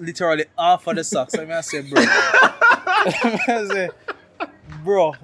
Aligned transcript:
literally 0.00 0.44
half 0.58 0.86
of 0.86 0.96
the 0.96 1.04
socks. 1.04 1.34
I 1.34 1.44
mean, 1.44 1.52
I 1.52 1.60
say, 1.60 1.82
bro. 1.82 2.02
I 2.06 3.66
say, 3.70 3.88
bro, 4.82 5.14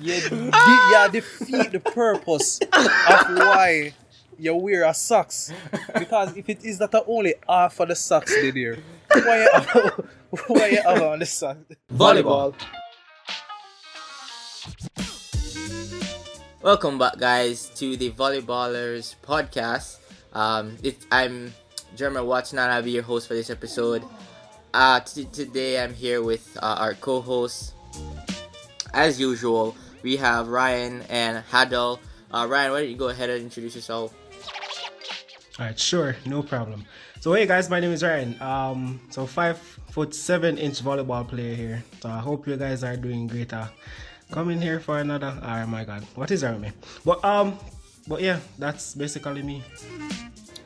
you, 0.00 0.20
de- 0.20 0.34
you 0.44 1.08
defeat 1.10 1.72
the 1.72 1.80
purpose 1.80 2.60
of 2.60 3.36
why 3.36 3.92
you 4.38 4.54
wear 4.54 4.84
a 4.84 4.94
socks. 4.94 5.52
Because 5.98 6.36
if 6.36 6.48
it 6.48 6.64
is 6.64 6.78
that 6.78 6.94
only 7.06 7.34
half 7.48 7.80
of 7.80 7.88
the 7.88 7.96
socks 7.96 8.32
did 8.34 8.54
here, 8.54 8.78
why 9.10 9.42
you 9.42 9.50
have, 9.52 10.08
why 10.46 10.66
you 10.68 10.82
have 10.82 11.02
on 11.02 11.18
the 11.18 11.26
socks? 11.26 11.60
Volleyball. 11.92 12.54
Welcome 16.62 16.98
back, 16.98 17.18
guys, 17.18 17.70
to 17.76 17.96
the 17.96 18.10
Volleyballers 18.10 19.14
podcast. 19.22 19.98
Um, 20.32 20.76
it, 20.82 20.98
I'm 21.10 21.52
Jeremy 21.96 22.20
Watch, 22.22 22.52
and 22.52 22.60
I'll 22.60 22.82
be 22.82 22.92
your 22.92 23.02
host 23.02 23.28
for 23.28 23.34
this 23.34 23.50
episode. 23.50 24.02
Uh, 24.74 25.00
t- 25.00 25.24
today, 25.32 25.82
I'm 25.82 25.94
here 25.94 26.22
with 26.22 26.56
uh, 26.62 26.76
our 26.78 26.94
co-hosts. 26.94 27.74
As 28.92 29.20
usual, 29.20 29.76
we 30.02 30.16
have 30.16 30.48
Ryan 30.48 31.02
and 31.08 31.44
Hadel. 31.50 31.98
Uh, 32.32 32.46
Ryan, 32.48 32.72
why 32.72 32.80
don't 32.80 32.90
you 32.90 32.96
go 32.96 33.08
ahead 33.08 33.30
and 33.30 33.42
introduce 33.42 33.74
yourself? 33.74 34.14
All 35.58 35.66
right, 35.66 35.78
sure, 35.78 36.16
no 36.24 36.42
problem. 36.42 36.84
So 37.20 37.32
hey 37.32 37.46
guys, 37.46 37.68
my 37.68 37.80
name 37.80 37.90
is 37.90 38.04
Ryan. 38.04 38.40
Um, 38.40 39.00
so 39.10 39.26
five 39.26 39.58
foot 39.90 40.14
seven 40.14 40.56
inch 40.56 40.84
volleyball 40.84 41.26
player 41.26 41.54
here. 41.54 41.84
So 42.00 42.08
I 42.08 42.18
hope 42.18 42.46
you 42.46 42.56
guys 42.56 42.84
are 42.84 42.96
doing 42.96 43.26
great. 43.26 43.52
Uh, 43.52 43.66
coming 44.30 44.60
here 44.60 44.78
for 44.78 45.00
another. 45.00 45.36
Oh 45.42 45.66
my 45.66 45.84
God, 45.84 46.04
what 46.14 46.30
is 46.30 46.44
wrong 46.44 46.60
with 46.60 46.62
me? 46.62 46.72
But 47.04 47.24
um, 47.24 47.58
but 48.06 48.22
yeah, 48.22 48.38
that's 48.58 48.94
basically 48.94 49.42
me. 49.42 49.62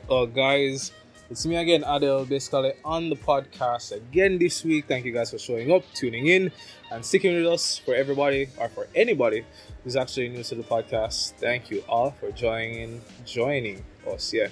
Oh, 0.09 0.25
guys, 0.25 0.91
it's 1.33 1.47
me 1.47 1.55
again, 1.55 1.83
Adel, 1.87 2.25
basically 2.25 2.73
on 2.85 3.09
the 3.09 3.15
podcast 3.15 3.91
again 3.91 4.37
this 4.37 4.63
week. 4.63 4.85
Thank 4.87 5.03
you 5.03 5.11
guys 5.11 5.31
for 5.31 5.39
showing 5.39 5.71
up, 5.71 5.81
tuning 5.95 6.27
in, 6.27 6.51
and 6.91 7.03
sticking 7.03 7.33
with 7.33 7.47
us. 7.47 7.79
For 7.79 7.95
everybody 7.95 8.49
or 8.59 8.69
for 8.69 8.87
anybody 8.93 9.43
who's 9.83 9.95
actually 9.95 10.29
new 10.29 10.43
to 10.43 10.53
the 10.53 10.61
podcast, 10.61 11.31
thank 11.37 11.71
you 11.71 11.83
all 11.89 12.11
for 12.11 12.29
joining 12.29 13.01
joining 13.25 13.83
us. 14.07 14.31
Yeah, 14.31 14.49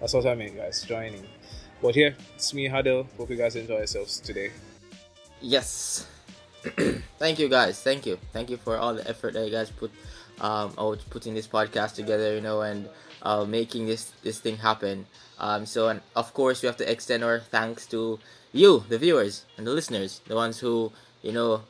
that's 0.00 0.12
what 0.12 0.26
I 0.26 0.34
mean, 0.34 0.56
guys, 0.56 0.82
joining. 0.82 1.24
But 1.80 1.94
yeah, 1.94 2.10
it's 2.34 2.52
me, 2.52 2.68
Hadel. 2.68 3.06
Hope 3.16 3.30
you 3.30 3.36
guys 3.36 3.54
enjoy 3.54 3.78
yourselves 3.78 4.18
today. 4.18 4.50
Yes. 5.40 6.08
thank 7.20 7.38
you 7.38 7.48
guys. 7.48 7.80
Thank 7.80 8.06
you. 8.06 8.18
Thank 8.32 8.50
you 8.50 8.56
for 8.56 8.76
all 8.76 8.92
the 8.94 9.08
effort 9.08 9.34
that 9.34 9.44
you 9.44 9.52
guys 9.52 9.70
put 9.70 9.92
um 10.40 10.74
out 10.78 10.98
putting 11.10 11.32
this 11.32 11.46
podcast 11.46 11.94
together, 11.94 12.34
you 12.34 12.40
know, 12.40 12.62
and 12.62 12.88
uh, 13.22 13.44
making 13.44 13.86
this 13.86 14.10
this 14.24 14.40
thing 14.40 14.56
happen. 14.56 15.06
Um 15.38 15.66
so 15.66 15.88
and 15.88 16.00
of 16.14 16.32
course 16.34 16.62
we 16.62 16.66
have 16.66 16.76
to 16.78 16.90
extend 16.90 17.24
our 17.24 17.40
thanks 17.40 17.86
to 17.88 18.18
you, 18.52 18.84
the 18.88 18.98
viewers 18.98 19.44
and 19.58 19.66
the 19.66 19.72
listeners, 19.72 20.20
the 20.28 20.34
ones 20.36 20.58
who, 20.60 20.92
you 21.22 21.32
know, 21.32 21.62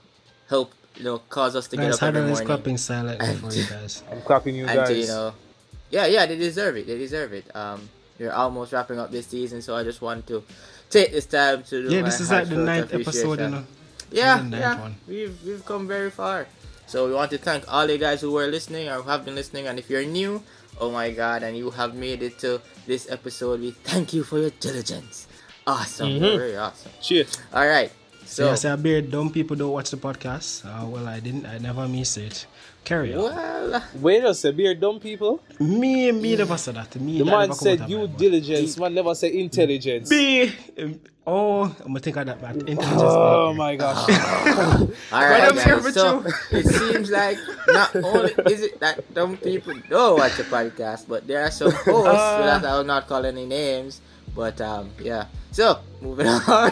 help 0.49 0.73
you 0.97 1.05
know 1.05 1.19
cause 1.29 1.57
us 1.57 1.67
to 1.69 1.77
Guys, 1.77 1.87
get 1.87 1.95
up 1.97 2.03
every 2.03 2.21
Hadel 2.21 2.25
is 2.25 2.31
morning. 2.39 2.47
clapping 2.47 2.77
silently 2.77 3.27
And- 3.29 3.41
for 3.45 3.53
you 3.53 3.65
guys. 3.67 4.03
I'm 4.11 4.21
clapping 4.23 4.55
you 4.55 4.67
and 4.67 4.77
guys. 4.77 4.89
to, 4.89 4.95
you 4.99 5.07
know 5.07 5.35
yeah 5.91 6.07
yeah 6.07 6.27
they 6.27 6.37
deserve 6.37 6.77
it 6.77 6.87
they 6.87 6.97
deserve 6.99 7.33
it 7.33 7.45
um 7.55 7.89
you're 8.19 8.33
almost 8.33 8.73
wrapping 8.73 8.99
up 8.99 9.11
this 9.11 9.27
season 9.27 9.61
so 9.61 9.77
i 9.77 9.83
just 9.85 10.01
want 10.01 10.27
to 10.27 10.43
take 10.91 11.13
this 11.13 11.27
time 11.27 11.63
to 11.65 11.83
do 11.83 11.95
Yeah, 11.95 12.01
my 12.01 12.07
this 12.09 12.21
is 12.21 12.31
like 12.31 12.49
the 12.49 12.57
ninth 12.57 12.93
episode, 12.95 13.41
you 13.41 13.47
appreciation. 13.47 13.51
know. 13.53 13.65
yeah, 14.11 14.37
the 14.39 14.43
ninth 14.45 14.61
yeah. 14.63 14.81
one. 14.81 14.95
We've 15.09 15.37
we've 15.45 15.65
come 15.67 15.89
very 15.89 16.11
far. 16.11 16.47
So 16.87 17.07
we 17.09 17.15
want 17.15 17.31
to 17.33 17.39
thank 17.39 17.65
all 17.73 17.89
you 17.91 17.99
guys 17.99 18.21
who 18.21 18.31
were 18.31 18.47
listening 18.47 18.89
or 18.89 19.03
who 19.03 19.09
have 19.11 19.25
been 19.25 19.35
listening. 19.35 19.67
And 19.67 19.79
if 19.79 19.89
you're 19.91 20.05
new, 20.05 20.43
oh 20.81 20.91
my 20.91 21.11
god, 21.11 21.43
and 21.43 21.57
you 21.57 21.71
have 21.71 21.95
made 21.95 22.23
it 22.23 22.39
to 22.41 22.61
this 22.87 23.11
episode, 23.11 23.61
we 23.61 23.71
thank 23.73 24.13
you 24.13 24.25
for 24.25 24.39
your 24.39 24.51
diligence. 24.61 25.27
Awesome, 25.67 26.11
Mhm. 26.21 26.37
very 26.37 26.57
awesome. 26.57 26.93
Cheers. 27.01 27.39
All 27.53 27.67
right, 27.67 27.91
So, 28.27 28.45
so 28.47 28.53
I 28.53 28.55
say 28.57 28.71
a 28.71 28.77
beer 28.77 29.03
dumb 29.03 29.31
people 29.31 29.57
don't 29.57 29.73
watch 29.73 29.91
the 29.91 29.97
podcast. 29.97 30.65
Uh, 30.65 30.87
well, 30.87 31.07
I 31.07 31.21
didn't. 31.21 31.47
I 31.47 31.59
never 31.59 31.87
miss 31.89 32.17
it. 32.17 32.47
Carry 32.85 33.15
on. 33.15 33.23
well, 33.23 33.83
Wait 33.97 34.25
a 34.25 34.35
second, 34.35 34.57
beer 34.59 34.75
dumb 34.75 35.01
people. 35.01 35.41
Me, 35.59 36.13
me 36.13 36.37
never 36.37 36.57
said 36.59 36.75
that. 36.77 36.95
Me, 36.97 37.19
The 37.19 37.25
that 37.25 37.31
man 37.31 37.41
never 37.49 37.55
said 37.55 37.81
out 37.81 37.85
of 37.85 37.89
due 37.89 38.07
my 38.09 38.19
diligence. 38.19 38.77
Man 38.79 38.95
never 38.95 39.15
said 39.15 39.33
intelligence. 39.33 40.11
Me. 40.11 40.53
um, 40.79 41.01
Oh, 41.27 41.65
I'm 41.81 41.87
gonna 41.87 42.01
think 42.01 42.17
of 42.19 42.27
that, 42.27 42.43
man. 42.43 42.57
Intelligence. 42.69 43.01
Oh 43.03 43.49
man. 43.49 43.57
my 43.57 43.77
gosh. 43.81 44.11
all 45.11 45.25
right, 45.25 45.55
guys. 45.55 45.95
So 45.95 46.23
it 46.53 46.67
seems 46.67 47.11
like 47.11 47.39
not 47.69 47.97
only 47.97 48.33
is 48.53 48.61
it 48.61 48.79
that 48.81 49.01
dumb 49.15 49.39
people 49.39 49.73
don't 49.89 50.19
watch 50.19 50.37
the 50.37 50.43
podcast, 50.45 51.09
but 51.09 51.27
there 51.27 51.41
are 51.43 51.51
some 51.51 51.71
hosts 51.89 51.89
Uh. 52.21 52.59
that 52.61 52.65
I 52.67 52.77
will 52.77 52.85
not 52.85 53.07
call 53.09 53.25
any 53.25 53.47
names. 53.47 54.03
But 54.37 54.61
um, 54.61 54.91
yeah. 55.01 55.27
So 55.53 55.79
moving 56.03 56.27
on. 56.29 56.71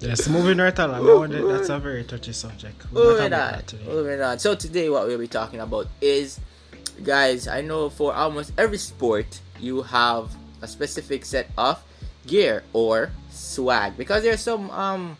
Yes, 0.00 0.28
moving 0.28 0.58
right 0.58 0.78
along. 0.78 1.06
Wonder- 1.06 1.46
That's 1.52 1.68
a 1.68 1.78
very 1.78 2.04
touchy 2.04 2.32
subject. 2.32 2.90
Moving 2.92 3.32
on. 3.32 3.62
today. 3.64 3.84
Moving 3.84 4.20
on. 4.22 4.38
So 4.38 4.54
today, 4.54 4.88
what 4.88 5.06
we'll 5.06 5.18
be 5.18 5.28
talking 5.28 5.60
about 5.60 5.88
is, 6.00 6.40
guys. 7.02 7.46
I 7.46 7.60
know 7.60 7.90
for 7.90 8.14
almost 8.14 8.52
every 8.56 8.78
sport, 8.78 9.40
you 9.58 9.82
have 9.82 10.30
a 10.62 10.68
specific 10.68 11.24
set 11.24 11.50
of 11.58 11.82
gear 12.26 12.62
or 12.72 13.10
swag 13.30 13.96
because 13.96 14.22
there's 14.22 14.40
some 14.40 14.70
um 14.70 15.16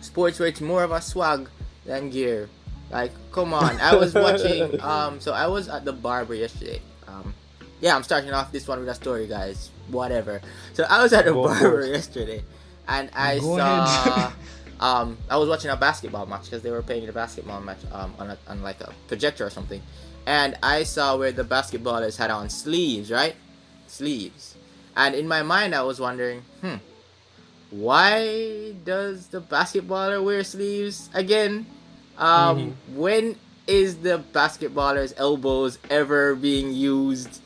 sports 0.00 0.38
where 0.38 0.48
it's 0.48 0.60
more 0.60 0.82
of 0.84 0.90
a 0.92 1.00
swag 1.00 1.48
than 1.86 2.10
gear. 2.10 2.48
Like, 2.90 3.12
come 3.32 3.54
on. 3.54 3.80
I 3.80 3.94
was 3.94 4.12
watching. 4.26 4.80
Um, 4.80 5.20
so 5.20 5.32
I 5.32 5.46
was 5.46 5.68
at 5.68 5.84
the 5.84 5.92
barber 5.92 6.34
yesterday. 6.34 6.80
Um, 7.08 7.32
yeah, 7.80 7.94
I'm 7.96 8.02
starting 8.02 8.32
off 8.32 8.50
this 8.52 8.66
one 8.68 8.80
with 8.80 8.88
a 8.88 8.94
story, 8.94 9.26
guys. 9.26 9.70
Whatever. 9.88 10.40
So 10.74 10.84
I 10.88 11.02
was 11.02 11.12
at 11.12 11.24
the 11.26 11.32
barber 11.32 11.86
yesterday, 11.86 12.42
and 12.88 13.10
I 13.14 13.38
Go 13.38 13.56
saw. 13.56 14.32
um, 14.80 15.18
I 15.30 15.36
was 15.36 15.48
watching 15.48 15.70
a 15.70 15.76
basketball 15.76 16.26
match 16.26 16.44
because 16.44 16.62
they 16.62 16.70
were 16.70 16.82
playing 16.82 17.06
the 17.06 17.12
basketball 17.12 17.60
match 17.60 17.78
um, 17.92 18.14
on, 18.18 18.30
a, 18.30 18.38
on 18.48 18.62
like 18.62 18.80
a 18.80 18.92
projector 19.08 19.46
or 19.46 19.50
something, 19.50 19.82
and 20.26 20.56
I 20.62 20.84
saw 20.84 21.16
where 21.16 21.32
the 21.32 21.44
basketballers 21.44 22.16
had 22.16 22.30
on 22.30 22.50
sleeves, 22.50 23.10
right? 23.10 23.34
Sleeves, 23.86 24.56
and 24.96 25.14
in 25.14 25.28
my 25.28 25.42
mind 25.42 25.74
I 25.74 25.82
was 25.82 26.00
wondering, 26.00 26.42
hmm, 26.60 26.76
why 27.70 28.72
does 28.84 29.26
the 29.28 29.40
basketballer 29.40 30.22
wear 30.22 30.44
sleeves 30.44 31.10
again? 31.14 31.66
Um, 32.16 32.76
when 32.94 33.36
is 33.66 33.96
the 33.96 34.22
basketballer's 34.32 35.14
elbows 35.16 35.78
ever 35.90 36.34
being 36.34 36.72
used 36.72 37.40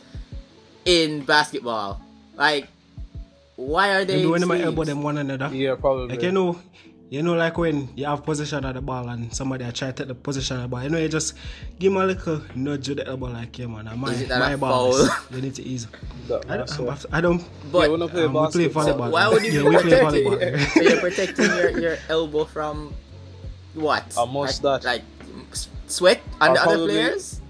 in 0.84 1.24
basketball? 1.24 2.00
Like, 2.36 2.68
why 3.58 3.90
are 3.90 4.04
they? 4.04 4.14
Maybe 4.14 4.24
in 4.24 4.30
when 4.30 4.40
them 4.40 4.50
sleeves? 4.50 4.64
elbow 4.64 4.84
them 4.84 5.02
one 5.02 5.18
another. 5.18 5.50
yeah, 5.54 5.74
probably. 5.74 6.08
Like 6.14 6.22
you 6.22 6.30
know, 6.30 6.60
you 7.10 7.22
know, 7.24 7.34
like 7.34 7.58
when 7.58 7.88
you 7.96 8.04
have 8.06 8.22
possession 8.24 8.64
of 8.64 8.74
the 8.74 8.80
ball 8.80 9.08
and 9.08 9.34
somebody 9.34 9.64
I 9.64 9.72
try 9.72 9.88
to 9.88 9.92
take 9.94 10.06
the 10.06 10.14
position 10.14 10.56
of 10.58 10.62
the 10.62 10.68
ball, 10.68 10.82
you 10.84 10.90
know, 10.90 10.98
you 10.98 11.08
just 11.08 11.34
give 11.78 11.90
him 11.90 11.98
a 11.98 12.06
little 12.06 12.40
nudge 12.54 12.88
with 12.88 12.98
the 12.98 13.06
elbow, 13.08 13.26
like 13.26 13.58
yeah, 13.58 13.66
man. 13.66 13.88
and 13.88 14.00
My 14.00 14.12
Is 14.12 14.20
it 14.22 14.28
my 14.28 14.54
ball, 14.54 14.92
foul? 14.92 15.16
you 15.34 15.42
need 15.42 15.54
to 15.56 15.62
ease. 15.64 15.88
That- 16.28 16.48
I 16.48 16.56
don't, 16.58 16.80
all. 16.80 16.96
I 17.10 17.20
don't. 17.20 17.44
But 17.72 17.78
yeah, 17.82 17.88
we 17.88 17.98
don't 17.98 18.10
play 18.10 18.24
um, 18.24 18.32
we 18.32 18.46
play 18.48 18.68
basketball. 18.68 19.08
volleyball. 19.08 19.12
why 19.12 19.28
would 19.28 19.42
you 19.44 19.52
yeah, 19.52 19.62
be 19.62 19.68
we 19.68 19.82
play 19.82 20.00
protecting? 20.00 20.24
volleyball. 20.32 20.68
so 20.70 20.80
you're 20.86 21.00
protecting 21.00 21.44
your, 21.46 21.78
your 21.80 21.96
elbow 22.08 22.44
from 22.44 22.94
what? 23.74 24.16
Almost 24.16 24.62
like, 24.62 24.82
that. 24.82 24.86
Like 24.88 25.02
sweat 25.86 26.20
on 26.40 26.54
the 26.54 26.62
other 26.62 26.76
players. 26.86 27.40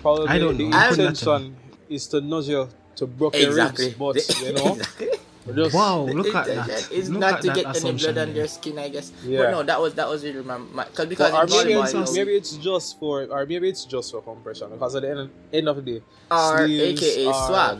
Probably 0.00 0.28
I 0.28 0.38
don't 0.38 0.56
the 0.56 0.68
know. 0.68 0.76
I 0.76 0.88
couldn't 0.88 1.06
intention 1.08 1.56
is 1.90 2.06
to 2.08 2.20
nudge 2.20 2.48
you 2.48 2.68
to 2.96 3.06
broke 3.06 3.34
your 3.36 3.48
Exactly. 3.48 3.86
ribs, 3.86 3.98
but 3.98 4.40
you 4.42 4.52
know, 4.52 4.72
exactly. 4.74 5.08
We're 5.46 5.54
just 5.54 5.74
Wow, 5.74 6.06
The 6.06 6.14
look 6.14 6.34
at 6.34 6.46
that. 6.46 6.66
that. 6.68 6.92
Is 6.92 7.10
Look 7.10 7.20
not 7.20 7.32
at 7.34 7.40
to 7.42 7.46
that 7.48 7.56
get 7.56 7.66
any 7.66 7.78
assumption 7.78 8.14
blood 8.14 8.22
on 8.22 8.28
there. 8.28 8.36
your 8.38 8.46
skin, 8.48 8.78
I 8.78 8.88
guess. 8.88 9.12
Yeah. 9.24 9.38
But 9.42 9.50
no, 9.50 9.62
that 9.64 9.80
was 9.80 9.94
that 9.94 10.08
was 10.08 10.22
really 10.24 10.42
my, 10.42 10.58
my 10.58 10.84
cause 10.84 11.06
because 11.06 11.32
or 11.32 11.42
in 11.44 11.68
maybe, 11.68 11.80
it's, 11.80 11.92
you 11.94 12.14
maybe 12.14 12.32
it's 12.36 12.56
just 12.56 12.98
for, 13.00 13.24
or 13.24 13.44
maybe 13.46 13.68
it's 13.68 13.84
just 13.84 14.12
for 14.12 14.22
compression. 14.22 14.70
Because 14.70 14.94
at 14.96 15.02
the 15.02 15.10
end, 15.10 15.30
end 15.52 15.68
of 15.68 15.76
the 15.76 15.82
day, 15.82 16.02
or 16.30 16.66
sleeves 16.66 17.02
AKA 17.02 17.26
are- 17.26 17.46
swag. 17.48 17.78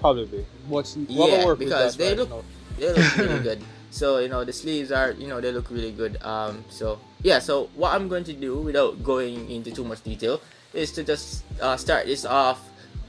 probably. 0.00 0.44
But 0.68 0.94
Yeah, 1.08 1.26
yeah, 1.26 1.46
work 1.46 1.58
because 1.58 1.96
they 1.96 2.08
right 2.08 2.18
look- 2.18 2.30
now. 2.30 2.42
they 2.78 2.92
look 2.92 3.16
really 3.16 3.42
good. 3.48 3.60
So 3.90 4.18
you 4.18 4.28
know 4.28 4.44
the 4.44 4.52
sleeves 4.52 4.92
are 4.92 5.12
you 5.12 5.26
know 5.26 5.40
they 5.40 5.50
look 5.52 5.70
really 5.70 5.90
good. 5.92 6.16
Um, 6.22 6.64
so 6.70 6.98
yeah, 7.22 7.38
so 7.40 7.68
what 7.74 7.92
I'm 7.94 8.08
going 8.08 8.24
to 8.24 8.32
do 8.32 8.56
without 8.60 9.02
going 9.02 9.50
into 9.50 9.70
too 9.72 9.84
much 9.84 10.02
detail 10.02 10.40
is 10.72 10.92
to 10.92 11.02
just 11.02 11.42
uh, 11.60 11.76
start 11.76 12.06
this 12.06 12.24
off 12.24 12.60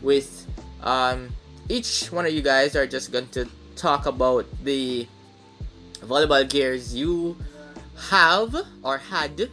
with 0.02 0.48
um, 0.82 1.30
each 1.72 2.12
one 2.12 2.26
of 2.26 2.34
you 2.34 2.42
guys 2.42 2.76
are 2.76 2.86
just 2.86 3.12
going 3.12 3.28
to 3.30 3.48
talk 3.76 4.06
about 4.06 4.46
the 4.64 5.08
volleyball 6.04 6.48
gears 6.48 6.94
you 6.94 7.38
have 8.10 8.56
or 8.84 8.98
had 8.98 9.50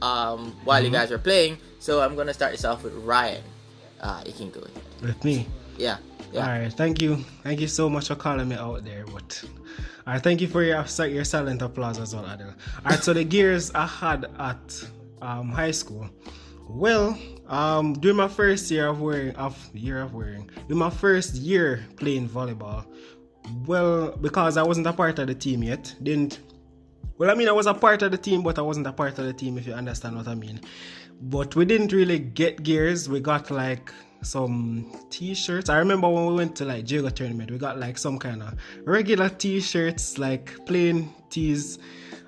um, 0.00 0.52
while 0.64 0.82
you 0.82 0.88
Mhm. 0.90 0.92
guys 0.98 1.10
were 1.10 1.18
playing. 1.18 1.58
So 1.78 2.00
I'm 2.00 2.16
gonna 2.16 2.34
start 2.34 2.52
this 2.52 2.64
off 2.64 2.82
with 2.84 2.94
Ryan. 2.94 3.42
Uh, 4.00 4.22
you 4.26 4.32
can 4.32 4.50
go. 4.50 4.62
With 5.00 5.22
me. 5.24 5.46
Yeah. 5.78 5.98
Yeah. 6.32 6.40
All 6.46 6.58
right, 6.58 6.72
thank 6.72 7.02
you, 7.02 7.22
thank 7.44 7.60
you 7.60 7.68
so 7.68 7.90
much 7.90 8.08
for 8.08 8.14
calling 8.16 8.48
me 8.48 8.56
out 8.56 8.84
there. 8.84 9.04
But 9.12 9.44
all 10.06 10.14
right, 10.14 10.22
thank 10.22 10.40
you 10.40 10.48
for 10.48 10.62
your 10.62 10.84
your 11.06 11.24
silent 11.24 11.60
applause 11.62 11.98
as 11.98 12.14
well, 12.14 12.24
Adel. 12.24 12.48
All 12.84 12.90
right, 12.90 13.02
so 13.02 13.12
the 13.12 13.22
gears 13.24 13.70
I 13.74 13.86
had 13.86 14.26
at 14.38 14.84
um, 15.20 15.50
high 15.52 15.72
school. 15.72 16.08
Well, 16.68 17.18
um, 17.48 17.94
during 17.94 18.16
my 18.16 18.28
first 18.28 18.70
year 18.70 18.88
of 18.88 19.00
wearing 19.00 19.34
of 19.36 19.56
year 19.74 20.00
of 20.00 20.14
wearing, 20.14 20.50
during 20.68 20.78
my 20.78 20.90
first 20.90 21.34
year 21.34 21.84
playing 21.96 22.28
volleyball, 22.28 22.84
well, 23.66 24.16
because 24.16 24.56
I 24.56 24.62
wasn't 24.62 24.86
a 24.86 24.92
part 24.92 25.18
of 25.18 25.26
the 25.26 25.34
team 25.34 25.62
yet, 25.62 25.94
didn't. 26.02 26.40
Well, 27.18 27.30
I 27.30 27.34
mean, 27.34 27.48
I 27.48 27.52
was 27.52 27.66
a 27.66 27.74
part 27.74 28.02
of 28.02 28.10
the 28.10 28.18
team, 28.18 28.42
but 28.42 28.58
I 28.58 28.62
wasn't 28.62 28.86
a 28.86 28.92
part 28.92 29.18
of 29.18 29.26
the 29.26 29.32
team, 29.32 29.58
if 29.58 29.66
you 29.66 29.74
understand 29.74 30.16
what 30.16 30.26
I 30.26 30.34
mean. 30.34 30.60
But 31.20 31.54
we 31.54 31.64
didn't 31.64 31.92
really 31.92 32.18
get 32.18 32.62
gears. 32.62 33.08
We 33.08 33.20
got 33.20 33.50
like 33.50 33.92
some 34.22 34.90
t-shirts. 35.10 35.68
I 35.68 35.78
remember 35.78 36.08
when 36.08 36.26
we 36.26 36.34
went 36.34 36.56
to 36.56 36.64
like 36.64 36.90
Jago 36.90 37.10
tournament, 37.10 37.50
we 37.50 37.58
got 37.58 37.78
like 37.78 37.98
some 37.98 38.18
kind 38.18 38.42
of 38.42 38.54
regular 38.84 39.28
t-shirts, 39.28 40.18
like 40.18 40.64
plain 40.66 41.12
tees. 41.30 41.78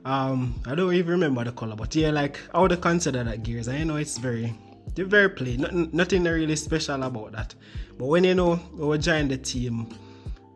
Um, 0.05 0.61
I 0.67 0.75
don't 0.75 0.93
even 0.93 1.13
remember 1.13 1.45
the 1.45 1.53
color, 1.53 1.77
but 1.77 1.95
yeah, 1.97 2.11
like 2.11 2.39
I 2.53 2.61
would 2.61 2.79
consider 2.81 3.25
that 3.25 3.43
gears. 3.43 3.69
I 3.69 3.83
know 3.85 3.97
it's 3.97 4.19
very, 4.19 4.55
they're 4.95 5.05
very 5.05 5.31
plain. 5.31 5.61
Nothing, 5.61 5.91
nothing 5.93 6.25
really 6.25 6.57
special 6.57 7.03
about 7.03 7.33
that. 7.33 7.55
But 7.99 8.07
when 8.07 8.25
you 8.25 8.35
know 8.35 8.61
we 8.73 8.99
join 8.99 9.29
the 9.29 9.37
team, 9.37 9.97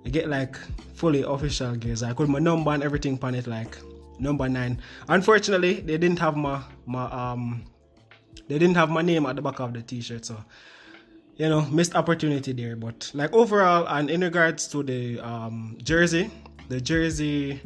I 0.05 0.11
get 0.11 0.29
like 0.29 0.57
fully 0.95 1.23
official 1.23 1.75
gears. 1.77 2.03
I 2.03 2.13
put 2.13 2.29
my 2.29 2.39
number 2.39 2.71
and 2.73 2.83
everything 2.83 3.19
on 3.23 3.35
it, 3.35 3.47
like 3.47 3.79
number 4.19 4.49
nine. 4.49 4.81
Unfortunately, 5.09 5.75
they 5.75 5.99
didn't 5.99 6.19
have 6.19 6.37
my 6.37 6.63
my 6.87 7.05
um, 7.05 7.65
they 8.49 8.59
didn't 8.59 8.77
have 8.77 8.91
my 8.91 9.03
name 9.03 9.27
at 9.27 9.37
the 9.37 9.43
back 9.43 9.61
of 9.61 9.75
the 9.75 9.83
t-shirt, 9.83 10.25
so 10.25 10.37
you 11.37 11.49
know, 11.49 11.63
missed 11.67 11.95
opportunity 11.95 12.53
there. 12.53 12.77
But 12.77 13.11
like 13.15 13.33
overall, 13.33 13.87
and 13.87 14.11
in 14.11 14.21
regards 14.21 14.67
to 14.69 14.83
the 14.83 15.21
um, 15.21 15.79
jersey, 15.83 16.31
the 16.69 16.81
jersey, 16.81 17.63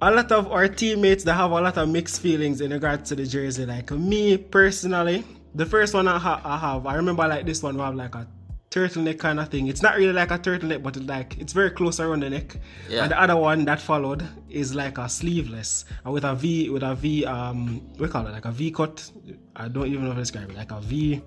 a 0.00 0.10
lot 0.10 0.32
of 0.32 0.50
our 0.50 0.68
teammates 0.68 1.24
that 1.24 1.34
have 1.34 1.50
a 1.50 1.60
lot 1.60 1.76
of 1.76 1.88
mixed 1.88 2.20
feelings 2.22 2.60
in 2.60 2.70
regards 2.70 3.08
to 3.10 3.16
the 3.16 3.26
jersey. 3.26 3.66
Like 3.66 3.90
me 3.90 4.38
personally, 4.38 5.24
the 5.54 5.66
first 5.66 5.94
one 5.94 6.06
I, 6.08 6.18
ha- 6.18 6.40
I 6.44 6.56
have, 6.58 6.86
I 6.86 6.94
remember 6.94 7.26
like 7.26 7.46
this 7.46 7.62
one, 7.62 7.76
we 7.76 7.82
have 7.82 7.94
like 7.94 8.14
a 8.14 8.26
turtleneck 8.70 9.18
kind 9.18 9.40
of 9.40 9.48
thing. 9.48 9.66
It's 9.66 9.82
not 9.82 9.96
really 9.96 10.12
like 10.12 10.30
a 10.30 10.38
turtleneck, 10.38 10.82
but 10.82 10.96
like 10.96 11.38
it's 11.38 11.52
very 11.52 11.70
close 11.70 11.98
around 12.00 12.22
the 12.22 12.30
neck. 12.30 12.56
Yeah. 12.88 13.02
And 13.02 13.10
the 13.12 13.20
other 13.20 13.36
one 13.36 13.64
that 13.64 13.80
followed 13.80 14.26
is 14.48 14.74
like 14.74 14.98
a 14.98 15.08
sleeveless 15.08 15.84
and 16.04 16.12
with 16.14 16.24
a 16.24 16.34
V, 16.34 16.70
with 16.70 16.82
a 16.84 16.94
V, 16.94 17.24
um, 17.26 17.82
we 17.98 18.06
call 18.08 18.26
it 18.26 18.30
like 18.30 18.44
a 18.44 18.52
V 18.52 18.70
cut. 18.70 19.10
I 19.56 19.68
don't 19.68 19.86
even 19.88 20.02
know 20.04 20.10
how 20.10 20.14
to 20.16 20.20
describe 20.22 20.50
it, 20.50 20.56
like 20.56 20.70
a 20.70 20.80
V. 20.80 21.20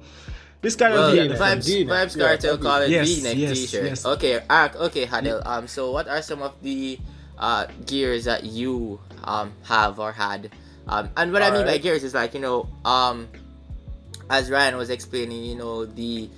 This 0.61 0.77
kind 0.77 0.93
Well, 0.93 1.09
of 1.09 1.13
V. 1.13 1.19
V-neck. 1.19 1.39
like- 1.39 1.57
Vibes, 1.59 1.65
V-neck. 1.65 1.93
Vibes 2.07 2.15
Yeah, 2.15 2.25
Cartel 2.27 2.57
call 2.57 2.81
it 2.83 2.89
Yes, 2.89 3.09
V-neck 3.09 3.35
yes, 3.37 3.57
t-shirt. 3.59 3.83
yes. 3.83 4.05
Okay, 4.05 4.41
Ark, 4.49 4.75
okay, 4.77 5.05
Hadel. 5.05 5.45
Um, 5.45 5.67
so 5.67 5.91
what 5.91 6.07
are 6.07 6.21
some 6.21 6.41
of 6.41 6.53
the 6.61 6.97
uh 7.37 7.65
gears 7.85 8.23
that 8.25 8.45
you 8.45 9.01
um 9.25 9.51
have 9.63 9.99
or 9.99 10.13
had? 10.13 10.49
Um, 10.87 11.09
and 11.17 11.33
what 11.33 11.41
I 11.41 11.51
mean 11.51 11.65
by 11.65 11.77
gears 11.79 12.03
is 12.05 12.13
like 12.13 12.33
you 12.33 12.39
know 12.39 12.69
um, 12.85 13.27
as 14.29 14.49
Ryan 14.49 14.77
was 14.77 14.89
explaining, 14.89 15.43
you 15.43 15.55
know 15.55 15.85
the 15.85 16.29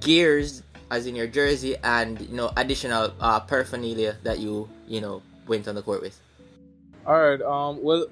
gears 0.00 0.62
as 0.90 1.06
in 1.06 1.14
your 1.14 1.26
jersey 1.26 1.76
and 1.84 2.20
you 2.20 2.34
know 2.34 2.50
additional 2.56 3.12
uh 3.20 3.38
paraphernalia 3.38 4.16
that 4.22 4.38
you 4.38 4.68
you 4.88 5.00
know 5.00 5.22
went 5.46 5.68
on 5.68 5.74
the 5.74 5.82
court 5.82 6.00
with. 6.00 6.20
All 7.06 7.20
right. 7.20 7.40
Um. 7.42 7.82
Well, 7.82 8.06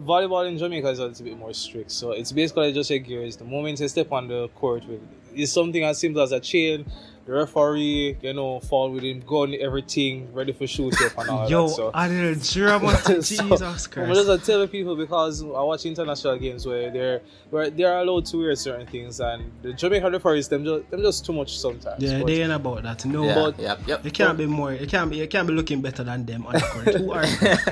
volleyball 0.00 0.48
in 0.48 0.58
Jamaica 0.58 0.88
is 0.88 0.98
a 0.98 1.06
little 1.06 1.24
bit 1.24 1.38
more 1.38 1.52
strict, 1.52 1.90
so 1.90 2.12
it's 2.12 2.32
basically 2.32 2.72
just 2.72 2.90
a 2.90 2.98
gears. 2.98 3.36
The 3.36 3.44
moment 3.44 3.80
you 3.80 3.88
step 3.88 4.12
on 4.12 4.28
the 4.28 4.48
court 4.48 4.86
with, 4.86 5.00
it's 5.34 5.52
something 5.52 5.84
as 5.84 5.98
simple 5.98 6.22
as 6.22 6.32
a 6.32 6.40
chain. 6.40 6.86
The 7.30 7.36
referee, 7.36 8.16
you 8.22 8.32
know, 8.32 8.58
fall 8.58 8.90
with 8.90 9.04
him, 9.04 9.20
gun, 9.20 9.54
everything, 9.60 10.32
ready 10.32 10.50
for 10.52 10.66
shoot 10.66 11.00
up 11.00 11.16
and 11.16 11.30
all 11.30 11.48
Yo, 11.48 11.68
that. 11.68 11.74
So. 11.76 11.90
I 11.94 12.08
did 12.08 12.24
a 12.24 12.34
drama. 12.34 12.96
So, 12.96 13.14
Jesus 13.22 13.40
I'm 13.62 13.92
Christ. 13.92 14.14
just 14.14 14.28
uh, 14.28 14.38
telling 14.38 14.66
people 14.66 14.96
because 14.96 15.40
I 15.40 15.46
watch 15.62 15.86
international 15.86 16.38
games 16.38 16.66
where 16.66 16.90
they're 16.90 17.20
where 17.50 17.70
they're 17.70 17.98
allowed 18.00 18.26
to 18.26 18.36
wear 18.38 18.56
certain 18.56 18.84
things, 18.88 19.20
and 19.20 19.52
the 19.62 19.72
Jamaican 19.72 20.12
referees 20.12 20.48
them 20.48 20.64
just 20.64 20.90
them 20.90 21.02
just 21.02 21.24
too 21.24 21.32
much 21.32 21.56
sometimes. 21.56 22.02
Yeah, 22.02 22.18
But- 22.18 22.26
they 22.26 22.42
ain't 22.42 22.50
about 22.50 22.82
that. 22.82 23.04
No, 23.04 23.22
Yeah, 23.22 23.34
But- 23.36 23.60
yep, 23.60 23.78
yep. 23.86 24.04
you 24.04 24.10
can't 24.10 24.36
be 24.36 24.46
more. 24.46 24.72
It 24.72 24.88
can't 24.88 25.08
be. 25.08 25.18
You 25.18 25.28
can't 25.28 25.46
be 25.46 25.54
looking 25.54 25.80
better 25.80 26.02
than 26.02 26.26
them 26.26 26.46
on 26.48 26.54
the 26.54 26.60
court. 26.62 26.94
Who 26.96 27.12
are 27.12 27.24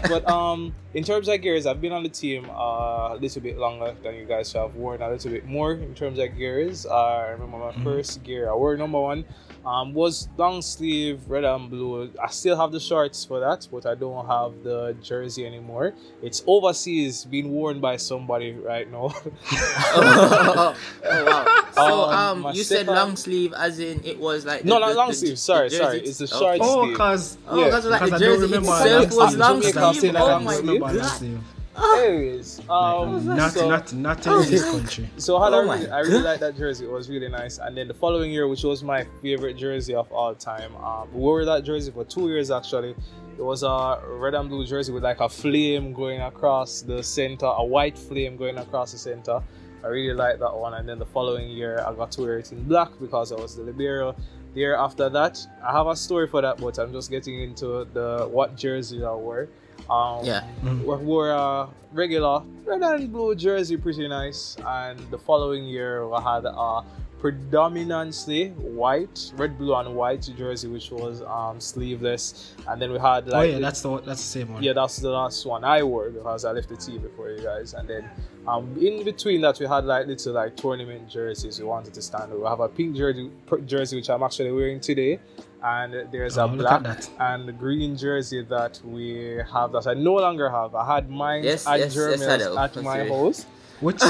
but 0.08 0.28
um, 0.30 0.72
in 0.94 1.02
terms 1.02 1.26
of 1.28 1.42
gears, 1.42 1.66
I've 1.66 1.80
been 1.80 1.92
on 1.92 2.04
the 2.04 2.08
team 2.10 2.48
uh, 2.48 3.14
a 3.14 3.18
little 3.20 3.42
bit 3.42 3.58
longer 3.58 3.92
than 4.04 4.14
you 4.14 4.24
guys. 4.24 4.50
So 4.50 4.64
I've 4.64 4.76
worn 4.76 5.02
a 5.02 5.10
little 5.10 5.32
bit 5.32 5.46
more 5.46 5.72
in 5.72 5.96
terms 5.96 6.20
of 6.20 6.36
gears. 6.36 6.86
Uh, 6.86 6.94
I 6.94 7.30
remember 7.30 7.58
my 7.58 7.72
first 7.82 8.22
gear 8.22 8.48
I 8.48 8.54
wore 8.54 8.76
number 8.76 9.00
one 9.00 9.24
um, 9.68 9.92
was 9.92 10.28
long 10.38 10.62
sleeve, 10.62 11.20
red 11.28 11.44
and 11.44 11.68
blue. 11.68 12.10
I 12.22 12.28
still 12.30 12.56
have 12.56 12.72
the 12.72 12.80
shorts 12.80 13.24
for 13.24 13.38
that, 13.40 13.68
but 13.70 13.84
I 13.84 13.94
don't 13.94 14.26
have 14.26 14.62
the 14.64 14.96
jersey 15.02 15.44
anymore. 15.46 15.92
It's 16.22 16.42
overseas, 16.46 17.24
being 17.24 17.50
worn 17.52 17.78
by 17.80 17.96
somebody 17.96 18.52
right 18.52 18.90
now. 18.90 19.12
oh, 19.12 20.74
oh, 21.04 21.24
wow. 21.24 21.64
So 21.74 21.82
Um, 22.04 22.46
um, 22.46 22.54
you 22.54 22.62
said 22.64 22.78
second- 22.86 22.94
long 22.94 23.16
sleeve, 23.16 23.52
as 23.52 23.78
in 23.78 24.00
it 24.04 24.18
was 24.18 24.44
like 24.46 24.64
No, 24.64 24.74
the- 24.74 24.80
not 24.86 24.96
long 24.96 25.08
the- 25.08 25.14
sleeve. 25.14 25.38
Sorry, 25.38 25.70
sorry. 25.70 26.00
It's 26.00 26.18
the 26.18 26.24
itself. 26.24 26.40
short 26.42 26.58
Oh, 26.62 26.84
sleeve. 26.84 26.96
cause 26.96 27.38
Oh, 27.48 27.58
Yeah, 27.58 27.64
because 27.66 27.86
like 27.86 28.00
the 28.00 28.06
I 28.06 28.10
don't 28.10 28.20
jersey 28.20 28.42
remember 28.42 28.68
itself 28.70 28.90
long 28.90 29.18
was 29.18 29.28
sleeve. 29.28 29.38
long 29.38 29.60
Jamaica 29.60 29.78
Jamaica 29.78 29.94
sleeve. 30.00 30.14
Oh 30.16 30.38
my 30.40 30.52
sleeve. 30.54 30.66
remember 30.66 30.86
long 30.86 30.96
god. 30.96 31.40
Sleeve. 31.78 32.04
Anyways, 32.04 32.60
um, 32.68 33.26
Not, 33.26 33.52
so, 33.52 33.68
not, 33.68 33.92
not 33.92 34.26
Oh 34.26 34.42
in 34.42 34.50
this 34.50 34.64
country. 34.64 35.08
So 35.16 35.38
how 35.38 35.52
Oh 35.52 35.54
I, 35.54 35.74
really, 35.76 35.90
I 35.90 36.00
really 36.00 36.22
like 36.22 36.40
that 36.40 36.56
jersey. 36.56 36.84
It 36.84 36.90
was 36.90 37.08
really 37.08 37.28
nice. 37.28 37.58
And 37.58 37.76
then 37.76 37.88
the 37.88 37.94
following 37.94 38.30
year, 38.30 38.48
which 38.48 38.64
was 38.64 38.82
my 38.82 39.04
favorite 39.22 39.56
jersey 39.56 39.94
of 39.94 40.10
all 40.12 40.34
time, 40.34 40.74
um, 40.76 41.08
we 41.12 41.20
wore 41.20 41.44
that 41.44 41.64
jersey 41.64 41.90
for 41.90 42.04
two 42.04 42.28
years 42.28 42.50
actually. 42.50 42.94
It 43.38 43.44
was 43.44 43.62
a 43.62 44.00
red 44.06 44.34
and 44.34 44.48
blue 44.48 44.66
jersey 44.66 44.92
with 44.92 45.04
like 45.04 45.20
a 45.20 45.28
flame 45.28 45.92
going 45.92 46.20
across 46.20 46.82
the 46.82 47.02
center, 47.02 47.46
a 47.46 47.64
white 47.64 47.96
flame 47.96 48.36
going 48.36 48.58
across 48.58 48.92
the 48.92 48.98
center. 48.98 49.40
I 49.84 49.86
really 49.86 50.14
liked 50.14 50.40
that 50.40 50.52
one. 50.56 50.74
And 50.74 50.88
then 50.88 50.98
the 50.98 51.06
following 51.06 51.48
year, 51.48 51.84
I 51.86 51.94
got 51.94 52.10
to 52.12 52.22
wear 52.22 52.38
it 52.38 52.50
in 52.50 52.64
black 52.64 52.90
because 53.00 53.30
I 53.30 53.36
was 53.36 53.54
the 53.54 53.62
libero. 53.62 54.16
The 54.54 54.60
year 54.60 54.74
after 54.76 55.08
that, 55.08 55.38
I 55.62 55.70
have 55.70 55.86
a 55.86 55.94
story 55.94 56.26
for 56.26 56.42
that, 56.42 56.58
but 56.58 56.78
I'm 56.78 56.92
just 56.92 57.10
getting 57.10 57.40
into 57.40 57.86
the 57.92 58.28
what 58.30 58.56
jersey 58.56 59.04
I 59.04 59.12
wore. 59.12 59.48
Um, 59.90 60.24
Yeah. 60.24 60.44
Mm. 60.64 60.84
we 60.84 60.96
wore 61.04 61.30
a 61.30 61.68
regular 61.92 62.42
red 62.64 62.82
and 62.82 63.10
blue 63.12 63.34
jersey, 63.34 63.76
pretty 63.76 64.06
nice. 64.08 64.56
And 64.66 64.98
the 65.10 65.18
following 65.18 65.64
year, 65.64 66.06
we 66.08 66.20
had 66.22 66.44
a 66.44 66.84
predominantly 67.18 68.50
white, 68.50 69.32
red, 69.36 69.58
blue, 69.58 69.74
and 69.74 69.94
white 69.94 70.28
jersey, 70.36 70.68
which 70.68 70.90
was 70.90 71.22
um, 71.22 71.60
sleeveless. 71.60 72.54
And 72.68 72.80
then 72.80 72.92
we 72.92 72.98
had 72.98 73.26
like 73.28 73.34
Oh 73.34 73.42
yeah, 73.42 73.58
that's 73.58 73.80
the 73.82 73.98
that's 74.00 74.20
the 74.22 74.40
same 74.40 74.52
one. 74.52 74.62
yeah, 74.62 74.72
that's 74.72 74.96
the 74.98 75.10
last 75.10 75.44
one 75.46 75.64
I 75.64 75.82
wore 75.82 76.10
because 76.10 76.44
I 76.44 76.52
left 76.52 76.68
the 76.68 76.76
team 76.76 77.00
before 77.02 77.30
you 77.30 77.42
guys. 77.42 77.74
And 77.74 77.88
then 77.88 78.08
um, 78.46 78.76
in 78.80 79.04
between 79.04 79.40
that, 79.42 79.58
we 79.60 79.66
had 79.66 79.84
like 79.84 80.06
little 80.06 80.32
like 80.32 80.56
tournament 80.56 81.08
jerseys. 81.08 81.58
We 81.58 81.64
wanted 81.66 81.94
to 81.94 82.02
stand. 82.02 82.32
We 82.32 82.44
have 82.46 82.60
a 82.60 82.68
pink 82.68 82.96
jersey, 82.96 83.30
jersey 83.66 83.96
which 83.96 84.08
I'm 84.10 84.22
actually 84.22 84.52
wearing 84.52 84.80
today, 84.80 85.18
and 85.62 86.10
there's 86.10 86.38
Oh, 86.38 86.44
a 86.46 86.48
black 86.48 86.82
that. 86.84 87.10
and 87.20 87.58
green 87.58 87.96
jersey 87.96 88.42
that 88.44 88.80
we 88.84 89.40
have 89.52 89.72
that 89.72 89.86
I 89.86 89.94
no 89.94 90.14
longer 90.14 90.48
have. 90.48 90.74
I 90.74 90.94
had 90.94 91.10
mine 91.10 91.44
Yes, 91.44 91.66
at 91.66 91.78
yes, 91.78 91.86
yes, 91.86 91.94
Jeremy's 91.94 92.22
Adel. 92.22 92.58
at 92.58 92.76
my 92.76 92.98
That's 93.04 93.10
house. 93.10 93.46
Which 93.80 94.02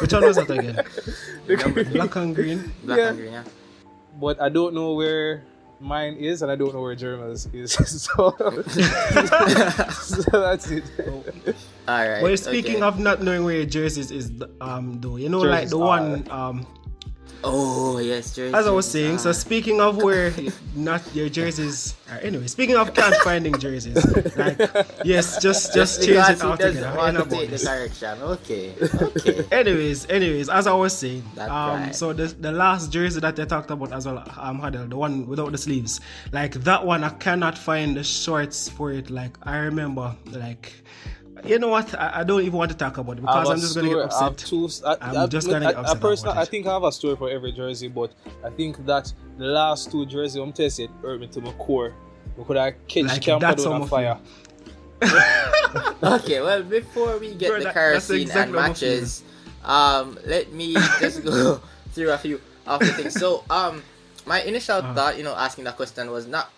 which 0.00 0.12
one 0.12 0.24
was 0.24 0.36
that 0.36 0.50
again? 0.50 0.82
Black 1.92 2.16
and 2.16 2.34
green. 2.34 2.72
Black 2.84 2.98
Yeah. 2.98 3.08
and 3.08 3.18
green, 3.18 3.32
yeah. 3.32 3.44
but 4.20 4.40
I 4.40 4.48
don't 4.48 4.74
know 4.74 4.94
where 4.94 5.42
mine 5.78 6.14
is, 6.14 6.42
and 6.42 6.50
I 6.50 6.56
don't 6.56 6.74
know 6.74 6.80
where 6.82 6.94
Jeremy's 6.96 7.46
is. 7.52 7.72
so, 8.02 8.34
so 9.90 10.22
that's 10.32 10.70
it. 10.70 10.84
All 11.86 12.08
right. 12.08 12.22
Well, 12.22 12.36
speaking 12.36 12.76
okay. 12.76 12.82
of 12.84 12.98
not 12.98 13.22
knowing 13.22 13.44
where 13.44 13.56
your 13.56 13.66
jerseys 13.66 14.10
is, 14.10 14.32
um, 14.60 15.00
though, 15.00 15.16
you 15.16 15.28
know, 15.28 15.40
like 15.40 15.68
the 15.68 15.78
are- 15.78 15.86
one, 15.86 16.26
um, 16.30 16.66
Oh 17.44 17.98
yes, 17.98 18.34
jersey. 18.34 18.54
as 18.54 18.66
I 18.66 18.70
was 18.70 18.90
saying. 18.90 19.18
So 19.18 19.32
speaking 19.32 19.80
of 19.80 20.02
where 20.02 20.32
not 20.74 21.02
your 21.14 21.28
jerseys. 21.28 21.94
Are, 22.10 22.18
anyway, 22.18 22.46
speaking 22.46 22.76
of 22.76 22.94
can't 22.94 23.14
finding 23.22 23.58
jerseys, 23.58 23.96
like 24.36 24.58
yes, 25.04 25.40
just 25.40 25.74
just 25.74 26.02
change 26.02 26.28
it 26.28 26.38
he 26.38 26.42
altogether. 26.46 26.88
I 26.88 26.96
want 26.96 27.16
to 27.16 27.24
take 27.24 27.46
the 27.50 27.56
this. 27.56 27.66
correction. 27.66 28.22
Okay. 28.22 28.74
Okay. 28.80 29.44
Anyways, 29.52 30.08
anyways, 30.08 30.48
as 30.48 30.66
I 30.66 30.72
was 30.72 30.96
saying, 30.96 31.24
That's 31.34 31.50
um, 31.50 31.80
right. 31.82 31.94
so 31.94 32.12
the 32.12 32.26
the 32.26 32.52
last 32.52 32.92
jersey 32.92 33.20
that 33.20 33.36
they 33.36 33.44
talked 33.46 33.70
about 33.70 33.92
as 33.92 34.06
well, 34.06 34.18
um, 34.38 34.60
Hadel, 34.60 34.88
the 34.88 34.96
one 34.96 35.26
without 35.26 35.52
the 35.52 35.58
sleeves, 35.58 36.00
like 36.32 36.54
that 36.54 36.84
one, 36.84 37.04
I 37.04 37.10
cannot 37.10 37.56
find 37.58 37.96
the 37.96 38.04
shorts 38.04 38.68
for 38.68 38.92
it. 38.92 39.10
Like 39.10 39.36
I 39.42 39.56
remember, 39.58 40.14
like 40.32 40.72
you 41.44 41.58
know 41.58 41.68
what, 41.68 41.94
I, 41.94 42.20
I 42.20 42.24
don't 42.24 42.40
even 42.42 42.54
want 42.54 42.70
to 42.70 42.76
talk 42.76 42.96
about 42.98 43.18
it 43.18 43.20
because 43.20 43.50
I'm 43.50 43.60
just 43.60 43.74
gonna 43.74 43.88
get 43.88 44.10
story- 44.12 44.20
I 44.20 44.24
have 44.24 44.32
upset. 44.32 44.48
two- 44.48 44.70
I, 44.86 44.96
I'm 45.00 45.16
I- 45.18 45.26
just 45.26 45.48
gonna 45.48 45.66
I, 45.66 45.70
get 45.72 45.78
upset 45.80 45.96
I, 45.96 46.00
personally, 46.00 46.32
about 46.32 46.42
I 46.42 46.44
think 46.46 46.66
I 46.66 46.72
have 46.72 46.84
a 46.84 46.92
story 46.92 47.16
for 47.16 47.28
every 47.30 47.52
jersey, 47.52 47.88
but 47.88 48.12
I 48.44 48.50
think 48.50 48.84
that 48.86 49.12
the 49.38 49.44
last 49.44 49.90
two 49.90 50.06
jerseys, 50.06 50.36
I'm 50.36 50.52
telling 50.52 50.72
you, 50.78 50.84
it 50.84 50.90
hurt 51.02 51.20
me 51.20 51.26
to 51.28 51.40
my 51.40 51.52
core. 51.52 51.92
because 52.36 52.56
I 52.56 52.64
have 52.66 52.86
catch 52.88 53.04
Like, 53.04 53.22
Camp 53.22 53.40
that's 53.42 53.66
on 53.66 53.86
fire. 53.86 54.18
okay, 56.02 56.40
well, 56.40 56.62
before 56.62 57.18
we 57.18 57.34
get 57.34 57.48
Bro, 57.50 57.58
the 57.58 57.64
that- 57.64 57.74
kerosene 57.74 58.18
that's 58.26 58.30
exactly 58.30 58.58
and 58.58 58.68
matches, 58.68 59.22
um, 59.64 60.18
let 60.24 60.52
me 60.52 60.74
just 61.00 61.22
go 61.24 61.60
through 61.92 62.12
a 62.12 62.18
few 62.18 62.40
of 62.66 62.80
the 62.80 62.92
things. 62.92 63.14
So, 63.14 63.44
um, 63.50 63.82
my 64.26 64.40
initial 64.42 64.76
Uh-huh. 64.78 64.94
thought, 64.94 65.18
you 65.18 65.22
know, 65.24 65.34
asking 65.34 65.64
that 65.64 65.76
question 65.76 66.10
was 66.10 66.26
not 66.26 66.50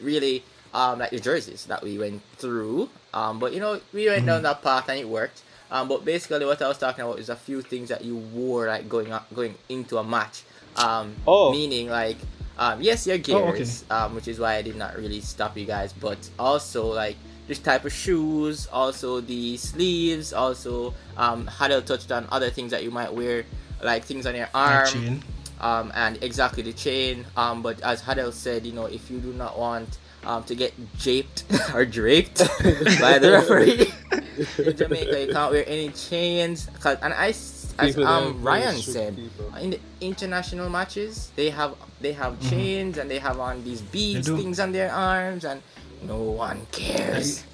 really 0.00 0.44
um 0.74 0.98
like 1.00 1.10
the 1.10 1.18
jerseys 1.20 1.64
that 1.66 1.82
we 1.82 1.98
went 1.98 2.22
through, 2.36 2.88
um, 3.14 3.38
but 3.38 3.52
you 3.52 3.60
know, 3.60 3.80
we 3.92 4.06
went 4.08 4.26
down 4.26 4.42
that 4.42 4.62
path 4.62 4.88
and 4.88 4.98
it 4.98 5.08
worked. 5.08 5.42
Um, 5.70 5.86
but 5.88 6.04
basically, 6.04 6.44
what 6.46 6.60
I 6.62 6.68
was 6.68 6.78
talking 6.78 7.04
about 7.04 7.18
is 7.18 7.28
a 7.28 7.36
few 7.36 7.60
things 7.62 7.88
that 7.90 8.02
you 8.04 8.16
wore 8.16 8.66
like 8.66 8.88
going 8.88 9.12
up, 9.12 9.32
going 9.34 9.54
into 9.68 9.98
a 9.98 10.04
match. 10.04 10.42
Um, 10.76 11.14
Oh. 11.26 11.50
meaning 11.52 11.88
like 11.90 12.16
um, 12.58 12.80
yes, 12.82 13.06
your 13.06 13.18
gears, 13.18 13.84
Oh, 13.90 13.94
okay. 13.94 14.04
um, 14.06 14.14
which 14.14 14.26
is 14.28 14.38
why 14.40 14.54
I 14.56 14.62
did 14.62 14.76
not 14.76 14.96
really 14.96 15.20
stop 15.20 15.56
you 15.56 15.64
guys, 15.64 15.92
but 15.92 16.18
also 16.38 16.86
like 16.86 17.16
this 17.46 17.58
type 17.60 17.84
of 17.84 17.92
shoes, 17.92 18.66
also 18.72 19.20
the 19.20 19.56
sleeves, 19.56 20.32
also 20.32 20.92
um, 21.16 21.46
Hadel 21.46 21.84
touched 21.84 22.10
on 22.12 22.26
other 22.32 22.50
things 22.50 22.70
that 22.72 22.82
you 22.82 22.90
might 22.90 23.12
wear, 23.12 23.44
like 23.82 24.04
things 24.04 24.26
on 24.26 24.34
your 24.34 24.48
arm, 24.54 25.20
um, 25.60 25.92
and 25.94 26.22
exactly 26.22 26.62
the 26.62 26.72
chain. 26.72 27.24
Um, 27.36 27.62
but 27.62 27.80
as 27.82 28.02
Hadel 28.02 28.32
said, 28.32 28.66
you 28.66 28.72
know, 28.72 28.86
if 28.86 29.10
you 29.10 29.18
do 29.18 29.32
not 29.32 29.58
want 29.58 29.98
um, 30.24 30.44
to 30.44 30.54
get 30.54 30.72
japed 30.98 31.44
or 31.74 31.84
draped 31.84 32.38
by 33.00 33.18
the 33.18 33.30
referee 33.32 33.92
in 34.66 34.76
Jamaica, 34.76 35.26
you 35.26 35.32
can't 35.32 35.52
wear 35.52 35.64
any 35.66 35.90
chains. 35.90 36.68
'Cause- 36.80 36.98
and 37.02 37.12
I, 37.14 37.28
as 37.28 37.54
People 37.94 38.04
that 38.04 38.10
are 38.10 38.26
um, 38.28 38.42
Ryan 38.42 38.76
said, 38.76 39.14
people. 39.16 39.54
in 39.56 39.70
the 39.70 39.80
international 40.00 40.68
matches, 40.68 41.30
they 41.36 41.48
have 41.50 41.74
they 42.00 42.12
have 42.12 42.34
chains 42.50 42.98
and 42.98 43.08
they 43.10 43.18
have 43.20 43.38
on 43.38 43.62
these 43.62 43.80
beads 43.82 44.26
things 44.28 44.58
on 44.58 44.72
their 44.72 44.90
arms, 44.92 45.44
and 45.44 45.62
no 46.02 46.16
one 46.18 46.66
cares. 46.72 47.44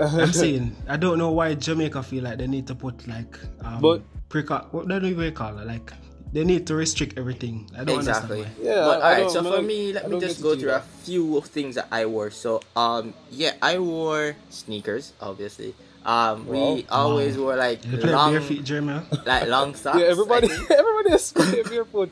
I'm 0.00 0.32
saying 0.32 0.74
I 0.88 0.96
don't 0.96 1.18
know 1.18 1.30
why 1.30 1.54
Jamaica 1.54 2.02
feel 2.02 2.24
like 2.24 2.38
they 2.38 2.46
need 2.46 2.66
to 2.68 2.74
put 2.74 3.06
like 3.08 3.38
um 3.62 3.80
But- 3.80 4.02
preca- 4.28 4.66
what 4.72 4.88
they 4.88 4.98
don't 4.98 5.10
even 5.10 5.32
call 5.34 5.58
it 5.58 5.66
like 5.66 5.92
they 6.36 6.44
need 6.44 6.66
to 6.68 6.76
restrict 6.76 7.16
everything. 7.16 7.64
I 7.72 7.80
don't 7.88 7.96
exactly. 7.96 8.44
understand 8.44 8.60
Yeah, 8.60 8.84
but 8.84 9.00
I 9.00 9.24
alright, 9.24 9.32
so 9.32 9.40
for 9.40 9.56
don't- 9.56 9.66
me, 9.66 9.96
I 9.96 10.04
let 10.04 10.10
me 10.12 10.20
just 10.20 10.44
go 10.44 10.52
to 10.52 10.60
do 10.60 10.60
through 10.68 10.76
a 10.76 10.84
that. 10.84 11.00
few 11.08 11.40
things 11.48 11.80
that 11.80 11.88
I 11.88 12.04
wore. 12.04 12.28
So 12.28 12.60
um 12.76 13.14
yeah, 13.32 13.56
I 13.64 13.80
wore 13.80 14.36
sneakers, 14.52 15.16
obviously. 15.16 15.72
Um 16.04 16.44
we 16.46 16.84
Wow. 16.84 17.08
always 17.16 17.40
wore 17.40 17.56
like. 17.56 17.80
You 17.88 17.96
play 17.96 18.12
long 18.12 18.36
bare 18.36 18.44
feet, 18.44 18.62
Jeremy. 18.68 19.00
like 19.24 19.48
long 19.48 19.72
socks. 19.80 19.96
Yeah, 19.96 20.12
everybody, 20.12 20.52
think. 20.52 20.70
everybody 20.76 21.10
is 21.16 21.32
playing 21.32 21.64
barefoot. 21.72 22.10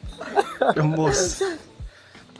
the 0.75 0.83
most. 0.83 1.45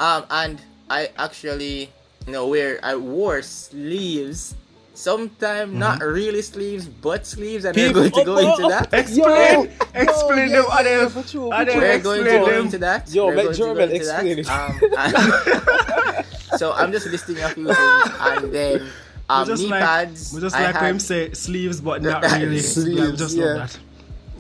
Um, 0.01 0.25
and 0.33 0.57
I 0.91 1.13
actually, 1.21 1.93
you 2.27 2.33
know, 2.33 2.49
where 2.49 2.81
I 2.83 2.97
wore 2.97 3.43
sleeves. 3.45 4.57
Sometime 4.97 5.77
not 5.77 6.01
really 6.03 6.41
sleeves, 6.41 6.87
but 6.87 7.27
sleeves, 7.27 7.65
and 7.65 7.77
we're 7.77 7.93
going 7.93 8.13
to 8.13 8.25
go 8.25 8.37
oh, 8.37 8.39
into 8.53 8.67
oh, 8.67 8.69
that. 8.71 8.95
Explain, 8.95 9.65
Yo, 9.65 9.71
explain 9.93 10.51
yo, 10.51 10.63
them, 10.63 10.65
yeah, 10.71 10.81
Adel. 10.81 11.03
yeah, 11.03 11.09
but 11.13 11.35
you- 11.35 11.49
but 11.51 11.61
Adel, 11.63 11.77
We're 11.81 11.99
going 11.99 12.25
to 12.25 12.31
explain 12.31 12.41
go 12.41 12.47
them. 12.51 12.65
into 12.67 12.79
that. 12.79 13.13
Yo, 13.13 13.27
We're 13.27 13.35
let 13.35 13.43
going 13.45 13.55
to 13.55 13.59
go 13.61 13.75
Jeremy 13.75 13.83
into 13.83 13.97
explain 13.97 14.39
it. 14.39 14.51
Um, 14.51 14.81
and- 14.97 16.27
so 16.59 16.73
I'm 16.75 16.93
just 16.93 17.07
listing 17.09 17.39
a 17.41 17.49
few 17.49 17.65
things, 17.67 18.11
and 18.21 18.53
then 18.55 18.81
We 18.83 18.89
um, 19.29 19.47
just 19.49 19.63
knee 19.65 19.69
like, 19.71 19.83
pads. 19.83 20.33
we 20.33 20.41
just 20.41 20.55
I 20.55 20.65
like 20.67 20.75
had- 20.77 20.91
him 20.91 21.01
say 21.01 21.33
sleeves, 21.33 21.81
but 21.81 22.01
not 22.01 22.23
really. 22.23 22.61
Sleeves, 22.75 23.01
Like, 23.01 23.19
just 23.19 23.37
yeah. 23.37 23.45
love 23.45 23.81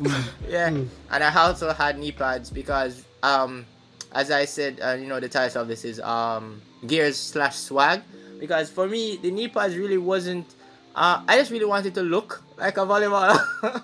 that. 0.01 0.21
Yeah, 0.49 0.71
Hmm. 0.71 0.85
and 1.11 1.25
I 1.25 1.35
also 1.35 1.73
had 1.73 1.99
knee 1.99 2.13
pads 2.13 2.51
because, 2.51 3.05
um, 3.25 3.67
as 4.13 4.31
I 4.31 4.45
said, 4.45 4.79
uh, 4.81 4.93
you 4.93 5.07
know, 5.07 5.19
the 5.19 5.29
title 5.29 5.63
of 5.63 5.69
this 5.69 5.85
is 5.85 5.99
um 6.01 6.63
gears 6.87 7.17
slash 7.19 7.57
swag. 7.57 8.03
Because 8.41 8.71
for 8.71 8.87
me, 8.89 9.17
the 9.17 9.31
knee 9.31 9.49
pads 9.49 9.77
really 9.77 9.99
wasn't. 9.99 10.47
Uh, 10.95 11.21
I 11.27 11.39
just 11.39 11.51
really 11.51 11.65
wanted 11.65 11.95
to 11.95 12.03
look 12.03 12.43
like 12.59 12.77
a 12.77 12.81
volleyballer. 12.87 13.83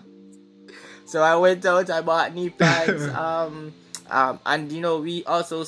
so 1.07 1.23
I 1.23 1.37
went 1.37 1.65
out, 1.67 1.91
I 1.91 2.01
bought 2.03 2.35
knee 2.35 2.51
pads. 2.51 3.09
um, 3.15 3.73
um, 4.11 4.39
and 4.47 4.71
you 4.71 4.81
know, 4.81 4.99
we 4.99 5.25
also 5.25 5.65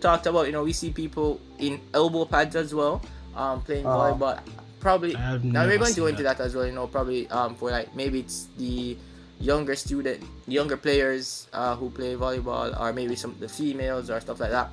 talked 0.00 0.26
about, 0.26 0.46
you 0.46 0.52
know, 0.52 0.64
we 0.64 0.72
see 0.72 0.90
people 0.90 1.40
in 1.58 1.80
elbow 1.94 2.24
pads 2.24 2.54
as 2.56 2.74
well, 2.74 3.02
um, 3.34 3.60
playing 3.62 3.86
Uh-huh. 3.86 3.96
volleyball. 4.14 4.38
Probably 4.80 5.14
now 5.42 5.66
we're 5.66 5.78
going 5.78 5.92
to 5.94 6.00
go 6.00 6.06
into 6.06 6.22
that. 6.22 6.38
that 6.38 6.44
as 6.44 6.54
well. 6.54 6.64
You 6.66 6.72
know, 6.72 6.86
probably 6.86 7.28
um 7.30 7.56
for 7.56 7.70
like 7.70 7.94
maybe 7.96 8.20
it's 8.20 8.46
the 8.58 8.96
younger 9.40 9.74
student, 9.74 10.22
younger 10.46 10.76
players 10.76 11.48
uh, 11.52 11.74
who 11.74 11.90
play 11.90 12.14
volleyball, 12.14 12.78
or 12.78 12.92
maybe 12.92 13.16
some 13.16 13.34
the 13.40 13.48
females 13.48 14.08
or 14.10 14.20
stuff 14.20 14.38
like 14.38 14.50
that. 14.50 14.70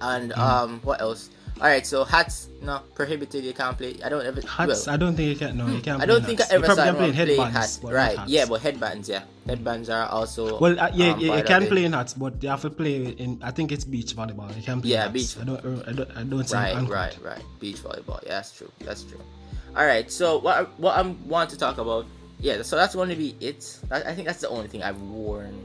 And 0.00 0.30
Mm. 0.32 0.38
um, 0.38 0.80
what 0.84 1.00
else? 1.00 1.30
All 1.60 1.68
right, 1.68 1.86
so 1.86 2.02
hats 2.02 2.48
no 2.60 2.80
prohibited. 2.94 3.44
You 3.44 3.52
can't 3.52 3.78
play. 3.78 3.96
I 4.04 4.08
don't 4.08 4.26
ever. 4.26 4.40
Hats, 4.40 4.86
well, 4.86 4.94
I 4.94 4.96
don't 4.96 5.14
think 5.14 5.28
you 5.30 5.36
can. 5.36 5.56
No, 5.56 5.68
you 5.68 5.80
can't. 5.80 6.02
I 6.02 6.06
don't 6.06 6.24
think 6.24 6.40
I 6.40 6.42
hats. 6.42 6.52
You 6.52 6.58
ever 6.58 6.66
probably 6.66 6.82
saw 6.82 6.88
anyone 6.90 7.10
in 7.10 7.36
playing 7.36 7.52
hats. 7.52 7.80
Right? 7.82 8.18
hats. 8.18 8.30
Yeah, 8.30 8.44
but 8.46 8.60
headbands. 8.60 9.08
Yeah, 9.08 9.22
headbands 9.46 9.88
are 9.88 10.08
also. 10.08 10.58
Well, 10.58 10.78
uh, 10.80 10.90
yeah, 10.92 11.12
um, 11.12 11.20
yeah, 11.20 11.36
you 11.36 11.44
can 11.44 11.66
play 11.68 11.84
in 11.84 11.92
hats, 11.92 12.14
but 12.14 12.42
you 12.42 12.48
have 12.48 12.62
to 12.62 12.70
play 12.70 13.06
in. 13.06 13.40
I 13.42 13.52
think 13.52 13.70
it's 13.70 13.84
beach 13.84 14.16
volleyball. 14.16 14.54
You 14.56 14.62
can 14.62 14.80
play. 14.80 14.90
Yeah, 14.90 15.06
beach- 15.08 15.38
I 15.38 15.44
don't. 15.44 15.60
I 15.88 15.92
don't. 15.92 16.10
I 16.16 16.22
don't 16.24 16.50
Right, 16.52 16.74
ankle. 16.74 16.92
right, 16.92 17.16
right. 17.22 17.44
Beach 17.60 17.76
volleyball. 17.76 18.20
Yeah, 18.24 18.30
that's 18.42 18.50
true. 18.56 18.70
That's 18.80 19.04
true. 19.04 19.20
All 19.76 19.86
right. 19.86 20.10
So 20.10 20.38
what 20.38 20.56
I, 20.56 20.62
what 20.82 20.98
I 20.98 21.02
want 21.26 21.50
to 21.50 21.56
talk 21.58 21.78
about? 21.78 22.06
Yeah. 22.40 22.62
So 22.62 22.74
that's 22.74 22.96
going 22.96 23.10
to 23.10 23.16
be 23.16 23.36
it. 23.40 23.78
I, 23.92 24.02
I 24.10 24.14
think 24.14 24.26
that's 24.26 24.40
the 24.40 24.48
only 24.48 24.66
thing 24.66 24.82
I've 24.82 25.00
worn. 25.00 25.64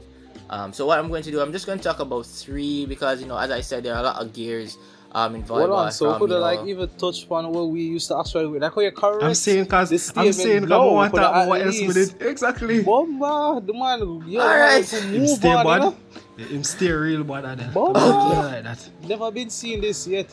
Um, 0.50 0.72
so 0.72 0.86
what 0.86 0.98
I'm 0.98 1.08
going 1.08 1.22
to 1.22 1.30
do, 1.30 1.40
I'm 1.40 1.52
just 1.52 1.66
going 1.66 1.78
to 1.78 1.84
talk 1.84 2.00
about 2.00 2.26
three 2.26 2.86
because 2.86 3.20
you 3.20 3.26
know, 3.26 3.38
as 3.38 3.50
I 3.50 3.60
said, 3.60 3.82
there 3.82 3.94
are 3.94 4.00
a 4.00 4.02
lot 4.02 4.20
of 4.22 4.32
gears 4.32 4.78
um, 5.12 5.34
in 5.34 5.42
Hold 5.42 5.70
on, 5.70 5.90
so 5.92 6.10
from, 6.12 6.20
could 6.20 6.28
you 6.30 6.34
have 6.36 6.42
like 6.42 6.66
even 6.68 6.88
touched 6.90 7.24
upon 7.24 7.50
what 7.52 7.68
we 7.68 7.82
used 7.82 8.06
to 8.08 8.18
actually 8.18 8.46
with. 8.46 8.62
Like, 8.62 8.74
how 8.74 8.80
you 8.80 8.92
correct? 8.92 9.22
I'm 9.24 9.34
saying 9.34 9.64
because 9.64 9.90
I'm 9.92 9.98
saying 9.98 10.32
saying 10.32 10.60
'cause 10.60 10.68
no, 10.70 10.90
I 10.90 10.92
want 10.92 11.12
to 11.14 11.20
coulda 11.20 11.22
talk 11.26 11.30
about 11.34 11.42
at 11.42 11.48
what 11.48 11.60
else 11.62 11.80
with 11.80 11.96
least- 11.96 12.16
it. 12.20 12.26
Exactly. 12.26 12.82
Bomba, 12.82 13.60
the 13.66 13.72
man. 13.74 14.22
Yo, 14.28 14.40
Alright. 14.40 14.92
man, 14.92 15.02
Him 15.02 15.20
move 15.20 15.28
stay 15.30 15.52
on, 15.52 15.66
you 15.66 15.70
bad. 15.72 15.80
know? 15.80 15.96
Him 16.46 16.64
stay 16.64 16.90
real 16.92 17.24
bad 17.24 17.44
at 17.44 17.58
that. 17.58 17.74
Bomba. 17.74 17.98
Okay. 17.98 18.36
Like 18.54 18.62
that. 18.64 18.90
Never 19.08 19.30
been 19.32 19.50
seeing 19.50 19.80
this 19.80 20.06
yet. 20.06 20.28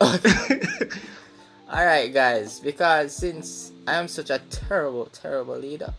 All 0.00 1.86
right, 1.86 2.12
guys, 2.12 2.60
because 2.60 3.14
since 3.14 3.72
I 3.86 3.94
am 3.94 4.06
such 4.08 4.28
a 4.30 4.38
terrible, 4.50 5.06
terrible 5.06 5.56
leader, 5.56 5.92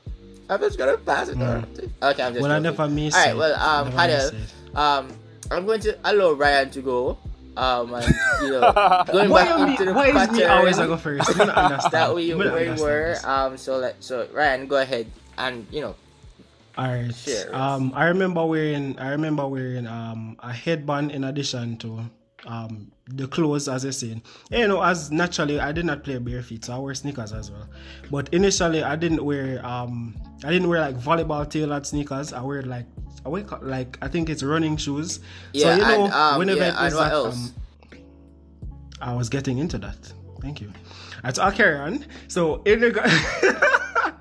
I'm 0.50 0.60
just 0.60 0.78
gonna 0.78 0.98
pass 0.98 1.30
it 1.30 1.42
on. 1.42 1.66
Okay, 2.02 2.22
I'm 2.24 2.34
just. 2.34 2.42
Well, 2.42 2.52
I 2.52 2.60
joking. 2.60 2.64
never 2.64 2.88
miss 2.90 3.16
All 3.16 3.22
right, 3.22 3.32
it. 3.32 3.38
well, 3.38 3.60
um, 3.60 3.90
Never 3.90 3.98
Hadel, 3.98 4.34
miss 4.34 4.54
um, 4.76 5.08
I'm 5.52 5.66
going 5.66 5.80
to 5.82 5.98
allow 6.06 6.34
Ryan 6.34 6.70
to 6.72 6.82
go. 6.82 7.18
Um, 7.56 7.94
and 7.94 8.14
you 8.42 8.52
know, 8.52 8.72
going 9.12 9.30
Why, 9.30 9.46
back 9.46 9.58
you 9.58 9.66
into 9.66 9.80
me, 9.80 9.86
the 9.86 9.94
why 9.94 10.08
is 10.08 10.32
me 10.32 10.42
pattern 10.42 10.58
always 10.58 10.80
I 10.80 10.88
go 10.88 10.98
first? 10.98 11.30
I 11.30 11.34
don't 11.46 11.50
understand. 11.50 11.94
that 11.94 12.16
way 12.16 12.32
I 12.32 12.36
we 12.36 12.44
don't 12.44 12.80
were. 12.80 13.14
this. 13.14 13.24
Um, 13.24 13.58
so 13.58 13.78
let 13.78 14.04
so 14.04 14.28
Ryan, 14.34 14.68
go 14.68 14.78
ahead 14.78 15.08
and 15.38 15.68
you 15.72 15.82
know, 15.82 15.96
Alright. 16.78 17.48
Um, 17.52 17.92
I 17.96 18.06
remember 18.06 18.46
wearing 18.46 18.98
I 18.98 19.10
remember 19.10 19.48
wearing 19.48 19.86
um 19.86 20.38
a 20.40 20.52
headband 20.52 21.12
in 21.12 21.24
addition 21.24 21.78
to 21.78 22.10
um 22.48 22.92
the 23.08 23.28
clothes 23.28 23.68
as 23.68 23.86
I 23.86 23.92
said. 23.92 24.22
You 24.50 24.68
know, 24.68 24.82
as 24.82 25.12
naturally 25.12 25.60
I 25.60 25.72
did 25.72 25.86
not 25.86 26.04
play 26.04 26.18
bare 26.18 26.42
feet, 26.42 26.66
so 26.66 26.74
I 26.74 26.78
wear 26.80 26.96
sneakers 26.96 27.32
as 27.32 27.52
well. 27.52 27.68
But 28.10 28.34
initially 28.34 28.82
I 28.84 28.96
didn't 28.96 29.24
wear 29.24 29.64
um 29.66 30.16
I 30.44 30.52
didn't 30.52 30.68
wear 30.68 30.82
like 30.82 30.96
volleyball 30.98 31.48
tailored 31.48 31.86
sneakers. 31.86 32.34
I 32.34 32.42
wear 32.42 32.64
like 32.64 32.88
I 33.26 33.30
wear 33.30 33.44
co- 33.44 33.60
like 33.62 33.98
I 34.02 34.08
think 34.08 34.30
it's 34.30 34.44
running 34.44 34.78
shoes. 34.78 35.20
yeah, 35.54 35.64
so 35.64 35.72
you 35.76 35.82
know 35.82 36.04
and 36.06 36.14
um, 36.14 36.38
whenever 36.40 36.60
yeah, 36.60 36.70
it 36.70 36.74
was 36.74 36.94
and 36.94 36.96
what 36.96 37.04
that, 37.04 37.14
else? 37.14 37.36
um, 37.36 37.54
I 39.02 39.14
was 39.16 39.30
getting 39.30 39.58
into 39.60 39.78
that. 39.80 40.14
Thank 40.42 40.62
you. 40.62 40.72
Alright, 41.18 41.36
so 41.36 41.44
I'll 41.44 41.52
carry 41.52 41.78
on. 41.78 42.06
So 42.28 42.62
in 42.64 42.80
the 42.82 42.92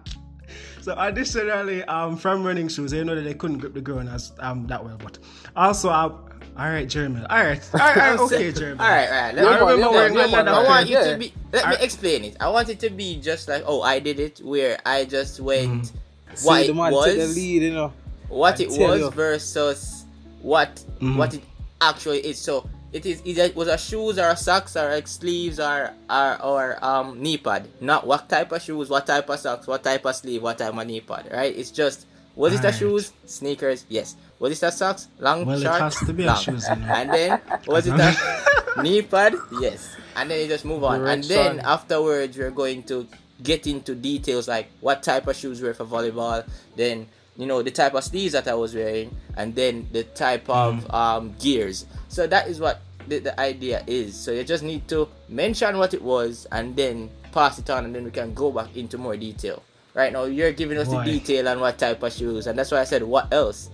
So 0.83 0.97
additionally, 0.99 1.85
um, 1.85 2.17
from 2.17 2.43
running 2.43 2.67
shoes, 2.67 2.93
you 2.93 3.05
know 3.05 3.15
that 3.15 3.23
they 3.23 3.35
couldn't 3.35 3.59
grip 3.59 3.73
the 3.75 3.81
ground 3.81 4.09
as 4.09 4.33
um 4.41 4.67
that 4.67 4.85
well. 4.85 4.99
But 4.99 5.19
also, 5.55 5.89
I, 5.91 6.03
all 6.03 6.21
right, 6.57 6.89
Jeremy. 6.89 7.21
All 7.31 7.37
right, 7.45 7.63
all 7.75 7.79
right, 7.81 7.97
all 7.99 8.05
right 8.17 8.19
okay, 8.35 8.51
Jeremy. 8.51 8.81
All 8.81 8.89
right, 8.89 9.07
all 9.09 9.15
right. 9.23 9.35
Let 9.37 9.45
Yeah, 9.45 9.51
me, 9.51 9.81
man, 9.81 9.81
let 9.81 9.93
yeah, 9.93 10.09
me- 10.09 10.15
man, 10.17 10.31
yeah, 10.31 10.37
let 10.37 10.45
me- 10.45 10.51
I 10.51 10.63
want 10.65 10.89
you 10.89 10.95
yeah. 10.99 11.11
to 11.13 11.19
be. 11.19 11.33
Let 11.53 11.69
me 11.69 11.77
I- 11.77 11.83
explain 11.85 12.25
it. 12.25 12.37
I 12.41 12.49
want 12.49 12.69
it 12.69 12.81
to 12.81 12.91
be 12.91 13.21
just 13.21 13.47
like, 13.49 13.63
oh, 13.65 13.81
I 13.83 14.01
did 14.01 14.19
it, 14.19 14.41
where 14.45 14.77
I 14.85 15.05
just 15.05 15.39
went. 15.39 15.93
See, 16.35 16.47
What 16.49 16.67
the 16.67 16.73
it 16.73 16.75
man 16.75 16.93
take 16.93 17.15
the 17.17 17.27
was, 17.27 17.37
lead, 17.37 17.63
you 17.63 17.75
know. 17.75 17.93
What 18.33 18.61
it 18.61 18.69
was 18.71 19.13
versus 19.15 20.05
what 20.41 20.83
Mhm. 21.01 21.17
what 21.17 21.35
it 21.35 21.43
actually 21.81 22.21
is. 22.21 22.39
So 22.39 22.69
it 22.93 23.07
is 23.07 23.23
either 23.25 23.51
was 23.55 23.69
a 23.69 23.79
shoes 23.79 24.19
or 24.19 24.29
a 24.29 24.37
socks 24.37 24.77
or 24.77 24.89
like 24.91 25.07
sleeves 25.09 25.59
or 25.61 25.93
or, 26.11 26.43
or 26.43 26.85
um 26.85 27.21
knee 27.23 27.39
pad. 27.39 27.69
Not 27.81 28.07
what 28.07 28.29
type 28.29 28.53
of 28.53 28.61
shoes, 28.63 28.89
what 28.89 29.07
type 29.07 29.29
of 29.29 29.39
socks, 29.39 29.67
what 29.67 29.83
type 29.83 30.05
of 30.05 30.15
sleeve, 30.17 30.43
what 30.43 30.59
type 30.59 30.77
of 30.77 30.87
knee 30.87 31.01
pad. 31.01 31.29
Right? 31.33 31.55
It's 31.57 31.71
just 31.71 32.07
was 32.35 32.55
it 32.55 32.65
a 32.65 32.73
shoes, 32.73 33.13
sneakers? 33.27 33.85
Yes. 33.91 34.17
Was 34.39 34.51
it 34.63 34.67
a 34.67 34.73
socks, 34.73 35.09
long, 35.21 35.45
Well, 35.45 35.61
it 35.61 35.67
has 35.69 35.97
to 36.01 36.13
be 36.15 36.25
a 36.25 36.35
shoes, 36.35 36.67
you 36.69 36.77
know. 36.77 36.87
And 36.97 37.11
then 37.13 37.41
was 37.67 37.87
it 37.87 37.93
a 37.95 38.83
knee 38.83 39.03
pad? 39.03 39.35
Yes. 39.61 39.95
And 40.17 40.31
then 40.31 40.41
you 40.41 40.49
just 40.49 40.65
move 40.65 40.83
on. 40.83 41.07
And 41.07 41.23
then 41.25 41.57
Direction. 41.57 41.61
afterwards, 41.67 42.39
we're 42.39 42.51
going 42.51 42.83
to 42.85 43.07
get 43.43 43.67
into 43.67 43.95
details 43.95 44.49
like 44.49 44.69
what 44.81 45.03
type 45.03 45.27
of 45.27 45.37
shoes 45.37 45.61
were 45.61 45.75
for 45.75 45.85
volleyball, 45.85 46.43
then 46.75 47.07
you 47.37 47.47
know 47.47 47.63
the 47.63 47.71
type 47.71 47.95
of 47.95 48.05
sleeves 48.05 48.33
that 48.33 48.49
I 48.49 48.55
was 48.55 48.75
wearing, 48.75 49.15
and 49.37 49.55
then 49.55 49.89
the 49.93 50.05
type 50.05 50.49
of 50.49 50.89
um, 50.93 51.35
gears. 51.39 51.87
So 52.09 52.27
that 52.27 52.49
is 52.49 52.61
what 52.61 52.81
the, 53.09 53.19
the 53.19 53.41
idea 53.41 53.83
is. 53.87 54.15
So 54.19 54.33
you 54.33 54.45
just 54.45 54.63
need 54.63 54.89
to 54.89 55.09
mention 55.29 55.79
what 55.79 55.95
it 55.95 56.03
was, 56.03 56.47
and 56.53 56.77
then 56.77 57.11
pass 57.33 57.59
it 57.59 57.71
on, 57.71 57.85
and 57.87 57.95
then 57.95 58.05
we 58.05 58.11
can 58.11 58.35
go 58.35 58.51
back 58.51 58.77
into 58.77 58.99
more 58.99 59.17
detail. 59.17 59.63
Right 59.95 60.13
now, 60.13 60.25
you're 60.25 60.53
giving 60.53 60.79
us 60.79 60.89
Why? 60.89 61.05
the 61.05 61.19
detail 61.19 61.49
on 61.49 61.61
what 61.61 61.79
type 61.79 62.03
of 62.03 62.13
shoes, 62.13 62.47
and 62.47 62.59
that's 62.59 62.71
why 62.71 62.81
I 62.81 62.85
said 62.85 63.03
what 63.03 63.33
else. 63.33 63.71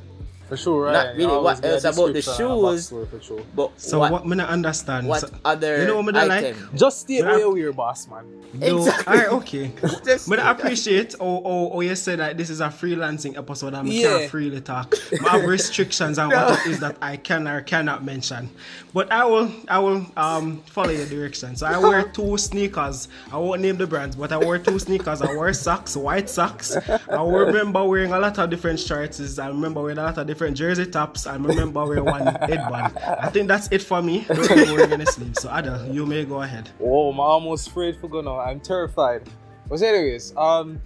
For 0.49 0.57
sure, 0.57 0.85
right? 0.87 0.93
Not 0.93 1.07
and 1.09 1.19
really 1.19 1.37
what 1.37 1.65
else 1.65 1.85
about 1.85 2.07
the 2.07 2.13
description 2.15 2.47
and 2.47 2.65
a 2.65 2.73
shoes. 2.73 2.89
For 2.89 3.21
sure. 3.21 3.43
But 3.55 3.71
So 3.81 3.99
what, 3.99 4.13
what, 4.13 4.27
me 4.27 4.37
not 4.37 4.49
understand? 4.49 5.07
what 5.07 5.21
so, 5.21 5.29
other 5.45 5.81
you 5.83 5.87
know 5.87 5.97
what 5.97 6.07
me 6.07 6.13
not 6.13 6.29
like? 6.29 6.57
Just 6.75 7.01
stay 7.01 7.21
But 7.21 7.31
I- 7.31 7.35
away 7.41 7.45
with 7.53 7.59
your 7.63 7.73
boss, 7.75 8.09
man. 8.09 8.25
No, 8.55 8.79
Exactly. 8.79 9.13
alright, 9.13 9.29
okay. 9.41 9.73
But 10.29 10.39
I 10.41 10.51
appreciate 10.53 11.15
oh 11.21 11.43
oh 11.45 11.71
oh 11.75 11.81
you 11.83 11.95
said 11.95 12.19
that 12.21 12.39
this 12.39 12.49
is 12.49 12.61
a 12.61 12.69
freelancing 12.69 13.37
episode 13.37 13.75
and 13.75 13.87
we 13.87 14.01
Yeah. 14.03 14.19
can't 14.21 14.31
freely 14.31 14.63
talk. 14.63 14.95
I 15.27 15.37
have 15.37 15.45
restrictions 15.45 16.19
on 16.19 16.31
what 16.31 16.59
it 16.67 16.71
is 16.71 16.81
that 16.81 16.97
I 17.03 17.19
can 17.19 17.47
or 17.47 17.61
cannot 17.61 18.03
mention. 18.05 18.49
But 18.95 19.13
I 19.13 19.27
will 19.27 19.53
I 19.69 19.79
will 19.81 20.07
um 20.17 20.63
follow 20.65 20.91
your 20.91 21.05
direction. 21.07 21.57
So 21.57 21.67
I 21.67 21.77
wear 21.79 22.05
two 22.05 22.39
sneakers. 22.39 23.09
I 23.31 23.37
won't 23.37 23.61
name 23.61 23.77
the 23.77 23.87
brands, 23.87 24.17
but 24.17 24.33
I 24.33 24.39
wear 24.39 24.59
two 24.59 24.79
sneakers. 24.79 25.21
I 25.21 25.35
wear 25.37 25.53
socks, 25.53 25.95
white 25.95 26.31
socks. 26.31 26.75
I 27.11 27.21
will 27.21 27.45
remember 27.53 27.85
wearing 27.85 28.13
a 28.13 28.19
lot 28.19 28.39
of 28.39 28.49
different 28.49 28.81
shirts. 28.81 29.39
I 29.39 29.49
remember 29.49 29.83
wearing 29.83 29.99
a 29.99 30.05
lot 30.05 30.17
of 30.17 30.27
different 30.27 30.38
jersey 30.55 30.87
tops. 30.87 31.27
I 31.27 31.37
remember 31.37 31.85
wearing 31.85 32.05
one 32.05 32.27
headband. 32.27 32.97
I 32.99 33.29
think 33.31 33.49
that's 33.49 33.69
it 33.73 33.83
for 33.83 34.01
me. 34.03 34.25
Don't 34.29 34.49
be 34.49 34.73
wearing 34.73 34.93
any 34.93 35.05
sleeves. 35.07 35.43
So 35.43 35.51
Adel, 35.53 35.87
you 35.93 36.07
may 36.07 36.25
go 36.25 36.43
ahead. 36.43 36.71
Oh, 36.81 37.11
I'm 37.11 37.21
almost 37.21 37.69
afraid 37.69 37.97
for 38.01 38.09
going 38.09 38.25
now. 38.27 38.39
I'm 38.41 38.61
terrified. 38.61 39.29
But 39.69 39.83
anyways, 39.83 40.35
um, 40.37 40.81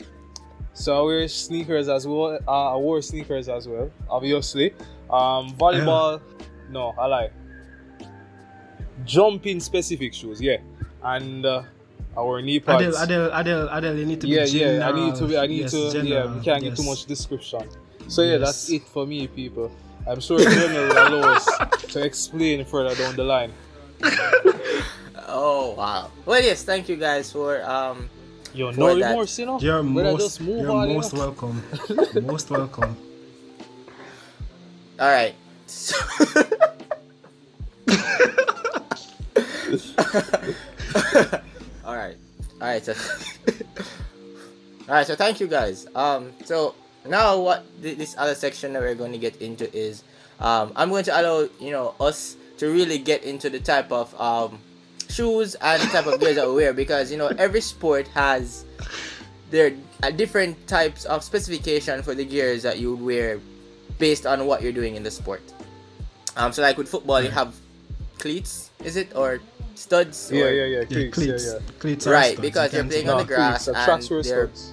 so 0.73 0.99
I 0.99 1.03
wear 1.03 1.29
sneakers 1.29 1.89
as 1.89 2.07
well. 2.07 2.39
Uh, 2.49 2.75
I 2.75 2.77
wore 2.77 3.01
sneakers 3.03 3.49
as 3.49 3.69
well, 3.69 3.91
obviously. 4.09 4.73
Um, 5.11 5.53
volleyball, 5.57 6.21
no, 6.71 6.95
I 6.99 7.07
lie. 7.07 7.31
Jumping 9.05 9.61
specific 9.61 10.15
shoes, 10.15 10.41
yeah, 10.41 10.59
and 11.03 11.45
uh, 11.45 11.63
I 12.17 12.21
wore 12.23 12.41
knee 12.43 12.61
pads. 12.61 12.83
Adele, 13.01 13.03
Adele, 13.03 13.31
Adele, 13.33 13.69
Adele, 13.71 13.99
you 13.99 14.07
need 14.07 14.21
to 14.21 14.27
be 14.27 14.33
yeah, 14.35 14.45
general. 14.45 14.79
yeah. 14.79 14.89
I 14.89 14.93
need 14.93 15.15
to 15.17 15.27
be. 15.27 15.37
I 15.39 15.47
need 15.47 15.61
Yes, 15.63 15.71
to. 15.73 16.01
yeah, 16.05 16.33
we 16.35 16.41
can't 16.45 16.63
give 16.63 16.77
too 16.77 16.85
much 16.85 17.05
description. 17.07 17.69
So 18.09 18.23
yeah, 18.23 18.39
that's 18.39 18.71
it 18.71 18.83
for 18.85 19.07
me, 19.07 19.27
people. 19.27 19.71
I'm 20.07 20.21
sure 20.21 20.39
General 20.39 20.89
will 20.89 21.19
allow 21.21 21.33
us 21.37 21.47
to 21.93 22.05
explain 22.05 22.65
further 22.65 22.95
down 22.95 23.17
the 23.17 23.25
line. 23.25 23.53
Oh 25.35 25.73
wow. 25.79 26.11
Well 26.27 26.43
yes, 26.43 26.63
thank 26.63 26.91
you 26.91 26.97
guys 26.97 27.33
for 27.33 27.63
um 27.65 28.11
Yo, 28.53 28.71
For 28.71 28.79
no 28.81 28.99
that. 28.99 29.09
remorse, 29.11 29.39
you 29.39 29.47
know. 29.47 29.59
You're 29.61 29.83
Better 29.83 30.13
most, 30.13 30.41
you're 30.43 30.71
on, 30.71 30.89
you 30.91 30.95
most 30.97 31.15
know? 31.15 31.21
welcome. 31.21 31.63
most 32.27 32.51
welcome. 32.51 32.97
alright. 35.01 35.35
Alright. 41.85 42.17
Alright, 42.61 42.85
so 42.85 42.95
Alright, 44.89 45.07
so 45.07 45.15
thank 45.17 45.41
you 45.41 45.47
guys. 45.47 45.87
Um 45.95 46.33
so 46.45 46.75
now 47.09 47.39
what 47.39 47.65
th- 47.83 47.99
this 47.99 48.15
other 48.19 48.35
section 48.35 48.73
that 48.75 48.83
we're 48.83 48.95
going 48.95 49.13
to 49.13 49.19
get 49.19 49.37
into 49.43 49.67
is 49.77 50.03
um 50.41 50.73
I'm 50.77 50.89
going 50.91 51.05
to 51.05 51.13
allow, 51.21 51.49
you 51.61 51.71
know, 51.71 51.95
us 52.01 52.37
to 52.59 52.67
really 52.69 52.99
get 52.99 53.25
into 53.25 53.51
the 53.51 53.61
type 53.61 53.91
of 53.93 54.15
um 54.21 54.59
shoes 55.09 55.55
and 55.57 55.83
the 55.83 55.87
type 55.89 56.07
of 56.07 56.19
gears 56.21 56.37
that 56.37 56.47
we 56.49 56.55
wear 56.55 56.73
because 56.73 57.11
you 57.11 57.19
know 57.19 57.29
every 57.39 57.61
sport 57.61 58.07
has 58.09 58.65
their 59.51 59.73
uh, 60.03 60.11
different 60.11 60.57
types 60.67 61.05
of 61.05 61.23
specification 61.23 62.03
for 62.03 62.15
the 62.15 62.25
gears 62.25 62.63
that 62.63 62.79
you 62.79 62.95
would 62.97 63.05
wear 63.05 63.41
based 63.99 64.25
on 64.27 64.47
what 64.47 64.63
you're 64.63 64.73
doing 64.73 64.97
in 64.97 65.03
the 65.03 65.11
sport. 65.11 65.43
Um, 66.37 66.51
so 66.53 66.63
like 66.63 66.79
with 66.79 66.89
football, 66.89 67.21
you 67.21 67.29
have 67.31 67.55
cleats, 68.19 68.71
is 68.83 68.97
it 68.97 69.15
or 69.15 69.41
studs? 69.75 70.31
Yeah, 70.33 70.45
or, 70.45 70.51
yeah, 70.51 70.65
yeah. 70.65 70.79
Yeah, 70.81 70.85
Cleats, 70.87 71.15
cleats. 71.15 71.45
yeah, 71.47 71.53
yeah. 71.53 71.59
Cleats 71.79 72.07
Right, 72.07 72.33
studs, 72.33 72.41
because 72.41 72.73
you 72.73 72.79
you're 72.79 72.89
playing 72.89 73.11
on 73.11 73.19
the 73.19 73.25
grass 73.25 73.65
cleats, 73.65 73.65
the 73.67 73.77
and 73.77 73.85
tracks 73.85 74.11
were 74.11 74.23
they're- 74.23 74.47
studs. 74.49 74.73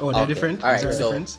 Oh, 0.00 0.12
they're 0.12 0.22
okay. 0.22 0.34
different. 0.34 0.62
All 0.62 0.72
right, 0.72 0.80
so 0.80 0.88
difference? 0.88 1.38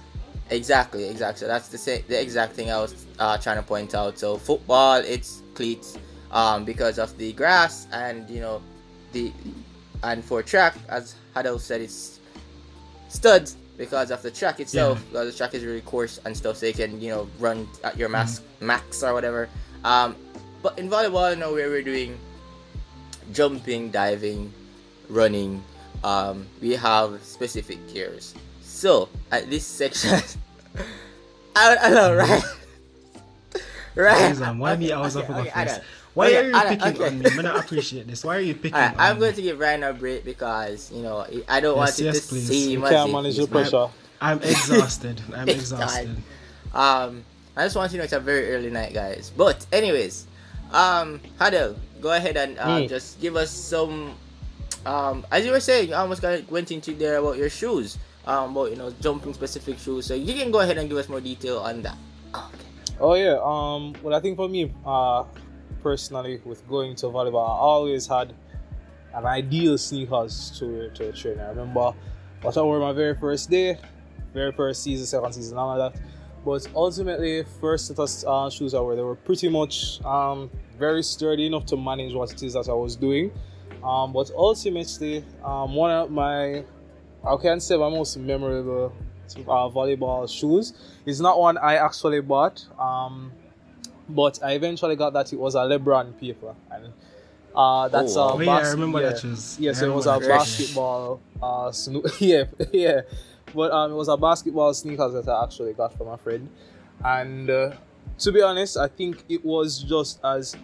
exactly, 0.50 1.10
exactly. 1.10 1.42
So 1.42 1.48
that's 1.48 1.70
the 1.70 1.78
sa- 1.78 2.04
the 2.08 2.22
exact 2.22 2.54
thing 2.54 2.72
I 2.72 2.80
was 2.80 3.06
uh, 3.20 3.38
trying 3.38 3.58
to 3.58 3.64
point 3.64 3.94
out. 3.96 4.18
So 4.18 4.38
football, 4.38 4.96
it's 4.98 5.42
cleats, 5.54 5.98
um, 6.32 6.66
because 6.66 7.00
of 7.00 7.18
the 7.18 7.34
grass 7.34 7.88
and 7.92 8.30
you 8.30 8.42
know, 8.42 8.62
the 9.14 9.32
and 10.04 10.24
for 10.24 10.44
track, 10.44 10.76
as 10.90 11.16
Hadel 11.36 11.60
said, 11.60 11.82
it's 11.82 12.20
studs 13.10 13.58
because 13.78 14.12
of 14.12 14.22
the 14.22 14.32
track 14.32 14.60
itself. 14.60 15.04
Because 15.10 15.32
the 15.32 15.38
track 15.38 15.54
is 15.54 15.64
really 15.64 15.82
coarse 15.82 16.20
and 16.26 16.36
stuff, 16.36 16.58
so 16.58 16.66
you 16.66 16.74
can 16.74 17.00
you 17.02 17.10
know 17.10 17.30
run 17.40 17.68
at 17.84 17.98
your 17.98 18.10
max 18.10 18.42
max 18.60 19.04
or 19.04 19.14
whatever. 19.14 19.50
Um, 19.84 20.16
but 20.62 20.78
in 20.80 20.90
volleyball, 20.90 21.34
you 21.34 21.40
know, 21.40 21.54
where 21.54 21.70
we're 21.70 21.84
doing 21.84 22.18
jumping, 23.32 23.92
diving, 23.92 24.52
running, 25.10 25.64
um, 26.04 26.48
we 26.62 26.72
have 26.72 27.22
specific 27.24 27.78
gears. 27.94 28.34
So 28.78 29.10
at 29.32 29.50
this 29.50 29.66
section, 29.66 30.22
I 31.56 31.74
don't 31.82 31.94
know, 31.96 32.16
right? 32.16 32.44
right. 33.96 34.30
Please, 34.30 34.42
um, 34.44 34.60
why 34.60 34.76
me? 34.76 34.92
I 34.92 35.02
was 35.02 35.18
okay, 35.18 35.26
up 35.26 35.34
for 35.34 35.42
okay, 35.50 35.66
first. 35.66 35.82
Why 36.14 36.28
Okay, 36.28 36.38
are 36.38 36.44
you 36.50 36.56
I 36.56 36.76
picking 36.76 36.94
okay. 37.02 37.08
on 37.08 37.20
me? 37.20 37.26
I 37.26 37.42
don't 37.42 37.58
appreciate 37.60 38.06
this. 38.08 38.24
Why 38.24 38.38
are 38.38 38.40
you 38.40 38.54
picking 38.54 38.76
Alright, 38.76 38.94
on 38.94 39.00
I'm 39.00 39.16
me? 39.16 39.20
going 39.22 39.34
to 39.34 39.42
give 39.42 39.58
Ryan 39.58 39.82
a 39.84 39.94
break 39.94 40.24
because 40.26 40.92
you 40.92 41.02
know 41.02 41.26
I 41.50 41.60
don't 41.60 41.76
want 41.76 41.90
Yes, 41.90 42.00
it 42.00 42.06
yes, 42.06 42.20
to 42.22 42.28
please. 42.30 42.48
seem 42.48 42.72
You 42.80 42.86
as 42.86 42.92
can't 42.92 43.12
manage 43.12 43.36
he's 43.36 43.48
the 43.48 43.54
mad. 43.54 43.62
pressure. 43.72 43.88
I'm 44.22 44.42
exhausted. 44.44 45.22
I'm 45.36 45.50
exhausted. 45.50 46.16
Um, 46.74 47.24
I 47.56 47.64
just 47.66 47.76
want 47.76 47.92
you 47.92 47.98
to 47.98 48.02
know 48.02 48.04
it's 48.04 48.14
a 48.14 48.20
very 48.20 48.54
early 48.54 48.70
night, 48.70 48.94
guys. 48.94 49.32
But 49.36 49.66
anyways, 49.74 50.28
um, 50.72 51.20
Hadel, 51.40 51.76
go 52.00 52.14
ahead 52.14 52.38
and 52.38 52.60
uh, 52.60 52.68
Mm. 52.78 52.90
just 52.90 53.20
give 53.22 53.36
us 53.36 53.50
some. 53.50 54.14
Um, 54.86 55.26
as 55.32 55.46
you 55.46 55.52
were 55.52 55.60
saying, 55.60 55.90
you 55.90 55.96
almost 55.96 56.22
got 56.22 56.48
went 56.52 56.72
into 56.72 56.94
there 56.94 57.18
about 57.18 57.38
your 57.38 57.50
shoes. 57.50 57.98
Um, 58.28 58.52
about 58.52 58.72
you 58.72 58.76
know 58.76 58.92
jumping 59.00 59.34
specific 59.34 59.80
shoes. 59.80 60.06
So 60.06 60.14
you 60.14 60.34
can 60.34 60.52
go 60.52 60.60
ahead 60.60 60.78
and 60.78 60.90
give 60.90 60.98
us 60.98 61.08
more 61.08 61.22
detail 61.22 61.60
on 61.60 61.82
that. 61.82 61.96
Okay. 62.36 62.68
Oh 63.00 63.16
yeah. 63.16 63.40
Um. 63.42 63.96
Well, 64.04 64.14
I 64.14 64.20
think 64.20 64.36
for 64.36 64.50
me, 64.50 64.74
uh, 64.86 65.24
personally, 65.82 66.42
with 66.44 66.68
going 66.68 66.96
to 66.98 67.08
volleyball, 67.08 67.48
I 67.48 67.60
always 67.60 68.06
had 68.06 68.34
an 69.14 69.26
ideal 69.26 69.78
sneakers 69.78 70.52
to 70.60 70.90
to 70.92 71.14
train. 71.14 71.40
I 71.40 71.50
remember 71.50 71.94
what 72.42 72.58
I 72.58 72.62
wore 72.62 72.80
my 72.80 72.92
very 72.92 73.16
first 73.16 73.50
day, 73.50 73.80
very 74.34 74.52
first 74.52 74.84
season, 74.84 75.06
second 75.06 75.34
season, 75.34 75.58
all 75.58 75.80
of 75.80 75.94
that. 75.94 76.02
But 76.46 76.68
ultimately, 76.76 77.44
first 77.60 77.88
set 77.88 78.00
of 78.00 78.10
uh, 78.26 78.50
shoes 78.50 78.74
I 78.74 78.80
wore, 78.80 78.96
they 78.96 79.02
were 79.02 79.16
pretty 79.16 79.50
much 79.50 80.02
um, 80.06 80.50
very 80.78 81.04
sturdy 81.04 81.46
enough 81.48 81.66
to 81.68 81.78
manage 81.78 82.14
what 82.14 82.32
it 82.32 82.42
is 82.44 82.54
that 82.54 82.70
I 82.70 82.74
was 82.74 82.96
doing. 82.96 83.32
Um, 83.84 84.14
but 84.14 84.32
ultimately, 84.36 85.26
um, 85.44 85.76
one 85.76 85.92
of 85.92 86.12
my, 86.12 86.64
I 87.26 87.36
can't 87.38 87.62
say 87.62 87.76
my 87.78 87.90
most 87.90 88.18
memorable 88.18 88.94
uh, 89.36 89.70
volleyball 89.70 90.30
shoes 90.30 90.74
It's 91.06 91.20
not 91.20 91.40
one 91.40 91.58
I 91.58 91.76
actually 91.76 92.22
bought. 92.22 92.66
Um, 92.80 93.32
but 94.10 94.40
I 94.44 94.54
eventually 94.54 94.96
got 94.96 95.12
that 95.14 95.34
it 95.34 95.40
was 95.40 95.56
a 95.56 95.60
LeBron 95.60 96.18
paper, 96.18 96.56
and 96.72 96.94
uh, 97.54 97.90
that's 97.90 98.16
Oh, 98.16 98.20
wow. 98.20 98.30
a 98.30 98.36
Oh, 98.36 98.40
yeah, 98.40 98.52
I 98.68 98.72
remember 98.72 99.02
yeah. 99.02 99.10
that 99.10 99.20
shoes. 99.20 99.58
Yes, 99.60 99.82
I 99.82 99.86
it 99.86 99.90
was 99.90 100.06
a 100.06 100.12
remember 100.12 100.28
that 100.30 100.46
shoes. 100.48 100.58
basketball. 100.58 101.22
Uh, 101.42 101.72
sno- 101.74 102.04
yeah, 102.20 102.44
yeah, 102.72 103.02
but 103.54 103.72
um, 103.72 103.92
it 103.92 103.96
was 103.96 104.08
a 104.08 104.16
basketball 104.16 104.74
sneakers 104.74 105.14
that 105.14 105.28
I 105.30 105.44
actually 105.44 105.74
got 105.74 105.98
from 105.98 106.08
a 106.08 106.18
friend, 106.18 106.50
and 107.04 107.50
uh, 107.50 107.72
to 108.20 108.32
be 108.32 108.42
honest, 108.42 108.78
I 108.78 108.88
think 108.88 109.24
it 109.28 109.44
was 109.44 109.80
just 109.84 110.20
as. 110.24 110.56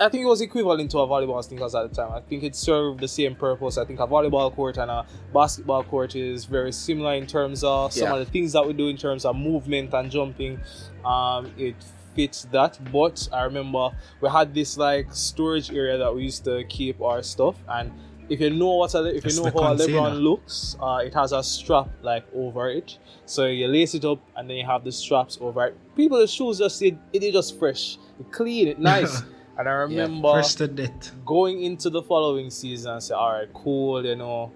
I 0.00 0.08
think 0.08 0.22
it 0.24 0.26
was 0.26 0.40
equivalent 0.40 0.90
to 0.92 0.98
a 0.98 1.06
volleyball 1.08 1.42
sneakers 1.42 1.74
at 1.74 1.88
the 1.90 1.94
time. 1.94 2.12
I 2.12 2.20
think 2.20 2.42
it 2.44 2.54
served 2.54 3.00
the 3.00 3.08
same 3.08 3.34
purpose. 3.34 3.78
I 3.78 3.84
think 3.84 4.00
a 4.00 4.06
volleyball 4.06 4.54
court 4.54 4.76
and 4.76 4.90
a 4.90 5.04
basketball 5.34 5.82
court 5.84 6.14
is 6.14 6.44
very 6.44 6.72
similar 6.72 7.14
in 7.14 7.26
terms 7.26 7.64
of 7.64 7.92
some 7.92 8.04
Yeah. 8.08 8.14
of 8.14 8.18
the 8.20 8.30
things 8.30 8.52
that 8.52 8.66
we 8.66 8.72
do 8.72 8.88
in 8.88 8.96
terms 8.96 9.24
of 9.24 9.36
movement 9.36 9.92
and 9.94 10.10
jumping. 10.10 10.60
Um, 11.04 11.52
it 11.58 11.76
fits 12.14 12.44
that. 12.52 12.78
But 12.92 13.28
I 13.32 13.42
remember 13.44 13.90
we 14.20 14.28
had 14.28 14.54
this 14.54 14.78
like 14.78 15.12
storage 15.12 15.70
area 15.72 15.98
that 15.98 16.14
we 16.14 16.22
used 16.24 16.44
to 16.44 16.64
keep 16.64 17.00
our 17.00 17.22
stuff. 17.22 17.56
And 17.68 17.90
if 18.28 18.40
you 18.40 18.50
know 18.50 18.74
what 18.74 18.94
a, 18.94 19.04
if 19.06 19.22
That's 19.22 19.36
you 19.36 19.42
know 19.44 19.50
the 19.50 19.62
how 19.62 19.72
a 19.72 19.76
container. 19.76 19.98
LeBron 20.00 20.22
looks, 20.22 20.76
uh, 20.80 21.00
it 21.04 21.14
has 21.14 21.32
a 21.32 21.42
strap 21.42 21.88
like 22.02 22.24
over 22.34 22.68
it. 22.68 22.98
So 23.24 23.46
you 23.46 23.66
lace 23.68 23.94
it 23.94 24.04
up 24.04 24.20
and 24.36 24.48
then 24.48 24.58
you 24.58 24.66
have 24.66 24.84
the 24.84 24.92
straps 24.92 25.38
over 25.40 25.66
it. 25.66 25.76
People, 25.96 26.18
the 26.18 26.26
shoes 26.26 26.58
just 26.58 26.80
it, 26.82 26.96
it 27.12 27.22
is 27.22 27.32
just 27.32 27.58
fresh, 27.58 27.96
it 28.20 28.30
clean, 28.30 28.68
it 28.68 28.78
nice. 28.78 29.22
and 29.58 29.68
I 29.68 29.72
remember 29.72 30.32
Fresh 30.32 30.54
to 30.56 30.68
death. 30.68 31.12
going 31.26 31.62
into 31.62 31.90
the 31.90 32.02
following 32.02 32.48
season 32.48 32.92
and 32.92 33.02
say, 33.02 33.14
all 33.14 33.32
right, 33.32 33.52
cool, 33.52 34.04
you 34.06 34.14
know, 34.14 34.52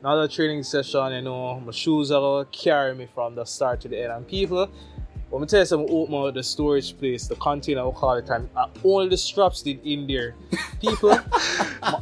another 0.00 0.28
training 0.28 0.62
session, 0.62 1.12
you 1.12 1.22
know, 1.22 1.58
my 1.58 1.72
shoes 1.72 2.12
are 2.12 2.20
gonna 2.20 2.44
carry 2.46 2.94
me 2.94 3.06
from 3.12 3.34
the 3.34 3.44
start 3.44 3.80
to 3.80 3.88
the 3.88 4.00
end. 4.00 4.12
And 4.12 4.26
people, 4.28 4.70
when 5.30 5.40
me 5.42 5.48
tell 5.48 5.58
you 5.58 5.66
some 5.66 5.86
open 5.88 6.34
the 6.34 6.42
storage 6.44 6.96
place, 6.96 7.26
the 7.26 7.34
container 7.34 7.84
we 7.88 7.92
call 7.96 8.14
it, 8.14 8.28
and 8.28 8.48
all 8.84 9.08
the 9.08 9.16
straps 9.16 9.62
did 9.62 9.84
in 9.84 10.06
there. 10.06 10.36
People 10.80 11.10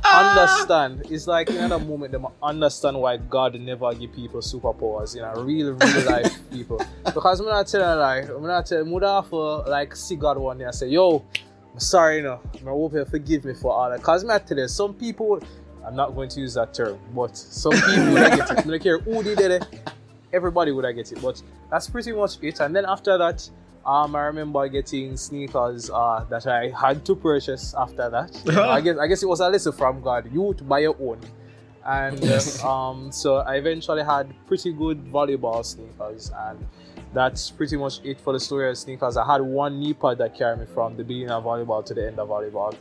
understand. 0.05 1.07
It's 1.09 1.27
like 1.27 1.49
in 1.49 1.57
another 1.57 1.83
moment, 1.83 2.13
they 2.13 2.19
understand 2.43 3.01
why 3.01 3.17
God 3.17 3.59
never 3.59 3.95
give 3.95 4.13
people 4.13 4.41
superpowers, 4.41 5.17
you 5.17 5.23
know, 5.23 5.33
real, 5.43 5.73
real 5.73 6.05
life 6.11 6.39
people. 6.51 6.85
Because 7.07 7.41
I'm 7.41 7.47
not 7.47 7.67
telling 7.67 7.89
you, 7.89 8.03
like, 8.03 8.29
I'm 8.29 8.47
not 8.47 8.67
telling 8.67 9.01
have 9.01 9.31
to, 9.31 9.37
like, 9.37 9.97
see 9.97 10.17
God 10.17 10.37
one 10.37 10.59
day 10.59 10.65
and 10.65 10.75
say, 10.75 10.89
yo, 10.89 11.25
sorry, 11.79 12.23
know. 12.23 12.41
I 12.55 12.69
hope 12.69 12.95
you 12.95 13.05
forgive 13.05 13.45
me 13.45 13.55
for 13.55 13.73
all 13.73 13.91
that. 13.91 14.01
Because 14.01 14.25
I 14.25 14.39
tell 14.39 14.59
you, 14.59 14.69
some 14.69 14.95
people, 14.95 15.41
I'm 15.87 15.97
not 15.97 16.15
going 16.15 16.29
to 16.31 16.41
use 16.41 16.55
that 16.55 16.75
term, 16.75 16.99
but 17.15 17.37
some 17.37 17.73
people, 17.73 18.19
I 18.19 18.37
get 18.37 18.51
it. 18.51 18.59
I 18.59 18.63
don't 18.63 18.83
care 18.83 18.99
who 18.99 19.23
did 19.23 19.39
it. 19.41 19.67
everybody 20.33 20.73
would 20.73 20.85
I 20.85 20.93
get 20.93 21.13
it, 21.13 21.21
but 21.21 21.43
that's 21.71 21.89
pretty 21.89 22.13
much 22.13 22.39
it. 22.43 22.61
And 22.61 22.75
then 22.75 22.85
after 22.87 23.19
that, 23.19 23.49
um, 23.85 24.15
I 24.15 24.23
remember 24.23 24.69
getting 24.69 25.17
sneakers 25.17 25.91
uh, 25.91 26.25
that 26.31 26.47
I 26.47 26.71
had 26.71 27.05
to 27.07 27.17
purchase 27.17 27.75
after 27.77 28.09
that. 28.09 28.57
I 28.59 28.81
guess 28.81 28.97
I 28.99 29.07
guess 29.07 29.23
it 29.23 29.27
was 29.27 29.41
a 29.41 29.49
lesson 29.49 29.73
from 29.73 30.01
God. 30.01 30.33
You 30.33 30.55
to 30.55 30.65
buy 30.65 30.81
your 30.81 30.97
own. 31.01 31.21
And 31.85 32.23
um, 32.65 33.11
so 33.11 33.37
I 33.37 33.57
eventually 33.57 34.05
had 34.05 34.33
pretty 34.47 34.73
good 34.73 35.05
volleyball 35.07 35.65
sneakers, 35.65 36.31
and 36.35 36.65
that's 37.13 37.51
pretty 37.51 37.77
much 37.77 38.01
it 38.05 38.21
for 38.21 38.33
the 38.33 38.41
story 38.41 38.71
of 38.71 38.79
sneakers. 38.79 39.17
I 39.17 39.27
had 39.27 39.43
one 39.43 39.81
knee 39.81 39.95
pad 39.95 40.19
that 40.19 40.37
carried 40.37 40.61
me 40.61 40.67
from 40.67 40.97
the 40.97 41.05
beginning 41.05 41.31
of 41.31 41.45
volleyball 41.45 41.85
to 41.85 41.95
the 41.95 42.07
end 42.07 42.19
of 42.19 42.29
volleyball. 42.29 42.77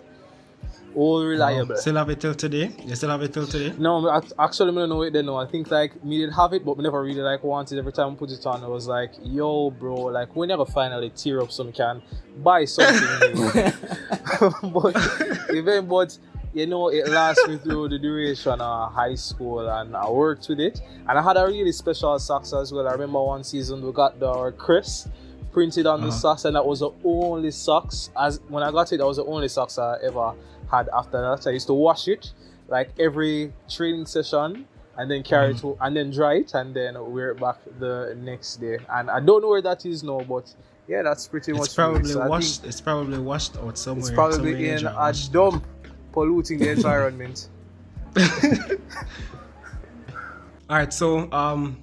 All 0.94 1.24
reliable. 1.24 1.74
Oh, 1.74 1.80
still 1.80 1.96
have 1.96 2.10
it 2.10 2.20
till 2.20 2.36
today? 2.36 2.70
You 2.86 2.96
still 2.96 3.10
have 3.10 3.22
it 3.22 3.34
till 3.34 3.48
today? 3.48 3.74
No, 3.78 4.12
act- 4.12 4.34
actually, 4.38 4.72
I 4.72 4.76
don't 4.76 4.90
know 4.90 5.02
it. 5.04 5.14
Then 5.14 5.26
no, 5.26 5.38
I 5.38 5.46
think 5.46 5.72
like 5.72 6.04
me 6.04 6.18
did 6.18 6.34
have 6.34 6.52
it, 6.52 6.66
but 6.66 6.78
me 6.78 6.84
never 6.84 7.02
really 7.02 7.22
like 7.22 7.44
wanted. 7.44 7.80
Every 7.80 7.94
time 7.94 8.12
I 8.12 8.16
put 8.16 8.30
it 8.30 8.46
on, 8.46 8.62
I 8.62 8.68
was 8.68 8.88
like, 8.88 9.14
"Yo, 9.24 9.72
bro, 9.72 9.96
like 9.96 10.36
we 10.36 10.48
never 10.48 10.66
finally 10.66 11.10
tear 11.12 11.42
up 11.42 11.52
some 11.52 11.72
can 11.72 12.02
buy 12.44 12.66
something." 12.66 13.36
new." 13.36 13.52
but 14.72 15.50
even 15.54 15.88
but 15.88 16.18
you 16.54 16.68
know, 16.68 16.90
it 16.90 17.08
lasts 17.08 17.48
me 17.48 17.58
through 17.58 17.90
the 17.90 18.00
duration 18.00 18.60
of 18.60 18.92
high 18.94 19.16
school, 19.16 19.68
and 19.68 19.96
I 19.96 20.10
worked 20.10 20.48
with 20.50 20.60
it. 20.60 20.82
And 21.08 21.18
I 21.18 21.22
had 21.22 21.38
a 21.38 21.46
really 21.46 21.72
special 21.72 22.18
socks 22.20 22.54
as 22.54 22.72
well. 22.74 22.88
I 22.88 22.92
remember 22.92 23.22
one 23.24 23.44
season 23.44 23.86
we 23.86 23.92
got 23.92 24.20
the 24.20 24.52
Chris 24.58 25.08
printed 25.54 25.86
on 25.88 26.02
the 26.02 26.08
Uh-huh. 26.08 26.16
socks, 26.18 26.46
and 26.46 26.56
that 26.56 26.66
was 26.66 26.80
the 26.80 26.92
only 27.04 27.52
socks. 27.52 28.10
As 28.20 28.40
when 28.50 28.64
I 28.64 28.72
got 28.72 28.92
it, 28.94 28.98
that 28.98 29.06
was 29.06 29.18
the 29.18 29.26
only 29.26 29.48
socks 29.48 29.78
I 29.78 29.98
ever 30.04 30.34
had 30.70 30.90
after 30.94 31.20
that. 31.22 31.48
I 31.48 31.52
used 31.52 31.68
to 31.68 31.74
wash 31.74 32.08
it 32.08 32.32
like 32.68 32.92
every 33.00 33.52
training 33.70 34.06
session 34.06 34.66
and 34.98 35.10
then 35.12 35.24
carry 35.24 35.52
it 35.52 35.58
to 35.58 35.78
and 35.82 35.96
then 35.96 36.10
dry 36.12 36.36
it 36.36 36.54
and 36.54 36.74
then 36.74 36.96
wear 37.12 37.32
it 37.32 37.40
back 37.40 37.58
the 37.80 38.16
next 38.22 38.58
day. 38.58 38.78
And 38.90 39.10
I 39.10 39.20
don't 39.20 39.42
know 39.42 39.50
where 39.50 39.62
that 39.62 39.86
is 39.86 40.04
now, 40.04 40.22
but 40.22 40.54
yeah, 40.88 41.02
that's 41.02 41.28
pretty 41.28 41.52
much 41.54 41.66
It's 41.66 41.76
probably 41.76 42.10
it. 42.12 42.14
So 42.14 42.28
washed. 42.28 42.66
It's 42.66 42.80
probably 42.82 43.18
washed 43.18 43.58
out 43.58 43.78
somewhere. 43.78 44.00
It's 44.00 44.08
somewhere 44.08 44.14
probably 44.16 44.70
in 44.70 44.86
a 44.86 45.14
dump, 45.34 45.66
polluting 46.12 46.60
the 46.60 46.72
environment. 46.72 47.50
All 50.70 50.78
right, 50.78 50.94
so 50.94 51.32
um, 51.32 51.78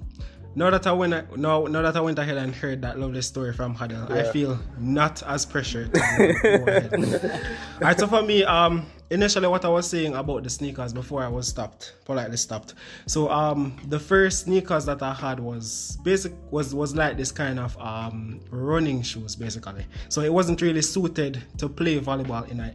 now 0.54 0.70
that 0.70 0.86
I 0.86 0.92
went, 0.92 1.36
now, 1.36 1.64
now 1.64 1.82
that 1.82 1.96
I 1.96 2.00
went 2.00 2.18
ahead 2.18 2.36
and 2.36 2.54
heard 2.54 2.82
that 2.82 2.98
lovely 2.98 3.22
story 3.22 3.52
from 3.52 3.76
Hadel, 3.76 4.10
I 4.10 4.30
feel 4.32 4.58
not 4.78 5.22
as 5.24 5.46
pressured. 5.46 5.92
To 5.94 6.00
go 6.42 6.64
ahead. 6.66 6.94
All 7.74 7.80
right, 7.80 7.98
so 7.98 8.06
for 8.06 8.22
me, 8.22 8.44
um, 8.44 8.86
initially 9.10 9.46
what 9.46 9.64
I 9.64 9.68
was 9.68 9.88
saying 9.88 10.14
about 10.14 10.42
the 10.42 10.50
sneakers 10.50 10.92
before 10.92 11.22
I 11.22 11.28
was 11.28 11.48
stopped, 11.48 11.94
politely 12.04 12.36
stopped. 12.36 12.74
So 13.06 13.30
um, 13.30 13.76
the 13.88 13.98
first 13.98 14.44
sneakers 14.44 14.84
that 14.86 15.02
I 15.02 15.14
had 15.14 15.40
was 15.40 15.98
basic 16.02 16.32
was 16.50 16.74
was 16.74 16.94
like 16.94 17.16
this 17.16 17.32
kind 17.32 17.58
of 17.58 17.76
um 17.78 18.40
running 18.50 19.02
shoes 19.02 19.36
basically. 19.36 19.86
So 20.08 20.22
it 20.22 20.32
wasn't 20.32 20.60
really 20.60 20.82
suited 20.82 21.42
to 21.58 21.68
play 21.68 22.00
volleyball 22.00 22.48
in 22.50 22.60
a 22.60 22.72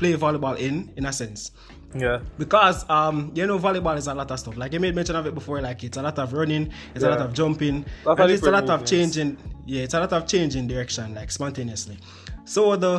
play 0.00 0.14
volleyball 0.14 0.56
in 0.58 0.74
in 0.96 1.04
a 1.06 1.12
sense. 1.12 1.52
Yeah. 1.92 2.20
because 2.38 2.88
um 2.88 3.32
you 3.34 3.44
know 3.48 3.58
volleyball 3.58 3.96
is 3.98 4.06
a 4.06 4.14
lot 4.14 4.30
of 4.30 4.38
stuff. 4.38 4.56
Like 4.56 4.72
you 4.72 4.80
made 4.80 4.94
mention 4.94 5.16
of 5.16 5.26
it 5.26 5.34
before 5.34 5.60
like 5.60 5.82
it's 5.84 5.96
a 5.98 6.02
lot 6.02 6.18
of 6.18 6.32
running 6.32 6.70
it's 6.94 7.04
a 7.04 7.10
lot 7.10 7.18
of 7.26 7.32
jumping 7.34 7.84
and 8.06 8.30
it's 8.30 8.46
a 8.46 8.50
lot 8.50 8.70
of 8.70 8.84
changing 8.86 9.36
yeah 9.66 9.82
it's 9.82 9.94
a 9.94 10.00
lot 10.00 10.12
of 10.12 10.26
changing 10.26 10.66
direction 10.68 11.14
like 11.14 11.30
spontaneously. 11.30 11.98
So 12.44 12.76
the 12.76 12.94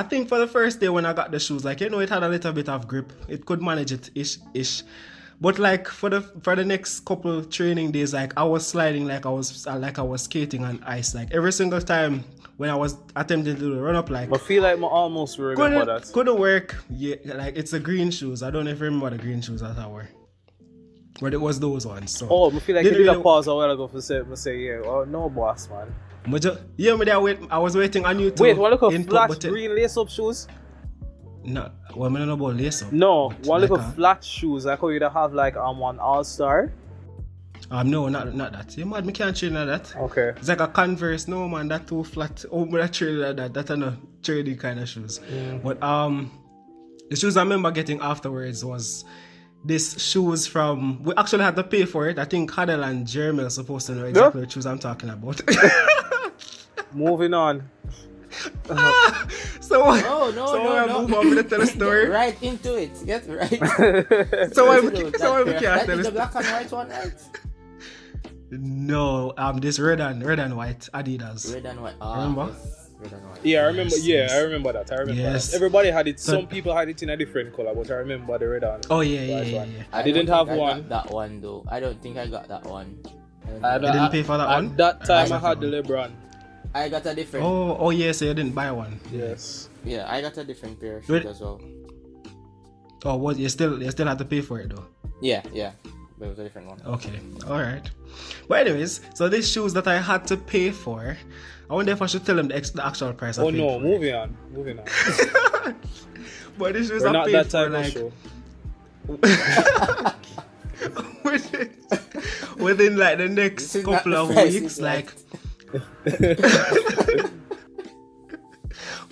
i 0.00 0.02
think 0.02 0.28
for 0.28 0.38
the 0.44 0.48
first 0.56 0.80
day 0.80 0.88
when 0.96 1.06
i 1.06 1.12
got 1.20 1.30
the 1.30 1.38
shoes 1.38 1.64
like 1.64 1.80
you 1.80 1.88
know 1.88 2.00
it 2.00 2.10
had 2.10 2.22
a 2.24 2.28
little 2.28 2.52
bit 2.52 2.68
of 2.68 2.86
grip. 2.88 3.12
It 3.28 3.46
could 3.46 3.62
manage 3.62 3.92
it 3.92 4.10
ish 4.14 4.38
ish. 4.52 4.82
But 5.40 5.58
like 5.58 5.86
for 5.88 6.10
the 6.10 6.20
for 6.44 6.54
the 6.56 6.64
next 6.64 7.00
couple 7.04 7.44
training 7.44 7.92
days 7.92 8.12
like 8.12 8.32
i 8.36 8.44
was 8.52 8.66
sliding 8.66 9.06
like 9.06 9.24
i 9.26 9.30
was 9.38 9.46
like 9.66 9.98
i 9.98 10.02
was 10.02 10.22
skating 10.22 10.64
on 10.64 10.82
ice. 10.98 11.14
Like 11.14 11.28
every 11.38 11.52
single 11.52 11.80
time 11.80 12.24
when 12.56 12.70
i 12.70 12.74
was 12.74 12.96
attempting 13.16 13.54
to 13.54 13.60
do 13.60 13.74
the 13.74 13.80
run 13.82 13.96
up 13.96 14.10
like 14.10 14.32
I 14.32 14.38
feel 14.38 14.62
like 14.62 14.78
I 14.78 14.82
almost 14.82 15.38
remember 15.38 15.80
couldn't, 15.84 15.86
that. 15.86 16.12
couldn't 16.12 16.38
work. 16.38 16.76
Yeah, 16.90 17.16
like 17.24 17.56
it's 17.56 17.72
the 17.72 17.80
green 17.80 18.10
shoes. 18.10 18.42
I 18.42 18.50
don't 18.50 18.68
even 18.68 18.80
remember 18.80 19.10
the 19.10 19.18
green 19.22 19.40
shoes 19.42 19.60
that 19.60 19.76
I 19.78 19.86
wore. 19.86 20.08
But 21.20 21.32
it 21.32 21.40
was 21.40 21.60
those 21.60 21.86
ones. 21.86 22.10
So 22.16 22.26
Oh, 22.30 22.50
I 22.50 22.58
feel 22.58 22.74
like 22.76 22.84
you 22.84 22.90
did 22.92 23.08
a 23.08 23.20
pause 23.20 23.46
a 23.46 23.54
while 23.54 23.70
ago 23.70 23.86
for 23.88 24.00
say, 24.00 24.22
for 24.24 24.36
say 24.36 24.56
yeah. 24.58 24.80
Oh 24.84 25.04
no, 25.04 25.28
boss 25.30 25.68
man. 25.68 25.94
But 26.26 26.42
ju- 26.42 26.56
yeah, 26.76 26.96
me 26.96 27.04
there 27.04 27.20
wait. 27.20 27.38
I 27.50 27.58
was 27.58 27.76
waiting 27.76 28.04
on 28.04 28.18
you 28.18 28.30
to 28.30 28.42
Wait, 28.42 28.56
one 28.56 28.70
look 28.70 28.82
of 28.82 28.92
flat 29.06 29.28
but 29.28 29.44
it- 29.44 29.50
green 29.50 29.74
lace 29.74 29.96
up 29.96 30.08
shoes. 30.08 30.48
No, 31.44 31.70
well, 31.94 32.10
I 32.10 32.18
don't 32.18 32.26
know 32.28 32.34
about 32.34 32.56
lace 32.56 32.82
up. 32.82 32.90
No, 32.92 33.28
one 33.44 33.60
look 33.60 33.70
like 33.70 33.80
of 33.80 33.88
a- 33.88 33.92
flat 33.92 34.24
shoes. 34.24 34.64
I 34.66 34.76
how 34.76 34.88
you'd 34.88 35.02
have 35.02 35.34
like 35.34 35.56
um 35.56 35.78
one 35.78 35.98
All 35.98 36.24
Star. 36.24 36.72
Um, 37.70 37.90
no, 37.90 38.08
not 38.08 38.34
not 38.34 38.52
that. 38.52 38.76
You 38.76 38.84
mad? 38.86 39.06
Me 39.06 39.12
can't 39.12 39.34
train 39.36 39.54
like 39.54 39.66
that. 39.66 39.96
Okay. 39.96 40.32
It's 40.36 40.48
like 40.48 40.60
a 40.60 40.68
Converse. 40.68 41.26
No 41.28 41.48
man, 41.48 41.68
that 41.68 41.86
too 41.88 42.04
flat. 42.04 42.44
Oh, 42.52 42.66
but 42.66 42.80
I 42.82 42.86
train 42.88 43.20
like 43.20 43.36
that. 43.36 43.54
That's 43.54 43.70
a 43.70 43.96
trading 44.22 44.58
kind 44.58 44.78
of 44.80 44.88
shoes. 44.88 45.20
But 45.62 45.82
um, 45.82 46.30
the 47.10 47.16
shoes 47.16 47.36
I 47.36 47.42
remember 47.42 47.70
getting 47.70 48.00
afterwards 48.00 48.64
was 48.64 49.04
this 49.64 49.98
shoes 49.98 50.46
from. 50.46 51.02
We 51.04 51.14
actually 51.16 51.44
had 51.44 51.56
to 51.56 51.64
pay 51.64 51.86
for 51.86 52.06
it. 52.08 52.18
I 52.18 52.26
think 52.26 52.50
Hadel 52.52 52.84
and 52.86 53.06
Jeremy 53.06 53.44
are 53.44 53.50
supposed 53.50 53.86
to 53.86 53.94
know 53.94 54.04
exactly 54.04 54.42
what 54.42 54.52
shoes 54.52 54.66
I'm 54.66 54.78
talking 54.78 55.08
about. 55.10 55.40
Moving 56.92 57.34
on. 57.34 57.68
so 59.60 59.82
Oh 59.84 60.32
no, 60.34 60.46
so 60.46 60.62
no, 60.62 60.76
I 60.76 60.86
no. 60.86 61.02
move 61.06 61.14
on 61.14 61.36
to 61.36 61.42
tell 61.44 61.60
a 61.62 61.66
story. 61.66 62.06
Get 62.06 62.12
right 62.12 62.42
into 62.42 62.76
it. 62.76 62.90
Get 63.06 63.26
right. 63.28 63.50
So 64.54 64.70
I 64.70 64.78
into 64.78 65.18
so 65.18 65.34
I 65.34 65.44
That- 65.44 65.62
can't 65.62 65.62
that 65.62 65.86
tell 65.86 65.98
is 66.00 66.06
a 66.08 66.10
the 66.10 66.10
story. 66.10 66.12
black 66.12 66.34
and 66.34 66.46
white 66.46 66.72
one, 66.72 66.88
right? 66.88 67.12
No, 68.60 69.32
um, 69.36 69.58
this 69.58 69.78
red 69.78 70.00
and 70.00 70.24
red 70.24 70.38
and 70.38 70.56
white 70.56 70.88
Adidas. 70.94 71.52
Red 71.54 71.66
and 71.66 71.80
white. 71.80 71.94
Ah, 72.00 72.14
Remember? 72.20 72.54
Red 73.00 73.12
and 73.12 73.22
white. 73.30 73.40
Yeah, 73.44 73.62
I 73.62 73.66
remember. 73.66 73.96
Yes, 73.96 74.06
yeah, 74.06 74.16
yes. 74.16 74.32
I 74.32 74.38
remember 74.42 74.72
that. 74.72 74.92
I 74.92 74.96
remember 74.96 75.20
Yes. 75.20 75.50
that. 75.50 75.56
Everybody 75.56 75.90
had 75.90 76.08
it. 76.08 76.20
So- 76.20 76.32
Some 76.32 76.46
people 76.46 76.74
had 76.74 76.88
it 76.88 77.02
in 77.02 77.10
a 77.10 77.16
different 77.16 77.54
color, 77.54 77.74
but 77.74 77.90
I 77.90 77.94
remember 77.94 78.38
the 78.38 78.48
red 78.48 78.64
and 78.64 78.86
Oh 78.90 79.00
yeah, 79.00 79.20
yeah, 79.22 79.42
yeah, 79.42 79.64
yeah. 79.64 79.82
I, 79.92 80.02
don't 80.02 80.14
didn't 80.14 80.28
have 80.28 80.48
I 80.48 80.56
one. 80.56 80.88
that 80.88 81.10
one 81.10 81.40
though. 81.40 81.64
I 81.68 81.80
don't 81.80 82.00
think 82.02 82.16
I 82.18 82.26
got 82.26 82.48
that 82.48 82.64
one. 82.64 82.98
I 83.62 83.74
I 83.74 83.78
didn't 83.78 84.10
pay 84.10 84.22
for 84.22 84.36
that 84.38 84.48
at 84.48 84.56
one? 84.56 84.76
that 84.76 85.04
time, 85.04 85.32
I 85.32 85.36
I 85.36 85.38
had 85.38 85.60
the 85.60 85.66
LeBron. 85.68 86.10
I 86.74 86.88
got 86.88 87.06
a 87.06 87.14
different. 87.14 87.44
Oh, 87.46 87.76
oh 87.78 87.90
yeah, 87.90 88.10
so 88.12 88.24
you 88.24 88.34
didn't 88.34 88.54
buy 88.54 88.72
one. 88.72 88.98
Yes. 89.12 89.68
Yeah, 89.84 90.06
I 90.08 90.20
got 90.22 90.36
a 90.38 90.44
different 90.44 90.80
pair 90.80 90.96
of 90.98 91.08
Wait. 91.08 91.22
shoes 91.22 91.30
as 91.36 91.40
well. 91.40 91.60
Oh, 93.04 93.16
what? 93.16 93.36
You 93.38 93.48
still 93.48 93.82
you 93.82 93.90
still 93.92 94.06
had 94.08 94.18
to 94.18 94.24
pay 94.24 94.40
for 94.40 94.58
it 94.60 94.70
though. 94.74 94.86
Yeah, 95.20 95.42
yeah. 95.52 95.72
But 96.18 96.26
it 96.26 96.28
was 96.28 96.38
a 96.38 96.44
different 96.44 96.68
one. 96.68 96.80
Okay, 96.86 97.18
all 97.48 97.60
right. 97.60 97.90
But 98.48 98.66
anyways, 98.66 99.00
so 99.14 99.28
these 99.28 99.50
shoes 99.50 99.72
that 99.72 99.88
I 99.88 99.98
had 100.00 100.26
to 100.28 100.36
pay 100.36 100.70
for, 100.70 101.16
I 101.68 101.74
wonder 101.74 101.90
if 101.92 102.00
I 102.02 102.06
should 102.06 102.24
tell 102.24 102.36
them 102.36 102.46
the, 102.48 102.54
ex- 102.56 102.70
the 102.70 102.86
actual 102.86 103.12
price. 103.12 103.36
I 103.38 103.42
Oh 103.42 103.50
paid 103.50 103.58
no, 103.58 103.80
for 103.80 103.84
it. 103.84 103.88
moving 103.88 104.14
on. 104.14 104.36
Moving 104.52 104.78
on. 104.78 104.84
But 106.56 106.74
these 106.74 106.86
shoes 106.88 107.02
We're 107.02 107.08
I 107.08 107.12
not 107.12 107.26
paid 107.26 107.34
that 107.34 107.46
for 107.46 107.50
type 107.50 107.66
of 107.66 107.72
like 107.72 107.92
show. 107.92 108.12
within, 111.24 111.70
within 112.58 112.96
like 112.96 113.18
the 113.18 113.28
next 113.28 113.62
This 113.64 113.74
is 113.76 113.86
not 113.86 113.94
couple 113.96 114.14
of 114.14 114.28
weeks, 114.28 114.80
like 114.80 115.12
like- 116.04 116.04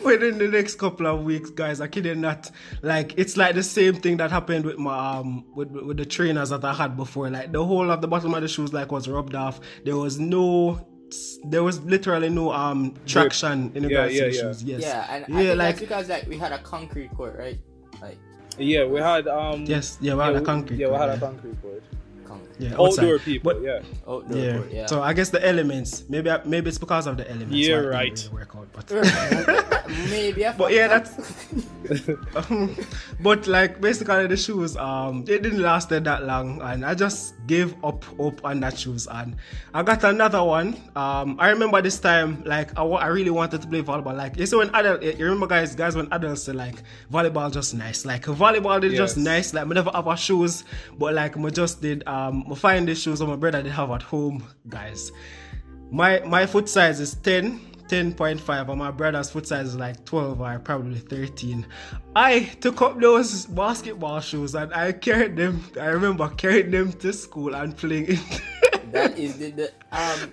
within 0.05 0.39
the 0.39 0.49
next 0.49 0.77
couple 0.77 1.07
of 1.07 1.25
weeks, 1.25 1.51
guys. 1.51 1.81
I 1.81 1.89
kid 1.89 2.05
you 2.07 2.15
not. 2.15 2.51
Like 2.83 3.15
it's 3.19 3.37
like 3.37 3.55
the 3.55 3.63
same 3.63 3.95
thing 3.95 4.17
that 4.19 4.31
happened 4.31 4.65
with 4.65 4.79
my 4.79 4.97
um 5.19 5.45
with 5.55 5.71
with 5.71 5.97
the 5.97 6.07
trainers 6.07 6.51
that 6.51 6.65
I 6.65 6.73
had 6.75 6.97
before. 6.97 7.31
Like 7.31 7.53
the 7.53 7.65
whole 7.65 7.91
of 7.91 8.01
the 8.01 8.09
bottom 8.09 8.35
of 8.35 8.43
the 8.43 8.49
shoes 8.49 8.73
like 8.73 8.93
was 8.93 9.09
rubbed 9.09 9.35
off. 9.35 9.61
There 9.85 9.97
was 9.97 10.19
no. 10.19 10.87
There 11.45 11.63
was 11.63 11.79
literally 11.81 12.31
no 12.31 12.53
um 12.53 12.95
traction 13.07 13.71
in 13.75 13.83
Yeah, 13.85 13.89
regards 13.89 14.15
yeah, 14.15 14.25
to 14.25 14.31
the 14.31 14.37
yeah. 14.37 14.43
shoes. 14.43 14.63
Yes. 14.65 14.81
Yeah, 14.83 15.07
and 15.11 15.25
I 15.27 15.29
yeah, 15.29 15.49
think 15.49 15.59
like 15.59 15.69
that's 15.77 15.81
because 15.81 16.09
like 16.09 16.27
we 16.27 16.39
had 16.39 16.53
a 16.53 16.59
concrete 16.59 17.11
court, 17.15 17.37
right? 17.39 17.59
Like 18.01 18.19
Yeah, 18.59 18.85
we 18.87 19.01
had 19.01 19.29
um. 19.29 19.65
yes, 19.67 19.99
yeah, 20.01 20.15
we 20.15 20.21
had 20.23 20.35
yeah, 20.35 20.41
a 20.41 20.43
concrete. 20.43 20.79
Yeah, 20.79 20.89
we 20.89 20.97
had 20.97 21.11
a 21.11 21.19
concrete 21.19 21.61
court. 21.61 21.83
Concrete. 22.33 22.57
Yeah, 22.65 22.73
Outdoor 22.73 22.87
outside. 23.15 23.21
people. 23.25 23.53
But- 23.53 23.63
yeah. 23.63 23.81
Outdoor 24.09 24.39
Yeah. 24.39 24.57
court, 24.57 24.73
yeah. 24.73 24.87
So 24.87 25.03
I 25.03 25.13
guess 25.13 25.31
the 25.31 25.47
elements. 25.47 26.05
Maybe 26.09 26.31
I- 26.31 26.45
maybe 26.45 26.69
it's 26.69 26.79
because 26.79 27.07
of 27.07 27.17
the 27.17 27.29
elements. 27.31 27.55
Yeah, 27.55 27.81
why 27.81 27.87
right. 28.09 28.29
really 28.33 28.35
work 28.41 28.57
out, 28.57 28.69
but. 28.73 28.87
Maybe 30.11 30.47
I 30.47 30.53
But 30.57 30.73
yeah, 30.73 30.89
that's. 30.89 31.19
up. 32.37 32.47
but 33.21 33.47
like 33.47 33.81
basically 33.81 34.27
the 34.27 34.37
shoes, 34.37 34.77
um, 34.77 35.25
they 35.25 35.39
didn't 35.39 35.61
last 35.61 35.89
that 35.91 36.25
long, 36.25 36.61
and 36.63 36.85
I 36.85 36.95
just 36.95 37.35
gave 37.47 37.75
up 37.85 38.05
up 38.21 38.45
on 38.45 38.61
that 38.61 38.79
shoes, 38.79 39.07
and 39.11 39.37
I 39.75 39.83
got 39.83 40.05
another 40.05 40.43
one. 40.43 40.77
Um, 40.97 41.37
I 41.39 41.51
remember 41.51 41.83
this 41.83 41.99
time, 41.99 42.43
like 42.45 42.77
I, 42.79 42.83
I 42.85 43.07
really 43.09 43.31
wanted 43.31 43.61
to 43.63 43.69
play 43.69 43.83
volleyball. 43.83 44.17
Like 44.17 44.37
you 44.39 44.47
see 44.47 44.57
when 44.57 44.71
adult, 44.75 45.03
you 45.03 45.25
remember 45.25 45.47
guys, 45.47 45.75
guys 45.75 45.97
when 45.97 46.09
adults 46.13 46.45
say 46.45 46.53
like 46.53 46.83
volleyball 47.13 47.53
just 47.53 47.75
nice, 47.75 48.05
like 48.07 48.25
volleyball 48.25 48.83
is 48.85 48.95
just 48.95 49.17
nice. 49.17 49.53
Like 49.53 49.67
me 49.67 49.75
never 49.75 49.91
have 49.91 50.07
a 50.07 50.17
shoes, 50.17 50.65
but 50.99 51.15
like 51.15 51.37
me 51.37 51.51
just 51.51 51.83
did 51.83 52.03
um, 52.29 52.45
me 52.49 52.55
find 52.57 52.87
the 52.89 52.95
shoes 52.95 53.19
that 53.21 53.27
my 53.27 53.37
brother 53.37 53.63
did 53.63 53.73
have 53.73 53.91
at 53.91 54.03
home, 54.03 54.45
guys. 54.69 55.13
My 55.91 56.21
my 56.21 56.47
foot 56.47 56.69
size 56.69 57.01
is 57.01 57.15
10. 57.15 57.61
10.5 57.89 58.71
and 58.71 58.79
my 58.79 58.91
brother's 58.91 59.29
foot 59.29 59.47
size 59.47 59.67
is 59.67 59.77
like 59.77 60.03
12 60.07 60.41
or 60.41 60.59
probably 60.61 60.99
13 60.99 61.67
i 62.17 62.41
took 62.63 62.81
up 62.81 62.99
those 62.99 63.45
basketball 63.45 64.19
shoes 64.19 64.55
and 64.55 64.73
i 64.73 64.93
carried 64.93 65.37
them 65.37 65.63
i 65.79 65.87
remember 65.87 66.27
carrying 66.29 66.71
them 66.71 66.91
to 66.95 67.13
school 67.13 67.55
and 67.55 67.77
playing 67.77 68.07
in 68.07 68.19
that 68.93 69.19
is 69.19 69.37
the, 69.37 69.51
the 69.51 69.73
um. 69.93 70.33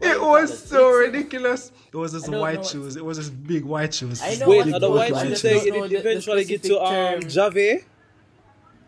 It 0.00 0.18
was 0.20 0.50
it? 0.52 0.56
so 0.68 0.88
It's- 1.00 1.12
ridiculous. 1.12 1.72
It 1.92 1.96
was 1.96 2.12
just 2.12 2.24
I 2.24 2.30
don't 2.30 2.34
know 2.36 2.40
white 2.40 2.64
shoes. 2.66 2.96
It 2.96 3.04
was 3.04 3.18
just 3.18 3.42
big 3.44 3.64
white 3.64 3.94
shoes. 3.94 4.20
I 4.22 4.34
know 4.36 4.48
Wait, 4.48 4.64
the 4.66 4.78
the 4.78 4.90
white 4.90 5.12
I 5.12 5.22
shoes 5.22 5.30
just 5.30 5.42
they 5.42 5.60
it 5.68 5.74
know 5.74 5.82
the- 5.82 5.88
the 5.94 6.00
eventually 6.00 6.44
get 6.44 6.62
to 6.64 6.80
um 6.80 7.20
term. 7.20 7.28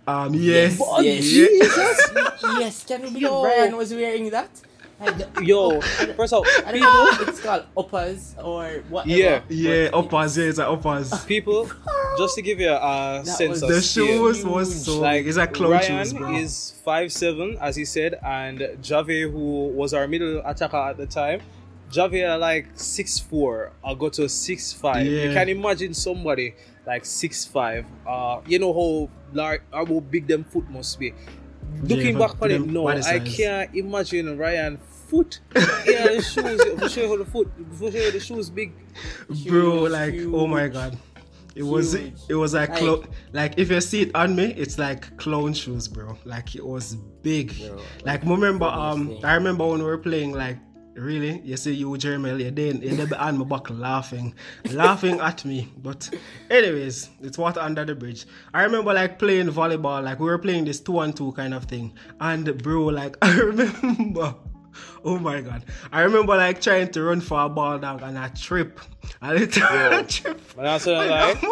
Jave? 0.06 0.26
Um, 0.26 0.34
yes, 0.34 0.80
Oh, 0.82 1.00
yes. 1.00 1.24
Jesus. 1.24 2.10
yes, 2.42 2.84
can 2.84 3.00
you 3.02 3.06
believe 3.08 3.22
Yo. 3.22 3.42
Brian 3.42 3.76
was 3.76 3.92
wearing 3.92 4.30
that? 4.30 4.48
I 4.98 5.12
d- 5.12 5.24
Yo, 5.42 5.78
first 5.82 6.32
of 6.32 6.38
all, 6.38 6.46
I 6.64 6.72
don't 6.72 6.80
know 6.80 7.08
if 7.20 7.28
it's 7.28 7.40
called 7.42 7.64
uppers 7.76 8.34
or 8.42 8.82
whatever. 8.88 9.10
Yeah. 9.14 9.42
Yeah, 9.50 9.90
but 9.90 9.98
uppers, 10.06 10.38
yeah, 10.38 10.44
it's 10.46 10.56
like 10.58 10.68
uppers. 10.68 11.24
people, 11.26 11.68
just 12.16 12.34
to 12.36 12.40
give 12.42 12.60
you 12.60 12.70
a 12.70 13.20
That 13.22 13.26
sense 13.26 13.50
was- 13.50 13.62
of 13.64 13.68
The 13.68 13.82
scale, 13.82 14.06
shoes 14.32 14.44
was 14.46 14.84
so 14.86 15.00
like 15.00 15.20
big. 15.20 15.28
It's 15.28 15.36
like 15.36 15.52
clown 15.52 15.72
Ryan 15.72 16.04
shoes, 16.04 16.12
bro. 16.14 16.34
is 16.36 16.74
five 16.82 17.12
seven, 17.12 17.58
as 17.60 17.76
he 17.76 17.84
said, 17.84 18.18
and 18.24 18.58
Jave, 18.80 19.30
who 19.30 19.68
was 19.68 19.92
our 19.92 20.08
middle 20.08 20.40
attacker 20.46 20.78
at 20.78 20.96
the 20.96 21.06
time, 21.06 21.42
Jave 21.90 22.28
are 22.28 22.38
like 22.38 22.66
six 22.74 23.18
four. 23.18 23.72
I'll 23.84 23.94
go 23.96 24.08
to 24.10 24.28
six 24.28 24.72
five. 24.72 25.06
You 25.06 25.32
can 25.32 25.48
imagine 25.48 25.94
somebody 25.94 26.54
like 26.86 27.04
six 27.04 27.44
five. 27.44 27.86
Uh, 28.06 28.40
you 28.46 28.58
know 28.58 28.72
how 28.72 29.10
large, 29.32 29.62
how 29.72 29.84
big 29.84 30.26
them 30.26 30.44
foot 30.44 30.68
must 30.70 30.98
be. 30.98 31.12
Looking 31.82 32.14
for- 32.14 32.20
back 32.28 32.38
for 32.38 32.44
on 32.44 32.50
it, 32.50 32.66
no, 32.66 32.86
I 32.88 33.00
size. 33.00 33.36
can't 33.36 33.74
imagine 33.74 34.36
Ryan 34.38 34.78
foot. 35.08 35.40
yeah, 35.56 36.08
the 36.08 36.22
shoes. 36.22 36.62
For 36.78 36.88
sure, 36.88 37.18
the 37.18 37.24
foot. 37.24 37.50
For 37.78 37.90
sure, 37.90 38.10
the 38.10 38.20
shoes 38.20 38.50
big. 38.50 38.72
bro 39.48 39.80
Huge, 39.86 39.90
like 39.92 40.14
oh 40.32 40.46
my 40.46 40.68
god 40.68 40.98
it 41.54 41.62
was 41.62 41.92
huge. 41.94 42.12
it 42.28 42.34
was 42.34 42.52
like 42.52 42.68
Like- 42.70 42.78
clo- 42.80 43.04
like 43.32 43.58
if 43.58 43.70
you 43.70 43.80
see 43.80 44.02
it 44.02 44.10
on 44.14 44.36
me 44.36 44.52
it's 44.58 44.78
like 44.78 45.16
clown 45.16 45.54
shoes 45.54 45.88
bro 45.88 46.16
like 46.26 46.54
it 46.54 46.64
was 46.64 46.96
big 47.22 47.54
Bro, 47.58 47.80
like 48.04 48.22
remember 48.24 48.66
um 48.66 49.18
i 49.24 49.34
remember 49.34 49.66
when 49.66 49.78
we 49.78 49.84
were 49.86 49.96
playing 49.96 50.32
like 50.32 50.58
really 50.96 51.40
you 51.40 51.56
see 51.56 51.74
you 51.74 51.96
jeremy 51.96 52.42
you 52.42 52.50
then 52.50 52.80
you 52.80 52.96
never 52.96 53.16
on 53.16 53.38
my 53.38 53.44
back 53.44 53.68
laughing 53.70 54.34
laughing 54.72 55.20
at 55.20 55.44
me 55.44 55.72
but 55.82 56.08
anyways 56.50 57.10
it's 57.20 57.38
water 57.38 57.60
under 57.60 57.84
the 57.84 57.94
bridge 57.94 58.26
i 58.54 58.62
remember 58.62 58.92
like 58.92 59.18
playing 59.18 59.48
volleyball 59.48 60.02
like 60.02 60.18
we 60.18 60.26
were 60.26 60.38
playing 60.38 60.64
this 60.64 60.80
two 60.80 60.98
on 60.98 61.12
two 61.12 61.32
kind 61.32 61.54
of 61.54 61.64
thing 61.64 61.92
and 62.20 62.62
bro 62.62 62.84
like 62.84 63.16
i 63.22 63.36
remember 63.36 64.34
Oh 65.04 65.18
my 65.18 65.40
god. 65.40 65.64
I 65.92 66.02
remember 66.02 66.36
like 66.36 66.60
trying 66.60 66.90
to 66.90 67.02
run 67.02 67.20
for 67.20 67.40
a 67.40 67.48
ball 67.48 67.78
dog 67.78 68.02
and 68.02 68.18
I 68.18 68.28
trip. 68.28 68.80
I 69.22 69.34
literally 69.34 70.04
trip. 70.06 70.40
But 70.54 70.62
that's 70.62 70.86
what 70.86 70.96
I 70.96 71.32
like. 71.32 71.44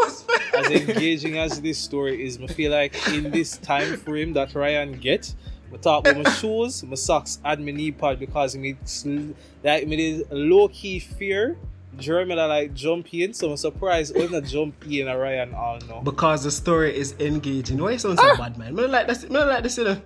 as 0.54 0.70
engaging 0.70 1.38
as 1.38 1.60
this 1.60 1.78
story 1.78 2.26
is, 2.26 2.38
I 2.42 2.46
feel 2.48 2.72
like 2.72 2.94
in 3.08 3.30
this 3.30 3.56
time 3.58 3.96
frame 3.96 4.32
that 4.34 4.54
Ryan 4.54 4.92
get, 4.92 5.32
I 5.74 5.76
talk 5.78 6.06
about 6.06 6.22
my 6.22 6.30
shoes, 6.30 6.82
my 6.84 6.94
socks, 6.94 7.38
and 7.44 7.64
my 7.64 7.72
knee 7.72 7.90
pad 7.90 8.18
because 8.18 8.56
me 8.56 8.76
sl- 8.84 9.32
like 9.62 9.86
me 9.86 9.96
did 9.96 10.30
low 10.30 10.68
key 10.68 11.00
fear. 11.00 11.56
Jeremy 11.96 12.34
that 12.34 12.46
like 12.46 12.74
jump 12.74 13.12
in, 13.14 13.32
so 13.34 13.50
I'm 13.50 13.56
surprised 13.56 14.16
when 14.16 14.32
not 14.32 14.44
jump 14.44 14.84
in 14.88 15.06
a 15.06 15.16
Ryan 15.16 15.54
all 15.54 15.78
know. 15.80 16.00
because 16.02 16.42
the 16.42 16.50
story 16.50 16.96
is 16.96 17.14
engaging. 17.20 17.78
Why 17.78 17.92
you 17.92 17.98
sound 17.98 18.18
so 18.18 18.36
bad, 18.36 18.58
man? 18.58 18.74
Me 18.74 18.82
don't 18.82 18.90
like 18.90 19.06
this. 19.06 19.28
Me 19.28 19.38
like 19.38 19.62
this. 19.62 19.78
You 19.78 19.84
know. 19.84 20.02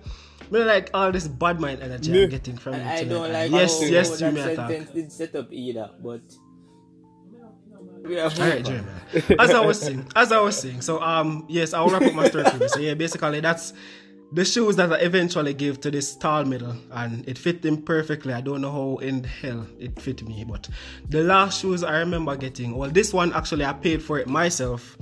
Me 0.51 0.59
don't 0.59 0.67
like 0.67 0.89
all 0.93 1.11
this 1.11 1.27
bad 1.27 1.59
mind 1.59 1.81
energy 1.81 2.11
Me. 2.11 2.23
I'm 2.23 2.29
getting 2.29 2.57
from 2.57 2.73
And 2.75 2.83
you 2.83 2.89
I 2.89 2.97
tonight, 2.99 3.09
don't 3.13 3.33
like 3.33 3.51
Yes, 3.51 3.79
how, 3.79 3.85
yes, 3.87 4.09
how 4.09 4.15
to 4.27 4.31
me 4.31 4.41
that 4.41 4.55
sentence 4.55 4.89
did 4.91 5.11
set 5.11 5.35
up 5.35 5.51
either, 5.51 5.89
but 6.01 6.21
yeah, 8.07 8.23
All 8.23 8.29
right, 8.29 8.63
Jeremy. 8.65 8.87
As 9.39 9.49
I 9.51 9.59
was 9.65 9.79
saying, 9.81 10.07
as 10.15 10.31
I 10.31 10.39
was 10.39 10.57
saying, 10.57 10.81
so 10.81 11.01
um, 11.01 11.45
yes, 11.49 11.73
I'll 11.73 11.89
wrap 11.89 12.01
up 12.01 12.13
my 12.13 12.27
story 12.29 12.45
for 12.45 12.57
you. 12.57 12.69
So 12.69 12.79
yeah, 12.79 12.93
basically 12.93 13.39
that's 13.41 13.73
the 14.31 14.45
shoes 14.45 14.75
that 14.75 14.91
I 14.93 14.97
eventually 14.97 15.53
gave 15.53 15.81
to 15.81 15.89
this 15.91 16.15
tall 16.15 16.45
middle, 16.45 16.75
and 16.91 17.27
it 17.27 17.37
fit 17.37 17.65
him 17.65 17.81
perfectly. 17.81 18.33
I 18.33 18.41
don't 18.41 18.61
know 18.61 18.71
how 18.71 18.97
in 18.97 19.23
hell 19.23 19.65
it 19.79 19.99
fit 19.99 20.21
me, 20.27 20.43
but 20.47 20.69
the 21.09 21.23
last 21.23 21.61
shoes 21.61 21.83
I 21.83 21.97
remember 21.99 22.35
getting, 22.35 22.75
well, 22.75 22.89
this 22.91 23.13
one 23.13 23.33
actually 23.33 23.65
I 23.65 23.73
paid 23.73 24.03
for 24.03 24.19
it 24.19 24.27
myself. 24.27 24.97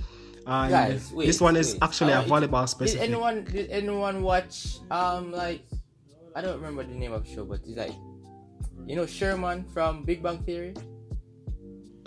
And 0.46 0.72
Guys, 0.72 1.12
wait, 1.12 1.26
this 1.26 1.42
one 1.42 1.58
is 1.58 1.74
wait. 1.74 1.84
actually 1.84 2.14
Uh, 2.14 2.22
a 2.22 2.26
volleyball 2.26 2.70
specific. 2.70 3.02
Did 3.02 3.10
anyone 3.10 3.44
did 3.44 3.70
anyone 3.70 4.22
watch 4.24 4.78
um 4.90 5.32
like 5.34 5.62
I 6.36 6.42
don't 6.42 6.56
remember 6.56 6.84
the 6.84 6.96
name 6.96 7.12
of 7.12 7.26
the 7.26 7.34
show, 7.36 7.44
but 7.44 7.60
it's 7.68 7.76
like 7.78 7.92
you 8.86 8.96
know 8.96 9.06
Sherman 9.06 9.66
from 9.74 10.04
Big 10.06 10.24
Bang 10.24 10.40
Theory? 10.44 10.74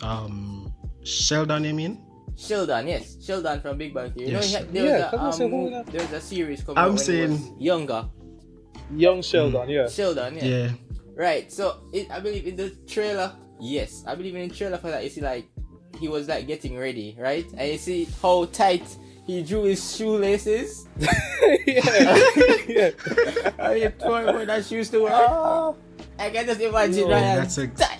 um, 0.03 0.73
Sheldon, 1.05 1.65
you 1.65 1.75
mean? 1.75 2.01
Sheldon, 2.41 2.89
yes, 2.89 3.17
Sheldon 3.23 3.61
from 3.61 3.77
Big 3.79 3.93
Bang 3.93 4.11
Theory. 4.13 4.29
You 4.29 4.33
know, 4.35 4.41
Yes. 4.41 4.57
he 4.57 4.65
there 4.73 4.85
Yeah, 4.85 4.93
was 4.99 5.05
a 5.05 5.11
come 5.17 5.21
on, 5.27 5.33
say 5.33 5.45
um, 5.45 5.51
who 5.51 5.93
there 5.93 6.01
was 6.03 6.13
a 6.13 6.21
series 6.21 6.63
coming 6.63 6.79
I'm 6.79 6.93
out 6.93 7.01
saying- 7.01 7.31
was 7.31 7.51
younger. 7.61 8.09
Young 8.97 9.23
Sheldon, 9.23 9.69
yeah. 9.69 9.89
Sheldon, 9.89 10.37
yeah. 10.37 10.45
Yeah. 10.45 10.71
Right. 11.15 11.53
So 11.53 11.77
it, 11.93 12.11
I 12.11 12.19
believe 12.21 12.47
in 12.47 12.57
the 12.57 12.71
trailer. 12.89 13.33
Yes, 13.61 14.03
I 14.07 14.15
believe 14.15 14.35
in 14.35 14.49
the 14.49 14.55
trailer 14.55 14.79
for 14.79 14.89
that. 14.91 15.05
You 15.05 15.11
see, 15.11 15.21
like 15.21 15.47
he 16.01 16.09
was 16.09 16.29
like 16.29 16.47
getting 16.47 16.79
ready, 16.79 17.15
right? 17.19 17.45
And 17.57 17.71
you 17.73 17.79
see 17.79 18.09
how 18.23 18.47
tight 18.47 18.83
he 19.27 19.43
drew 19.43 19.65
his 19.65 19.95
shoelaces. 19.97 20.89
yeah. 21.67 22.11
yeah. 22.67 22.91
How 23.59 23.75
he 23.75 23.87
told 23.89 24.35
me 24.35 24.45
that 24.47 24.65
shoes 24.65 24.89
to 24.91 25.01
wear. 25.03 25.13
Ah. 25.13 25.75
I 26.19 26.31
can 26.31 26.47
just 26.47 26.61
imagine 26.61 26.95
Yo, 27.07 27.11
Ryan. 27.11 27.37
that's 27.39 27.59
ex- 27.59 27.81
tight, 27.81 27.99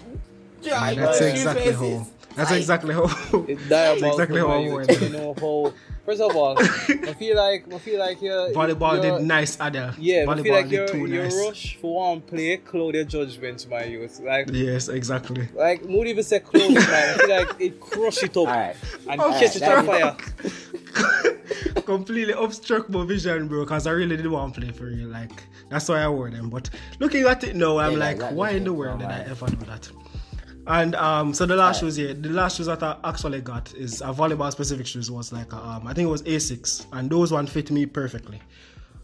drawing 0.63 0.99
That's 0.99 1.19
those 1.21 1.29
exactly 1.31 1.73
shoelaces. 1.73 1.99
how. 1.99 2.07
That's 2.37 2.51
Tight. 2.51 2.57
exactly 2.59 2.95
how. 2.95 3.05
It's 3.49 3.69
diabolical. 3.69 4.11
exactly 4.11 4.41
how 4.41 4.49
man. 4.49 4.57
I 4.59 4.61
You 4.67 4.75
went. 4.75 4.89
don't 4.89 5.13
know 5.13 5.35
how. 5.41 5.73
First 6.07 6.23
of 6.23 6.35
all, 6.35 6.59
I 6.63 7.15
feel 7.15 7.37
like 7.37 7.73
I 7.73 7.79
feel 7.79 7.99
like 7.99 8.23
you're 8.23 8.51
Volleyball 8.51 9.03
you're, 9.03 9.19
did 9.19 9.27
nice, 9.27 9.57
Adele. 9.61 9.95
Yeah, 9.99 10.23
I 10.23 10.27
volleyball 10.27 10.43
feel 10.43 10.55
like 10.55 10.65
did 10.69 10.73
you're, 10.73 10.89
too 10.89 11.07
you 11.07 11.23
nice. 11.23 11.37
rush 11.37 11.77
for 11.81 11.95
one 12.09 12.21
play, 12.23 12.57
cloud 12.57 12.95
your 12.95 13.05
judgment, 13.05 13.67
my 13.71 13.85
youth. 13.85 14.19
Like, 14.21 14.49
Yes, 14.53 14.89
exactly. 14.89 15.49
like, 15.55 15.85
not 15.85 16.07
even 16.07 16.25
say 16.25 16.41
close, 16.41 16.73
man. 16.75 17.15
I 17.15 17.19
feel 17.19 17.29
like 17.29 17.61
it 17.61 17.81
crush 17.81 18.23
it 18.23 18.31
up 18.37 18.49
Alright. 18.49 18.77
and 19.09 19.21
Oh, 19.21 19.31
catch 19.39 19.57
it 19.57 19.61
that 19.61 19.79
on 19.79 19.85
is- 19.89 19.91
fire. 19.91 21.83
Completely 21.85 22.33
obstruct 22.33 22.89
my 22.91 23.05
vision, 23.05 23.49
bro, 23.49 23.65
because 23.65 23.87
I 23.87 23.91
really 23.91 24.17
didn't 24.17 24.33
want 24.33 24.55
to 24.55 24.61
play 24.61 24.71
for 24.71 24.85
real. 24.85 25.09
Like, 25.09 25.31
that's 25.69 25.89
why 25.89 26.01
I 26.03 26.09
wore 26.09 26.31
them. 26.31 26.49
But 26.51 26.71
looking 26.99 27.25
at 27.27 27.43
it 27.45 27.55
now, 27.57 27.79
I'm 27.79 27.93
Yeah, 27.93 27.99
like, 27.99 28.23
why 28.33 28.51
in 28.51 28.65
the 28.65 28.73
world 28.73 29.01
did 29.01 29.09
I 29.09 29.21
ever 29.29 29.47
do 29.47 29.57
that? 29.67 29.91
And 30.71 30.95
um, 30.95 31.35
so 31.35 31.47
the 31.47 31.57
last 31.57 31.81
shoes 31.81 31.97
here, 31.97 32.15
the 32.15 32.29
last 32.29 32.57
shoes 32.57 32.67
that 32.67 32.81
I 32.81 32.97
actually 33.03 33.41
got 33.41 33.75
is 33.75 34.03
a 34.03 34.13
volleyball 34.15 34.53
specific 34.53 34.87
shoes 34.87 35.11
was 35.11 35.33
like 35.33 35.53
a, 35.53 35.57
um, 35.57 35.89
I 35.89 35.93
think 35.93 36.07
it 36.07 36.11
was 36.11 36.23
Asics, 36.23 36.87
and 36.93 37.11
those 37.11 37.33
one 37.33 37.49
fit 37.49 37.73
me 37.73 37.87
perfectly. 37.87 38.41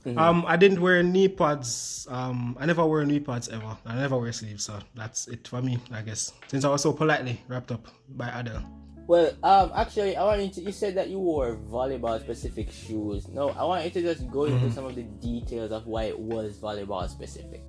Mm-hmm. 0.05 0.17
Um, 0.17 0.45
I 0.47 0.57
didn't 0.57 0.81
wear 0.81 1.03
knee 1.03 1.27
pads. 1.27 2.07
Um, 2.09 2.57
I 2.61 2.67
never 2.67 2.87
wear 2.87 3.05
knee 3.05 3.19
pads 3.19 3.49
ever. 3.49 3.77
I 3.85 3.97
never 3.97 4.17
wear 4.17 4.31
sleeves, 4.31 4.65
so 4.65 4.79
that's 4.95 5.27
it 5.27 5.49
for 5.49 5.61
me, 5.61 5.79
I 5.91 6.03
guess. 6.03 6.33
Since 6.47 6.65
I 6.65 6.69
was 6.69 6.83
so 6.83 6.93
politely 6.93 7.41
wrapped 7.49 7.73
up 7.73 7.85
by 8.11 8.29
Adele. 8.29 8.65
Well, 9.09 9.33
um, 9.43 9.73
actually, 9.75 10.17
I 10.17 10.23
want 10.23 10.43
you 10.43 10.51
to. 10.51 10.61
You 10.61 10.73
said 10.73 10.95
that 10.95 11.09
you 11.11 11.19
wore 11.19 11.57
volleyball 11.57 12.21
specific 12.21 12.71
shoes. 12.71 13.27
No, 13.27 13.49
I 13.51 13.65
want 13.65 13.85
you 13.85 13.91
to 13.91 14.03
just 14.03 14.31
go 14.31 14.43
Mm-hmm. 14.43 14.57
into 14.59 14.71
some 14.73 14.85
of 14.85 14.95
the 14.95 15.03
details 15.03 15.73
of 15.73 15.89
why 15.89 16.05
it 16.05 16.19
was 16.19 16.59
volleyball 16.59 17.09
specific. 17.09 17.63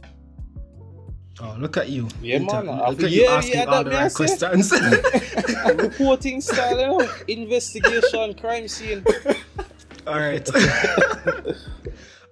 Oh, 1.39 1.56
look 1.60 1.78
at 1.78 1.89
you! 1.89 2.08
Yeah, 2.21 2.38
Inter- 2.38 2.63
man. 2.63 2.78
Look 2.80 3.04
at 3.04 3.12
Yeah, 3.12 3.21
you 3.21 3.28
asking 3.28 3.54
yeah, 3.56 3.65
all 3.65 3.84
that 3.84 3.89
the 3.89 3.95
right 3.95 4.13
questions. 4.13 4.71
Reporting 5.84 6.41
style, 6.41 6.80
you 6.80 6.88
know? 6.88 7.10
investigation, 7.28 8.34
crime 8.34 8.67
scene. 8.67 9.04
All 10.08 10.17
right. 10.19 10.50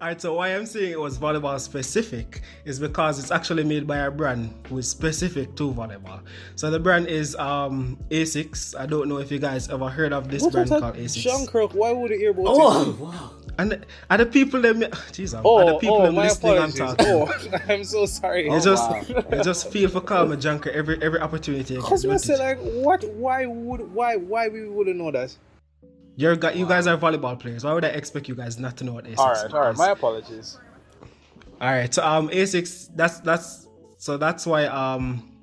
All 0.01 0.09
right. 0.09 0.21
So 0.21 0.33
why 0.35 0.49
I'm 0.49 0.65
saying 0.65 0.91
it 0.91 0.99
was 0.99 1.17
volleyball 1.17 1.59
specific 1.59 2.41
is 2.65 2.79
because 2.79 3.17
it's 3.19 3.31
actually 3.31 3.63
made 3.63 3.87
by 3.87 3.97
a 3.99 4.11
brand 4.11 4.53
who 4.67 4.77
is 4.77 4.89
specific 4.89 5.55
to 5.55 5.71
volleyball. 5.73 6.21
So 6.55 6.69
the 6.69 6.79
brand 6.79 7.07
is 7.07 7.35
um 7.35 7.97
Asics. 8.09 8.77
I 8.77 8.85
don't 8.87 9.07
know 9.07 9.17
if 9.19 9.31
you 9.31 9.39
guys 9.39 9.69
ever 9.69 9.87
heard 9.89 10.13
of 10.13 10.29
this 10.29 10.41
What 10.43 10.51
brand 10.53 10.69
called 10.69 10.83
that? 10.83 10.95
Asics. 10.95 11.21
Sean 11.21 11.45
Kirk, 11.47 11.71
why 11.73 11.91
would 11.91 12.11
you 12.11 12.17
hear 12.17 12.31
about 12.31 12.41
it? 12.41 12.47
Oh 12.49 12.97
wow! 12.99 13.31
And 13.57 13.85
are 14.09 14.17
the 14.17 14.25
people 14.25 14.61
them? 14.61 14.81
Jeez, 15.11 15.37
are 15.37 15.41
the 15.41 15.75
Oh, 15.75 15.79
people 15.79 16.01
oh, 16.01 16.11
my 16.11 16.23
listening 16.23 16.57
and 16.57 16.73
apologies. 16.73 17.05
talking? 17.05 17.53
Oh, 17.57 17.59
I'm 17.73 17.83
so 17.83 18.05
sorry. 18.05 18.45
You 18.49 18.59
just 18.59 18.89
wow. 18.89 19.23
you 19.31 19.43
just 19.43 19.71
feel 19.71 19.89
for 19.89 20.01
call 20.01 20.25
me 20.27 20.37
junker 20.37 20.69
every 20.71 21.01
every 21.01 21.19
opportunity. 21.19 21.77
Cause 21.77 22.05
we 22.05 22.17
say 22.17 22.37
like, 22.37 22.59
what? 22.59 23.03
Why 23.13 23.45
would? 23.45 23.93
Why? 23.93 24.15
Why 24.17 24.47
we 24.49 24.67
wouldn't 24.67 24.97
know 24.97 25.11
that? 25.11 25.35
You're, 26.17 26.35
you 26.51 26.65
guys 26.65 26.87
are 26.87 26.97
volleyball 26.97 27.37
players. 27.37 27.65
Why 27.65 27.73
would 27.73 27.83
I 27.83 27.89
expect 27.89 28.29
you 28.29 28.35
guys 28.35 28.57
not 28.57 28.77
to 28.77 28.85
know 28.85 28.93
what 28.93 29.03
Asics 29.03 29.17
All 29.17 29.33
right, 29.33 29.53
all 29.53 29.61
right. 29.61 29.75
My 29.75 29.89
apologies. 29.89 30.57
All 31.59 31.69
right, 31.69 31.93
so 31.93 32.05
um, 32.05 32.29
Asics. 32.29 32.89
That's 32.95 33.19
that's 33.19 33.67
so 33.97 34.17
that's 34.17 34.45
why 34.45 34.65
um, 34.65 35.34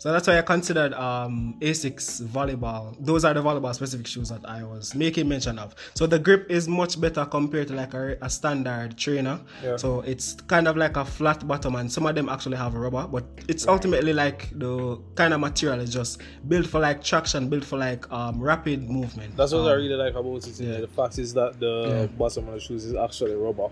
so 0.00 0.10
that's 0.12 0.26
why 0.26 0.38
I 0.38 0.42
considered 0.42 0.92
um 0.94 1.54
Asics 1.60 2.20
volleyball. 2.22 2.96
Those 2.98 3.24
are 3.26 3.34
the 3.34 3.42
volleyball 3.42 3.74
specific 3.74 4.06
shoes 4.06 4.30
that 4.30 4.40
I 4.48 4.64
was 4.64 4.94
making 4.94 5.28
mention 5.28 5.58
of. 5.58 5.74
So 5.94 6.06
the 6.06 6.18
grip 6.18 6.50
is 6.50 6.66
much 6.66 6.98
better 7.00 7.24
compared 7.26 7.68
to 7.68 7.74
like 7.74 7.92
a, 7.94 8.16
a 8.22 8.30
standard 8.30 8.96
trainer. 8.96 9.38
Yeah. 9.62 9.76
So 9.76 10.00
it's 10.00 10.34
kind 10.48 10.66
of 10.66 10.76
like 10.76 10.96
a 10.96 11.04
flat 11.04 11.46
bottom, 11.46 11.74
and 11.76 11.92
some 11.92 12.06
of 12.06 12.14
them 12.14 12.28
actually 12.28 12.56
have 12.56 12.74
rubber, 12.74 13.06
but 13.06 13.24
it's 13.46 13.68
ultimately 13.68 14.12
like 14.14 14.48
the 14.58 14.98
kind 15.14 15.34
of 15.34 15.40
material 15.40 15.78
is 15.80 15.92
just 15.92 16.20
built 16.48 16.66
for 16.66 16.80
like 16.80 17.04
traction, 17.04 17.48
built 17.48 17.64
for 17.64 17.78
like 17.78 18.10
um 18.10 18.40
rapid 18.40 18.88
movement. 18.90 19.36
That's 19.36 19.52
what 19.52 19.66
I 19.68 19.72
Um, 19.74 19.78
really 19.82 19.94
like 19.94 20.14
about 20.14 20.46
it. 20.48 20.58
Yeah. 20.60 20.80
The 20.80 20.88
fact 20.88 21.18
is 21.18 21.34
that 21.34 21.60
the 21.60 21.74
Yeah. 21.88 22.06
bottom 22.06 22.48
of 22.48 22.54
the 22.54 22.60
shoes 22.60 22.84
is 22.86 22.94
actually 22.94 23.34
rubber. 23.34 23.68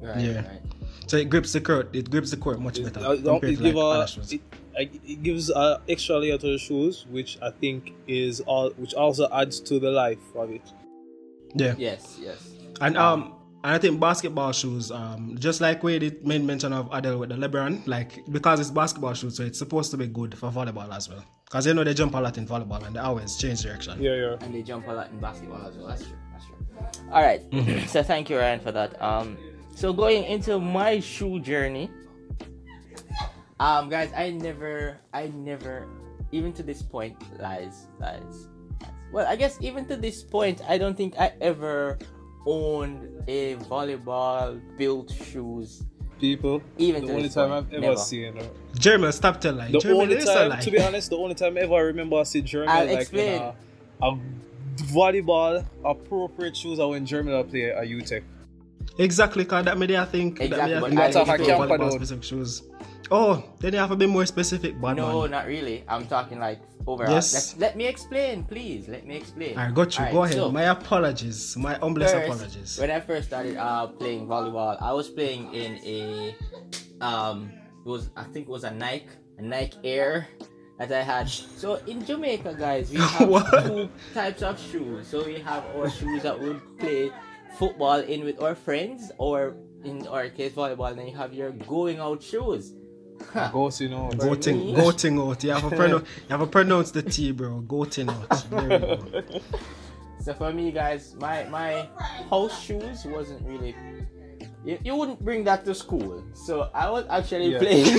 Right, 0.00 0.18
Yeah. 0.20 0.36
right. 0.48 0.60
So 1.06 1.16
it 1.16 1.28
grips 1.30 1.52
the 1.52 1.60
court. 1.60 1.94
It 1.94 2.10
grips 2.10 2.30
the 2.30 2.36
court 2.36 2.60
much 2.60 2.78
It, 2.78 2.92
better 2.92 3.06
uh, 3.06 3.12
it 3.12 3.40
give 3.40 3.74
like 3.74 3.74
a, 3.74 4.06
it, 4.80 5.00
it 5.04 5.22
gives 5.22 5.50
a 5.50 5.80
extra 5.88 6.18
layer 6.18 6.38
to 6.38 6.46
the 6.46 6.58
shoes, 6.58 7.06
which 7.10 7.38
I 7.42 7.50
think 7.50 7.92
is 8.06 8.40
all, 8.40 8.70
which 8.76 8.94
also 8.94 9.28
adds 9.32 9.60
to 9.60 9.78
the 9.78 9.90
life 9.90 10.18
of 10.34 10.50
it. 10.50 10.62
Yeah. 11.54 11.74
Yes, 11.76 12.18
yes. 12.20 12.50
And 12.80 12.96
um, 12.96 13.34
and 13.64 13.74
I 13.74 13.78
think 13.78 14.00
basketball 14.00 14.52
shoes, 14.52 14.90
um, 14.90 15.36
just 15.38 15.60
like 15.60 15.82
we 15.82 15.98
did 15.98 16.26
made 16.26 16.42
mention 16.42 16.72
of 16.72 16.88
Adele 16.92 17.18
with 17.18 17.28
the 17.28 17.36
LeBron, 17.36 17.86
like 17.86 18.24
because 18.32 18.58
it's 18.58 18.70
basketball 18.70 19.14
shoes, 19.14 19.36
so 19.36 19.44
it's 19.44 19.58
supposed 19.58 19.90
to 19.92 19.96
be 19.96 20.06
good 20.06 20.36
for 20.36 20.50
volleyball 20.50 20.92
as 20.94 21.08
well. 21.08 21.24
Because 21.44 21.66
you 21.66 21.74
know 21.74 21.84
they 21.84 21.94
jump 21.94 22.14
a 22.14 22.18
lot 22.18 22.38
in 22.38 22.46
volleyball 22.46 22.84
and 22.84 22.96
they 22.96 23.00
always 23.00 23.36
change 23.36 23.62
direction. 23.62 24.02
Yeah, 24.02 24.14
yeah. 24.14 24.36
And 24.40 24.54
they 24.54 24.62
jump 24.62 24.88
a 24.88 24.92
lot 24.92 25.10
in 25.10 25.20
basketball 25.20 25.64
as 25.66 25.76
well. 25.76 25.88
That's 25.88 26.02
true. 26.02 26.16
That's 26.32 26.46
true. 26.46 27.12
All 27.12 27.22
right. 27.22 27.42
so 27.88 28.02
thank 28.02 28.30
you, 28.30 28.38
Ryan, 28.38 28.60
for 28.60 28.72
that. 28.72 29.00
Um, 29.00 29.36
so 29.74 29.92
going 29.92 30.24
into 30.24 30.58
my 30.58 31.00
shoe 31.00 31.40
journey, 31.40 31.90
um, 33.60 33.88
guys, 33.88 34.10
I 34.16 34.30
never, 34.30 34.98
I 35.12 35.28
never, 35.34 35.86
even 36.32 36.52
to 36.54 36.62
this 36.62 36.82
point, 36.82 37.16
lies, 37.40 37.86
lies. 38.00 38.48
Well, 39.12 39.26
I 39.26 39.36
guess 39.36 39.58
even 39.60 39.84
to 39.86 39.96
this 39.96 40.22
point, 40.22 40.62
I 40.68 40.78
don't 40.78 40.96
think 40.96 41.14
I 41.18 41.32
ever 41.40 41.98
owned 42.46 43.22
a 43.28 43.56
volleyball 43.56 44.60
built 44.78 45.10
shoes. 45.12 45.84
People, 46.18 46.62
Even 46.78 47.04
the 47.04 47.12
only 47.14 47.28
time 47.28 47.50
point, 47.50 47.66
I've 47.66 47.72
ever 47.74 47.80
never. 47.80 47.96
seen 47.96 48.36
her. 48.36 48.48
Jeremy, 48.78 49.10
stop 49.10 49.40
telling 49.40 49.58
lie. 49.58 49.70
The 49.72 49.80
Jeremy, 49.80 50.00
only 50.02 50.24
time, 50.24 50.60
to 50.60 50.70
be 50.70 50.80
honest, 50.80 51.10
the 51.10 51.16
only 51.16 51.34
time 51.34 51.58
ever 51.58 51.74
I 51.74 51.80
remember 51.80 52.16
I 52.16 52.22
see 52.22 52.42
Germany 52.42 52.70
I'll 52.70 52.86
like 52.86 52.98
explain. 53.00 53.34
in 53.34 53.42
a, 53.42 53.54
a 54.06 54.18
volleyball 54.84 55.64
appropriate 55.84 56.56
shoes 56.56 56.78
are 56.78 56.88
when 56.90 57.04
Germany 57.04 57.36
I 57.36 57.42
play 57.42 57.62
a 57.64 57.82
UTech. 57.82 58.22
Exactly, 58.98 59.44
cause 59.44 59.64
that 59.64 59.78
made 59.78 59.92
I 59.94 60.04
think 60.04 60.40
Exactly, 60.40 60.74
that 60.74 60.76
I 60.76 60.80
but 60.80 60.88
think 60.90 61.00
I 61.00 61.10
that 61.10 61.14
think 61.14 61.26
you 61.26 61.32
I 61.32 61.36
play 61.36 61.46
can't 61.46 61.60
volleyball 61.70 61.78
put 61.90 61.92
specific 61.92 62.24
shoes. 62.24 62.62
Oh, 63.10 63.44
then 63.58 63.72
you 63.74 63.78
have 63.78 63.90
to 63.90 63.96
be 63.96 64.06
more 64.06 64.24
specific, 64.24 64.80
bad 64.80 64.96
No, 64.96 65.22
man. 65.22 65.30
not 65.30 65.46
really. 65.46 65.84
I'm 65.86 66.06
talking 66.06 66.38
like 66.38 66.60
overall. 66.86 67.12
Yes. 67.12 67.54
Let, 67.54 67.60
let 67.60 67.76
me 67.76 67.86
explain, 67.86 68.44
please. 68.44 68.88
Let 68.88 69.06
me 69.06 69.16
explain. 69.16 69.58
I 69.58 69.70
got 69.70 69.92
you. 69.94 69.98
Alright, 70.00 70.12
Go 70.14 70.22
ahead. 70.24 70.36
so- 70.36 70.50
my 70.50 70.62
apologies. 70.62 71.56
My 71.56 71.74
humblest 71.74 72.14
First, 72.14 72.28
apologies. 72.32 72.78
When 72.78 72.90
I 72.90 73.00
first 73.00 73.28
started 73.28 73.56
uh, 73.56 73.88
playing 73.88 74.26
volleyball, 74.26 74.80
I 74.80 74.92
was 74.92 75.08
playing 75.10 75.52
in 75.52 75.78
a 75.84 76.34
um 77.04 77.52
it 77.84 77.88
was 77.88 78.10
I 78.16 78.24
think 78.24 78.46
it 78.48 78.50
was 78.50 78.64
a 78.64 78.70
Nike 78.70 79.08
a 79.38 79.42
Nike 79.42 79.76
Air 79.84 80.28
that 80.78 80.90
I 80.92 81.02
had. 81.02 81.28
So 81.28 81.76
in 81.86 82.04
Jamaica, 82.04 82.54
guys, 82.58 82.90
we 82.90 82.96
have 83.00 83.66
two 83.66 83.88
types 84.14 84.42
of 84.42 84.58
shoes. 84.58 85.06
So 85.08 85.24
we 85.26 85.38
have 85.40 85.64
our 85.76 85.90
shoes 85.90 86.22
that 86.22 86.38
we 86.38 86.50
would 86.50 86.78
play 86.78 87.10
football 87.58 88.00
in 88.00 88.24
with 88.24 88.40
our 88.42 88.54
friends, 88.54 89.10
or 89.18 89.56
in 89.84 90.06
our 90.08 90.28
case 90.28 90.52
volleyball. 90.52 90.94
Then 90.94 91.08
you 91.08 91.16
have 91.16 91.32
your 91.34 91.50
going 91.52 91.98
out 91.98 92.22
shoes. 92.22 92.72
Huh. 93.32 93.50
Ghost, 93.52 93.80
you 93.80 93.88
know. 93.88 94.10
For 94.10 94.16
Goating, 94.16 94.74
goating 94.74 95.30
out. 95.30 95.44
You 95.44 95.50
have 95.50 95.68
to 95.70 95.76
pronounce. 95.76 96.08
you 96.08 96.28
have 96.30 96.40
to 96.40 96.46
pronounce 96.46 96.90
the 96.90 97.02
T, 97.02 97.30
bro. 97.32 97.62
Goating 97.66 98.08
out. 98.10 98.50
There 98.50 98.62
we 98.62 98.68
go. 98.78 99.40
So 100.22 100.32
for 100.34 100.52
me, 100.52 100.70
guys, 100.70 101.16
my 101.18 101.42
my 101.50 101.88
house 102.30 102.54
shoes 102.62 103.04
wasn't 103.04 103.42
really. 103.44 103.74
You, 104.64 104.78
you 104.84 104.94
wouldn't 104.94 105.18
bring 105.24 105.42
that 105.50 105.64
to 105.64 105.74
school, 105.74 106.22
so 106.32 106.70
I 106.72 106.88
was 106.90 107.04
actually 107.10 107.50
Yeah. 107.54 107.58
playing 107.58 107.98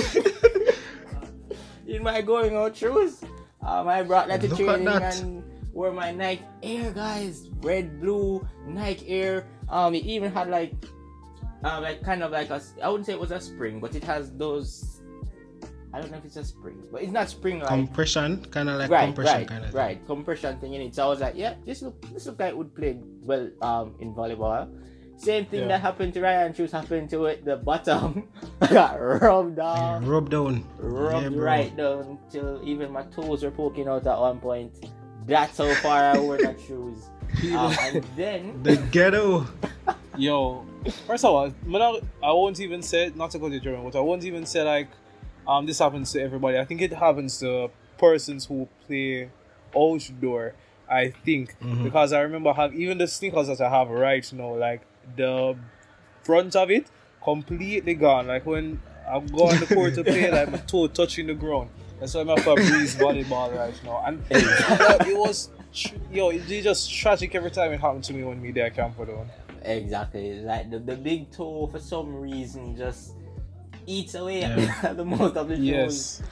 in 1.86 2.02
my 2.02 2.22
going 2.22 2.56
out 2.56 2.74
shoes. 2.76 3.20
Um, 3.60 3.88
I 3.88 4.02
brought 4.02 4.28
that 4.28 4.40
to 4.40 4.48
Look 4.48 4.60
at 4.60 4.64
training 4.64 4.84
that. 4.86 5.20
and 5.20 5.44
wore 5.74 5.92
my 5.92 6.12
Nike 6.12 6.44
Air, 6.62 6.92
guys, 6.92 7.50
red, 7.60 8.00
blue 8.00 8.46
Nike 8.66 9.08
Air. 9.08 9.46
Um, 9.68 9.94
it 9.94 10.04
even 10.04 10.32
had 10.32 10.48
like, 10.48 10.72
uh, 11.64 11.80
like 11.82 12.02
kind 12.02 12.22
of 12.22 12.30
like 12.30 12.50
a. 12.50 12.62
I 12.82 12.88
wouldn't 12.88 13.06
say 13.06 13.12
it 13.12 13.20
was 13.20 13.30
a 13.32 13.40
spring, 13.40 13.80
but 13.80 13.94
it 13.94 14.04
has 14.04 14.32
those. 14.32 15.00
I 15.92 16.00
don't 16.00 16.10
know 16.10 16.18
if 16.18 16.24
it's 16.24 16.36
a 16.36 16.44
spring, 16.44 16.82
but 16.90 17.02
it's 17.02 17.12
not 17.12 17.28
spring 17.30 17.60
like 17.60 17.68
Compression, 17.68 18.44
kind 18.46 18.68
of 18.68 18.78
like 18.80 18.90
right, 18.90 19.04
compression, 19.06 19.36
right, 19.38 19.46
kind 19.46 19.64
of. 19.64 19.74
right. 19.74 20.06
Compression 20.06 20.58
thing 20.58 20.74
in 20.74 20.80
it. 20.80 20.94
So 20.94 21.04
I 21.06 21.08
was 21.08 21.20
like, 21.20 21.34
yeah, 21.36 21.54
this 21.64 21.82
look, 21.82 22.00
this 22.12 22.26
look 22.26 22.40
like 22.40 22.50
it 22.50 22.56
would 22.58 22.74
play 22.74 22.98
well 23.22 23.48
um 23.62 23.94
in 24.00 24.12
volleyball. 24.12 24.66
Same 25.16 25.46
thing 25.46 25.60
Yeah. 25.60 25.68
that 25.68 25.80
happened 25.82 26.12
to 26.14 26.20
Ryan 26.20 26.52
Shoes 26.52 26.72
happened 26.72 27.08
to 27.10 27.26
it. 27.26 27.44
The 27.44 27.58
bottom 27.58 28.26
got 28.72 28.94
rubbed 28.98 29.60
off, 29.60 30.02
Rubbed 30.04 30.32
down. 30.32 30.64
rubbed 30.78 31.32
Yeah, 31.36 31.40
right 31.40 31.76
down 31.76 32.18
till 32.28 32.60
even 32.66 32.90
my 32.90 33.04
toes 33.14 33.44
were 33.44 33.52
poking 33.52 33.86
out 33.86 34.04
at 34.08 34.18
one 34.18 34.40
point. 34.40 34.74
That's 35.26 35.58
how 35.58 35.72
far 35.74 36.04
I 36.04 36.18
wore 36.18 36.38
that 36.38 36.60
shoes. 36.60 36.98
Um, 37.56 37.74
and 37.82 38.04
then 38.16 38.62
The 38.62 38.76
ghetto. 38.92 39.46
Yo, 40.16 40.64
first 41.06 41.24
of 41.24 41.30
all, 41.34 41.44
I'm 41.46 41.54
not- 41.72 42.02
I 42.22 42.30
won't 42.32 42.60
even 42.60 42.82
say 42.82 43.10
not 43.14 43.30
to 43.32 43.38
go 43.38 43.48
to 43.48 43.58
German, 43.58 43.84
but 43.90 43.96
I 43.98 44.00
won't 44.00 44.24
even 44.24 44.46
say 44.46 44.62
like 44.62 44.88
um 45.46 45.66
this 45.66 45.78
happens 45.78 46.12
to 46.12 46.20
everybody. 46.22 46.58
I 46.58 46.64
think 46.64 46.80
it 46.82 46.92
happens 46.92 47.38
to 47.40 47.70
persons 47.98 48.46
who 48.46 48.68
play 48.86 49.30
outdoor. 49.76 50.54
I 50.88 51.10
think 51.24 51.56
Mhm. 51.60 51.84
because 51.84 52.12
I 52.12 52.20
remember 52.20 52.52
have 52.52 52.74
even 52.74 52.98
the 52.98 53.06
sneakers 53.08 53.48
that 53.48 53.60
I 53.60 53.68
have 53.70 53.88
right 53.88 54.30
now, 54.32 54.54
like 54.54 54.82
the 55.16 55.56
front 56.22 56.54
of 56.56 56.70
it 56.70 56.86
completely 57.22 57.94
gone. 57.94 58.26
Like 58.28 58.46
when 58.46 58.80
I 59.08 59.18
go 59.20 59.48
on 59.48 59.58
the 59.60 59.66
court 59.66 59.94
to 59.96 60.04
play, 60.04 60.30
like 60.30 60.50
my 60.50 60.58
toe 60.58 60.86
touching 60.86 61.26
the 61.26 61.34
ground. 61.34 61.70
That's 62.00 62.14
why 62.14 62.20
I'm 62.22 62.36
for 62.42 62.54
breeze 62.56 62.96
volleyball 62.96 63.56
right 63.56 63.84
now. 63.84 64.02
And 64.06 64.22
it 64.30 65.16
was 65.16 65.50
tr- 65.72 65.94
yo, 66.12 66.30
it's 66.30 66.46
just 66.48 66.92
tragic 66.92 67.34
every 67.34 67.50
time 67.50 67.72
it 67.72 67.80
happened 67.80 68.04
to 68.04 68.12
me 68.12 68.24
when 68.24 68.40
me 68.42 68.50
there 68.52 68.70
camp 68.70 68.96
for 68.96 69.06
down. 69.06 69.28
exactly 69.62 70.40
like 70.40 70.70
the, 70.70 70.78
the 70.78 70.96
big 70.96 71.30
toe 71.30 71.66
for 71.68 71.78
some 71.78 72.14
reason 72.14 72.76
just 72.76 73.12
eats 73.86 74.14
away 74.14 74.40
Yeah. 74.40 74.74
at 74.82 74.96
the 74.96 75.04
most 75.04 75.36
of 75.36 75.48
the 75.48 75.56
shoes. 75.56 75.64
Yes. 75.66 76.22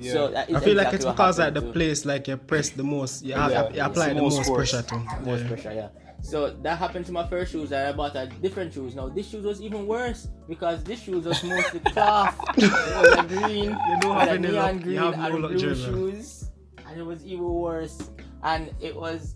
Yeah. 0.00 0.12
So 0.12 0.28
that 0.32 0.50
is 0.50 0.56
I 0.56 0.60
feel 0.60 0.76
like 0.76 0.86
exactly 0.88 0.96
it's 0.96 1.04
what 1.06 1.12
because 1.16 1.38
like 1.38 1.54
the 1.54 1.60
to- 1.60 1.72
place 1.72 2.04
like 2.04 2.28
you 2.28 2.36
press 2.36 2.70
the 2.70 2.82
most, 2.84 3.22
you, 3.24 3.34
have, 3.34 3.50
Yeah, 3.50 3.68
you 3.72 3.82
apply 3.82 4.06
it's 4.08 4.14
the 4.16 4.22
most 4.22 4.36
most 4.38 4.54
pressure 4.54 4.82
to. 4.82 4.96
most 5.24 5.42
Yeah. 5.42 5.48
pressure, 5.48 5.72
yeah. 5.74 5.88
So 6.22 6.50
that 6.62 6.78
happened 6.78 7.04
to 7.06 7.12
my 7.12 7.26
first 7.26 7.52
shoes, 7.52 7.72
and 7.72 7.88
I 7.88 7.92
bought 7.92 8.14
a 8.16 8.26
different 8.40 8.72
shoes. 8.72 8.94
Now 8.94 9.08
this 9.08 9.28
shoes 9.28 9.44
was 9.44 9.60
even 9.60 9.86
worse 9.86 10.28
because 10.48 10.82
this 10.84 11.02
shoes 11.02 11.26
was 11.26 11.42
mostly 11.44 11.80
cloth. 11.92 12.38
it 12.56 12.70
was 12.70 13.18
a 13.18 13.22
green, 13.28 13.70
You 13.70 13.96
don't 14.00 14.16
it 14.16 14.20
have 14.20 14.28
had 14.28 14.36
a 14.36 14.38
neon 14.38 14.54
luck. 14.76 14.82
Green 14.82 14.96
have 14.98 15.18
no 15.18 15.24
and 15.24 15.38
blue 15.42 15.58
Jermel. 15.58 15.84
shoes, 15.84 16.50
and 16.86 16.98
it 17.00 17.02
was 17.04 17.24
even 17.26 17.44
worse. 17.44 18.10
And 18.44 18.72
it 18.80 18.94
was 18.96 19.34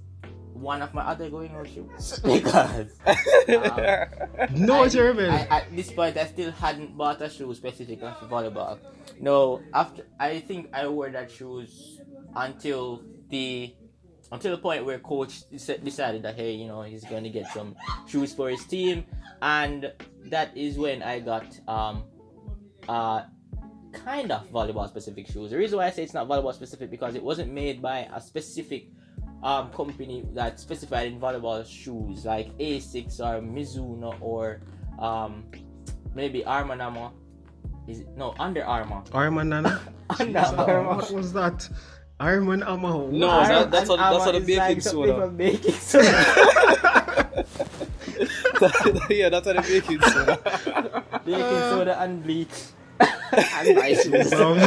one 0.52 0.80
of 0.80 0.94
my 0.94 1.02
other 1.02 1.28
going 1.28 1.50
out 1.54 1.68
shoes 1.68 2.18
because 2.24 2.90
um, 3.06 4.54
No, 4.54 4.84
I- 4.84 4.88
Jeremy. 4.88 5.28
I, 5.28 5.46
at 5.50 5.76
this 5.76 5.90
point, 5.92 6.16
I 6.16 6.26
still 6.26 6.50
hadn't 6.52 6.96
bought 6.96 7.20
a 7.20 7.28
shoe 7.28 7.52
specifically 7.54 8.08
for 8.20 8.26
volleyball. 8.26 8.78
No, 9.20 9.60
after 9.74 10.06
I 10.18 10.40
think 10.40 10.70
I 10.72 10.86
wore 10.88 11.10
that 11.10 11.30
shoes 11.30 12.00
until 12.34 13.02
the 13.28 13.74
until 14.32 14.50
the 14.56 14.60
point 14.60 14.84
where 14.84 14.98
coach 14.98 15.42
decided 15.50 16.22
that 16.22 16.34
hey, 16.34 16.52
you 16.52 16.66
know, 16.66 16.82
he's 16.82 17.04
going 17.04 17.24
to 17.24 17.30
get 17.30 17.46
some 17.52 17.76
shoes 18.06 18.32
for 18.34 18.50
his 18.50 18.64
team, 18.64 19.04
and 19.42 19.92
that 20.24 20.56
is 20.56 20.78
when 20.78 21.02
I 21.02 21.20
got 21.20 21.46
um 21.68 22.04
uh 22.88 23.22
kind 23.92 24.30
of 24.32 24.50
volleyball 24.50 24.88
specific 24.88 25.26
shoes. 25.26 25.50
The 25.50 25.56
reason 25.56 25.78
why 25.78 25.86
I 25.86 25.90
say 25.90 26.02
it's 26.02 26.14
not 26.14 26.28
volleyball 26.28 26.54
specific 26.54 26.90
because 26.90 27.14
it 27.14 27.22
wasn't 27.22 27.52
made 27.52 27.80
by 27.80 28.08
a 28.12 28.20
specific 28.20 28.88
um 29.42 29.70
company 29.70 30.24
that 30.34 30.58
specified 30.58 31.06
in 31.08 31.20
volleyball 31.20 31.64
shoes 31.66 32.24
like 32.24 32.56
Asics 32.58 33.20
or 33.20 33.40
Mizuno 33.40 34.16
or 34.20 34.60
um 34.98 35.44
maybe 36.14 36.42
Armanama. 36.42 37.12
Is 37.86 38.00
it 38.00 38.08
no 38.16 38.34
Under 38.40 38.64
Armour? 38.64 39.04
Arm 39.12 39.38
and 39.38 39.50
Nana. 39.50 39.80
Under 40.18 40.38
Armour. 40.40 40.96
What 40.96 41.10
was 41.12 41.32
that? 41.34 41.68
Arm 42.18 42.48
and 42.48 42.64
Hammer. 42.64 43.12
No, 43.12 43.26
What? 43.28 43.48
that- 43.48 43.70
that's 43.70 43.88
what- 43.90 43.98
that's 43.98 44.24
what 44.24 44.32
the 44.32 44.40
baking 44.40 44.58
like 44.58 44.80
soda. 44.82 45.26
baking 45.28 45.72
soda. 45.72 46.08
yeah, 49.10 49.28
that's 49.28 49.46
what 49.46 49.56
the 49.56 49.62
baking 49.68 50.00
soda. 50.00 50.38
baking 51.24 51.60
soda 51.70 52.00
and 52.00 52.22
bleach. 52.22 52.48
and 52.98 53.76
my 53.76 53.92
shoes. 53.92 54.32
Um, 54.32 54.58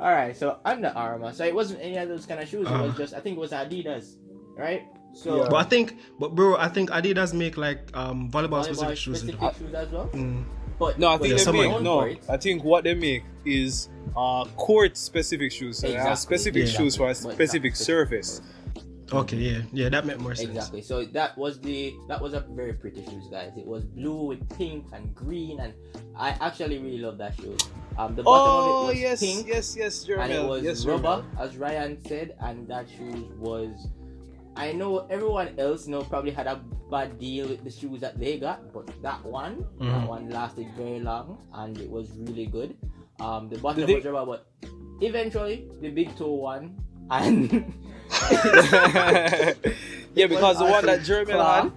All 0.00 0.10
right, 0.10 0.36
so 0.36 0.58
Under 0.64 0.88
Armour. 0.96 1.32
So 1.32 1.44
it 1.44 1.54
wasn't 1.54 1.80
any 1.82 1.96
of 1.98 2.08
those 2.08 2.26
kind 2.26 2.40
of 2.40 2.48
shoes. 2.48 2.66
It 2.66 2.72
was 2.72 2.94
Uh. 2.94 2.98
just 2.98 3.14
I 3.14 3.20
think 3.20 3.36
it 3.36 3.40
was 3.40 3.52
Adidas, 3.52 4.16
right? 4.56 4.82
So 5.12 5.42
Yeah. 5.42 5.48
but 5.50 5.56
I 5.56 5.62
think, 5.64 5.96
but 6.18 6.34
bro, 6.34 6.56
I 6.56 6.68
think 6.68 6.90
Adidas 6.90 7.32
make 7.34 7.56
like 7.56 7.90
um 7.94 8.30
volleyball, 8.30 8.64
volleyball 8.64 8.66
specific 8.74 8.96
shoes. 8.98 9.18
specific 9.20 9.54
shoes 9.58 9.74
as 9.74 9.88
well. 9.90 10.08
Mm. 10.12 10.44
But 10.80 10.98
No, 10.98 11.08
I 11.08 11.18
think 11.18 11.38
they 11.38 11.52
make 11.52 11.82
no. 11.82 12.16
I 12.28 12.36
think 12.38 12.64
what 12.64 12.84
they 12.84 12.94
make 12.94 13.22
is 13.44 13.88
uh 14.16 14.44
court 14.56 14.96
specific 14.96 15.52
shoes. 15.52 15.78
So 15.78 15.86
they 15.86 15.92
Exactly. 15.94 16.16
specific 16.16 16.66
Yeah. 16.66 16.72
shoes 16.72 16.96
for 16.96 17.10
a 17.10 17.14
specific 17.14 17.72
exactly. 17.72 17.84
surface. 17.84 18.40
Okay, 19.12 19.36
yeah, 19.36 19.62
yeah, 19.72 19.88
that 19.88 20.06
made 20.06 20.20
more 20.20 20.34
sense. 20.36 20.48
Exactly. 20.50 20.82
So 20.82 21.04
that 21.04 21.36
was 21.36 21.60
the 21.60 21.94
that 22.08 22.20
was 22.22 22.32
a 22.32 22.40
very 22.50 22.72
pretty 22.72 23.04
shoes, 23.04 23.26
guys. 23.30 23.52
It 23.58 23.66
was 23.66 23.84
blue 23.84 24.22
with 24.22 24.40
pink 24.56 24.86
and 24.92 25.14
green, 25.14 25.60
and 25.60 25.74
I 26.16 26.30
actually 26.40 26.78
really 26.78 26.98
love 26.98 27.18
that 27.18 27.34
shoe. 27.36 27.56
Um, 27.98 28.14
the 28.14 28.22
bottom 28.22 28.52
Oh 28.54 28.58
of 28.60 28.66
it 28.66 28.86
was 28.92 28.98
yes, 29.00 29.20
pink, 29.20 29.46
yes, 29.48 29.76
yes, 29.76 30.06
and 30.08 30.32
it 30.32 30.44
was 30.44 30.62
Yes, 30.62 30.86
rubber, 30.86 31.24
Jermel. 31.24 31.40
as 31.40 31.56
Ryan 31.56 31.98
said, 32.06 32.36
and 32.40 32.66
that 32.68 32.86
shoes 32.88 33.26
was. 33.36 33.88
I 34.56 34.72
know 34.72 35.06
everyone 35.08 35.54
else, 35.58 35.86
you 35.86 35.92
know, 35.92 36.02
probably 36.02 36.32
had 36.32 36.46
a 36.46 36.60
bad 36.90 37.18
deal 37.18 37.48
with 37.48 37.62
the 37.64 37.70
shoes 37.70 38.00
that 38.00 38.18
they 38.18 38.38
got, 38.38 38.72
but 38.72 38.90
that 39.02 39.24
one, 39.24 39.64
that 39.78 39.84
Mhm. 40.04 40.06
one 40.08 40.30
lasted 40.30 40.66
very 40.76 41.00
long 41.00 41.38
and 41.54 41.78
it 41.78 41.88
was 41.88 42.10
really 42.18 42.46
good. 42.46 42.76
Um, 43.20 43.48
the 43.48 43.58
bottom 43.58 43.86
they- 43.86 43.94
was 43.94 44.04
rubber, 44.04 44.26
but 44.26 44.46
eventually 45.00 45.68
the 45.80 45.90
big 45.90 46.14
toe 46.16 46.32
one 46.32 46.74
and 47.10 47.50
yeah, 50.14 50.26
because 50.26 50.58
the 50.58 50.64
one 50.66 50.84
that 50.86 51.00
Jermel 51.00 51.38
had, 51.62 51.72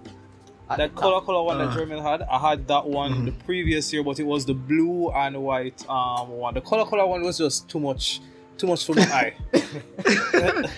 At 0.68 0.78
that 0.78 0.94
color 0.96 1.20
color 1.20 1.42
one 1.44 1.58
that 1.58 1.68
Uh. 1.68 1.76
Jermel 1.76 2.02
had, 2.02 2.22
I 2.22 2.38
had 2.38 2.66
that 2.68 2.86
one 2.86 3.24
the 3.26 3.32
previous 3.44 3.92
year, 3.92 4.02
but 4.02 4.18
it 4.18 4.24
was 4.26 4.44
the 4.46 4.54
blue 4.54 5.10
and 5.12 5.36
white 5.42 5.88
um 5.88 6.30
one. 6.30 6.54
The 6.54 6.60
color 6.60 6.84
color 6.86 7.06
one 7.06 7.22
was 7.22 7.38
just 7.38 7.68
too 7.68 7.78
much, 7.78 8.20
too 8.58 8.66
much 8.66 8.84
for 8.84 8.94
my 8.94 9.04
eye. 9.20 10.70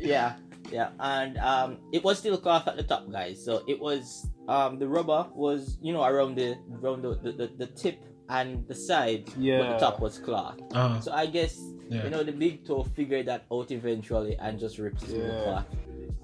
Yeah, 0.00 0.34
yeah, 0.70 0.90
and 0.98 1.36
um, 1.38 1.78
it 1.92 2.02
was 2.04 2.18
still 2.18 2.36
cloth 2.38 2.66
at 2.68 2.76
the 2.76 2.82
top, 2.82 3.10
guys. 3.10 3.44
So 3.44 3.62
it 3.68 3.78
was 3.80 4.26
um, 4.48 4.78
the 4.78 4.88
rubber 4.88 5.26
was 5.34 5.78
you 5.82 5.92
know 5.92 6.04
around 6.04 6.36
the 6.36 6.56
around 6.82 7.02
the, 7.02 7.14
the, 7.22 7.32
the, 7.32 7.46
the 7.58 7.66
tip 7.66 7.98
and 8.28 8.66
the 8.68 8.74
side, 8.74 9.24
but 9.26 9.38
Yeah. 9.38 9.72
the 9.72 9.78
top 9.78 10.00
was 10.00 10.18
cloth. 10.18 10.58
Uh, 10.72 11.00
So 11.00 11.12
I 11.12 11.26
guess 11.26 11.58
Yeah. 11.88 12.04
you 12.04 12.10
know 12.10 12.22
the 12.22 12.32
big 12.32 12.64
toe 12.66 12.84
figured 12.84 13.26
that 13.26 13.46
out 13.52 13.70
eventually 13.72 14.36
and 14.38 14.58
just 14.58 14.78
ripped 14.78 15.00
through 15.02 15.18
the 15.26 15.34
Yeah. 15.34 15.42
cloth. 15.42 15.66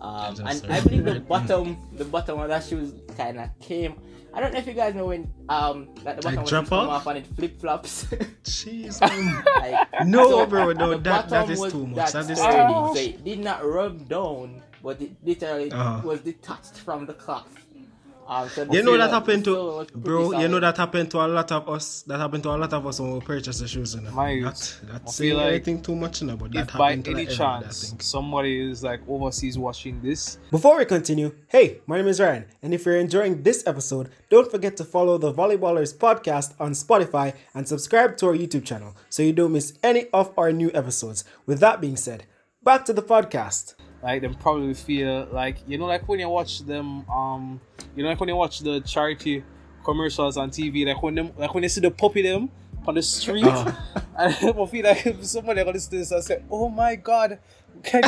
Um, 0.00 0.36
and 0.46 0.62
I 0.70 0.80
believe 0.80 1.04
the 1.04 1.20
bottom, 1.34 1.76
the 1.96 2.04
bottom 2.04 2.38
of 2.38 2.48
that 2.48 2.62
shoes 2.64 2.92
kind 3.16 3.38
of 3.40 3.48
came. 3.60 3.94
I 4.34 4.40
don't 4.40 4.52
know 4.52 4.58
if 4.58 4.66
you 4.66 4.74
guys 4.74 4.94
know 4.94 5.06
when 5.06 5.32
um 5.48 5.88
that 6.04 6.20
the 6.20 6.28
Like 6.28 6.40
was 6.40 6.50
drop 6.50 6.64
just 6.64 6.70
come 6.70 6.88
off? 6.88 7.00
off 7.00 7.06
and 7.06 7.18
it 7.18 7.26
flip 7.36 7.58
flops. 7.58 8.04
Jeez, 8.44 9.00
man. 9.00 9.44
like, 9.56 10.04
No, 10.06 10.28
so 10.30 10.46
bro, 10.46 10.72
no, 10.72 10.90
the 10.90 10.98
that- 10.98 11.28
that 11.30 11.48
is 11.50 11.60
too 11.72 11.86
much. 11.86 12.12
that 12.12 12.26
That 12.26 12.30
is 12.32 12.38
too 12.38 12.44
much. 12.44 12.96
So 12.96 13.00
it 13.02 13.24
did 13.24 13.38
not 13.40 13.64
rub 13.64 14.08
down, 14.08 14.62
but 14.82 15.00
it 15.00 15.12
literally 15.24 15.72
Uh-huh. 15.72 16.06
was 16.06 16.20
detached 16.20 16.76
from 16.78 17.06
the 17.06 17.14
cloth. 17.14 17.48
Um, 18.28 18.48
so 18.48 18.62
You 18.64 18.82
know 18.82 18.92
sole- 18.92 18.98
that 18.98 19.10
happened 19.10 19.44
to 19.44 19.54
sole 19.54 19.76
was 19.78 19.86
bro. 19.90 20.38
You 20.40 20.48
know 20.48 20.58
that 20.60 20.76
happened 20.76 21.10
to 21.12 21.18
a 21.24 21.28
lot 21.28 21.52
of 21.52 21.68
us. 21.68 22.02
That 22.02 22.18
happened 22.18 22.42
to 22.42 22.50
a 22.50 22.56
lot 22.56 22.72
of 22.72 22.86
us 22.86 22.98
when 23.00 23.12
we 23.14 23.20
purchased 23.20 23.60
the 23.60 23.68
shoes. 23.68 23.94
You 23.94 24.00
know? 24.00 24.10
My 24.10 24.30
That, 24.30 24.34
youth, 24.34 24.80
I 24.88 24.92
that's 24.92 25.14
saying 25.14 25.34
like 25.36 25.46
anything 25.46 25.82
too 25.82 25.94
much, 25.94 26.20
you 26.20 26.26
know, 26.26 26.36
but 26.36 26.50
that 26.52 26.68
if 26.70 26.76
by 26.76 26.96
to 26.96 27.10
any 27.10 27.26
like 27.26 27.36
chance 27.36 27.90
think. 27.90 28.02
somebody 28.02 28.68
is 28.70 28.82
like 28.82 29.00
overseas 29.08 29.56
watching 29.58 30.02
this, 30.02 30.38
Before 30.50 30.76
we 30.78 30.84
continue, 30.84 31.32
hey, 31.48 31.80
my 31.86 31.98
name 31.98 32.08
is 32.08 32.18
Ryan, 32.20 32.46
and 32.62 32.74
if 32.74 32.84
you're 32.84 32.96
enjoying 32.96 33.42
this 33.44 33.64
episode, 33.66 34.10
don't 34.28 34.50
forget 34.50 34.76
to 34.78 34.84
follow 34.84 35.18
the 35.18 35.32
Volleyballers 35.32 35.94
podcast 35.96 36.54
on 36.58 36.72
Spotify 36.72 37.32
and 37.54 37.68
subscribe 37.68 38.16
to 38.18 38.26
our 38.26 38.34
YouTube 38.34 38.64
channel 38.64 38.96
so 39.08 39.22
you 39.22 39.32
don't 39.32 39.52
miss 39.52 39.74
any 39.84 40.06
of 40.12 40.32
our 40.36 40.50
new 40.52 40.70
episodes. 40.74 41.22
With 41.46 41.60
that 41.60 41.80
being 41.80 41.96
said, 41.96 42.24
back 42.64 42.84
to 42.86 42.92
the 42.92 43.02
podcast. 43.02 43.75
Like 44.07 44.22
them 44.22 44.34
probably 44.34 44.72
feel 44.74 45.26
like 45.32 45.57
you 45.66 45.76
know, 45.78 45.86
like 45.86 46.07
when 46.09 46.20
you 46.20 46.28
watch 46.28 46.61
them, 46.61 47.04
um, 47.11 47.61
you 47.96 48.02
know, 48.02 48.09
like 48.11 48.20
when 48.20 48.28
you 48.28 48.36
watch 48.36 48.61
the 48.61 48.80
charity 48.82 49.42
commercials 49.84 50.36
on 50.36 50.50
TV, 50.50 50.86
like 50.86 51.02
when 51.02 51.14
them, 51.16 51.32
like 51.36 51.52
when 51.54 51.62
you 51.64 51.68
see 51.68 51.80
the 51.80 51.90
puppy 51.90 52.22
them 52.22 52.48
on 52.86 52.94
the 52.94 53.02
street, 53.02 53.44
Uh-huh. 53.44 54.00
and 54.18 54.32
I 54.34 54.66
feel 54.66 54.84
like 54.84 55.07
if 55.07 55.24
somebody 55.34 55.61
gonna 55.61 55.72
listen 55.72 55.90
to 55.90 55.96
this 55.98 56.11
and 56.12 56.22
say, 56.24 56.42
"Oh 56.50 56.68
my 56.68 56.94
God." 56.96 57.38
Can 57.82 58.02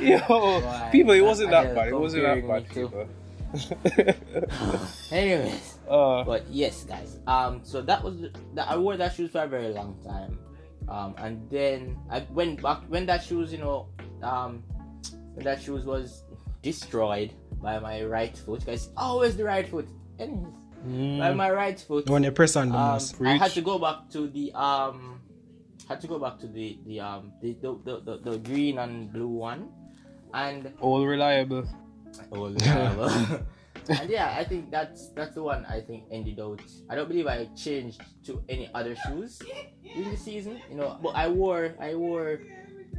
you... 0.00 0.08
Yo, 0.18 0.18
Why? 0.18 0.88
people, 0.90 1.12
it 1.12 1.20
wasn't 1.20 1.52
I- 1.54 1.60
I 1.60 1.64
that 1.64 1.74
bad. 1.74 1.88
It 1.88 1.98
wasn't 1.98 2.22
that 2.24 2.48
bad, 2.48 2.62
me 2.62 2.68
people. 2.74 3.06
Anyways, 5.12 5.78
uh, 5.88 6.24
but 6.24 6.42
yes, 6.50 6.82
guys. 6.84 7.18
Um, 7.26 7.60
so 7.62 7.82
that 7.82 8.02
was 8.02 8.16
that 8.54 8.68
I 8.68 8.76
wore 8.76 8.96
that 8.96 9.14
shoes 9.14 9.30
for 9.30 9.42
a 9.42 9.46
very 9.46 9.68
long 9.68 9.96
time. 10.04 10.38
Um, 10.88 11.14
and 11.18 11.48
then 11.50 11.96
I 12.10 12.26
went 12.30 12.62
back 12.62 12.82
when 12.88 13.06
that 13.06 13.24
shoes, 13.24 13.52
you 13.52 13.58
know, 13.58 13.88
um, 14.22 14.62
when 15.34 15.44
that 15.44 15.62
shoes 15.62 15.84
was 15.84 16.24
destroyed 16.62 17.32
by 17.62 17.78
my 17.78 18.04
right 18.04 18.36
foot. 18.36 18.66
Guys, 18.66 18.90
always 18.96 19.36
the 19.36 19.44
right 19.44 19.68
foot. 19.68 19.88
Anyways, 20.18 20.52
by 20.84 20.88
mm, 20.88 21.36
my 21.36 21.50
right 21.50 21.80
foot. 21.80 22.08
When 22.08 22.22
you 22.22 22.30
press 22.30 22.56
on 22.56 22.68
the 22.68 22.76
um, 22.76 22.80
mouse. 22.80 23.14
I 23.20 23.36
had 23.36 23.52
to 23.52 23.62
go 23.62 23.78
back 23.78 24.10
to 24.10 24.28
the 24.28 24.52
um, 24.52 25.20
had 25.88 26.00
to 26.02 26.06
go 26.06 26.18
back 26.18 26.38
to 26.40 26.46
the 26.46 26.78
the 26.86 27.00
um 27.00 27.32
the 27.40 27.54
the, 27.54 27.78
the, 27.84 28.00
the, 28.00 28.30
the 28.30 28.38
green 28.38 28.78
and 28.78 29.12
blue 29.12 29.28
one, 29.28 29.70
and 30.32 30.72
all 30.80 31.06
reliable. 31.06 31.64
All 32.30 32.50
reliable. 32.50 33.40
and 34.00 34.08
yeah, 34.10 34.34
I 34.38 34.44
think 34.44 34.70
that's 34.70 35.08
that's 35.10 35.34
the 35.34 35.42
one 35.42 35.66
I 35.68 35.80
think 35.80 36.04
ended 36.10 36.40
out. 36.40 36.62
I 36.88 36.94
don't 36.94 37.08
believe 37.08 37.26
I 37.26 37.46
changed 37.56 38.00
to 38.26 38.42
any 38.48 38.70
other 38.74 38.96
shoes 39.06 39.40
during 39.82 40.10
the 40.10 40.16
season, 40.16 40.60
you 40.70 40.76
know. 40.76 40.98
But 41.02 41.16
I 41.16 41.28
wore 41.28 41.74
I 41.80 41.94
wore 41.94 42.40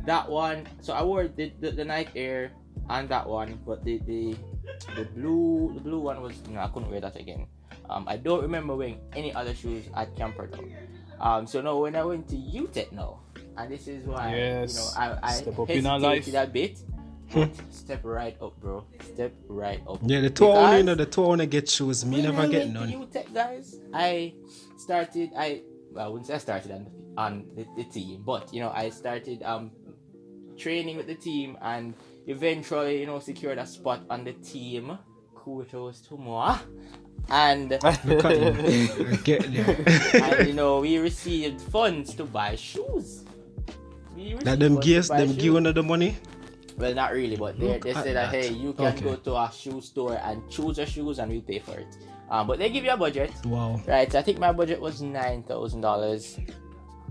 that 0.06 0.30
one. 0.30 0.68
So 0.82 0.94
I 0.94 1.02
wore 1.04 1.28
the 1.28 1.52
the, 1.60 1.72
the 1.72 1.86
Nike 1.86 2.20
Air 2.20 2.52
and 2.90 3.10
that 3.10 3.28
one, 3.28 3.60
but 3.66 3.84
the 3.84 3.98
the 4.06 4.36
the 4.96 5.06
blue 5.16 5.72
the 5.74 5.82
blue 5.82 6.00
one 6.00 6.22
was 6.22 6.36
no, 6.50 6.60
I 6.60 6.68
couldn't 6.68 6.92
wear 6.92 7.02
that 7.02 7.16
again. 7.16 7.48
Um, 7.90 8.06
I 8.08 8.18
don't 8.18 8.42
remember 8.42 8.76
wearing 8.76 9.00
any 9.16 9.34
other 9.34 9.54
shoes 9.54 9.86
at 9.96 10.16
Camperdown. 10.16 10.74
Um, 11.20 11.48
so 11.48 11.62
now 11.62 11.78
when 11.78 11.96
I 11.96 12.04
went 12.04 12.28
to 12.30 12.36
UTech 12.36 12.92
now, 12.92 13.22
and 13.58 13.72
this 13.72 13.88
is 13.88 14.06
why 14.06 14.36
Yes. 14.36 14.74
you 14.74 14.80
know 14.82 14.90
I 14.98 15.06
I 15.24 15.32
Step 15.34 15.60
up 15.60 15.70
in 15.70 15.86
our 15.86 16.00
life. 16.00 16.26
hesitated 16.26 16.50
a 16.50 16.52
bit. 16.52 16.80
But 17.36 17.74
Step 17.74 18.02
right 18.04 18.36
up, 18.42 18.60
bro. 18.60 18.86
Step 19.04 19.34
right 19.48 19.82
up. 19.88 20.00
Yeah, 20.04 20.22
the 20.22 20.30
two 20.30 20.48
only, 20.48 20.78
you 20.78 20.84
know, 20.84 20.96
the 20.96 21.06
two 21.06 21.24
only 21.26 21.46
get 21.48 21.70
shoes. 21.70 22.04
Me 22.06 22.22
never 22.22 22.42
I 22.42 22.48
get 22.48 22.60
went 22.70 22.74
none. 22.74 22.92
to 22.92 22.98
UTech, 23.20 23.34
guys, 23.34 23.76
I 23.94 24.34
started. 24.78 25.30
I 25.38 25.62
well, 25.92 26.06
I 26.06 26.08
wouldn't 26.10 26.28
say 26.28 26.36
I 26.36 26.38
started 26.40 26.72
on 26.72 26.88
on 27.18 27.46
the, 27.56 27.66
the 27.78 27.84
team, 27.84 28.24
but 28.26 28.54
you 28.54 28.60
know, 28.62 28.72
I 28.74 28.90
started 28.90 29.44
um 29.44 29.72
training 30.58 30.98
with 30.98 31.08
the 31.08 31.16
team 31.16 31.58
and 31.62 31.94
eventually, 32.28 33.00
you 33.02 33.06
know, 33.06 33.20
secured 33.20 33.58
a 33.58 33.66
spot 33.66 34.04
on 34.10 34.24
the 34.24 34.34
team. 34.34 34.98
Kudos 35.36 36.02
to 36.08 36.18
moi. 36.18 36.58
And 37.30 37.70
Look 38.06 38.26
at 38.26 38.38
him. 38.38 39.20
Get 39.24 39.52
there. 39.52 40.24
and 40.24 40.48
you 40.48 40.54
know, 40.54 40.80
we 40.80 40.98
received 40.98 41.62
funds 41.62 42.14
to 42.16 42.24
buy 42.26 42.56
shoes. 42.56 43.24
We 44.16 44.34
That 44.44 44.60
them 44.60 44.76
funds 44.76 44.86
to 44.86 44.92
gears, 44.92 45.08
them 45.10 45.36
give 45.36 45.54
one 45.54 45.66
of 45.66 45.76
the 45.76 45.84
money. 45.84 46.16
Well, 46.78 46.94
not 46.94 47.14
really, 47.14 47.38
but 47.38 47.58
they, 47.60 47.68
Look 47.74 47.84
they 47.84 47.92
at 47.92 48.04
said 48.04 48.16
that, 48.16 48.32
that. 48.32 48.44
hey, 48.44 48.50
you 48.52 48.74
can 48.74 48.88
Okay. 48.88 49.02
go 49.02 49.16
to 49.16 49.36
a 49.36 49.50
shoe 49.52 49.80
store 49.82 50.20
and 50.22 50.42
choose 50.50 50.78
your 50.78 50.86
shoes 50.86 51.20
and 51.20 51.32
we'll 51.32 51.42
pay 51.42 51.60
for 51.60 51.78
it. 51.78 51.88
Um, 52.30 52.48
but 52.48 52.60
they 52.60 52.70
give 52.70 52.84
you 52.84 52.92
a 52.92 52.98
budget, 52.98 53.32
Wow. 53.46 53.80
right? 53.88 54.14
I 54.14 54.22
think 54.22 54.40
my 54.40 54.52
budget 54.52 54.82
was 54.82 55.02
nine 55.02 55.44
thousand 55.44 55.82
dollars. 55.82 56.38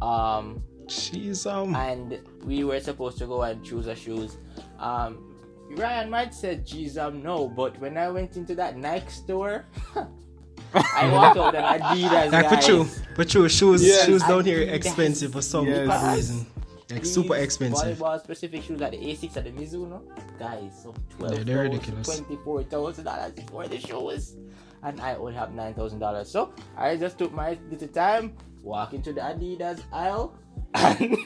Um, 0.03 0.61
Jeez, 0.87 1.51
um. 1.51 1.75
and 1.75 2.19
we 2.45 2.65
were 2.65 2.81
supposed 2.81 3.17
to 3.19 3.27
go 3.27 3.43
and 3.43 3.65
choose 3.65 3.89
our 3.89 3.95
shoes. 3.97 4.37
Um, 4.79 5.35
Ryan 5.71 6.11
might 6.11 6.35
said, 6.35 6.67
"Geez, 6.67 6.99
um, 6.99 7.23
no," 7.23 7.49
but 7.49 7.79
when 7.81 7.97
I 7.97 8.11
went 8.11 8.37
into 8.37 8.55
that 8.57 8.77
Nike 8.77 9.09
store, 9.09 9.65
I 10.75 11.11
walked 11.11 11.39
out 11.39 11.55
and 11.55 11.83
Adidas 11.83 12.33
Like 12.33 12.49
for 12.49 12.55
guys. 12.57 12.67
true, 12.67 12.85
for 13.17 13.25
true, 13.25 13.49
shoes, 13.49 13.83
Yes. 13.83 14.05
shoes 14.07 14.23
down 14.25 14.45
here 14.45 14.67
Adidas. 14.67 14.73
expensive 14.75 15.33
for 15.33 15.41
some 15.43 15.67
Yes. 15.67 16.17
reason. 16.17 16.47
Like 16.91 17.05
super 17.07 17.35
These 17.35 17.45
expensive. 17.45 17.99
Volleyball 17.99 18.22
specific 18.22 18.62
shoes 18.62 18.78
like 18.80 18.93
the 18.93 18.99
Asics 18.99 19.37
and 19.37 19.47
the 19.47 19.51
Mizuno, 19.53 20.03
guys, 20.39 20.72
so 20.82 20.95
twelve, 21.16 21.32
Yeah, 21.39 21.43
they're 21.45 21.62
ridiculous. 21.62 22.07
twenty-four 22.07 22.62
thousand 22.64 23.05
dollars 23.05 23.32
for 23.51 23.66
the 23.66 23.78
shoes, 23.80 24.37
and 24.82 25.01
I 25.01 25.14
only 25.14 25.32
have 25.35 25.55
nine 25.55 25.72
thousand 25.72 26.01
dollars. 26.01 26.30
So 26.30 26.53
I 26.76 26.97
just 26.97 27.16
took 27.18 27.32
my 27.32 27.57
little 27.70 27.89
time, 27.89 28.35
walk 28.62 28.93
into 28.93 29.12
the 29.14 29.22
Adidas 29.22 29.80
aisle, 29.93 30.37
and 30.74 31.16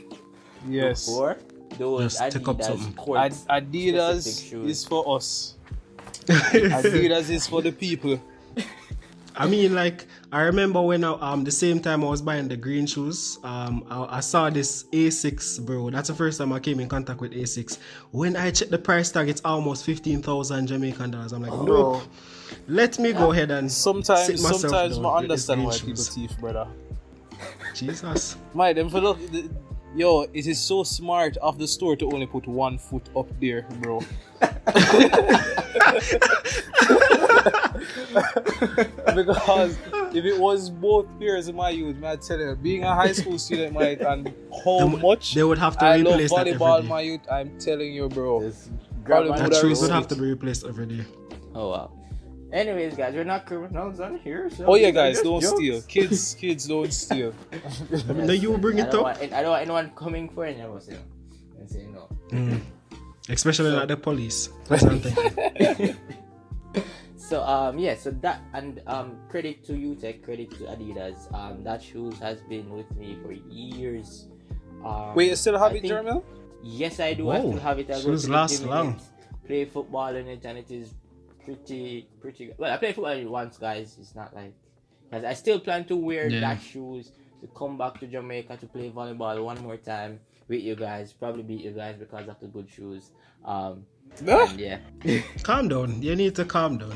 Yes. 0.69 1.07
for 1.07 1.37
those 1.77 2.03
Just 2.17 2.33
take 2.33 2.47
up 2.49 2.59
Adidas 2.59 2.65
something. 2.79 3.17
Ad- 3.17 3.33
Adidas 3.65 4.49
shoes. 4.49 4.71
is 4.71 4.85
for 4.85 5.17
us. 5.17 5.55
Adidas 6.29 7.31
is 7.31 7.47
for 7.49 7.63
the 7.63 7.73
people. 7.73 8.23
I 9.41 9.47
mean, 9.47 9.73
like 9.75 10.07
I 10.33 10.41
remember 10.43 10.83
when 10.83 11.05
I, 11.05 11.13
um 11.13 11.45
the 11.45 11.53
same 11.53 11.79
time 11.81 12.03
I 12.05 12.09
was 12.09 12.21
buying 12.21 12.49
the 12.49 12.57
green 12.57 12.87
shoes, 12.87 13.39
um 13.45 13.85
I, 13.89 14.17
I 14.19 14.21
saw 14.21 14.51
this 14.51 14.85
Asics, 14.93 15.65
bro. 15.65 15.91
That's 15.91 16.09
the 16.09 16.15
first 16.15 16.39
time 16.39 16.53
I 16.53 16.59
came 16.59 16.81
in 16.81 16.89
contact 16.89 17.21
with 17.21 17.33
Asics. 17.33 17.79
When 18.11 18.35
I 18.37 18.51
checked 18.51 18.73
the 18.73 18.79
price 18.79 19.11
tag, 19.13 19.29
it's 19.29 19.41
almost 19.45 19.85
fifteen 19.87 20.23
thousand 20.23 20.67
Jamaican 20.67 21.13
dollars. 21.13 21.33
I'm 21.33 21.43
like, 21.43 21.53
nope. 21.53 22.03
Let 22.67 22.99
me 22.99 23.13
go 23.13 23.31
ahead 23.33 23.51
and 23.51 23.71
Sometimes, 23.71 24.27
sit 24.27 24.41
myself 24.41 24.61
sometimes 24.63 24.97
down 24.97 25.05
I 25.07 25.21
with 25.21 25.29
this 25.31 25.49
understand 25.49 25.59
green 25.61 25.69
why 25.69 25.77
shoes. 25.77 26.09
people 26.09 26.29
thief, 26.29 26.39
brother. 26.41 26.67
Jesus. 27.75 28.37
My 28.55 28.73
them 28.73 28.89
for 28.91 29.01
look, 29.01 29.19
the- 29.31 29.49
yo, 29.95 30.23
it 30.33 30.47
is 30.47 30.59
so 30.61 30.83
smart 30.83 31.37
of 31.37 31.59
the 31.59 31.69
store 31.69 31.95
to 31.97 32.11
only 32.11 32.27
put 32.27 32.49
one 32.49 32.77
foot 32.79 33.07
up 33.15 33.29
there, 33.39 33.63
bro. 33.83 34.03
because 39.15 39.77
if 40.15 40.25
it 40.25 40.39
was 40.39 40.71
both 40.71 41.07
pairs 41.19 41.49
in 41.49 41.57
my 41.57 41.71
youth, 41.71 41.97
man, 41.97 42.13
I 42.13 42.17
tell 42.17 42.39
you, 42.39 42.55
being 42.57 42.85
a 42.85 42.95
high 42.95 43.13
school 43.13 43.39
student, 43.39 43.75
Mike, 43.75 44.01
and 44.01 44.33
how 44.65 44.79
Them- 44.89 45.01
much 45.01 45.35
They 45.35 45.45
would 45.45 45.59
have 45.59 45.77
to 45.79 45.85
I 45.85 45.99
replace 45.99 46.31
that 46.31 46.47
every 46.47 46.53
volleyball, 46.61 46.83
day. 46.83 46.89
my 46.89 47.01
youth, 47.01 47.21
I'm 47.31 47.59
telling 47.59 47.93
you, 47.93 48.09
bro. 48.09 48.41
Just 48.43 48.71
Probably 49.05 49.29
grab 49.31 49.39
That 49.39 49.45
would 49.49 49.55
have 49.55 49.63
shoes 49.63 49.81
would 49.81 49.91
have 49.91 50.09
to 50.09 50.15
be 50.15 50.23
replaced 50.23 50.67
every 50.67 50.87
day. 50.87 51.05
Oh 51.55 51.71
wow. 51.71 51.91
Anyways, 52.53 52.97
guys, 52.97 53.15
we're 53.15 53.25
not 53.25 53.45
criminals 53.47 54.01
on 54.01 54.19
here. 54.21 54.49
So 54.51 54.65
Oh 54.67 54.75
yeah, 54.75 54.91
guys, 54.91 55.21
don't 55.21 55.41
jokes. 55.41 55.57
steal. 55.57 55.83
Kids, 55.83 56.35
kids, 56.35 56.67
don't 56.67 56.91
steal. 56.93 57.35
I 58.09 58.13
mean, 58.13 58.27
now 58.27 58.33
you 58.33 58.57
bring 58.57 58.81
I 58.81 58.85
it 58.85 58.91
don't, 58.91 59.07
up. 59.07 59.21
want, 59.21 59.33
I 59.35 59.43
don't 59.43 59.51
want 59.51 59.63
anyone 59.63 59.91
coming 59.97 60.29
for 60.31 60.45
any 60.47 60.61
of 60.63 60.75
us. 60.75 60.89
You 60.89 60.97
and 61.59 61.69
saying 61.71 61.93
no. 61.93 62.09
Mm. 62.31 62.61
Especially 63.29 63.71
So- 63.71 63.77
not 63.77 63.89
the 63.89 63.97
police. 63.99 64.49
That's 64.69 64.83
what 64.83 64.93
I'm 64.93 65.01
thinking. 65.01 65.97
So 67.29 67.43
um 67.45 67.79
yeah, 67.79 67.95
so 67.95 68.11
that 68.25 68.41
and 68.55 68.81
um 68.87 69.17
credit 69.29 69.63
to 69.67 69.77
you, 69.77 69.95
UTech, 69.95 70.23
credit 70.25 70.51
to 70.57 70.65
Adidas. 70.73 71.29
Um 71.35 71.63
that 71.63 71.83
shoes 71.83 72.19
has 72.21 72.41
been 72.49 72.71
with 72.71 72.89
me 72.97 73.19
for 73.23 73.33
years. 73.33 74.29
Um, 74.83 75.15
Wait, 75.15 75.29
you 75.29 75.37
still 75.37 75.59
have 75.59 75.73
I 75.73 75.77
it, 75.77 75.83
think- 75.83 75.93
Jermel? 75.93 76.25
Yes, 76.63 77.01
I 77.01 77.13
do. 77.15 77.29
I 77.29 77.39
Whoa, 77.41 77.51
still 77.51 77.61
have 77.61 77.79
it. 77.81 77.91
I 77.91 78.01
shoes 78.01 78.29
last 78.29 78.65
long. 78.65 78.99
Play 79.47 79.65
football 79.67 80.15
in 80.17 80.27
it, 80.27 80.45
and 80.45 80.57
it 80.59 80.71
is 80.71 80.95
pretty, 81.45 82.09
pretty. 82.21 82.47
good. 82.47 82.59
Well, 82.59 82.73
I 82.73 82.77
played 82.79 82.95
football 82.95 83.25
once, 83.29 83.59
guys. 83.59 83.97
It's 84.01 84.15
not 84.15 84.35
like, 84.35 84.55
because 85.11 85.25
I 85.25 85.35
still 85.35 85.61
plan 85.61 85.85
to 85.87 85.97
wear 85.97 86.29
Yeah. 86.29 86.41
that 86.41 86.61
shoes 86.63 87.13
to 87.41 87.47
come 87.49 87.79
back 87.79 88.01
to 88.01 88.07
Jamaica 88.07 88.57
to 88.59 88.67
play 88.67 88.91
volleyball 88.91 89.43
one 89.45 89.61
more 89.63 89.77
time 89.77 90.21
with 90.49 90.63
you 90.63 90.75
guys. 90.77 91.13
Probably 91.13 91.43
beat 91.43 91.63
you 91.63 91.71
guys 91.73 91.97
because 91.97 92.27
of 92.29 92.39
the 92.41 92.47
good 92.49 92.69
shoes. 92.71 93.11
Um, 93.45 93.87
No. 94.23 94.47
and 94.47 94.59
yeah, 94.61 94.79
calm 95.43 95.69
down. 95.69 96.03
You 96.03 96.17
need 96.17 96.35
to 96.37 96.45
calm 96.45 96.79
down. 96.79 96.93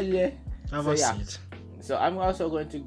yeah. 0.00 0.30
Have 0.70 0.84
So, 0.84 0.90
a 0.90 0.96
yeah. 0.96 1.12
seat. 1.18 1.38
So 1.80 1.96
I'm 1.96 2.18
also 2.18 2.48
going 2.50 2.68
to, 2.70 2.84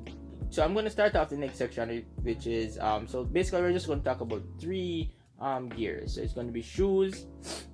so 0.50 0.64
I'm 0.64 0.74
going 0.74 0.86
to 0.86 0.92
start 0.92 1.16
off 1.16 1.30
the 1.30 1.38
next 1.38 1.58
section, 1.58 2.06
which 2.24 2.48
is 2.48 2.78
um. 2.80 3.08
So 3.08 3.24
basically, 3.24 3.62
we're 3.62 3.74
just 3.74 3.88
going 3.88 4.00
to 4.00 4.06
talk 4.06 4.22
about 4.22 4.44
three 4.60 5.14
um 5.40 5.70
gears. 5.70 6.16
So 6.16 6.22
it's 6.22 6.34
going 6.34 6.48
to 6.48 6.54
be 6.54 6.62
shoes, 6.62 7.26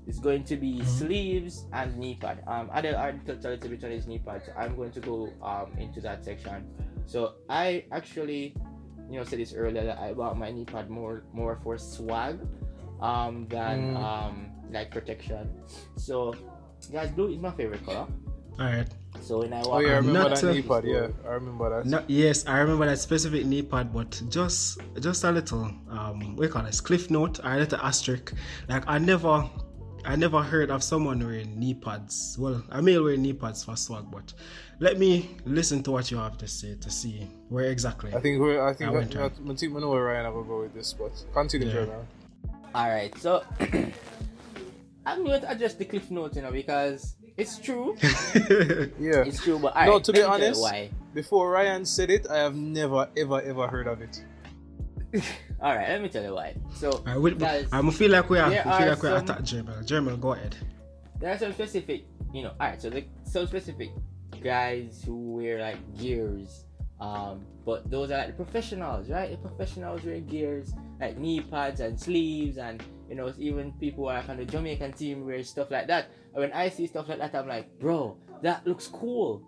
it's 0.05 0.19
going 0.19 0.43
to 0.45 0.55
be 0.55 0.83
sleeves 0.85 1.65
and 1.73 1.97
knee 1.97 2.17
pad. 2.21 2.43
Um, 2.47 2.69
already 2.69 3.19
touched 3.25 3.45
a 3.45 3.49
little 3.49 3.69
bit 3.69 3.83
on 3.83 3.91
his 3.91 4.05
knee 4.07 4.19
pad, 4.19 4.43
so 4.45 4.51
I'm 4.57 4.75
going 4.75 4.91
to 4.91 4.99
go 4.99 5.29
um 5.41 5.73
into 5.79 6.01
that 6.01 6.23
section. 6.23 6.65
So 7.07 7.35
I 7.49 7.85
actually, 7.91 8.55
you 9.09 9.17
know, 9.17 9.23
said 9.23 9.39
this 9.39 9.53
earlier 9.53 9.83
that 9.85 9.97
I 9.99 10.13
bought 10.13 10.37
my 10.37 10.51
knee 10.51 10.65
pad 10.65 10.89
more 10.89 11.23
more 11.33 11.59
for 11.63 11.77
swag, 11.77 12.39
um, 13.01 13.47
than 13.49 13.93
Mm. 13.93 13.97
um 13.97 14.51
like 14.71 14.91
protection. 14.91 15.49
So, 15.95 16.33
guys, 16.91 17.11
blue 17.11 17.29
is 17.29 17.39
my 17.39 17.51
favorite 17.51 17.85
color. 17.85 18.07
All 18.57 18.65
right. 18.65 18.87
So 19.21 19.39
when 19.39 19.51
I 19.53 19.57
walk 19.59 19.67
Oh 19.67 19.79
yeah, 19.79 19.87
I 19.93 19.95
remember 19.97 20.19
not 20.29 20.29
that 20.35 20.43
a- 20.43 20.53
knee 20.53 20.61
pad. 20.61 20.83
Yeah, 20.85 21.07
I 21.25 21.33
remember 21.33 21.69
that. 21.69 21.85
No, 21.89 22.03
yes, 22.07 22.45
I 22.47 22.59
remember 22.59 22.85
that 22.85 22.99
specific 22.99 23.45
knee 23.45 23.61
pad, 23.61 23.93
but 23.93 24.21
just 24.29 24.79
just 24.99 25.23
a 25.23 25.31
little 25.31 25.71
um 25.89 26.35
we 26.35 26.47
call 26.47 26.65
it 26.65 26.79
cliff 26.83 27.09
note 27.09 27.39
or 27.43 27.51
a 27.53 27.57
little 27.57 27.79
asterisk. 27.79 28.33
Like 28.69 28.83
I 28.87 28.97
never 28.97 29.49
I 30.05 30.15
never 30.15 30.41
heard 30.41 30.69
of 30.69 30.83
someone 30.83 31.19
wearing 31.19 31.57
knee 31.59 31.73
pads. 31.73 32.37
Well, 32.39 32.63
I 32.69 32.79
may 32.81 32.97
wear 32.99 33.17
knee 33.17 33.33
pads 33.33 33.63
for 33.63 33.75
swag, 33.75 34.05
but 34.11 34.33
let 34.79 34.99
me 34.99 35.35
listen 35.45 35.81
to 35.83 35.91
what 35.91 36.11
you 36.11 36.17
have 36.17 36.37
to 36.37 36.47
say 36.47 36.75
to 36.75 36.89
see 36.89 37.27
where 37.49 37.65
exactly. 37.71 38.13
I 38.13 38.19
think 38.19 38.39
we're. 38.39 38.65
I 38.65 38.73
think 38.73 38.89
I 38.91 38.93
I, 38.93 38.97
went 38.97 39.15
I, 39.15 39.25
I 39.25 39.29
think 39.55 39.73
we 39.73 39.81
know 39.81 39.89
where 39.89 40.03
Ryan 40.03 40.33
will 40.33 40.43
go 40.43 40.61
with 40.61 40.73
this, 40.73 40.93
but 40.93 41.11
continue, 41.33 41.67
Yeah. 41.67 41.73
Jermel. 41.87 42.05
All 42.75 42.89
right, 42.89 43.17
so 43.19 43.41
I'm 45.05 45.23
going 45.23 45.41
to 45.41 45.51
adjust 45.51 45.77
the 45.79 45.85
cliff 45.85 46.09
note, 46.11 46.35
you 46.35 46.41
know, 46.41 46.51
because 46.51 47.15
it's 47.37 47.59
true, 47.59 47.95
Yeah. 48.99 49.23
it's 49.27 49.43
true. 49.43 49.59
But 49.59 49.75
all 49.75 49.85
No, 49.85 49.91
right, 49.93 50.03
to 50.03 50.13
be 50.13 50.19
let 50.21 50.25
me 50.25 50.31
tell 50.31 50.39
you 50.39 50.45
honest- 50.45 50.61
why? 50.61 50.89
Before 51.13 51.49
Ryan 51.51 51.85
said 51.85 52.09
it, 52.09 52.27
I 52.29 52.37
have 52.39 52.55
never, 52.55 53.07
ever, 53.15 53.41
ever 53.41 53.67
heard 53.67 53.87
of 53.87 54.01
it. 54.01 54.23
All 55.61 55.73
right, 55.73 55.87
let 55.87 56.01
me 56.01 56.09
tell 56.09 56.23
you 56.23 56.33
why. 56.33 56.55
So, 56.75 57.01
I 57.05 57.15
will. 57.17 57.35
guys, 57.35 57.69
I'm 57.71 57.89
feel 57.91 58.11
like 58.11 58.29
we 58.29 58.37
are, 58.37 58.49
we 58.49 58.55
there 58.55 58.63
feel 58.63 58.71
are 58.73 58.89
like 58.89 59.01
we're 59.03 59.15
some- 59.17 59.23
attack 59.23 59.39
Jermel. 59.43 59.85
Jermel, 59.87 60.19
go 60.19 60.33
ahead. 60.33 60.55
there 61.19 61.31
are 61.33 61.37
some 61.37 61.53
specific, 61.53 62.03
you 62.33 62.43
know, 62.43 62.49
all 62.59 62.67
right. 62.67 62.81
So 62.81 62.89
the 62.89 63.05
some 63.23 63.47
specific 63.47 63.91
guys 64.43 65.01
who 65.05 65.15
wear 65.37 65.59
like 65.61 65.77
gears, 65.97 66.65
um, 66.99 67.45
but 67.65 67.89
those 67.89 68.11
are 68.11 68.17
like 68.17 68.27
the 68.35 68.43
professionals, 68.43 69.09
right? 69.09 69.31
The 69.31 69.37
professionals 69.37 70.03
wear 70.03 70.19
gears 70.19 70.73
like 70.99 71.17
knee 71.17 71.39
pads 71.39 71.79
and 71.79 71.97
sleeves, 71.97 72.57
and 72.57 72.83
you 73.09 73.15
know, 73.15 73.33
even 73.37 73.71
people 73.73 74.07
are 74.07 74.23
on 74.27 74.37
the 74.37 74.45
Jamaican 74.45 74.93
team 74.93 75.25
wear 75.25 75.43
stuff 75.43 75.69
like 75.71 75.87
that. 75.87 76.07
When 76.33 76.51
I 76.53 76.69
see 76.69 76.87
stuff 76.87 77.07
like 77.09 77.19
that, 77.19 77.35
I'm 77.35 77.47
like, 77.47 77.79
bro, 77.79 78.17
that 78.41 78.65
looks 78.67 78.87
cool. 78.87 79.41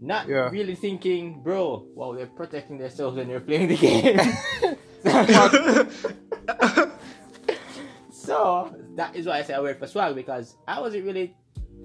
Not 0.00 0.28
Yeah. 0.28 0.48
really 0.50 0.74
thinking, 0.74 1.42
bro, 1.42 1.86
wow, 1.94 2.14
they're 2.14 2.26
protecting 2.26 2.78
themselves 2.78 3.16
when 3.16 3.28
they're 3.28 3.40
playing 3.40 3.68
the 3.68 3.76
game. 3.76 4.18
so 8.10 8.74
that 8.96 9.14
is 9.16 9.26
why 9.26 9.38
I 9.38 9.42
say 9.42 9.54
I 9.54 9.60
wear 9.60 9.72
it 9.72 9.78
for 9.78 9.86
swag 9.86 10.14
because 10.14 10.56
I 10.66 10.80
wasn't 10.80 11.04
really 11.04 11.34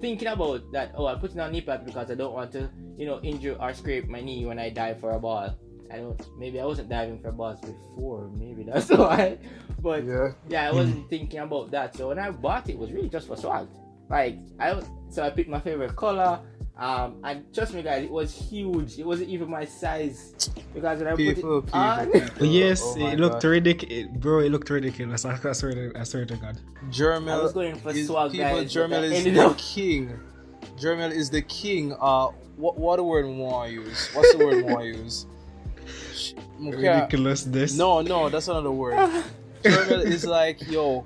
thinking 0.00 0.28
about 0.28 0.70
that. 0.72 0.92
Oh, 0.96 1.06
I'm 1.06 1.18
putting 1.20 1.40
on 1.40 1.52
knee 1.52 1.60
pad 1.60 1.84
because 1.86 2.10
I 2.10 2.14
don't 2.14 2.32
want 2.34 2.52
to, 2.52 2.68
you 2.96 3.06
know, 3.06 3.20
injure 3.22 3.56
or 3.60 3.72
scrape 3.74 4.08
my 4.08 4.20
knee 4.20 4.44
when 4.46 4.58
I 4.58 4.70
dive 4.70 5.00
for 5.00 5.12
a 5.12 5.18
ball. 5.18 5.54
I 5.92 5.96
don't. 5.96 6.20
Maybe 6.38 6.60
I 6.60 6.64
wasn't 6.64 6.88
diving 6.88 7.20
for 7.20 7.32
balls 7.32 7.60
before. 7.60 8.28
Maybe 8.34 8.62
that's 8.64 8.88
why. 8.90 9.38
But 9.80 10.04
Yeah. 10.04 10.28
yeah, 10.48 10.68
I 10.68 10.72
wasn't 10.72 11.08
thinking 11.10 11.40
about 11.40 11.70
that. 11.72 11.96
So 11.96 12.08
when 12.08 12.18
I 12.18 12.30
bought 12.30 12.68
it, 12.68 12.72
it 12.72 12.78
was 12.78 12.90
really 12.92 13.08
just 13.08 13.26
for 13.26 13.36
swag. 13.36 13.68
Like 14.08 14.38
I 14.58 14.72
was, 14.74 14.84
so 15.10 15.22
I 15.22 15.30
picked 15.30 15.48
my 15.50 15.60
favorite 15.60 15.96
color. 15.96 16.40
Um, 16.76 17.20
and 17.22 17.54
trust 17.54 17.72
me, 17.72 17.82
guys, 17.82 18.02
it 18.04 18.10
was 18.10 18.34
huge. 18.34 18.98
It 18.98 19.06
wasn't 19.06 19.28
even 19.30 19.48
my 19.48 19.64
size 19.64 20.34
because 20.74 20.98
when 20.98 21.06
I 21.06 21.14
People, 21.14 21.62
put 21.62 21.68
it 21.68 21.72
people, 21.72 21.80
on, 21.80 22.10
people. 22.10 22.46
yes, 22.60 22.82
Oh 22.84 23.06
it 23.06 23.20
looked 23.20 23.44
ridiculous, 23.44 24.08
bro. 24.16 24.40
It 24.40 24.50
looked 24.50 24.68
ridiculous. 24.70 25.24
I, 25.24 25.38
I 25.44 25.52
swear, 25.52 25.72
to, 25.72 25.92
I 26.00 26.02
swear 26.02 26.24
to 26.26 26.36
God. 26.36 26.58
Jermel 26.90 27.30
I 27.30 27.42
was 27.42 27.52
going 27.52 27.76
for 27.76 27.90
is, 27.90 28.08
swag, 28.08 28.32
people, 28.32 28.46
guys, 28.46 28.74
but 28.74 28.80
Jermel 28.90 29.02
I 29.02 29.04
is 29.04 29.22
the 29.24 29.38
up- 29.46 29.56
king. 29.56 30.18
Jermel 30.76 31.12
is 31.12 31.30
the 31.30 31.42
king. 31.42 31.92
Uh, 32.00 32.28
what 32.56 32.76
what 32.76 32.96
the 32.96 33.04
word 33.04 33.26
more 33.26 33.68
use? 33.68 34.10
What's 34.12 34.32
the 34.34 34.44
word 34.44 34.66
more 34.68 34.84
use? 34.84 35.26
Sh- 36.60 36.74
Ridiculous. 36.74 37.44
This. 37.44 37.76
No, 37.76 38.00
no, 38.02 38.28
that's 38.28 38.48
another 38.48 38.70
word. 38.70 38.94
Jermel 39.62 40.04
is 40.04 40.24
like, 40.38 40.60
yo, 40.70 41.04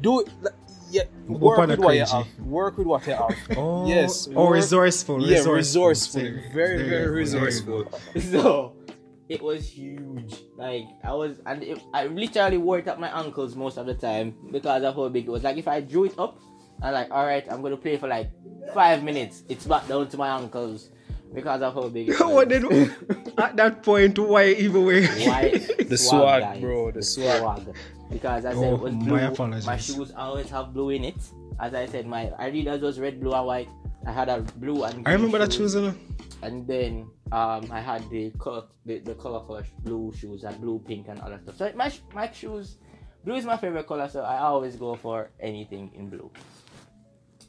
do 0.00 0.20
it. 0.20 0.28
like, 0.42 0.54
Yeah, 0.90 1.02
work 1.26 1.58
Open 1.58 1.70
a 1.70 1.72
with 1.76 1.80
what 1.84 1.94
you 1.96 2.04
have. 2.06 2.26
Work 2.40 2.78
with 2.78 2.86
what 2.86 3.06
you 3.06 3.12
have. 3.14 3.34
Oh, 3.56 3.86
Yes. 3.86 4.28
Oh, 4.34 4.46
work- 4.46 4.54
resourceful. 4.54 5.20
Yeah, 5.20 5.38
resourceful. 5.38 5.54
resourceful. 5.56 6.20
Say- 6.20 6.52
Very, 6.54 6.76
there 6.78 6.88
very 6.88 7.06
go, 7.06 7.12
resourceful. 7.12 7.80
so 8.32 8.72
it 9.28 9.42
was 9.42 9.68
huge. 9.68 10.34
Like 10.56 10.84
I 11.04 11.12
was, 11.12 11.40
and 11.44 11.62
it, 11.62 11.78
I 11.92 12.06
literally 12.06 12.56
wore 12.58 12.78
it 12.78 12.88
at 12.88 12.98
my 12.98 13.08
ankles 13.22 13.54
most 13.54 13.76
of 13.76 13.84
the 13.86 13.94
time 13.94 14.34
because 14.50 14.82
of 14.82 14.94
how 14.96 15.08
big 15.10 15.26
it 15.26 15.30
was. 15.30 15.42
Like 15.44 15.58
if 15.58 15.68
I 15.68 15.80
drew 15.82 16.04
it 16.04 16.18
up, 16.18 16.38
I'm 16.82 16.94
like, 16.94 17.10
all 17.10 17.26
right, 17.26 17.44
I'm 17.50 17.60
gonna 17.60 17.76
play 17.76 17.96
for 17.98 18.08
like 18.08 18.30
five 18.72 19.02
minutes. 19.04 19.42
It's 19.48 19.66
back 19.66 19.86
down 19.88 20.08
to 20.08 20.16
my 20.16 20.28
ankles 20.40 20.88
because 21.34 21.62
of 21.62 21.74
how 21.74 21.88
big 21.88 22.08
it 22.08 22.20
was. 22.20 22.32
what 22.32 22.48
did 22.48 22.64
at 23.38 23.56
that 23.56 23.82
point? 23.82 24.18
Why 24.18 24.46
even 24.50 24.84
wear? 24.84 25.06
Why? 25.06 25.60
The 25.88 25.96
swag, 25.96 26.42
guys. 26.42 26.60
bro, 26.60 26.90
the 26.90 27.02
swag. 27.02 27.62
Because 28.10 28.44
as 28.44 28.54
I 28.54 28.58
Oh, 28.58 28.60
said, 28.60 28.72
it 28.74 28.80
was 28.80 28.92
my 28.94 29.20
apologies. 29.22 29.66
My 29.66 29.76
shoes 29.78 30.12
always 30.16 30.50
have 30.50 30.74
blue 30.74 30.90
in 30.90 31.04
it. 31.04 31.16
As 31.58 31.72
I 31.74 31.86
said, 31.86 32.06
my 32.06 32.26
Adidas 32.38 32.80
was 32.82 33.00
red, 33.00 33.20
blue, 33.20 33.32
and 33.32 33.46
white. 33.46 33.68
I 34.06 34.12
had 34.12 34.28
a 34.28 34.40
blue 34.56 34.84
and 34.84 35.06
I 35.08 35.12
remember 35.12 35.38
green 35.38 35.48
that 35.48 35.52
shoes. 35.54 35.72
shoes. 35.72 35.94
You 35.94 35.94
and 36.42 36.66
then 36.68 37.10
um 37.32 37.66
I 37.70 37.80
had 37.80 38.08
the 38.10 38.30
color 38.38 38.64
the, 38.86 38.98
the 39.00 39.14
color 39.14 39.40
color 39.44 39.64
blue 39.80 40.12
shoes 40.16 40.44
and 40.44 40.60
blue 40.60 40.78
pink 40.86 41.08
and 41.08 41.18
all 41.20 41.30
that 41.30 41.42
stuff. 41.42 41.56
So 41.56 41.72
my 41.74 41.90
my 42.14 42.30
shoes 42.32 42.76
blue 43.24 43.34
is 43.36 43.44
my 43.44 43.56
favorite 43.56 43.86
color, 43.86 44.08
so 44.08 44.22
I 44.22 44.38
always 44.38 44.76
go 44.76 44.94
for 44.94 45.30
anything 45.40 45.90
in 45.94 46.08
blue. 46.10 46.30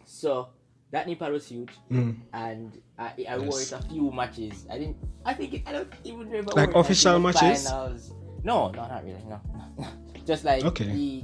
So 0.06 0.50
that 0.92 1.08
knee 1.08 1.16
pad 1.16 1.32
was 1.32 1.48
huge, 1.48 1.70
Mm. 1.92 2.18
and 2.34 2.82
I, 2.98 3.12
I 3.30 3.38
wore 3.38 3.60
it 3.62 3.72
a 3.72 3.82
few 3.84 4.12
matches. 4.12 4.66
I 4.72 4.78
didn't. 4.80 4.98
I 5.26 5.34
think 5.34 5.54
it, 5.54 5.64
I 5.68 5.72
don't 5.74 5.94
even 6.04 6.20
remember. 6.30 6.52
Like 6.56 6.74
wore 6.74 6.82
it 6.82 6.86
official 6.86 7.20
matches? 7.20 7.64
Finals. 7.70 8.14
No, 8.44 8.70
no, 8.72 8.82
not 8.88 9.04
really. 9.04 9.24
No, 9.30 9.40
no, 9.54 9.66
no. 9.84 9.88
just 10.26 10.44
like 10.46 10.64
Okay. 10.66 10.86
the 10.86 11.24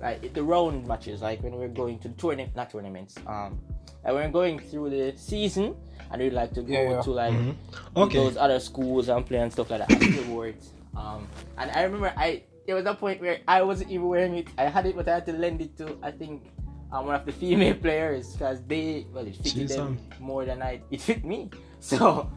like 0.00 0.32
the 0.34 0.42
round 0.42 0.86
matches, 0.86 1.22
like 1.22 1.42
when 1.42 1.54
we're 1.54 1.68
going 1.68 1.98
to 2.00 2.08
the 2.08 2.14
tournament, 2.14 2.54
not 2.54 2.70
tournaments. 2.70 3.14
Um, 3.26 3.58
like 4.04 4.14
when 4.14 4.24
we're 4.24 4.28
going 4.30 4.58
through 4.58 4.90
the 4.90 5.16
season, 5.16 5.74
and 6.10 6.20
we'd 6.22 6.32
like 6.32 6.52
to 6.54 6.62
go 6.62 6.72
Yeah, 6.72 6.90
yeah. 6.90 7.00
to 7.02 7.10
like 7.10 7.32
Mhm. 7.32 7.54
Okay. 7.96 8.18
those 8.18 8.36
other 8.36 8.60
schools 8.60 9.08
and 9.08 9.24
play 9.24 9.38
and 9.38 9.52
stuff 9.52 9.70
like 9.70 9.86
that. 9.86 9.90
I 10.02 10.10
still 10.10 10.24
wore 10.34 10.48
it. 10.48 10.62
Um, 10.96 11.26
and 11.58 11.70
I 11.72 11.82
remember 11.82 12.12
I 12.16 12.42
there 12.66 12.74
was 12.74 12.84
a 12.86 12.94
point 12.94 13.20
where 13.20 13.38
I 13.46 13.62
wasn't 13.62 13.90
even 13.90 14.08
wearing 14.08 14.34
it. 14.36 14.48
I 14.58 14.64
had 14.64 14.86
it, 14.86 14.96
but 14.96 15.08
I 15.08 15.14
had 15.14 15.26
to 15.26 15.32
lend 15.32 15.60
it 15.60 15.76
to 15.78 15.96
I 16.02 16.10
think 16.10 16.50
um, 16.92 17.06
one 17.06 17.14
of 17.14 17.24
the 17.26 17.32
female 17.32 17.74
players 17.86 18.32
because 18.32 18.60
they 18.66 19.06
well 19.12 19.26
it 19.26 19.36
fitted 19.36 19.68
Jeez, 19.68 19.76
them 19.76 19.86
um. 19.86 19.98
more 20.20 20.44
than 20.44 20.62
I 20.62 20.80
it 20.90 21.00
fit 21.00 21.24
me. 21.24 21.50
So 21.80 22.30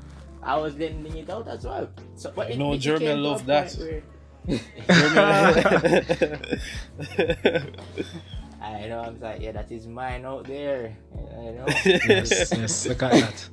I 0.43 0.55
was 0.57 0.75
lending 0.75 1.17
it 1.17 1.29
out 1.29 1.47
as 1.47 1.65
well. 1.65 1.89
So 2.15 2.31
but 2.35 2.47
I 2.47 2.49
it, 2.51 2.57
know 2.59 2.73
it 2.73 2.79
German 2.79 2.99
became 2.99 3.19
love 3.23 3.45
that. 3.47 3.67
point 3.75 3.79
where- 3.79 4.03
I 8.61 8.87
know. 8.87 8.99
I 9.01 9.09
was 9.09 9.19
like, 9.21 9.41
yeah, 9.41 9.51
that 9.53 9.71
is 9.71 9.87
mine 9.87 10.25
out 10.25 10.45
there. 10.45 10.95
You 11.15 11.51
know. 11.53 11.65
yes, 11.85 12.51
yes. 12.51 12.85
Look 12.87 13.03
at 13.03 13.11
that. 13.11 13.49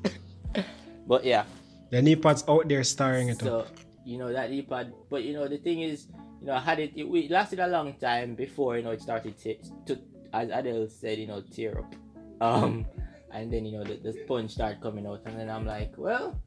but 1.07 1.24
yeah. 1.24 1.44
The 1.90 2.03
knee 2.03 2.16
pads 2.16 2.44
out 2.49 2.68
there 2.68 2.82
starring 2.84 3.28
it 3.28 3.38
So 3.40 3.61
up. 3.61 3.68
you 4.05 4.18
know 4.18 4.32
that 4.32 4.51
iPad, 4.51 4.92
but 5.09 5.22
you 5.22 5.32
know 5.34 5.47
the 5.49 5.59
thing 5.59 5.80
is, 5.82 6.09
you 6.40 6.49
know, 6.49 6.55
I 6.55 6.61
had 6.61 6.80
it. 6.80 6.92
It, 6.97 7.05
it 7.07 7.30
lasted 7.30 7.61
a 7.61 7.68
long 7.68 7.94
time 7.94 8.34
before 8.34 8.76
you 8.76 8.82
know 8.82 8.90
it 8.90 9.01
started 9.01 9.38
to, 9.38 9.55
to 9.86 9.99
as 10.33 10.49
Hadel 10.51 10.91
said, 10.91 11.18
you 11.18 11.27
know, 11.27 11.43
tear 11.53 11.79
up. 11.79 11.95
Um, 12.41 12.87
and 13.33 13.53
then 13.53 13.64
you 13.64 13.79
know 13.79 13.85
the, 13.85 13.95
the 13.97 14.12
sponge 14.24 14.53
start 14.53 14.81
coming 14.81 15.07
out, 15.07 15.22
and 15.27 15.39
then 15.39 15.51
I'm 15.51 15.66
like, 15.66 15.93
well, 15.97 16.39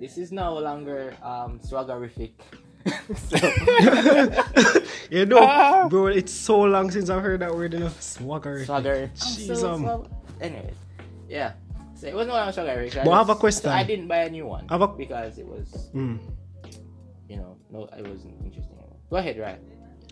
this 0.00 0.18
is 0.18 0.32
no 0.32 0.58
longer 0.58 1.14
um 1.22 1.60
swaggerific. 1.60 2.32
you 5.10 5.26
know, 5.26 5.86
bro, 5.90 6.06
it's 6.06 6.32
so 6.32 6.60
long 6.60 6.90
since 6.90 7.10
I've 7.10 7.22
heard 7.22 7.40
that 7.40 7.54
word, 7.54 7.72
you 7.74 7.80
know. 7.80 7.90
Swagger. 8.00 8.64
Swagger. 8.64 9.10
Jeez, 9.14 9.56
So, 9.56 9.74
um. 9.74 9.82
so, 9.84 10.06
anyways, 10.40 10.74
yeah. 11.28 11.52
So 11.94 12.06
it 12.06 12.14
wasn't 12.14 12.34
one 12.34 12.48
of 12.48 12.54
swagger. 12.54 12.88
But 13.04 13.08
I 13.10 13.18
have 13.18 13.28
a 13.30 13.34
question. 13.34 13.70
I 13.70 13.82
didn't 13.82 14.08
buy 14.08 14.18
a 14.18 14.30
new 14.30 14.46
one 14.46 14.66
I 14.68 14.74
have 14.74 14.82
a- 14.82 14.88
because 14.88 15.38
it 15.38 15.46
was, 15.46 15.90
Mm. 15.94 16.18
you 17.28 17.36
know, 17.36 17.56
no, 17.70 17.84
it 17.86 18.06
wasn't 18.06 18.34
interesting. 18.44 18.76
Go 19.10 19.16
ahead, 19.16 19.38
right? 19.38 19.58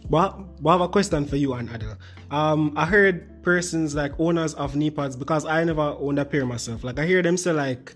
But 0.08 0.38
I 0.64 0.72
have 0.72 0.80
a 0.80 0.88
question 0.88 1.26
for 1.26 1.36
you 1.36 1.54
and 1.54 1.68
Hadel. 1.68 1.96
Um, 2.30 2.72
I 2.76 2.86
heard 2.86 3.42
persons 3.42 3.94
like 3.94 4.18
owners 4.18 4.54
of 4.54 4.76
knee 4.76 4.90
pads 4.90 5.16
because 5.16 5.44
I 5.44 5.62
never 5.64 5.82
owned 5.82 6.18
a 6.18 6.24
pair 6.24 6.46
myself. 6.46 6.84
Like 6.84 6.98
I 6.98 7.06
hear 7.06 7.22
them 7.22 7.36
say 7.36 7.52
like 7.52 7.94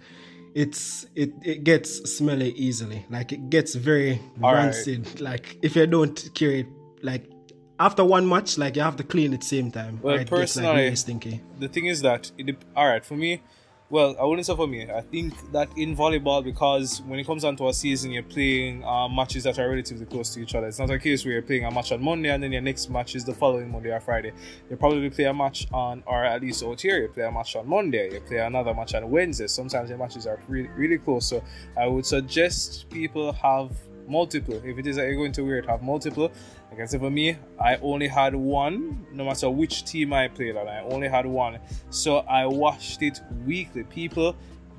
it's 0.54 1.06
it, 1.14 1.32
it 1.42 1.64
gets 1.64 2.16
smelly 2.16 2.50
easily. 2.52 3.04
Like 3.11 3.32
it 3.32 3.50
gets 3.50 3.74
very 3.74 4.20
All 4.42 4.52
right. 4.54 4.64
rancid. 4.64 5.20
Like 5.20 5.58
if 5.62 5.76
you 5.76 5.86
don't 5.86 6.28
cure 6.34 6.52
it, 6.52 6.66
like 7.02 7.30
after 7.78 8.04
one 8.04 8.28
match, 8.28 8.58
like 8.58 8.76
you 8.76 8.82
have 8.82 8.96
to 8.96 9.04
clean 9.04 9.32
it 9.32 9.44
same 9.44 9.70
time. 9.70 10.00
Well, 10.02 10.14
it 10.16 10.18
gets 10.18 10.30
like 10.32 10.40
personally- 10.40 10.82
really 10.82 10.96
stinky. 10.96 11.40
the 11.58 11.68
thing 11.68 11.86
is 11.86 12.02
that 12.02 12.30
it 12.38 12.56
all 12.76 12.88
right 12.88 13.04
for 13.04 13.16
me 13.16 13.42
well 13.91 14.16
i 14.20 14.24
wouldn't 14.24 14.47
say 14.47 14.55
for 14.57 14.66
me. 14.66 14.91
I 14.91 15.01
think 15.01 15.34
that 15.53 15.68
in 15.76 15.97
volleyball 15.97 16.43
because 16.43 17.03
when 17.03 17.18
it 17.18 17.26
comes 17.26 17.43
down 17.43 17.57
to 17.57 17.68
a 17.68 17.74
season 17.74 18.11
you're 18.11 18.22
playing 18.22 18.84
uh, 18.84 19.09
matches 19.09 19.45
that 19.45 19.59
are 19.59 19.68
relatively 19.68 20.07
close 20.07 20.32
to 20.34 20.41
each 20.41 20.55
other. 20.55 20.68
It's 20.68 20.78
not 20.78 20.91
a 20.91 20.99
case 20.99 21.24
where 21.24 21.32
you're 21.32 21.43
playing 21.43 21.64
a 21.64 21.70
match 21.70 21.93
on 21.93 22.03
monday 22.03 22.30
and 22.30 22.43
then 22.43 22.53
your 22.53 22.62
next 22.62 22.88
match 22.88 23.14
is 23.14 23.24
the 23.24 23.34
following 23.34 23.70
monday 23.70 23.91
or 23.91 24.01
friday. 24.01 24.32
You 24.70 24.76
probably 24.76 25.11
play 25.11 25.24
a 25.24 25.34
match 25.34 25.66
on 25.72 26.03
or 26.07 26.24
at 26.24 26.41
least 26.41 26.62
out 26.62 26.80
here 26.80 27.03
you 27.03 27.09
play 27.09 27.24
a 27.24 27.32
match 27.32 27.57
on 27.57 27.68
monday. 27.68 28.12
You 28.14 28.20
play 28.20 28.38
another 28.38 28.72
match 28.74 28.95
on 28.95 29.11
wednesday. 29.11 29.47
Sometimes 29.49 29.91
your 29.91 29.99
matches 29.99 30.26
are 30.26 30.41
really, 30.49 30.70
really 30.76 30.99
close. 30.99 31.26
So 31.26 31.43
i 31.76 31.86
would 31.86 32.07
suggest 32.07 32.88
people 32.91 33.32
have 33.32 33.70
multiple 34.11 34.61
if 34.64 34.76
it 34.78 34.86
is 34.86 34.96
that 34.96 35.06
you're 35.06 35.16
going 35.16 35.32
to 35.32 35.42
wear 35.42 35.58
it 35.58 35.66
have 35.66 35.82
multiple 35.82 36.30
like 36.72 36.80
I 36.82 36.84
said, 36.86 37.00
for 37.00 37.11
me, 37.11 37.36
I 37.61 37.74
only 37.78 38.06
had 38.06 38.32
one, 38.32 39.04
no 39.12 39.24
matter 39.24 39.50
which 39.50 39.84
team 39.84 40.12
I 40.12 40.28
played 40.28 40.56
on, 40.56 40.68
I 40.68 40.82
only 40.82 41.08
had 41.08 41.26
one. 41.26 41.58
So 41.90 42.18
I 42.18 42.46
washed 42.46 43.02
it 43.02 43.20
weekly. 43.44 43.82
People 43.82 44.36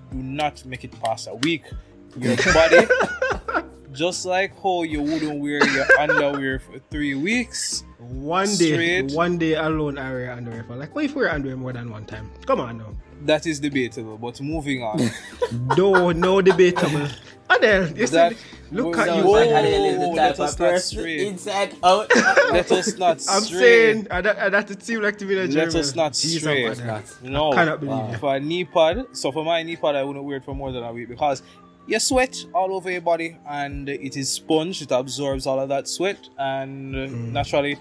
do 0.09 0.17
not 0.23 0.63
make 0.63 0.85
it 0.85 0.97
past 1.03 1.27
a 1.27 1.35
week. 1.35 1.63
Your 2.17 2.37
body, 2.53 2.87
just 3.91 4.25
like 4.25 4.53
how 4.63 4.83
you 4.83 5.01
wouldn't 5.01 5.41
wear 5.41 5.61
your 5.75 5.85
underwear 5.99 6.59
for 6.59 6.79
three 6.89 7.15
weeks. 7.15 7.83
One 7.99 8.47
day, 8.55 8.71
Straight. 9.01 9.11
one 9.11 9.37
day 9.37 9.55
alone, 9.55 9.97
I 9.97 10.11
wear 10.11 10.31
underwear 10.31 10.63
for 10.63 10.77
like. 10.77 10.95
What 10.95 11.03
if 11.03 11.13
we 11.13 11.23
wear 11.23 11.31
underwear 11.33 11.57
more 11.57 11.73
than 11.73 11.91
one 11.91 12.05
time? 12.05 12.31
Come 12.45 12.61
on 12.61 12.77
now. 12.77 12.95
That 13.23 13.45
is 13.45 13.59
debatable, 13.59 14.17
but 14.17 14.39
moving 14.41 14.81
on. 14.81 14.99
No, 15.77 16.11
no 16.13 16.41
debatable. 16.41 17.07
Hadel, 17.49 17.89
you 17.97 18.07
That- 18.07 18.09
said, 18.09 18.37
look 18.71 18.95
So 18.95 19.01
at 19.01 19.07
So 19.07 19.15
you. 19.17 19.23
Whoa, 19.25 19.45
Hadel 19.45 19.91
is 19.93 19.99
the 19.99 20.07
let 20.07 20.29
type 20.35 20.39
us 20.39 20.53
of 20.53 20.59
not 20.59 20.69
person 20.69 20.99
stray. 20.99 21.27
inside 21.27 21.75
out. 21.83 22.09
Let 22.51 22.71
us 22.71 22.97
not 23.05 23.25
I'm 23.29 23.41
stray. 23.43 23.59
saying, 23.59 24.07
and 24.09 24.25
that, 24.25 24.37
and 24.39 24.53
that 24.53 24.71
it 24.71 24.83
seemed 24.83 25.03
like 25.03 25.17
to 25.19 25.25
be 25.25 25.35
the 25.35 25.47
Let 25.47 25.75
us 25.75 25.95
not 25.95 26.13
Jeez, 26.13 26.39
stray. 26.39 26.67
I'm 26.67 26.77
mad. 26.87 27.03
No. 27.21 27.51
I 27.51 27.55
cannot 27.55 27.79
believe 27.79 28.13
it. 28.15 28.19
For 28.19 28.35
a 28.35 28.39
knee 28.39 28.65
pad, 28.65 29.05
so 29.13 29.31
for 29.31 29.43
my 29.45 29.61
knee 29.63 29.75
pad, 29.75 29.95
I 29.95 30.03
wouldn't 30.03 30.25
wear 30.25 30.37
it 30.37 30.45
for 30.45 30.55
more 30.55 30.71
than 30.71 30.83
a 30.83 30.91
week 30.93 31.09
because 31.09 31.43
you 31.87 31.99
sweat 31.99 32.35
all 32.53 32.73
over 32.73 32.89
your 32.91 33.01
body 33.01 33.37
and 33.47 33.89
it 33.89 34.15
is 34.15 34.31
sponge. 34.31 34.81
It 34.81 34.91
absorbs 34.91 35.47
all 35.47 35.59
of 35.59 35.69
that 35.69 35.87
sweat 35.87 36.19
and 36.37 36.95
uh, 36.95 36.99
Mm. 36.99 37.31
naturally, 37.31 37.77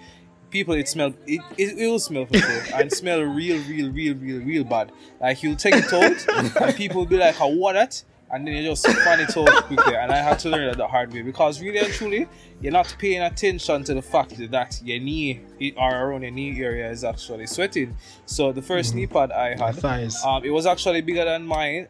people 0.51 0.75
it 0.75 0.89
smell 0.89 1.15
it, 1.27 1.41
it, 1.57 1.79
it 1.79 1.89
will 1.89 2.01
smell 2.01 2.27
for 2.27 2.37
sure 2.39 2.63
and 2.75 2.91
smell 2.91 3.21
real, 3.21 3.63
real, 3.69 3.93
real, 3.93 4.15
real, 4.17 4.41
real 4.41 4.65
bad. 4.65 4.91
Like 5.21 5.43
you'll 5.43 5.55
take 5.57 5.75
it 5.77 5.93
out 5.93 6.27
and 6.67 6.75
people 6.75 6.97
will 7.03 7.07
be 7.07 7.19
like, 7.19 7.41
"Oh, 7.41 7.49
what 7.49 7.75
that?" 7.75 8.03
And 8.33 8.47
then 8.47 8.55
you 8.55 8.63
just 8.63 8.87
fan 8.87 9.21
it 9.21 9.37
out 9.37 9.65
quickly. 9.65 9.97
And 9.97 10.13
I 10.13 10.19
had 10.19 10.39
to 10.41 10.49
learn 10.51 10.67
that 10.67 10.77
the 10.77 10.87
hard 10.87 11.13
way 11.13 11.23
because 11.23 11.61
really 11.61 11.79
and 11.79 11.93
truly, 11.93 12.29
you're 12.61 12.73
not 12.73 12.95
paying 12.99 13.23
attention 13.23 13.83
to 13.85 13.95
the 13.95 14.03
fact 14.03 14.37
that 14.51 14.81
your 14.85 15.01
knee 15.01 15.41
or 15.77 15.91
around 15.91 16.23
your 16.23 16.31
knee 16.31 16.61
area 16.61 16.91
is 16.91 17.03
actually 17.03 17.47
sweating. 17.47 17.97
So 18.27 18.53
the 18.53 18.61
1st 18.61 18.95
knee 18.95 19.07
pad 19.09 19.33
I 19.33 19.57
had, 19.57 19.77
thighs. 19.77 20.23
um, 20.25 20.45
it 20.45 20.51
was 20.51 20.65
actually 20.67 21.01
bigger 21.01 21.25
than 21.25 21.45
mine, 21.45 21.89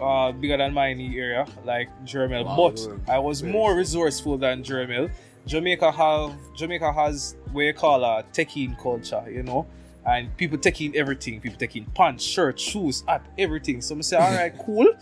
uh, 0.00 0.32
bigger 0.32 0.56
than 0.56 0.74
my 0.74 0.92
knee 0.92 1.16
area, 1.18 1.46
like 1.64 1.88
Jermel. 2.04 2.44
Wow, 2.44 2.56
but 2.56 2.76
good. 2.76 3.00
I 3.08 3.18
was 3.20 3.40
Very 3.40 3.52
more 3.52 3.76
resourceful 3.76 4.38
than 4.38 4.64
Jermel. 4.64 5.10
Jamaica 5.46 5.92
have 5.92 6.34
Jamaica 6.56 6.92
has 6.92 7.36
what 7.52 7.62
you 7.62 7.72
call 7.72 8.02
a 8.02 8.24
taking 8.32 8.74
culture, 8.74 9.24
you 9.30 9.44
know. 9.44 9.66
And 10.04 10.36
people 10.36 10.58
taking 10.58 10.96
everything, 10.96 11.40
people 11.40 11.58
taking 11.58 11.84
pants, 11.86 12.24
shirts, 12.24 12.62
shoes, 12.62 13.04
hat, 13.06 13.24
everything. 13.38 13.80
So 13.80 13.96
I 13.96 14.00
say, 14.02 14.16
all 14.16 14.34
right, 14.34 14.56
cool. 14.58 14.92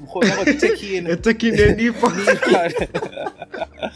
We're 0.00 0.28
gonna 0.28 0.58
take 0.58 0.82
in 0.82 1.06
You're 1.06 1.16
taking 1.16 1.56
the 1.56 1.74
knee 1.74 1.90
pad. 1.90 3.92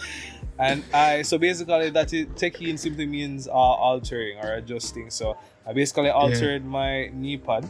and 0.59 0.85
I 0.93 1.23
so 1.23 1.39
basically 1.39 1.91
that 1.91 2.13
is 2.13 2.27
taking 2.37 2.77
simply 2.77 3.07
means 3.07 3.49
uh, 3.49 3.53
altering 3.53 4.39
or 4.39 4.55
adjusting. 4.55 5.11
So 5.11 5.37
I 5.67 5.73
basically 5.73 6.11
altered 6.11 6.65
my 6.65 7.09
knee 7.13 7.37
pad 7.37 7.69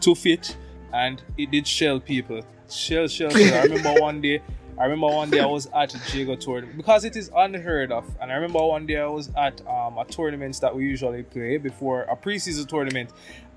to 0.00 0.14
fit, 0.14 0.56
and 0.92 1.22
it 1.36 1.50
did 1.50 1.66
shell 1.66 2.00
people. 2.00 2.42
Shell, 2.70 3.08
shell, 3.08 3.30
shell. 3.30 3.54
I 3.54 3.62
remember 3.64 3.92
one 4.00 4.20
day. 4.20 4.42
I 4.78 4.84
remember 4.84 5.08
one 5.08 5.28
day 5.28 5.40
I 5.40 5.46
was 5.46 5.66
at 5.74 5.92
a 5.92 6.16
Jago 6.16 6.36
tournament 6.36 6.76
because 6.76 7.04
it 7.04 7.16
is 7.16 7.32
unheard 7.34 7.90
of. 7.90 8.04
And 8.20 8.30
I 8.30 8.36
remember 8.36 8.64
one 8.64 8.86
day 8.86 8.96
I 8.96 9.06
was 9.06 9.28
at 9.36 9.60
um, 9.66 9.98
a 9.98 10.04
tournament 10.04 10.60
that 10.60 10.74
we 10.74 10.84
usually 10.84 11.24
play 11.24 11.58
before 11.58 12.02
a 12.02 12.16
preseason 12.16 12.68
tournament, 12.68 13.10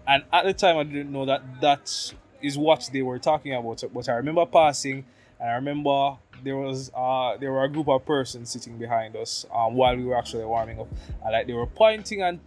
and 0.07 0.23
at 0.33 0.45
the 0.45 0.53
time 0.53 0.77
I 0.77 0.83
didn't 0.83 1.11
know 1.11 1.25
that 1.25 1.61
that 1.61 2.13
is 2.41 2.57
what 2.57 2.89
they 2.91 3.01
were 3.01 3.19
talking 3.19 3.53
about. 3.53 3.83
But 3.93 4.09
I 4.09 4.13
remember 4.13 4.45
passing, 4.45 5.05
and 5.39 5.49
I 5.49 5.55
remember 5.55 6.17
there 6.43 6.57
was 6.57 6.91
uh 6.95 7.37
there 7.37 7.51
were 7.51 7.63
a 7.63 7.69
group 7.69 7.87
of 7.87 8.03
persons 8.05 8.49
sitting 8.49 8.77
behind 8.77 9.15
us 9.15 9.45
um 9.53 9.75
while 9.75 9.95
we 9.95 10.03
were 10.03 10.17
actually 10.17 10.45
warming 10.45 10.79
up, 10.79 10.87
and 11.23 11.31
like 11.33 11.47
they 11.47 11.53
were 11.53 11.67
pointing 11.67 12.21
and 12.21 12.39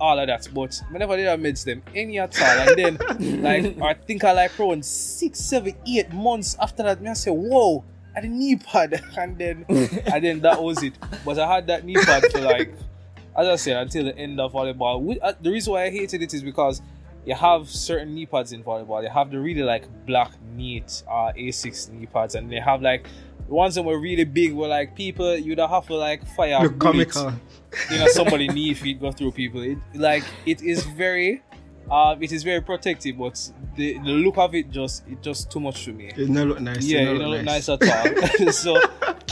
all 0.00 0.18
of 0.18 0.26
that, 0.26 0.48
but 0.54 0.80
I 0.94 0.98
never 0.98 1.16
did 1.16 1.26
amidst 1.26 1.64
them 1.64 1.82
any 1.94 2.18
at 2.18 2.40
all. 2.40 2.68
And 2.68 2.78
then, 2.78 3.42
like, 3.42 3.80
I 3.82 3.94
think 3.94 4.24
I 4.24 4.32
like 4.32 4.58
around 4.58 4.84
six, 4.84 5.40
seven, 5.40 5.74
eight 5.86 6.12
months 6.12 6.56
after 6.60 6.82
that, 6.84 7.00
me 7.00 7.10
I 7.10 7.14
say, 7.14 7.30
whoa, 7.30 7.84
I 8.14 8.20
had 8.20 8.24
a 8.24 8.28
knee 8.28 8.56
pad, 8.56 9.02
and 9.18 9.36
then, 9.38 9.64
and 9.68 10.24
then 10.24 10.40
that 10.40 10.62
was 10.62 10.82
it. 10.82 10.94
But 11.24 11.38
I 11.38 11.52
had 11.52 11.66
that 11.66 11.84
knee 11.84 11.96
pad 11.96 12.24
for 12.30 12.40
like, 12.40 12.72
as 13.36 13.48
I 13.48 13.56
said, 13.56 13.76
until 13.76 14.04
the 14.04 14.16
end 14.16 14.40
of 14.40 14.52
volleyball. 14.52 15.00
We, 15.00 15.20
uh, 15.20 15.32
the 15.40 15.50
reason 15.50 15.72
why 15.72 15.84
I 15.84 15.90
hated 15.90 16.22
it 16.22 16.32
is 16.34 16.42
because 16.42 16.80
you 17.28 17.34
have 17.34 17.68
certain 17.68 18.14
knee 18.14 18.26
pads 18.26 18.52
in 18.52 18.60
volleyball. 18.64 19.02
You 19.02 19.10
have 19.10 19.30
the 19.30 19.38
really 19.38 19.62
like 19.62 19.84
black, 20.06 20.32
neat 20.56 21.02
uh, 21.08 21.32
Asics 21.36 21.88
knee 21.90 22.06
pads, 22.06 22.34
and 22.34 22.50
they 22.50 22.60
have 22.60 22.80
like 22.82 23.06
the 23.48 23.54
ones 23.54 23.74
that 23.76 23.82
were 23.82 23.98
really 24.08 24.24
big. 24.24 24.52
Were 24.54 24.66
like 24.78 24.94
people 24.96 25.36
you'd 25.36 25.58
have 25.58 25.86
to 25.88 25.94
like 25.94 26.26
fire 26.36 26.58
Look 26.62 26.78
comical. 26.78 27.32
you 27.90 27.98
know 27.98 28.08
somebody 28.08 28.48
knee 28.56 28.70
if 28.70 28.78
feet 28.80 28.98
go 29.00 29.12
through 29.12 29.32
people 29.32 29.60
it 29.62 29.78
like 29.94 30.24
it 30.46 30.62
is 30.62 30.84
very 31.04 31.42
um 31.90 32.22
it 32.22 32.32
is 32.32 32.42
very 32.42 32.62
protective 32.62 33.14
but 33.18 33.36
the, 33.76 33.94
the 34.06 34.10
look 34.24 34.38
of 34.38 34.54
it 34.54 34.70
just 34.70 35.06
it 35.08 35.20
just 35.22 35.50
too 35.52 35.60
much 35.60 35.84
to 35.84 35.92
me 35.92 36.06
It 36.16 36.26
don't 36.32 36.48
look 36.48 36.60
nice. 36.60 36.84
yeah 36.84 37.00
it 37.00 37.08
it 37.16 37.18
don't 37.18 37.30
look 37.30 37.44
nice 37.44 37.68
at 37.68 37.82
all 37.82 38.52
so 38.64 38.72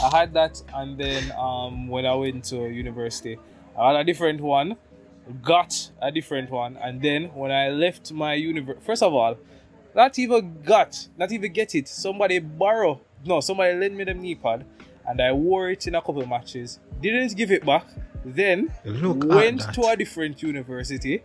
i 0.03 0.09
had 0.19 0.33
that 0.33 0.61
and 0.75 0.97
then 1.03 1.31
um 1.37 1.87
when 1.87 2.05
i 2.05 2.13
went 2.13 2.43
to 2.51 2.57
university 2.69 3.37
i 3.77 3.87
had 3.91 3.95
a 4.01 4.03
different 4.03 4.39
one 4.41 4.75
got 5.41 5.91
a 6.01 6.11
different 6.11 6.49
one 6.49 6.77
and 6.77 7.01
then 7.01 7.25
when 7.33 7.51
i 7.51 7.69
left 7.69 8.11
my 8.11 8.33
university 8.33 8.85
first 8.85 9.03
of 9.03 9.13
all 9.13 9.37
not 9.95 10.17
even 10.19 10.61
got 10.63 11.07
not 11.17 11.31
even 11.31 11.51
get 11.51 11.73
it 11.75 11.87
somebody 11.87 12.39
borrow 12.39 12.99
no 13.25 13.39
somebody 13.41 13.73
lent 13.75 13.93
me 13.93 14.03
the 14.03 14.13
knee 14.13 14.35
pad 14.35 14.65
and 15.07 15.21
i 15.21 15.31
wore 15.31 15.69
it 15.69 15.87
in 15.87 15.95
a 15.95 16.01
couple 16.01 16.25
matches 16.25 16.79
didn't 17.01 17.35
give 17.35 17.51
it 17.51 17.65
back 17.65 17.85
then 18.25 18.71
Look 18.83 19.23
went 19.25 19.61
to 19.73 19.87
a 19.87 19.95
different 19.95 20.41
university 20.41 21.23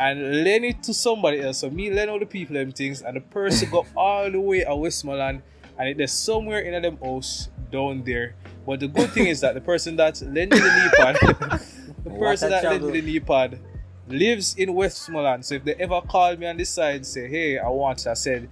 and 0.00 0.44
lend 0.44 0.64
it 0.64 0.82
to 0.84 0.94
somebody 0.94 1.40
else. 1.42 1.58
So 1.58 1.70
me 1.70 1.90
lend 1.90 2.10
all 2.10 2.18
the 2.18 2.26
people 2.26 2.54
them 2.54 2.72
things, 2.72 3.02
and 3.02 3.16
the 3.16 3.20
person 3.20 3.70
go 3.70 3.86
all 3.96 4.30
the 4.30 4.40
way 4.40 4.64
at 4.64 4.76
Westmoreland, 4.76 5.42
and 5.78 5.88
it 5.88 6.00
is 6.00 6.12
somewhere 6.12 6.60
in 6.60 6.80
them 6.80 6.96
house 6.96 7.50
down 7.70 8.02
there. 8.04 8.34
But 8.66 8.80
the 8.80 8.88
good 8.88 9.10
thing 9.10 9.26
is 9.26 9.40
that 9.40 9.54
the 9.54 9.60
person 9.60 9.96
that 9.96 10.20
lent 10.22 10.52
me 10.52 10.58
the 10.58 10.64
knee 10.64 10.90
pad, 10.96 11.60
the 12.04 12.10
person 12.10 12.50
that 12.50 12.64
lent 12.64 12.78
trouble. 12.80 12.92
me 12.92 13.00
the 13.00 13.06
knee 13.06 13.20
pad 13.20 13.60
lives 14.08 14.54
in 14.56 14.74
Westmoreland. 14.74 15.44
So 15.44 15.54
if 15.56 15.64
they 15.64 15.74
ever 15.74 16.00
call 16.00 16.36
me 16.36 16.46
on 16.46 16.56
this 16.56 16.70
side, 16.70 16.96
and 16.96 17.06
say, 17.06 17.28
"Hey, 17.28 17.58
I 17.58 17.68
want," 17.68 18.00
it," 18.00 18.08
I 18.08 18.14
said, 18.14 18.48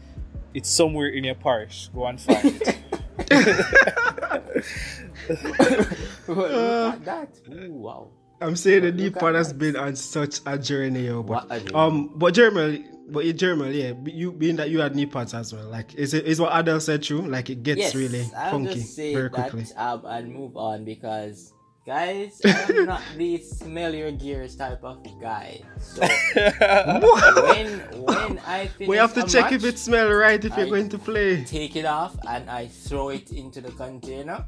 "It's 0.55 0.71
somewhere 0.71 1.09
in 1.09 1.25
your 1.25 1.35
parish. 1.35 1.89
Go 1.95 2.07
and 2.07 2.21
find 2.21 2.63
it." 2.63 2.79
Look 6.29 6.51
at 6.51 7.05
that. 7.05 7.41
Ooh, 7.53 7.73
wow. 7.73 8.09
I'm 8.41 8.55
saying 8.57 8.83
the 8.83 8.89
Look 8.89 8.97
knee 8.97 9.11
pad 9.11 9.35
has 9.35 9.53
been 9.53 9.77
on 9.77 9.97
such 9.97 10.41
a 10.47 10.57
journey, 10.59 11.07
yo. 11.07 11.23
But 11.23 11.49
What 11.49 11.59
journey. 11.59 11.75
um, 11.75 12.13
but 12.15 12.35
Jermel, 12.35 12.85
but 13.11 13.25
in 13.25 13.37
Jermel, 13.37 13.75
yeah, 13.75 13.95
you 14.13 14.33
being 14.33 14.57
that 14.57 14.71
you 14.71 14.81
had 14.81 14.95
knee 14.95 15.07
pads 15.07 15.35
as 15.35 15.53
well. 15.53 15.65
Like, 15.65 15.95
is 15.95 16.15
it 16.15 16.25
is 16.27 16.41
what 16.41 16.53
Hadel 16.53 16.81
said 16.81 17.03
true? 17.03 17.23
Like, 17.23 17.51
it 17.51 17.63
gets 17.63 17.79
yes, 17.79 17.95
really 17.95 18.31
I'll 18.37 18.53
funky 18.53 18.75
just 18.75 18.95
say 18.95 19.15
very 19.15 19.29
that 19.31 19.73
um, 19.77 20.03
and 20.07 20.33
move 20.33 20.57
on 20.57 20.85
because 20.85 21.53
guys, 21.89 22.41
I'm 22.45 22.85
not 22.85 23.01
the 23.17 23.39
smell 23.41 23.95
your 23.95 24.13
gears 24.13 24.55
type 24.57 24.85
of 24.85 25.01
guy. 25.21 25.63
So 25.81 26.03
when 27.49 27.81
when 28.05 28.39
I 28.47 28.69
finish 28.77 28.89
We 28.89 28.97
have 28.99 29.15
to 29.15 29.25
a 29.25 29.27
check 29.27 29.45
match, 29.51 29.53
if 29.55 29.65
it 29.65 29.79
smells 29.79 30.13
right 30.13 30.43
if 30.45 30.53
you're 30.57 30.67
going 30.69 30.91
to 30.91 30.99
play. 30.99 31.45
take 31.45 31.77
it 31.77 31.87
off 31.87 32.15
and 32.29 32.51
I 32.51 32.69
throw 32.69 33.09
it 33.09 33.33
into 33.33 33.61
the 33.63 33.73
container. 33.73 34.45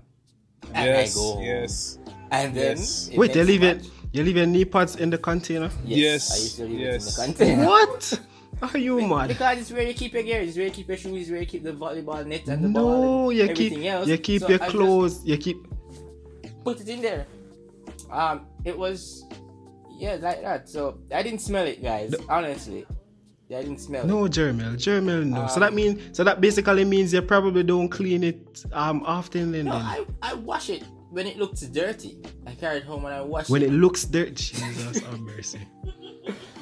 And 0.75 0.85
yes, 0.85 1.17
I 1.17 1.21
go. 1.21 1.41
yes, 1.41 1.99
And 2.31 2.55
then 2.55 2.77
Yes. 2.77 3.09
Wait, 3.17 3.31
you 3.35 3.41
next 3.41 3.49
leave 3.49 3.63
it. 3.65 3.77
match- 3.79 3.91
You 4.13 4.21
leave 4.27 4.37
your 4.37 4.47
knee 4.47 4.67
pads 4.67 4.97
in 4.97 5.09
the 5.09 5.17
container. 5.19 5.71
Yes, 5.87 6.29
I 6.31 6.37
used 6.45 6.57
to 6.61 6.65
leave 6.69 6.81
yes. 6.81 7.01
it 7.01 7.25
in 7.25 7.33
the 7.33 7.39
container. 7.39 7.67
What? 7.67 8.21
Are 8.75 8.77
you 8.77 9.01
mad? 9.01 9.29
Because 9.29 9.59
it's 9.61 9.73
where 9.73 9.87
you 9.89 9.95
keep 9.95 10.13
your 10.13 10.23
gear, 10.23 10.43
it's 10.43 10.57
where 10.59 10.67
you 10.67 10.73
keep 10.73 10.89
your 10.89 10.99
shoes, 10.99 11.23
it's 11.23 11.31
where 11.31 11.41
you 11.41 11.47
keep 11.47 11.63
the 11.65 11.73
volleyball 11.73 12.21
net 12.27 12.47
and 12.49 12.61
the 12.65 12.69
ball 12.69 13.01
No, 13.01 13.31
and 13.31 13.39
you 13.39 13.45
everything 13.45 13.81
keep 13.81 13.89
else. 13.89 14.07
you 14.09 14.19
keep 14.19 14.43
So 14.43 14.49
your 14.53 14.61
I 14.61 14.67
just 14.67 14.77
clothes. 14.77 15.25
You 15.25 15.39
keep. 15.39 15.59
Put 16.65 16.81
it 16.81 16.89
in 16.89 17.01
there. 17.03 17.27
Um, 18.11 18.47
it 18.65 18.77
was, 18.77 19.25
yeah, 19.99 20.17
like 20.21 20.43
that. 20.43 20.69
So 20.69 20.99
I 21.15 21.23
didn't 21.23 21.41
smell 21.41 21.67
it, 21.67 21.83
guys. 21.83 22.15
Honestly, 22.29 22.87
I 23.51 23.63
didn't 23.63 23.79
smell 23.81 24.03
it. 24.03 24.07
No, 24.07 24.23
Jermel, 24.25 24.75
Jermel, 24.77 25.25
no. 25.27 25.47
so 25.49 25.55
Um, 25.55 25.61
that 25.61 25.75
means, 25.75 26.17
so 26.17 26.25
that 26.25 26.41
basically 26.41 26.85
means 26.85 27.13
you 27.13 27.23
probably 27.23 27.63
don't 27.63 27.89
clean 27.89 28.23
it 28.25 28.65
um 28.73 29.03
often, 29.05 29.53
then. 29.53 29.67
No, 29.67 29.73
then. 29.73 29.83
I, 29.83 30.05
I 30.23 30.35
wash 30.35 30.71
it 30.71 30.83
when 31.11 31.27
it 31.27 31.37
looks 31.37 31.61
dirty. 31.63 32.19
I 32.47 32.55
carry 32.55 32.79
it 32.79 32.85
home 32.85 33.05
and 33.07 33.15
I 33.15 33.21
wash 33.21 33.49
when 33.51 33.63
it. 33.63 33.67
it 33.69 33.73
looks 33.73 34.05
dirty, 34.05 34.33
Jesus 34.35 34.99
have 35.01 35.21
mercy. 35.21 35.61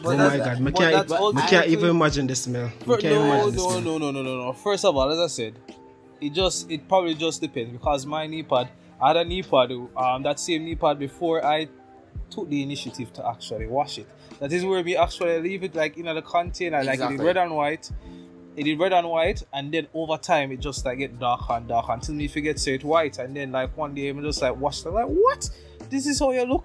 But 0.00 0.14
oh 0.14 0.16
my 0.16 0.38
God, 0.38 0.92
I 0.94 1.02
can't, 1.02 1.36
I 1.38 1.46
can't 1.48 1.66
even 1.66 1.90
imagine 1.90 2.28
the 2.28 2.36
smell. 2.36 2.66
I 2.66 2.84
For- 2.84 2.98
can't 2.98 3.14
no, 3.14 3.24
imagine 3.24 3.50
the 3.50 3.56
no, 3.56 3.68
smell. 3.70 3.80
no, 3.80 3.98
no, 3.98 4.10
no, 4.12 4.22
no, 4.22 4.36
no. 4.44 4.52
First 4.52 4.84
of 4.84 4.96
all, 4.96 5.10
as 5.10 5.18
I 5.18 5.26
said, 5.26 5.58
it 6.20 6.32
just 6.32 6.70
it 6.70 6.86
probably 6.88 7.14
just 7.14 7.40
depends 7.40 7.72
because 7.72 8.06
my 8.06 8.26
knee 8.28 8.44
pad, 8.44 8.68
I 9.00 9.08
had 9.08 9.16
a 9.16 9.24
knee 9.24 9.42
pad, 9.42 9.70
um, 9.96 10.22
that 10.24 10.40
same 10.40 10.64
knee 10.64 10.74
pad 10.74 10.98
before 10.98 11.44
I 11.44 11.68
took 12.30 12.48
the 12.50 12.62
initiative 12.62 13.12
to 13.14 13.26
actually 13.28 13.66
wash 13.66 13.98
it. 13.98 14.06
That 14.40 14.52
is 14.52 14.64
where 14.64 14.82
we 14.82 14.96
actually 14.96 15.40
leave 15.40 15.64
it 15.64 15.74
like 15.74 15.96
in 15.96 16.06
the 16.06 16.22
container, 16.22 16.78
like 16.78 16.88
it 16.88 16.92
Exactly. 16.94 17.16
did 17.18 17.24
red 17.24 17.36
and 17.36 17.54
white. 17.54 17.90
It 18.56 18.64
did 18.64 18.78
red 18.78 18.92
and 18.92 19.08
white, 19.08 19.42
and 19.52 19.72
then 19.72 19.86
over 19.94 20.16
time 20.16 20.50
it 20.50 20.58
just 20.60 20.84
like 20.84 20.98
get 20.98 21.18
darker 21.18 21.52
and 21.54 21.68
darker 21.68 21.92
until 21.92 22.14
me 22.16 22.26
forget 22.28 22.58
say 22.58 22.74
it 22.74 22.82
white, 22.84 23.18
and 23.18 23.36
then 23.36 23.52
like 23.52 23.76
one 23.76 23.94
day 23.94 24.08
I'm 24.08 24.20
just 24.22 24.42
like 24.42 24.56
wash 24.56 24.84
it. 24.84 24.90
like 24.90 25.06
what? 25.06 25.48
This 25.90 26.06
is 26.06 26.18
how 26.18 26.32
you 26.32 26.44
look. 26.44 26.64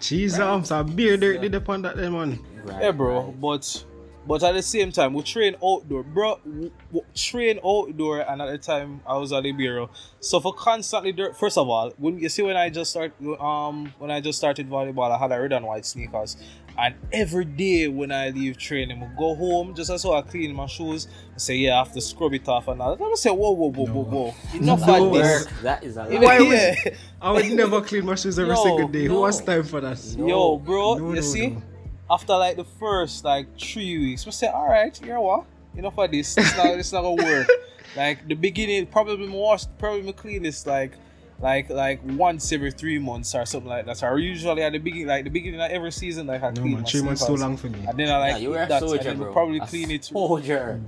Jesus, 0.00 0.38
I'm 0.38 0.64
so 0.64 0.84
beer 0.84 1.16
dirt 1.16 1.40
did 1.40 1.54
upon 1.54 1.82
that 1.82 1.96
then 1.96 2.12
man. 2.12 2.38
Right, 2.64 2.82
Yeah, 2.84 2.92
bro. 2.92 3.22
right. 3.22 3.40
But 3.40 3.84
but 4.26 4.42
at 4.42 4.52
the 4.54 4.62
same 4.62 4.90
time, 4.92 5.12
we 5.14 5.22
train 5.22 5.54
outdoor, 5.62 6.02
bro. 6.02 6.36
w- 6.44 6.70
w- 6.92 7.06
train 7.14 7.58
outdoor, 7.64 8.20
and 8.20 8.40
at 8.42 8.50
the 8.50 8.58
time 8.58 9.00
I 9.06 9.16
was 9.18 9.32
at 9.32 9.42
Libero. 9.42 9.90
So 10.20 10.40
for 10.40 10.52
constantly, 10.54 11.12
dir- 11.12 11.34
first 11.34 11.58
of 11.58 11.68
all, 11.68 11.92
when 11.98 12.18
you 12.18 12.28
see 12.28 12.42
when 12.42 12.56
I 12.56 12.70
just 12.70 12.90
start, 12.90 13.12
um, 13.40 13.92
when 13.98 14.10
I 14.10 14.20
just 14.20 14.38
started 14.38 14.68
volleyball, 14.70 15.10
I 15.14 15.18
had 15.18 15.30
a 15.32 15.40
red 15.40 15.52
and 15.52 15.66
white 15.66 15.84
sneakers, 15.84 16.36
and 16.78 16.94
every 17.12 17.44
day 17.44 17.88
when 17.88 18.10
I 18.12 18.30
leave 18.30 18.56
training, 18.58 19.02
I 19.02 19.10
go 19.18 19.34
home 19.34 19.74
just 19.74 19.90
as 19.90 20.04
I 20.04 20.22
clean 20.22 20.54
my 20.54 20.66
shoes. 20.66 21.06
I 21.34 21.38
say, 21.38 21.54
yeah, 21.56 21.74
I 21.74 21.78
have 21.84 21.92
to 21.92 22.00
scrub 22.00 22.32
it 22.34 22.48
off, 22.48 22.68
and 22.68 22.80
I 22.82 22.86
all. 22.86 23.12
I 23.12 23.14
say, 23.16 23.30
whoa, 23.30 23.50
whoa, 23.52 23.70
whoa, 23.70 23.86
whoa, 23.86 24.02
whoa, 24.04 24.34
enough 24.58 24.86
No. 24.86 25.06
of 25.08 25.12
this. 25.14 25.44
Work, 25.46 25.52
that 25.62 25.84
is 25.84 25.96
a 25.96 26.04
You 26.10 26.10
lot. 26.14 26.20
know, 26.20 26.26
Why 26.26 26.38
would- 26.40 26.48
yeah. 26.52 26.94
I 27.20 27.30
would 27.32 27.50
never 27.52 27.80
clean 27.82 28.04
my 28.06 28.14
shoes 28.16 28.38
every 28.38 28.54
Yo, 28.56 28.62
single 28.62 28.88
day. 28.88 29.04
Who 29.04 29.14
no. 29.14 29.24
has 29.26 29.40
time 29.42 29.64
for 29.64 29.80
that? 29.80 29.98
No. 30.18 30.26
Yo, 30.28 30.56
bro, 30.58 30.94
No, 30.96 31.08
you 31.10 31.14
no, 31.16 31.20
see, 31.20 31.46
no. 31.48 31.62
After 32.10 32.36
like 32.36 32.56
the 32.56 32.64
first 32.64 33.24
like 33.24 33.46
three 33.58 33.98
weeks, 33.98 34.26
we 34.26 34.32
say, 34.32 34.48
all 34.48 34.68
right, 34.68 34.98
you 35.00 35.08
know 35.08 35.20
what? 35.22 35.44
Enough 35.76 35.98
of 35.98 36.10
this. 36.10 36.36
It's 36.38 36.56
not, 36.56 36.66
it's 36.66 36.92
not 36.92 37.02
gonna 37.02 37.22
work. 37.22 37.48
like 37.96 38.26
the 38.28 38.34
beginning, 38.34 38.86
probably 38.86 39.26
more, 39.26 39.56
probably 39.78 40.02
me 40.02 40.12
clean 40.12 40.42
this 40.42 40.66
like, 40.66 40.92
like, 41.40 41.68
like 41.70 42.00
once 42.04 42.52
every 42.52 42.70
three 42.70 42.98
months 42.98 43.34
or 43.34 43.44
something 43.44 43.68
like 43.68 43.86
that. 43.86 43.96
So 43.96 44.14
usually 44.16 44.62
at 44.62 44.72
the 44.72 44.78
beginning, 44.78 45.08
like 45.08 45.24
the 45.24 45.30
beginning 45.30 45.60
of 45.60 45.70
every 45.70 45.90
season, 45.92 46.26
like 46.28 46.42
I 46.42 46.50
No 46.50 46.60
clean 46.62 46.72
man, 46.74 46.82
my 46.82 46.88
three 46.88 47.02
months 47.02 47.26
too 47.26 47.36
long 47.36 47.56
for 47.56 47.68
me. 47.68 47.84
And 47.88 47.98
then 47.98 48.08
I 48.10 48.18
like 48.18 48.30
yeah, 48.32 48.36
you 48.38 48.50
were 48.50 48.62
a 48.62 48.66
that, 48.68 48.82
and 48.82 49.00
then 49.00 49.16
bro. 49.18 49.32
probably 49.32 49.58
A 49.58 49.66
clean 49.66 49.90
it, 49.90 50.04
Soldier. 50.04 50.80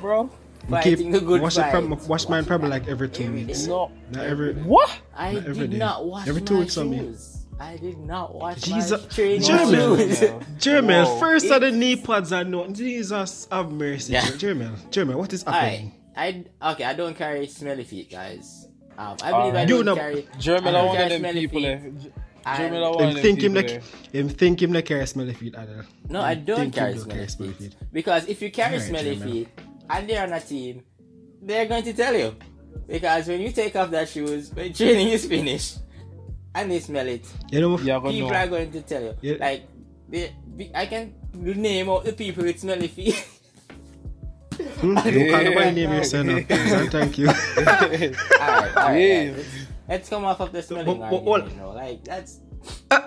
bro. 0.00 0.30
I 0.72 0.82
keep 0.82 0.98
Fighting 0.98 1.10
the 1.10 1.20
good 1.20 1.40
wash, 1.40 1.56
it 1.56 1.62
fight. 1.62 1.70
prob- 1.72 2.02
wash 2.08 2.28
mine 2.28 2.44
probably 2.44 2.68
like 2.68 2.86
every 2.86 3.08
two 3.08 3.24
every 3.24 3.44
weeks. 3.44 3.62
day. 3.62 3.68
No, 3.70 3.90
Not 4.12 4.26
every. 4.26 4.54
what? 4.54 4.90
I 5.16 5.32
Not 5.32 5.46
every 5.46 5.54
did 5.66 5.70
day. 5.72 5.78
not 5.78 6.04
wash 6.06 6.28
Every 6.28 6.42
two 6.42 6.54
my 6.54 6.60
weeks 6.60 6.76
on 6.76 6.90
me. 6.90 7.14
Shoes. 7.60 7.68
I 7.68 7.76
did 7.76 7.98
not 7.98 8.34
wash 8.34 8.60
Jesus- 8.62 9.02
my 9.02 9.08
training 9.08 9.40
Jermel. 9.42 9.96
shoes. 9.98 10.18
Jermel, 10.58 11.04
Whoa. 11.04 11.18
first 11.20 11.46
of 11.50 11.60
the 11.60 11.70
knee 11.70 11.96
pads 11.96 12.32
are 12.32 12.44
not. 12.44 12.72
Jesus 12.72 13.46
have 13.50 13.70
mercy. 13.70 14.12
Yeah. 14.14 14.22
Jermel, 14.22 14.76
Jermel, 14.90 15.16
what 15.16 15.32
is 15.32 15.42
happening? 15.42 15.92
I 16.16 16.44
okay. 16.72 16.84
I 16.84 16.94
don't 16.94 17.16
carry 17.16 17.46
smelly 17.46 17.84
feet, 17.84 18.10
guys. 18.10 18.66
Um, 18.98 19.16
I 19.22 19.30
believe 19.30 19.32
I 19.32 19.36
Alright. 19.36 19.68
You 19.68 19.76
don't 19.76 19.84
know- 19.86 19.94
carry. 19.96 20.22
Jermel 20.38 20.66
I 20.66 20.68
are 20.68 20.72
don't 20.72 20.86
one 20.86 20.88
of 20.88 20.96
carry 20.96 21.08
them 21.10 21.20
smelly 21.20 21.40
people. 21.46 21.60
feet. 21.60 21.66
eh. 21.68 21.90
G- 22.02 22.12
I- 22.44 22.58
Jermel 22.58 22.82
are 22.84 22.90
one 22.94 23.02
Him 23.02 23.08
of 23.08 23.14
them 23.14 23.22
think 23.22 23.42
him 23.42 23.52
people. 23.54 23.70
like 23.74 23.82
eh. 24.14 24.18
him 24.18 24.28
think 24.28 24.62
him 24.62 24.72
like 24.72 24.86
carry 24.86 25.06
smelly 25.06 25.34
feet. 25.34 25.54
Hadel. 25.54 25.84
No, 26.08 26.20
I 26.20 26.34
don't 26.34 26.56
think 26.58 26.74
carry 26.74 26.94
don't 26.94 27.02
smelly 27.04 27.16
carry 27.18 27.28
smelly 27.28 27.52
feet. 27.52 27.72
feet. 27.74 27.92
Because 27.92 28.26
if 28.28 28.42
you 28.42 28.50
carry 28.50 28.74
Alright, 28.74 28.88
smelly 28.88 29.16
Jermel. 29.16 29.22
feet 29.32 29.48
and 29.90 30.08
they're 30.10 30.22
on 30.24 30.32
a 30.32 30.40
team, 30.40 30.82
they're 31.42 31.66
going 31.66 31.82
to 31.84 31.92
tell 31.92 32.14
you. 32.16 32.34
Because 32.86 33.28
when 33.28 33.40
you 33.40 33.52
take 33.52 33.76
off 33.76 33.90
that 33.90 34.08
shoes, 34.08 34.52
when 34.54 34.72
training 34.72 35.08
is 35.08 35.24
finished, 35.26 35.78
and 36.54 36.70
they 36.70 36.80
smell 36.80 37.06
it, 37.06 37.24
You 37.50 37.60
know, 37.60 37.78
Yeah, 37.78 37.98
but 37.98 38.10
people 38.10 38.30
no. 38.30 38.36
are 38.36 38.46
going 38.48 38.70
to 38.72 38.82
tell 38.82 39.02
you. 39.02 39.14
Yeah. 39.20 39.36
Like, 39.38 39.68
they, 40.08 40.34
be- 40.56 40.70
I 40.74 40.86
can 40.86 41.14
name 41.34 41.88
all 41.88 42.00
the 42.00 42.12
people 42.12 42.44
with 42.44 42.58
smelly 42.58 42.88
feet. 42.88 43.16
you 44.58 44.94
can't 44.94 45.30
call 45.30 45.44
nobody 45.44 45.70
name 45.72 45.92
yourself 45.92 46.26
now. 46.26 46.40
please, 46.42 46.72
and 46.72 46.90
Thank 46.90 47.18
you. 47.18 47.28
alright, 47.58 48.16
alright. 48.76 49.00
Yeah. 49.00 49.32
Let's, 49.36 49.48
let's 49.88 50.08
come 50.08 50.24
off 50.24 50.40
of 50.40 50.52
the 50.52 50.62
smelling 50.62 50.98
but- 50.98 51.10
but 51.10 51.24
argument, 51.30 51.54
you 51.54 51.60
know, 51.60 51.70
like 51.70 52.04
that's. 52.04 52.40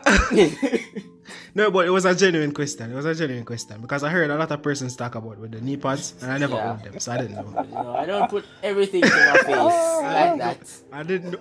no, 1.55 1.69
but 1.69 1.85
it 1.85 1.91
was 1.91 2.05
a 2.05 2.15
genuine 2.15 2.51
question. 2.53 2.91
It 2.91 2.95
was 2.95 3.05
a 3.05 3.13
genuine 3.13 3.45
question 3.45 3.79
because 3.81 4.03
I 4.03 4.09
heard 4.09 4.29
a 4.31 4.35
lot 4.37 4.49
of 4.51 4.61
persons 4.63 4.95
talk 4.95 5.13
about 5.15 5.37
with 5.37 5.51
the 5.51 5.61
knee 5.61 5.77
pads, 5.77 6.15
and 6.21 6.31
I 6.31 6.37
never 6.39 6.55
Yeah. 6.55 6.71
owned 6.71 6.81
them, 6.83 6.99
so 6.99 7.11
I 7.11 7.17
didn't 7.17 7.35
know. 7.35 7.63
You 7.67 7.71
know, 7.75 7.95
I 7.95 8.05
don't 8.05 8.29
put 8.29 8.45
everything 8.63 9.03
in 9.03 9.09
my 9.09 9.37
face 9.37 9.47
like 9.55 10.37
that. 10.39 10.73
I 10.91 11.03
didn't 11.03 11.31
know. 11.31 11.39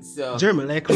So, 0.00 0.36
Jermel, 0.36 0.68
like 0.68 0.86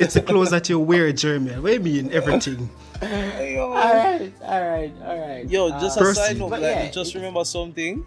it's 0.00 0.14
the 0.14 0.22
clothes 0.22 0.50
that 0.50 0.68
you 0.68 0.78
wear, 0.78 1.12
Jermel. 1.12 1.60
What 1.62 1.68
do 1.68 1.74
you 1.90 2.02
mean 2.02 2.12
everything? 2.12 2.70
Alright, 3.02 4.32
alright, 4.42 4.92
alright. 5.02 5.48
Yo, 5.50 5.70
just 5.80 5.96
a 5.96 6.00
Percy. 6.00 6.20
side 6.20 6.38
note, 6.38 6.50
like, 6.50 6.60
yeah, 6.62 6.90
just 6.90 7.14
remember 7.14 7.44
something. 7.44 8.06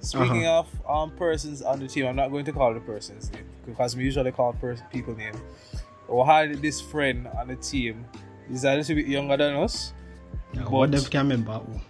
Speaking 0.00 0.46
of 0.46 0.66
um 0.88 1.10
persons 1.12 1.60
on 1.62 1.78
the 1.80 1.86
team, 1.86 2.06
I'm 2.06 2.16
not 2.16 2.30
going 2.30 2.44
to 2.46 2.52
call 2.52 2.72
the 2.72 2.80
person's 2.80 3.30
name 3.32 3.44
because 3.66 3.94
we 3.96 4.04
usually 4.04 4.32
call 4.32 4.54
pers- 4.54 4.80
people 4.92 5.14
name. 5.14 5.34
We 6.08 6.24
had 6.24 6.60
this 6.62 6.80
friend 6.80 7.28
on 7.38 7.48
the 7.48 7.56
team. 7.56 8.04
He's 8.48 8.64
a 8.64 8.74
little 8.74 8.94
bit 8.96 9.06
younger 9.06 9.36
than 9.36 9.54
us, 9.56 9.92
Yeah, 10.54 10.62
But- 10.62 10.70
what 10.72 10.90
them 10.92 11.04
can 11.04 11.28
remember? 11.28 11.52
who. 11.58 11.80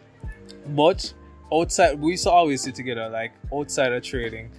but 0.75 1.13
outside 1.53 1.99
we 2.01 2.13
used 2.13 2.25
to 2.25 2.31
always 2.31 2.63
sit 2.63 2.75
together, 2.75 3.09
like 3.09 3.33
outside 3.55 3.93
of 3.93 4.03
training. 4.03 4.51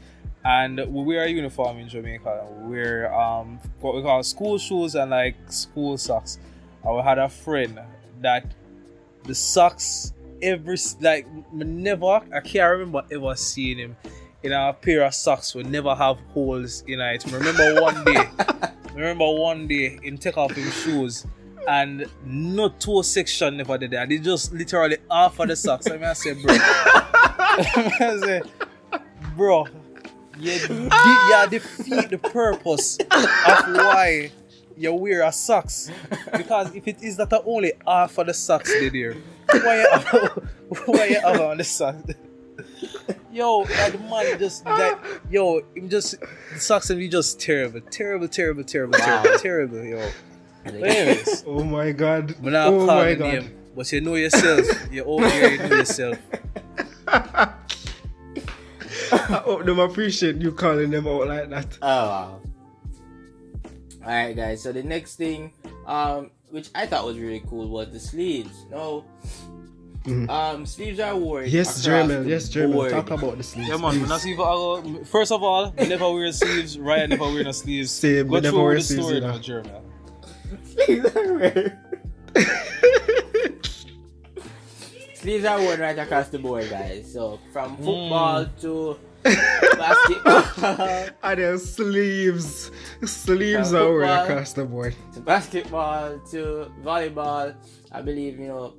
And 0.43 0.79
we 0.87 1.03
wear 1.03 1.23
a 1.23 1.29
uniform 1.29 1.77
in 1.77 1.87
Jamaica. 1.87 2.47
We 2.61 2.71
wear 2.71 3.13
um 3.13 3.59
what 3.79 3.95
we 3.95 4.01
call 4.01 4.23
school 4.23 4.57
shoes 4.57 4.95
and 4.95 5.11
like 5.11 5.35
school 5.47 5.97
socks. 5.97 6.39
And 6.83 6.95
we 6.95 7.01
had 7.01 7.19
a 7.19 7.29
friend 7.29 7.79
that 8.21 8.45
the 9.23 9.35
socks 9.35 10.13
every 10.41 10.77
like 10.99 11.27
never 11.53 12.21
I 12.33 12.39
can't 12.39 12.71
remember 12.71 13.03
ever 13.11 13.35
seeing 13.35 13.77
him 13.77 13.95
in 14.41 14.51
a 14.51 14.73
pair 14.73 15.03
of 15.03 15.13
socks 15.13 15.53
would 15.53 15.67
never 15.67 15.93
have 15.93 16.17
holes 16.33 16.83
in 16.87 16.99
it. 16.99 17.23
Remember 17.31 17.79
one 17.79 18.03
day 18.03 18.27
remember 18.95 19.31
one 19.31 19.67
day 19.67 19.99
him 20.01 20.17
take 20.17 20.37
off 20.37 20.51
his 20.51 20.73
shoes 20.73 21.27
and 21.67 22.07
no 22.25 22.69
toe 22.69 23.03
section 23.03 23.57
never 23.57 23.77
did 23.77 23.91
that. 23.91 24.09
They 24.09 24.17
just 24.17 24.51
literally 24.51 24.97
half 25.09 25.39
of 25.39 25.47
the 25.49 25.55
socks. 25.55 25.87
I 25.87 25.93
mean 25.93 26.03
I 26.05 26.13
say 26.13 26.33
bro. 26.33 26.55
I 27.53 28.19
say, 28.23 28.41
bro, 29.35 29.67
you, 30.41 30.89
ah. 30.91 31.47
de- 31.49 31.55
you 31.55 31.59
defeat 31.59 32.09
the 32.09 32.17
purpose 32.17 32.97
of 32.99 33.07
why 33.75 34.31
you 34.77 34.93
wear 34.93 35.23
a 35.23 35.31
socks. 35.31 35.91
Because 36.35 36.73
if 36.75 36.87
it 36.87 37.01
is 37.03 37.17
not 37.17 37.29
the 37.29 37.41
only 37.43 37.73
half 37.85 38.17
of 38.17 38.27
the 38.27 38.33
socks 38.33 38.71
they 38.73 38.89
there, 38.89 39.15
why 39.51 39.81
you 39.81 39.87
have, 39.91 40.05
why 40.85 41.05
you 41.05 41.19
have 41.21 41.39
on 41.41 41.57
the 41.57 41.63
socks? 41.63 42.13
Yo, 43.31 43.63
that 43.65 43.99
man 44.09 44.37
just 44.39 44.65
like 44.65 44.97
yo, 45.29 45.61
him 45.75 45.87
just 45.89 46.15
the 46.53 46.59
socks 46.59 46.89
and 46.89 46.99
be 46.99 47.07
just 47.07 47.39
terrible, 47.39 47.79
terrible, 47.89 48.27
terrible, 48.27 48.63
terrible, 48.63 48.97
Wow. 48.99 49.21
terrible, 49.23 49.39
terrible, 49.39 49.83
yo. 49.85 50.09
Anyways, 50.65 51.43
Oh 51.47 51.63
my 51.63 51.91
god. 51.91 52.35
but 52.41 52.51
now 52.53 52.67
oh 52.67 52.85
call 52.85 52.97
my 53.03 53.13
god. 53.15 53.33
name. 53.33 53.57
But 53.75 53.91
you 53.93 54.01
know 54.01 54.15
yourself. 54.15 54.65
You're 54.91 55.07
over 55.07 55.29
here, 55.29 55.49
you 55.51 55.57
know 55.59 55.75
yourself. 55.77 56.17
I 59.29 59.41
hope 59.45 59.65
them 59.65 59.79
appreciate 59.79 60.37
you 60.37 60.51
calling 60.51 60.89
them 60.91 61.07
out 61.07 61.27
like 61.27 61.49
that. 61.49 61.77
Oh 61.81 62.05
wow. 62.07 62.41
Alright 64.01 64.35
guys, 64.35 64.61
so 64.63 64.71
the 64.71 64.81
next 64.83 65.15
thing, 65.15 65.53
um, 65.85 66.31
which 66.49 66.69
I 66.73 66.85
thought 66.87 67.05
was 67.05 67.17
really 67.19 67.43
cool 67.47 67.67
was 67.69 67.89
the 67.91 67.99
sleeves. 67.99 68.65
No. 68.71 69.05
Mhm. 70.05 70.27
Um 70.29 70.65
sleeves 70.65 70.99
are 70.99 71.15
worn. 71.15 71.45
Yes, 71.47 71.85
across 71.85 72.07
Jermel. 72.09 72.27
Yes, 72.27 72.49
Jermel. 72.49 72.73
board. 72.73 72.91
Talk 72.91 73.11
about 73.11 73.37
the 73.37 73.43
sleeves. 73.43 73.69
Yeah, 73.69 73.77
man. 73.77 73.91
please. 73.91 74.01
When 74.01 74.11
I 74.11 74.17
see 74.17 74.35
uh, 74.39 74.81
first 75.05 75.31
of 75.31 75.43
all, 75.43 75.71
we 75.77 75.87
never 75.87 76.11
wear 76.11 76.31
sleeves. 76.31 76.79
Ryan 76.79 77.11
never 77.11 77.25
wear 77.25 77.43
no 77.43 77.51
sleeves. 77.51 77.91
Same, 77.91 78.27
Go 78.27 78.33
we 78.35 78.39
never 78.41 78.63
wear 78.63 78.75
the 78.75 78.81
sleeves 78.81 79.05
story 79.05 79.17
either. 79.17 79.27
now, 79.27 79.37
Jermel. 79.37 79.81
Sleeves 85.21 85.45
are 85.45 85.57
worn. 85.57 85.67
Worn 85.67 85.79
right 85.81 85.99
across 85.99 86.29
the 86.29 86.39
board, 86.39 86.69
guys. 86.69 87.11
So 87.13 87.39
from 87.53 87.77
football 87.77 88.45
to 88.61 88.97
basketball 89.23 91.09
And 91.23 91.39
then 91.39 91.59
sleeves. 91.59 92.71
Sleeves 93.05 93.73
Uh, 93.73 93.77
are 93.77 93.99
football. 94.01 94.23
across 94.23 94.53
the 94.53 94.65
board. 94.65 94.95
to 95.13 95.19
basketball 95.19 96.19
to 96.31 96.71
volleyball. 96.83 97.55
I 97.91 98.01
believe 98.01 98.39
you 98.39 98.47
know, 98.47 98.73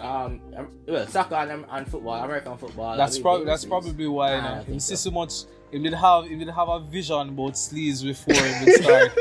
um, 0.00 0.40
well, 0.86 1.06
soccer 1.06 1.34
and, 1.34 1.64
and 1.70 1.88
football, 1.90 2.22
American 2.24 2.56
football. 2.56 2.96
That's 2.96 3.18
probably 3.18 3.46
that's 3.46 3.64
probably 3.64 4.06
why 4.06 4.34
you 4.36 4.40
Ah, 4.40 4.44
I 4.46 4.56
know, 4.58 4.62
him 4.64 4.80
see 4.80 4.96
so. 4.96 5.10
so 5.10 5.14
much. 5.14 5.32
He 5.70 5.78
did 5.80 5.94
have 5.94 6.24
he 6.26 6.36
did 6.36 6.48
have 6.50 6.68
a 6.68 6.80
vision 6.80 7.28
about 7.30 7.58
sleeves 7.58 8.02
before 8.02 8.34
he 8.34 8.64
did 8.64 8.82
start 8.84 9.12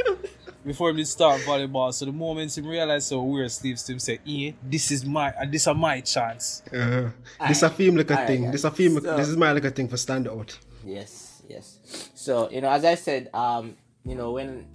before 0.66 0.92
he 0.92 0.98
did 0.98 1.08
start 1.08 1.42
volleyball. 1.42 1.94
So 1.94 2.06
the 2.06 2.12
moment 2.12 2.54
he 2.54 2.62
realized 2.62 3.08
so 3.08 3.22
wear 3.24 3.48
sleeves, 3.50 3.84
to 3.84 3.94
him 3.94 4.00
say, 4.00 4.20
"Eh, 4.28 4.52
this 4.64 4.92
is 4.92 5.06
my 5.06 5.30
uh, 5.32 5.46
this 5.50 5.68
is 5.68 5.76
my 5.76 6.02
chance." 6.02 6.64
Uh, 6.74 7.10
this 7.48 7.64
a 7.64 7.70
theme 7.70 7.96
like 7.96 8.12
a 8.12 8.26
thing. 8.28 8.44
guys. 8.44 8.52
This 8.54 8.64
a 8.64 8.72
theme. 8.72 9.00
So- 9.02 9.18
this 9.18 9.28
is 9.28 9.38
my 9.38 9.52
like 9.52 9.66
a 9.66 9.72
thing 9.72 9.88
for 9.88 9.98
stand 9.98 10.28
out. 10.28 10.58
Yes, 10.86 11.42
yes. 11.50 11.80
So 12.14 12.50
you 12.52 12.62
know, 12.62 12.70
as 12.70 12.84
I 12.86 12.96
said, 12.96 13.30
um, 13.34 13.76
you 14.06 14.16
know 14.16 14.32
when. 14.32 14.68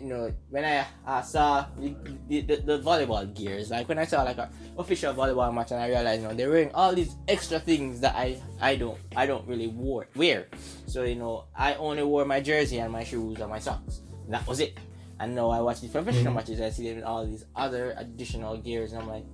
You 0.00 0.06
know, 0.06 0.32
when 0.48 0.64
I 0.64 0.86
uh, 1.06 1.20
saw 1.20 1.66
the, 1.78 1.94
the, 2.26 2.40
the, 2.40 2.56
the 2.56 2.78
volleyball 2.80 3.28
gears, 3.34 3.70
like 3.70 3.86
when 3.86 3.98
I 3.98 4.06
saw 4.06 4.22
like 4.22 4.38
a 4.38 4.48
official 4.78 5.12
volleyball 5.12 5.52
match, 5.52 5.72
and 5.72 5.80
I 5.80 5.88
realized, 5.88 6.22
you 6.22 6.28
know, 6.28 6.32
they're 6.32 6.48
wearing 6.48 6.70
all 6.72 6.94
these 6.94 7.14
extra 7.28 7.60
things 7.60 8.00
that 8.00 8.16
I 8.16 8.40
I 8.62 8.76
don't 8.76 8.96
I 9.14 9.26
don't 9.26 9.46
really 9.46 9.66
wore, 9.68 10.08
wear. 10.16 10.46
So 10.86 11.02
you 11.02 11.16
know, 11.16 11.44
I 11.54 11.74
only 11.74 12.02
wore 12.02 12.24
my 12.24 12.40
jersey 12.40 12.78
and 12.78 12.90
my 12.90 13.04
shoes 13.04 13.40
and 13.40 13.50
my 13.50 13.58
socks. 13.58 14.00
And 14.24 14.32
that 14.32 14.46
was 14.46 14.60
it. 14.60 14.78
And 15.20 15.34
know 15.34 15.50
I 15.50 15.60
watch 15.60 15.80
these 15.82 15.90
professional 15.92 16.32
matches, 16.34 16.60
I 16.60 16.70
see 16.70 16.88
them 16.88 16.98
in 16.98 17.04
all 17.04 17.26
these 17.26 17.44
other 17.54 17.94
additional 17.98 18.56
gears, 18.56 18.92
and 18.92 19.02
I'm 19.02 19.08
like, 19.08 19.24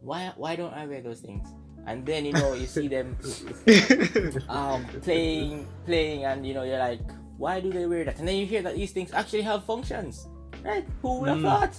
why 0.00 0.32
why 0.36 0.56
don't 0.56 0.72
I 0.72 0.86
wear 0.86 1.02
those 1.02 1.20
things? 1.20 1.46
And 1.86 2.04
then 2.06 2.24
you 2.24 2.32
know 2.32 2.54
you 2.54 2.66
see 2.66 2.88
them 2.88 3.14
um 4.48 4.86
playing 5.02 5.68
playing 5.84 6.24
and 6.24 6.46
you 6.46 6.54
know 6.54 6.62
you're 6.62 6.78
like 6.78 7.00
why 7.36 7.60
do 7.60 7.70
they 7.70 7.84
wear 7.86 8.04
that 8.04 8.18
and 8.18 8.26
then 8.26 8.36
you 8.36 8.46
hear 8.46 8.62
that 8.62 8.74
these 8.74 8.92
things 8.92 9.12
actually 9.12 9.42
have 9.42 9.64
functions 9.64 10.26
right 10.64 10.86
who 11.02 11.20
would 11.20 11.28
have 11.28 11.38
Mm. 11.38 11.42
thought 11.42 11.74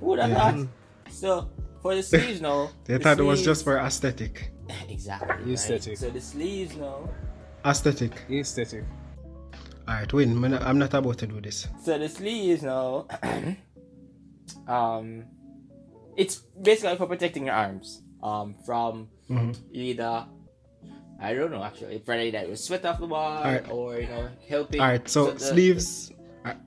who 0.00 0.06
would 0.06 0.18
have 0.18 0.30
Yeah. 0.30 0.50
thought 0.52 0.68
so 1.08 1.48
for 1.82 1.94
the 1.94 2.02
sleeves 2.02 2.40
no. 2.40 2.70
they 2.84 2.94
the 2.94 3.00
thought 3.04 3.20
it 3.20 3.22
was 3.22 3.42
just 3.42 3.62
for 3.62 3.78
aesthetic. 3.78 4.50
exactly 4.88 5.28
right? 5.28 5.54
Aesthetic. 5.54 5.98
so 5.98 6.10
the 6.10 6.20
sleeves 6.20 6.74
no. 6.76 7.08
Aesthetic. 7.64 8.12
Aesthetic. 8.30 8.84
Alright, 9.88 10.12
win. 10.12 10.42
I'm 10.54 10.78
not- 10.78 10.94
about 10.94 11.18
to 11.18 11.26
do 11.26 11.40
this. 11.40 11.68
so 11.82 11.98
the 11.98 12.08
sleeves 12.08 12.62
now 12.62 13.06
um 14.68 15.24
it's 16.16 16.36
basically 16.62 16.96
for 16.96 17.06
protecting 17.06 17.46
your 17.46 17.54
arms 17.54 18.02
um 18.22 18.54
from 18.64 19.08
Mhm. 19.30 19.56
either 19.72 20.26
I 21.20 21.32
don't 21.34 21.50
know 21.50 21.62
actually 21.62 22.02
for 22.04 22.14
either 22.14 22.38
it 22.38 22.48
was 22.50 22.62
sweat 22.62 22.84
off 22.84 22.98
the 23.00 23.06
ball 23.06 23.38
Alright. 23.38 23.70
or 23.70 23.98
you 24.00 24.06
know 24.08 24.28
helping 24.48 24.80
Alright, 24.80 25.08
so 25.08 25.30
the- 25.32 25.40
sleeves. 25.40 26.10
Alright, 26.44 26.58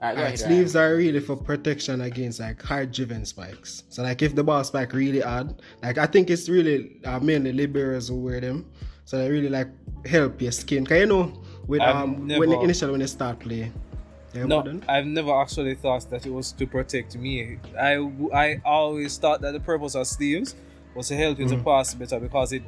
go 0.00 0.06
Alright, 0.22 0.38
sleeves 0.38 0.76
are 0.76 0.94
really 0.94 1.20
for 1.20 1.36
protection 1.36 2.02
against 2.02 2.38
like 2.40 2.60
hard 2.62 2.92
driven 2.92 3.24
spikes. 3.24 3.84
So 3.88 4.02
like 4.02 4.20
if 4.22 4.34
the 4.34 4.44
ball 4.44 4.62
spike 4.62 4.92
really 4.92 5.20
hard, 5.20 5.54
like 5.82 5.96
I 5.98 6.06
think 6.06 6.28
it's 6.30 6.48
really 6.50 7.00
uh, 7.04 7.18
mainly 7.18 7.52
liberos 7.52 8.08
who 8.10 8.20
wear 8.20 8.40
them. 8.40 8.66
So 9.06 9.16
they 9.18 9.30
really 9.30 9.48
like 9.48 9.68
help 10.04 10.42
your 10.42 10.52
skin. 10.52 10.84
Cause 10.84 10.98
you 11.00 11.06
know 11.06 11.32
with 11.66 11.80
I've 11.80 11.96
um 11.96 12.26
never- 12.26 12.40
when 12.40 12.50
they, 12.50 12.60
initially 12.60 12.90
when 12.92 13.00
they 13.00 13.06
start 13.06 13.38
play, 13.40 13.70
they 14.32 14.44
No, 14.44 14.58
wouldn't. 14.58 14.84
I've 14.88 15.06
never 15.06 15.32
actually 15.40 15.74
thought 15.74 16.08
that 16.10 16.26
it 16.26 16.32
was 16.32 16.52
to 16.52 16.66
protect 16.66 17.16
me. 17.16 17.58
I 17.78 17.96
I 18.34 18.60
always 18.64 19.16
thought 19.18 19.40
that 19.42 19.52
the 19.52 19.60
purpose 19.60 19.94
of 19.94 20.06
sleeves 20.06 20.54
was 20.94 21.08
to 21.08 21.16
help 21.16 21.38
you 21.38 21.48
to 21.48 21.56
Mhm. 21.56 21.64
pass 21.64 21.94
better 21.94 22.18
because 22.20 22.52
it 22.52 22.62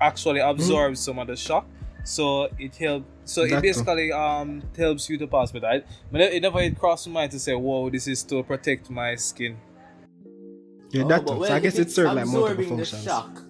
actually 0.00 0.40
absorbs 0.40 1.00
some 1.00 1.18
of 1.18 1.26
the 1.28 1.36
shock. 1.36 1.66
So 2.04 2.48
it 2.58 2.74
help. 2.76 3.04
So 3.24 3.42
That 3.42 3.46
it 3.52 3.54
too. 3.56 3.60
basically 3.62 4.12
um 4.12 4.62
helps 4.76 5.08
you 5.08 5.16
to 5.18 5.26
pass 5.28 5.52
better. 5.52 5.66
I, 5.66 5.82
but 6.10 6.20
it 6.20 6.42
never 6.42 6.60
it 6.60 6.76
crossed 6.78 7.06
my 7.08 7.12
mind 7.20 7.30
to 7.32 7.38
say, 7.38 7.54
"Whoa, 7.54 7.90
this 7.90 8.08
is 8.08 8.24
to 8.24 8.42
protect 8.42 8.90
my 8.90 9.14
skin." 9.14 9.56
Yeah, 10.90 11.04
Oh, 11.04 11.08
that 11.08 11.24
but 11.24 11.32
too. 11.34 11.38
well, 11.40 11.48
so 11.48 11.54
I 11.54 11.60
guess 11.60 11.78
it 11.78 11.82
it's 11.82 11.94
serves 11.94 12.14
like 12.14 12.26
multiple 12.26 12.44
absorbing 12.46 12.68
functions. 12.76 13.04
The 13.04 13.10
shock, 13.10 13.42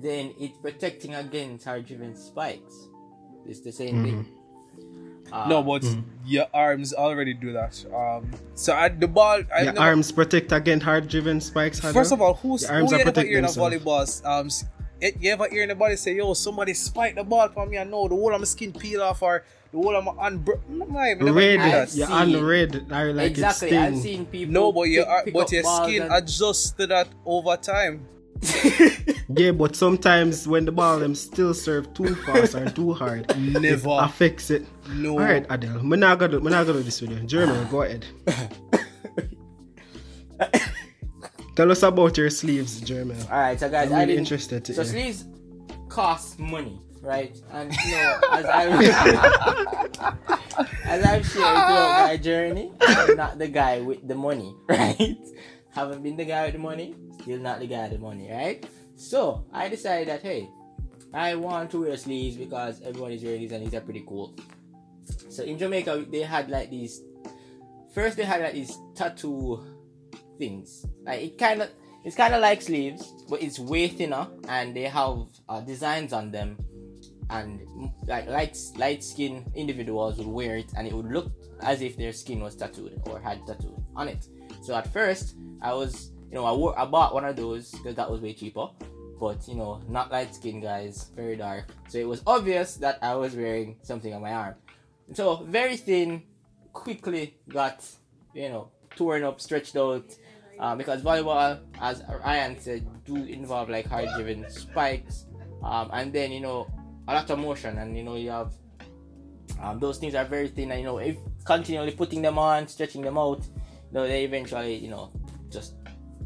then 0.00 0.32
it's 0.40 0.56
protecting 0.58 1.14
against 1.14 1.64
hard-driven 1.66 2.16
spikes. 2.16 2.88
It's 3.46 3.60
the 3.60 3.72
same 3.72 3.94
Mm-hmm. 3.96 4.04
thing. 4.04 4.26
Uh, 5.32 5.48
no, 5.48 5.62
but 5.62 5.80
Mhm. 5.82 6.02
your 6.26 6.46
arms 6.52 6.92
already 6.92 7.32
do 7.32 7.52
that. 7.54 7.82
Um, 7.94 8.30
so 8.54 8.74
at 8.74 9.00
the 9.00 9.08
ball, 9.08 9.40
I 9.54 9.62
Your 9.62 9.72
never, 9.72 9.78
arms 9.80 10.12
protect 10.12 10.52
against 10.52 10.84
hard 10.84 11.08
driven 11.08 11.40
spikes. 11.40 11.80
First 11.80 12.12
of 12.12 12.20
all, 12.20 12.34
who's 12.34 12.62
Your 12.62 12.70
who 12.72 12.76
arms 12.76 12.90
you 12.90 12.96
are 12.96 13.00
ever 13.00 13.10
protect 13.12 13.28
hear 13.28 13.38
in 13.38 13.44
a 13.44 13.48
themselves. 13.48 13.76
volleyball? 13.76 14.26
Um, 14.26 14.46
s- 14.46 14.64
eh, 15.00 15.12
you 15.18 15.32
ever 15.32 15.48
hear 15.48 15.62
anybody 15.62 15.96
say, 15.96 16.14
"Yo, 16.16 16.34
somebody 16.34 16.74
spiked 16.74 17.16
the 17.16 17.24
ball 17.24 17.48
for 17.48 17.64
me"? 17.64 17.78
I 17.78 17.84
know 17.84 18.08
the 18.08 18.14
whole 18.14 18.34
of 18.34 18.40
my 18.40 18.44
skin 18.44 18.72
peel 18.72 19.00
off 19.02 19.22
or 19.22 19.42
the 19.72 19.78
whole 19.78 19.96
of 19.96 20.04
my 20.04 20.12
unbro- 20.12 20.60
No, 20.68 20.98
I 20.98 21.14
never 21.14 21.24
hear 21.24 21.32
red, 21.32 21.60
that. 21.60 21.88
I've 21.88 21.94
your 21.94 22.08
unred 22.08 22.92
are 22.92 23.12
like 23.14 23.30
exactly. 23.30 23.74
I've 23.74 23.96
sting. 23.96 24.02
seen 24.02 24.26
people. 24.26 24.52
No, 24.52 24.70
but 24.70 24.82
your 24.82 25.04
pick- 25.04 25.10
ar- 25.12 25.24
pick 25.24 25.34
but 25.34 25.50
your 25.52 25.62
skin 25.64 26.02
and- 26.02 26.12
adjusts 26.12 26.72
to 26.72 26.86
that 26.88 27.08
over 27.24 27.56
time. 27.56 28.06
Yeah, 29.34 29.52
but 29.52 29.74
sometimes 29.76 30.46
when 30.46 30.66
the 30.66 30.72
ball 30.72 30.98
them 30.98 31.14
still 31.14 31.54
serve 31.54 31.94
too 31.94 32.14
fast 32.16 32.54
or 32.54 32.68
too 32.68 32.92
hard, 32.92 33.30
it 33.30 33.38
Never. 33.62 33.88
affects 34.00 34.50
it. 34.50 34.66
No. 34.90 35.12
All 35.12 35.20
right, 35.20 35.48
Hadel, 35.48 35.80
I'm 35.80 35.88
not 35.88 36.18
gonna, 36.18 36.36
I'm 36.36 36.44
not 36.44 36.66
gonna 36.66 36.78
do 36.78 36.82
this 36.84 37.00
with 37.00 37.12
you. 37.12 37.20
Jeremy, 37.20 37.66
go 37.70 37.80
ahead. 37.82 38.04
Tell 41.54 41.70
us 41.70 41.82
about 41.82 42.16
your 42.16 42.30
sleeves, 42.30 42.80
Jeremy. 42.80 43.14
All 43.30 43.38
right, 43.38 43.60
so 43.60 43.68
guys, 43.70 43.88
I'm 43.88 43.94
I 43.94 43.96
really 44.00 44.06
didn't. 44.14 44.18
interested 44.20 44.64
to 44.66 44.72
see. 44.74 44.76
so 44.76 44.82
hear. 44.84 44.92
sleeves 45.12 45.24
cost 45.88 46.38
money, 46.38 46.80
right? 47.02 47.36
And 47.52 47.72
you 47.86 47.92
know, 47.92 48.20
as 48.32 48.44
I 48.52 48.64
as 50.84 51.04
I've 51.04 51.26
shared 51.26 51.28
throughout 51.32 52.06
my 52.08 52.16
journey, 52.16 52.72
I'm 52.80 53.16
not 53.16 53.38
the 53.38 53.48
guy 53.48 53.80
with 53.80 54.06
the 54.08 54.14
money, 54.14 54.54
right? 54.68 55.16
Haven't 55.74 56.02
been 56.02 56.16
the 56.16 56.24
guy 56.24 56.44
with 56.44 56.52
the 56.52 56.58
money, 56.58 56.94
still 57.20 57.38
not 57.38 57.60
the 57.60 57.66
guy 57.66 57.84
with 57.84 57.92
the 57.92 57.98
money, 57.98 58.30
right? 58.30 58.64
So 58.94 59.46
I 59.52 59.68
decided 59.68 60.08
that 60.08 60.22
hey, 60.22 60.48
I 61.14 61.34
want 61.34 61.70
to 61.72 61.82
wear 61.82 61.96
sleeves 61.96 62.36
because 62.36 62.80
everyone 62.82 63.12
is 63.12 63.22
wearing 63.22 63.40
these 63.40 63.52
and 63.52 63.66
these 63.66 63.74
are 63.74 63.80
pretty 63.80 64.04
cool. 64.06 64.34
So 65.28 65.42
in 65.42 65.58
Jamaica, 65.58 66.06
they 66.10 66.20
had 66.20 66.50
like 66.50 66.70
these. 66.70 67.00
First, 67.94 68.16
they 68.16 68.24
had 68.24 68.40
like 68.40 68.54
these 68.54 68.76
tattoo 68.94 69.64
things. 70.38 70.86
Like 71.04 71.22
it 71.22 71.38
kind 71.38 71.62
of, 71.62 71.70
it's 72.04 72.16
kind 72.16 72.34
of 72.34 72.40
like 72.40 72.62
sleeves, 72.62 73.12
but 73.28 73.42
it's 73.42 73.58
way 73.58 73.88
thinner, 73.88 74.26
and 74.48 74.74
they 74.74 74.84
have 74.84 75.26
uh, 75.48 75.60
designs 75.60 76.12
on 76.12 76.30
them, 76.30 76.56
and 77.30 77.60
like 78.06 78.28
light 78.28 78.56
light 78.76 79.04
skin 79.04 79.50
individuals 79.54 80.18
would 80.18 80.26
wear 80.26 80.56
it, 80.56 80.72
and 80.76 80.86
it 80.86 80.92
would 80.92 81.10
look 81.10 81.30
as 81.60 81.80
if 81.80 81.96
their 81.96 82.12
skin 82.12 82.40
was 82.40 82.56
tattooed 82.56 83.00
or 83.06 83.20
had 83.20 83.46
tattooed 83.46 83.82
on 83.94 84.08
it. 84.08 84.26
So 84.62 84.74
at 84.74 84.92
first, 84.92 85.36
I 85.60 85.74
was, 85.74 86.12
you 86.30 86.36
know, 86.36 86.44
I 86.44 86.52
wore, 86.52 86.78
I 86.78 86.84
bought 86.86 87.14
one 87.14 87.24
of 87.24 87.36
those 87.36 87.70
because 87.70 87.94
that 87.96 88.10
was 88.10 88.20
way 88.20 88.32
cheaper. 88.32 88.68
But 89.20 89.46
you 89.46 89.54
know, 89.54 89.80
not 89.88 90.10
light 90.10 90.34
skin 90.34 90.60
guys, 90.60 91.10
very 91.14 91.36
dark. 91.36 91.66
So 91.88 91.98
it 91.98 92.08
was 92.08 92.22
obvious 92.26 92.76
that 92.76 92.98
I 93.02 93.14
was 93.14 93.36
wearing 93.36 93.76
something 93.82 94.12
on 94.12 94.22
my 94.22 94.32
arm. 94.32 94.54
So 95.12 95.36
very 95.44 95.76
thin, 95.76 96.22
quickly 96.72 97.36
got, 97.48 97.84
you 98.34 98.48
know, 98.48 98.70
torn 98.96 99.22
up, 99.22 99.40
stretched 99.40 99.76
out. 99.76 100.04
Uh, 100.58 100.76
because 100.76 101.02
volleyball, 101.02 101.60
as 101.80 102.02
Ryan 102.24 102.58
said, 102.58 102.86
do 103.04 103.16
involve 103.16 103.68
like 103.68 103.86
hard 103.86 104.08
driven 104.16 104.48
spikes. 104.50 105.26
Um, 105.62 105.90
and 105.92 106.12
then, 106.12 106.30
you 106.30 106.40
know, 106.40 106.68
a 107.08 107.14
lot 107.14 107.30
of 107.30 107.38
motion 107.38 107.78
and 107.78 107.96
you 107.96 108.04
know 108.04 108.16
you 108.16 108.30
have 108.30 108.52
um, 109.60 109.78
those 109.78 109.98
things 109.98 110.14
are 110.14 110.24
very 110.24 110.48
thin 110.48 110.70
and 110.70 110.80
you 110.80 110.86
know 110.86 110.98
if 110.98 111.16
continually 111.44 111.92
putting 111.92 112.22
them 112.22 112.38
on, 112.38 112.68
stretching 112.68 113.02
them 113.02 113.18
out, 113.18 113.44
know, 113.92 114.06
they 114.06 114.24
eventually, 114.24 114.76
you 114.76 114.90
know, 114.90 115.12
just 115.50 115.74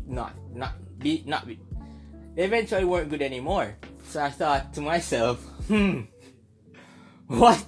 not 0.06 0.34
not 0.54 0.74
be 0.98 1.24
not 1.26 1.46
be 1.46 1.58
they 2.34 2.44
eventually 2.44 2.84
weren't 2.84 3.10
good 3.10 3.22
anymore. 3.22 3.76
So 4.04 4.22
I 4.22 4.30
thought 4.30 4.72
to 4.74 4.80
myself, 4.80 5.40
hmm, 5.68 6.02
what 7.26 7.64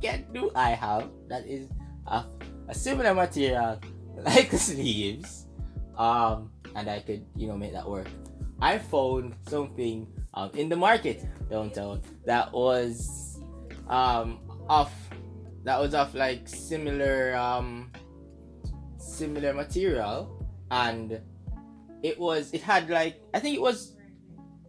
can 0.00 0.26
do 0.32 0.50
I 0.54 0.70
have 0.70 1.10
that 1.28 1.46
is 1.46 1.68
a, 2.06 2.24
a 2.68 2.74
similar 2.74 3.14
material 3.14 3.80
like 4.16 4.52
sleeves, 4.52 5.46
um, 5.96 6.50
and 6.76 6.88
I 6.88 7.00
could 7.00 7.26
you 7.34 7.48
know 7.48 7.56
make 7.56 7.72
that 7.72 7.88
work. 7.88 8.08
I 8.60 8.78
found 8.78 9.34
something 9.48 10.06
um, 10.34 10.50
in 10.54 10.68
the 10.68 10.76
market 10.76 11.24
downtown 11.50 12.02
that 12.26 12.52
was 12.52 13.40
um 13.88 14.38
of 14.68 14.92
that 15.64 15.80
was 15.80 15.94
of 15.94 16.14
like 16.14 16.48
similar 16.48 17.34
um 17.36 17.90
similar 19.18 19.52
material 19.52 20.16
and 20.70 21.20
it 22.02 22.16
was 22.18 22.52
it 22.52 22.62
had 22.62 22.88
like 22.88 23.14
I 23.34 23.40
think 23.40 23.56
it 23.56 23.62
was 23.62 23.94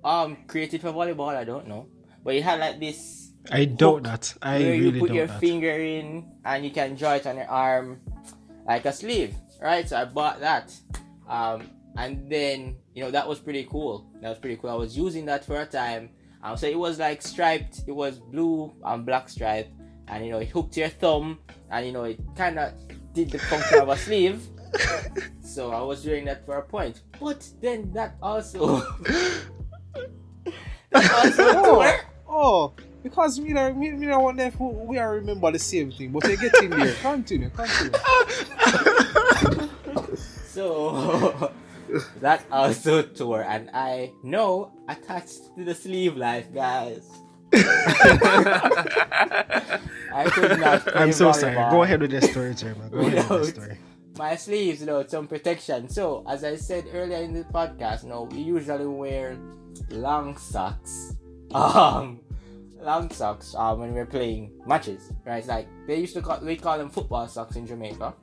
um 0.04 0.38
created 0.48 0.82
for 0.82 0.92
volleyball 0.92 1.36
I 1.36 1.44
don't 1.44 1.68
know 1.68 1.88
but 2.24 2.34
it 2.36 2.44
had 2.44 2.60
like 2.60 2.80
this 2.80 3.32
I 3.52 3.66
doubt 3.66 4.04
that. 4.04 4.34
I 4.42 4.60
where 4.60 4.72
really 4.72 5.00
you 5.00 5.00
put 5.00 5.12
your 5.14 5.28
that. 5.28 5.40
finger 5.40 5.72
in 5.72 6.08
and 6.46 6.64
you 6.66 6.72
can 6.72 6.96
draw 6.96 7.14
it 7.16 7.26
on 7.28 7.36
your 7.38 7.48
arm 7.48 8.02
like 8.68 8.86
a 8.86 8.94
sleeve 8.94 9.34
right 9.62 9.88
so 9.88 9.98
I 9.98 10.06
bought 10.06 10.40
that 10.40 10.74
um 11.28 11.70
and 11.98 12.30
then 12.32 12.76
you 12.96 13.04
know 13.04 13.12
that 13.12 13.28
was 13.28 13.40
pretty 13.40 13.66
cool 13.70 14.10
that 14.22 14.30
was 14.30 14.40
pretty 14.40 14.58
cool 14.58 14.70
I 14.70 14.76
was 14.76 14.98
using 14.98 15.26
that 15.26 15.46
for 15.46 15.58
a 15.62 15.66
time 15.66 16.10
Um, 16.42 16.56
so 16.56 16.68
it 16.72 16.80
was 16.80 16.96
like 17.00 17.20
striped. 17.22 17.84
It 17.86 17.92
was 17.92 18.16
blue 18.32 18.72
and 18.88 19.04
black 19.06 19.28
stripe, 19.28 19.68
and 20.08 20.24
you 20.24 20.32
know 20.32 20.40
it 20.40 20.48
hooked 20.56 20.78
your 20.80 20.88
thumb, 20.88 21.28
and 21.70 21.82
you 21.86 21.92
know 21.92 22.06
it 22.08 22.16
kind 22.42 22.56
of 22.64 22.72
did 23.26 23.32
the 23.32 23.40
function 23.40 23.80
of 23.80 23.90
a 23.90 23.98
sleeve. 23.98 24.48
So 25.42 25.72
I 25.72 25.82
was 25.82 26.04
doing 26.04 26.26
that 26.26 26.46
for 26.46 26.58
a 26.58 26.62
point, 26.62 27.02
but 27.20 27.48
then 27.62 27.92
that 27.94 28.16
also. 28.22 28.60
Oh. 28.62 28.98
that 30.92 31.12
also 31.12 31.44
Oh, 31.48 32.00
oh, 32.30 32.74
because 33.04 33.40
me 33.40 33.58
and 33.58 33.78
me, 33.78 33.92
me 33.92 34.12
and 34.12 34.24
one 34.24 34.36
there, 34.36 34.52
we 34.60 34.98
are 34.98 35.16
remember 35.16 35.52
the 35.52 35.60
same 35.60 35.92
thing, 35.92 36.12
but 36.12 36.24
they 36.24 36.38
get 36.38 36.54
in 36.64 36.70
there. 36.70 36.94
Continue, 37.02 37.50
continue. 37.50 38.00
So 40.48 41.52
that 42.22 42.46
also 42.52 43.02
tore, 43.02 43.44
and 43.44 43.70
I 43.74 44.12
know 44.24 44.72
attached 44.88 45.56
to 45.58 45.64
the 45.64 45.74
sleeve 45.74 46.16
life, 46.16 46.54
guys. 46.54 47.10
I 49.02 50.30
could 50.34 50.60
not. 50.60 50.82
play 50.86 50.94
I'm 50.94 51.12
so 51.12 51.32
sorry. 51.32 51.56
Go 51.56 51.84
ahead 51.84 52.02
with 52.02 52.12
the 52.12 52.22
story, 52.22 52.54
Jeremy. 52.56 52.90
Go 52.90 53.00
ahead 53.00 53.30
with 53.30 53.42
the 53.42 53.46
story. 53.62 53.78
My 54.18 54.36
sleeves, 54.36 54.82
know, 54.82 55.06
some 55.08 55.28
protection. 55.28 55.88
So, 55.90 56.24
as 56.28 56.44
I 56.44 56.56
said 56.58 56.86
earlier 56.94 57.18
in 57.24 57.34
the 57.34 57.44
podcast, 57.46 58.04
you 58.04 58.10
know, 58.10 58.24
we 58.24 58.40
usually 58.40 58.86
wear 58.86 59.38
long 59.90 60.38
socks. 60.38 61.16
Um, 61.52 62.20
long 62.80 63.10
socks. 63.10 63.56
Um, 63.56 63.80
when 63.80 63.94
we're 63.96 64.06
playing 64.06 64.52
matches, 64.68 65.12
right? 65.26 65.38
It's 65.40 65.48
like 65.48 65.68
they 65.88 65.96
used 66.00 66.14
to 66.14 66.22
call 66.22 66.40
we 66.42 66.58
call 66.58 66.78
them 66.78 66.92
football 66.92 67.28
socks 67.28 67.56
in 67.56 67.66
Jamaica, 67.66 68.14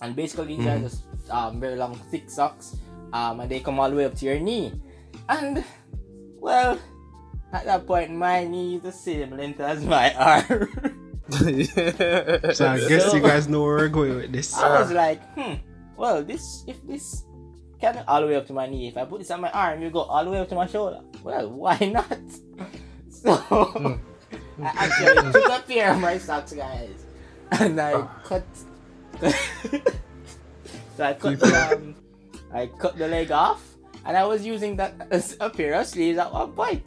and 0.00 0.16
basically 0.16 0.56
these 0.56 0.64
are 0.66 0.78
Mhm. 0.78 0.82
just 0.82 1.02
um 1.30 1.60
very 1.60 1.76
long, 1.76 1.94
thick 2.10 2.30
socks. 2.30 2.76
Um, 3.12 3.40
and 3.40 3.50
they 3.50 3.60
come 3.60 3.78
all 3.78 3.90
the 3.90 3.96
way 3.96 4.06
up 4.06 4.14
to 4.14 4.24
your 4.24 4.38
knee, 4.40 4.72
and 5.28 5.62
well, 6.40 6.78
at 7.52 7.64
that 7.66 7.86
point, 7.86 8.10
my 8.10 8.44
knee 8.44 8.76
is 8.76 8.82
the 8.82 8.92
same 8.92 9.36
length 9.36 9.60
as 9.60 9.84
my 9.84 10.12
arm. 10.48 10.68
So 11.30 12.66
I 12.66 12.78
guess 12.88 13.12
you 13.14 13.20
guys 13.20 13.48
know 13.48 13.62
where 13.62 13.76
we're 13.76 13.88
going 13.88 14.16
with 14.16 14.32
this. 14.32 14.54
I 14.56 14.80
was 14.80 14.90
like, 14.92 15.22
hmm, 15.34 15.54
well, 15.96 16.22
this 16.22 16.64
if 16.66 16.84
this 16.86 17.24
can 17.80 18.04
all 18.08 18.20
the 18.20 18.26
way 18.26 18.36
up 18.36 18.46
to 18.48 18.52
my 18.52 18.66
knee, 18.66 18.88
if 18.88 18.96
I 18.96 19.04
put 19.04 19.20
this 19.20 19.30
on 19.30 19.40
my 19.40 19.50
arm, 19.50 19.82
you 19.82 19.90
go 19.90 20.00
all 20.00 20.24
the 20.24 20.30
way 20.30 20.38
up 20.38 20.48
to 20.48 20.54
my 20.54 20.66
shoulder. 20.66 21.00
Well, 21.22 21.50
why 21.50 21.78
not? 21.78 22.18
So 23.22 23.30
I 24.60 24.72
actually 24.74 25.32
took 25.32 25.48
a 25.48 25.62
pair 25.62 25.92
of 25.92 26.00
my 26.00 26.18
socks, 26.18 26.52
guys, 26.52 27.06
and 27.60 27.80
I 27.80 28.02
cut. 28.24 28.42
so 30.96 31.04
I 31.04 31.14
cut 31.14 31.38
the, 31.38 31.70
um, 31.72 31.94
I 32.52 32.66
cut 32.66 32.98
the 32.98 33.06
leg 33.06 33.30
off, 33.30 33.62
and 34.04 34.16
I 34.16 34.24
was 34.24 34.44
using 34.44 34.74
that 34.76 35.06
as 35.12 35.36
a 35.38 35.50
pair 35.50 35.74
of 35.74 35.86
sleeves 35.86 36.18
at 36.18 36.32
one 36.32 36.50
point. 36.50 36.82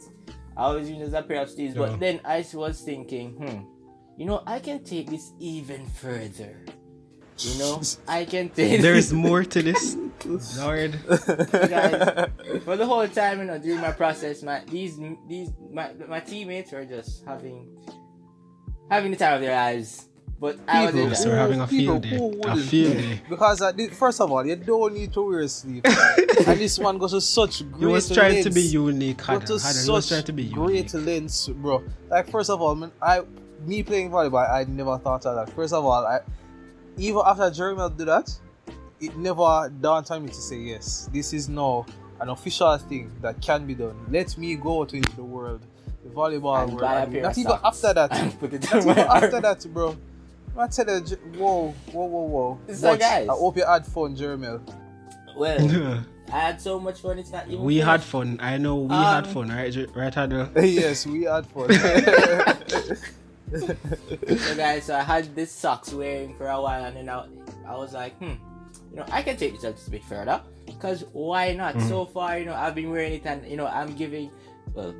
I 0.56 0.70
was 0.72 0.88
using 0.88 1.12
a 1.14 1.22
pair 1.22 1.42
of 1.42 1.50
sleeves, 1.50 1.74
Yeah. 1.74 1.86
but 1.86 2.00
then 2.00 2.20
I 2.24 2.44
was 2.54 2.80
thinking, 2.80 3.32
hmm, 3.32 4.20
you 4.20 4.26
know, 4.26 4.42
I 4.46 4.58
can 4.58 4.82
take 4.84 5.10
this 5.10 5.32
even 5.38 5.86
further. 5.86 6.64
You 7.38 7.58
know, 7.58 7.82
I 8.08 8.24
can 8.24 8.48
take 8.48 8.80
this. 8.80 8.82
There's 8.82 9.12
more 9.26 9.44
to 9.44 9.62
this. 9.62 9.96
Lord. 10.58 10.98
guys, 11.06 12.30
for 12.64 12.76
the 12.78 12.86
whole 12.86 13.06
time, 13.08 13.40
you 13.40 13.44
know, 13.44 13.58
during 13.58 13.80
my 13.82 13.92
process, 13.92 14.42
my 14.42 14.62
these 14.70 14.98
these 15.28 15.50
my 15.70 15.92
my 16.08 16.20
teammates 16.20 16.72
were 16.72 16.86
just 16.86 17.24
having 17.26 17.68
having 18.90 19.10
the 19.10 19.16
time 19.18 19.34
of 19.34 19.40
their 19.42 19.54
lives. 19.54 20.08
But 20.38 20.58
I 20.68 20.84
was 20.90 21.24
in 21.24 21.30
we're 21.30 21.36
having 21.36 21.60
a 21.60 21.66
field 21.66 22.02
day. 22.02 22.16
A 22.44 22.56
field 22.56 22.96
day. 22.98 23.20
Because 23.28 23.62
uh, 23.62 23.72
thi- 23.72 23.88
first 23.88 24.20
of 24.20 24.30
all, 24.30 24.46
you 24.46 24.54
don't 24.56 24.92
need 24.92 25.12
to 25.14 25.22
wear 25.22 25.40
a 25.40 25.48
sleeve, 25.48 25.82
and 25.86 26.60
this 26.60 26.78
one 26.78 26.98
goes 26.98 27.12
to 27.12 27.22
such 27.22 27.62
great. 27.72 27.80
lengths. 27.80 27.80
He 27.80 27.86
was 27.86 28.10
trying 28.10 28.42
to 28.44 28.50
be 28.50 28.60
lengths. 28.60 28.72
unique. 28.74 29.16
Go 29.18 29.24
Hadel. 29.24 29.46
to 29.46 29.52
Hadel 29.54 29.84
he 29.86 29.90
was 29.90 30.04
such 30.04 30.08
trying 30.08 30.24
to 30.24 30.32
be 30.32 30.48
great 30.50 30.92
unique. 30.92 31.06
lengths, 31.06 31.48
bro. 31.48 31.82
Like 32.10 32.30
first 32.30 32.50
of 32.50 32.60
all, 32.60 32.74
man, 32.74 32.92
I 33.00 33.22
me 33.64 33.82
playing 33.82 34.10
volleyball, 34.10 34.46
I 34.50 34.64
never 34.64 34.98
thought 34.98 35.24
of 35.24 35.36
that. 35.46 35.54
First 35.54 35.72
of 35.72 35.84
all, 35.86 36.04
I 36.06 36.20
even 36.98 37.22
after 37.24 37.44
Jermel 37.50 37.96
did 37.96 38.06
that, 38.08 38.30
it 39.00 39.16
never 39.16 39.70
dawned 39.80 40.10
on 40.10 40.22
me 40.22 40.28
to 40.28 40.34
say 40.34 40.56
yes. 40.58 41.08
This 41.12 41.32
is 41.32 41.48
now 41.48 41.86
an 42.20 42.28
official 42.28 42.76
thing 42.76 43.10
that 43.22 43.40
can 43.40 43.66
be 43.66 43.74
done. 43.74 43.96
Let 44.10 44.36
me 44.36 44.54
go 44.56 44.82
out 44.82 44.92
into 44.92 45.16
the 45.16 45.24
world, 45.24 45.62
the 46.04 46.10
volleyball 46.10 46.62
And 46.62 46.72
world. 46.72 46.80
buy 46.82 47.00
a 47.00 47.02
and 47.04 47.12
pair 47.12 47.22
not 47.22 47.38
even 47.38 47.52
after 47.64 47.94
that. 47.94 48.36
put 48.40 48.52
it 48.52 48.62
Not 48.70 48.82
even 48.82 48.98
after 48.98 49.40
that, 49.40 49.66
bro. 49.72 49.96
I 50.58 50.66
tell 50.68 50.88
you, 50.88 51.00
J- 51.04 51.16
whoa, 51.38 51.74
whoa, 51.92 52.04
whoa, 52.06 52.22
whoa. 52.22 52.74
So, 52.74 52.90
But 52.92 53.00
guys- 53.00 53.28
I 53.28 53.32
hope 53.32 53.56
you 53.56 53.64
had 53.64 53.86
fun, 53.86 54.16
Jermel. 54.16 54.60
Well, 55.36 56.04
I 56.32 56.40
had 56.40 56.60
so 56.60 56.80
much 56.80 57.00
fun. 57.00 57.18
It's 57.18 57.30
not 57.30 57.46
even. 57.46 57.62
we 57.62 57.76
had 57.76 58.02
fun. 58.02 58.38
I 58.40 58.56
know 58.58 58.76
we 58.76 58.94
Um, 58.94 59.04
had 59.04 59.26
fun, 59.26 59.48
right? 59.50 59.72
Jer- 59.72 59.86
Right, 59.94 60.12
Hadel? 60.12 60.50
yes, 60.64 61.06
we 61.06 61.24
had 61.24 61.46
fun. 61.46 61.68
So 63.56 64.56
guys, 64.56 64.84
so 64.84 64.96
I 64.96 65.02
had 65.02 65.34
this 65.36 65.52
socks 65.52 65.92
wearing 65.92 66.34
for 66.36 66.48
a 66.48 66.60
while, 66.60 66.84
and 66.84 66.96
then 66.96 67.08
I, 67.08 67.26
I 67.66 67.76
was 67.76 67.92
like, 67.92 68.16
hmm, 68.18 68.34
you 68.90 68.96
know, 68.96 69.04
I 69.12 69.22
can 69.22 69.36
take 69.36 69.54
this 69.54 69.64
out 69.64 69.76
just 69.76 69.86
a 69.88 69.90
bit 69.92 70.04
further, 70.04 70.40
cause 70.80 71.04
why 71.12 71.52
not? 71.52 71.74
Mhm. 71.76 71.88
So 71.88 72.06
far, 72.06 72.38
you 72.38 72.44
know, 72.46 72.54
I've 72.54 72.74
been 72.74 72.90
wearing 72.90 73.12
it, 73.14 73.24
and 73.26 73.46
you 73.46 73.56
know, 73.56 73.66
I'm 73.68 73.94
giving, 73.94 74.30
well, 74.74 74.92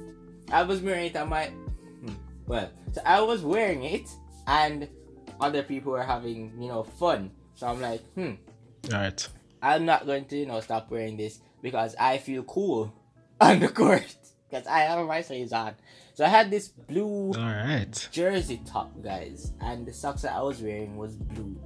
I 0.53 0.63
was 0.63 0.81
wearing 0.81 1.07
it 1.07 1.17
on 1.17 1.29
my, 1.29 1.47
hmm, 1.47 2.15
well, 2.47 2.71
so 2.93 3.01
I 3.05 3.21
was 3.21 3.43
wearing 3.43 3.83
it, 3.83 4.09
and 4.47 4.87
other 5.41 5.63
people 5.63 5.95
are 5.97 6.03
having, 6.03 6.53
you 6.61 6.69
know, 6.69 6.83
fun. 6.83 7.31
So 7.55 7.67
I'm 7.67 7.81
like, 7.81 8.03
hmm, 8.15 8.33
Alright. 8.93 9.29
I'm 9.63 9.85
not 9.85 10.07
going 10.07 10.27
to, 10.27 10.37
you 10.37 10.47
know, 10.47 10.61
stop 10.61 10.91
wearing 10.91 11.17
this 11.17 11.41
because 11.63 11.95
I 11.99 12.19
feel 12.19 12.43
cool 12.45 12.93
on 13.41 13.61
the 13.61 13.69
court, 13.69 14.05
cause 14.51 14.67
I 14.67 14.81
have 14.81 15.07
my 15.07 15.23
sleeves 15.23 15.53
on. 15.53 15.75
So 16.15 16.25
I 16.25 16.29
had 16.29 16.51
this 16.51 16.69
blue 16.69 17.33
Alright. 17.37 18.09
jersey 18.11 18.61
top, 18.67 18.93
guys, 19.03 19.53
and 19.61 19.87
the 19.87 19.93
socks 19.93 20.23
that 20.23 20.33
I 20.33 20.43
was 20.43 20.61
wearing 20.63 20.97
was 20.97 21.17
blue. 21.17 21.57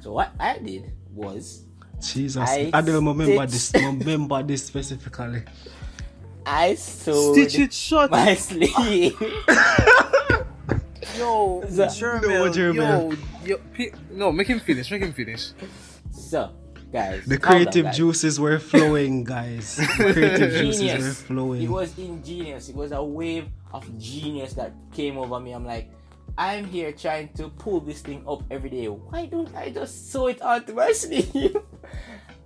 So 0.00 0.12
what 0.12 0.30
I 0.38 0.58
did 0.58 0.92
was 1.12 1.64
Jesus. 2.00 2.36
I 2.48 2.70
I, 2.72 2.80
don't 2.82 3.04
remember 3.04 3.46
this. 3.46 3.72
Remember 3.74 4.42
this 4.42 4.64
specifically. 4.64 5.42
I 6.46 6.76
sewed 6.76 7.50
Stitch 7.50 7.58
it 7.58 7.72
shut. 7.72 8.10
my 8.10 8.34
sleeve. 8.36 9.16
Yo, 11.16 11.60
The- 11.62 11.86
Jermel, 11.86 12.74
No, 12.74 13.10
yo, 13.12 13.16
yo, 13.44 13.56
pi- 13.76 13.92
no, 14.12 14.32
make 14.32 14.48
him 14.48 14.60
finish. 14.60 14.90
Make 14.90 15.02
him 15.02 15.12
finish. 15.12 15.52
so, 16.10 16.50
guys, 16.92 17.24
The 17.24 17.38
calm 17.38 17.52
down, 17.52 17.62
creative 17.64 17.84
guys. 17.86 17.96
juices 17.96 18.40
were 18.40 18.58
flowing, 18.58 19.24
guys. 19.24 19.76
The 19.76 19.86
creative 20.12 20.52
juices 20.52 20.82
were 20.82 20.88
Genius. 20.98 21.22
flowing. 21.22 21.62
It 21.62 21.70
was 21.70 21.96
ingenious. 21.98 22.68
It 22.68 22.74
was 22.76 22.92
a 22.92 23.02
wave 23.02 23.48
of 23.72 23.86
genius 23.98 24.54
that 24.54 24.72
came 24.92 25.16
over 25.18 25.38
me. 25.40 25.52
I'm 25.52 25.64
like, 25.64 25.90
I'm 26.38 26.64
here 26.66 26.92
trying 26.92 27.32
to 27.34 27.48
pull 27.48 27.80
this 27.80 28.02
thing 28.02 28.22
up 28.28 28.42
every 28.50 28.68
day. 28.70 28.88
Why 28.88 29.26
don't 29.26 29.54
I 29.56 29.70
just 29.70 30.10
sew 30.12 30.26
it 30.28 30.42
onto 30.42 30.74
my 30.74 30.92
sleeve? 30.92 31.56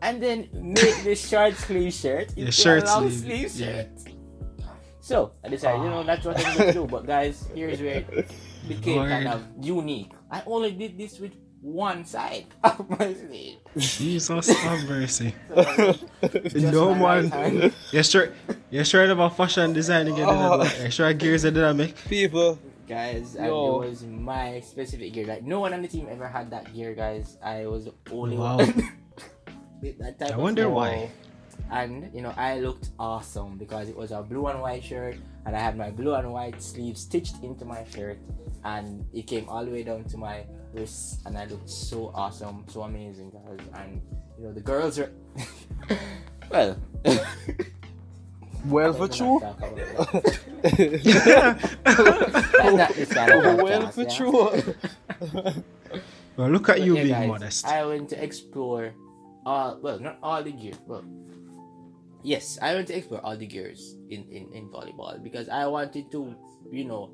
and 0.03 0.23
then 0.23 0.49
make 0.53 1.03
this 1.03 1.29
short 1.29 1.55
sleeve 1.55 1.93
shirt 1.93 2.33
into 2.37 2.51
shirt 2.53 2.85
a 2.85 2.87
long 2.87 3.11
sleeve, 3.11 3.51
sleeve 3.51 3.69
yeah. 3.69 3.77
shirt. 3.83 3.89
So 5.01 5.33
I 5.45 5.49
decided, 5.49 5.83
you 5.83 5.91
know, 5.91 6.05
that's 6.05 6.25
what 6.25 6.39
I'm 6.47 6.57
gonna 6.57 6.73
do. 6.73 6.87
But 6.87 7.05
guys, 7.07 7.45
here's 7.55 7.81
where 7.83 8.05
it 8.71 8.79
became 8.81 9.03
kind 9.09 9.29
of 9.29 9.43
unique. 9.61 10.13
I 10.31 10.43
only 10.47 10.73
did 10.73 10.97
this 10.99 11.19
with 11.19 11.33
one 11.61 12.05
side 12.05 12.47
of 12.65 12.89
my 12.89 13.13
sleeve. 13.13 13.59
Jesus 13.77 14.49
have 14.65 14.89
mercy. 14.89 15.35
So, 15.53 15.95
no 16.73 16.89
one. 16.97 17.01
right 17.01 17.31
man. 17.31 17.61
hand. 17.61 17.75
You 17.93 18.03
sure? 18.03 18.33
You 18.71 18.85
sure 18.85 19.05
about 19.11 19.37
fashion 19.37 19.73
design 19.73 20.09
again? 20.09 20.27
Oh. 20.29 20.63
You 20.83 20.91
sure 20.91 21.13
gears 21.13 21.45
are 21.45 21.51
dynamic? 21.51 21.95
People, 22.09 22.59
guys, 22.89 23.35
and 23.37 23.47
it 23.47 23.53
was 23.53 24.03
my 24.05 24.61
specific 24.61 25.13
gear. 25.13 25.27
Like 25.27 25.43
no 25.45 25.61
one 25.61 25.75
on 25.75 25.83
the 25.83 25.89
team 25.89 26.09
ever 26.11 26.27
had 26.29 26.51
that 26.51 26.73
gear, 26.73 26.95
guys. 26.95 27.37
I 27.45 27.67
was 27.67 27.85
the 27.87 27.95
only 28.11 28.39
Wow. 28.39 28.57
one. 28.59 28.93
with 29.83 29.99
that 29.99 30.19
type 30.19 30.33
I 30.33 30.37
wonder 30.37 30.63
gear. 30.63 30.71
why. 30.71 31.11
Oh. 31.13 31.20
And 31.71 32.11
you 32.15 32.23
know, 32.23 32.35
I 32.37 32.59
looked 32.61 32.91
awesome 32.99 33.57
because 33.57 33.89
it 33.89 33.97
was 33.97 34.11
a 34.11 34.23
blue 34.23 34.47
and 34.49 34.61
white 34.61 34.83
shirt, 34.83 35.17
and 35.47 35.55
I 35.55 35.61
had 35.61 35.77
my 35.77 35.91
blue 35.91 36.15
and 36.15 36.33
white 36.33 36.61
sleeves 36.63 37.01
stitched 37.03 37.43
into 37.43 37.65
my 37.65 37.85
shirt, 37.95 38.19
and 38.65 39.05
it 39.13 39.27
came 39.27 39.49
all 39.49 39.65
the 39.65 39.71
way 39.71 39.83
down 39.85 40.05
to 40.05 40.17
my 40.17 40.45
wrists, 40.75 41.19
and 41.27 41.39
I 41.39 41.45
looked 41.47 41.71
so 41.71 42.11
awesome, 42.15 42.65
so 42.69 42.83
amazing, 42.83 43.31
guys. 43.31 43.59
And 43.75 44.01
you 44.39 44.45
know, 44.47 44.53
the 44.53 44.61
girls 44.61 44.99
are 44.99 45.13
well. 46.51 46.77
well 48.67 48.93
for 48.95 49.01
let's 49.03 49.17
true. 49.17 49.41
not 49.41 49.59
talk 49.61 49.73
about 49.73 49.77
that. 49.77 50.41
Let's 52.63 52.75
not 52.77 52.95
this 52.95 53.13
kind 53.13 53.33
of 53.33 53.57
well 53.63 53.91
for 53.91 54.03
yeah? 54.03 54.09
true. 54.09 55.55
Well, 56.37 56.51
look 56.51 56.69
at 56.69 56.79
But 56.79 56.87
you 56.87 56.97
yeah, 56.97 57.03
being 57.03 57.15
guys, 57.15 57.29
modest. 57.29 57.67
I 57.67 57.85
went 57.87 58.09
to 58.11 58.23
explore 58.23 58.93
all 59.45 59.79
well, 59.83 59.99
not 59.99 60.19
all 60.23 60.43
the 60.43 60.53
gear. 60.53 60.75
Well, 60.87 61.05
yes, 62.23 62.59
I 62.61 62.75
went 62.75 62.89
to 62.89 62.97
explore 62.97 63.25
all 63.25 63.37
the 63.37 63.47
gears 63.47 63.97
in, 64.09 64.25
in, 64.31 64.53
in 64.53 64.69
volleyball 64.69 65.23
because 65.23 65.49
I 65.49 65.67
wanted 65.67 66.11
to, 66.13 66.35
you 66.71 66.85
know, 66.85 67.11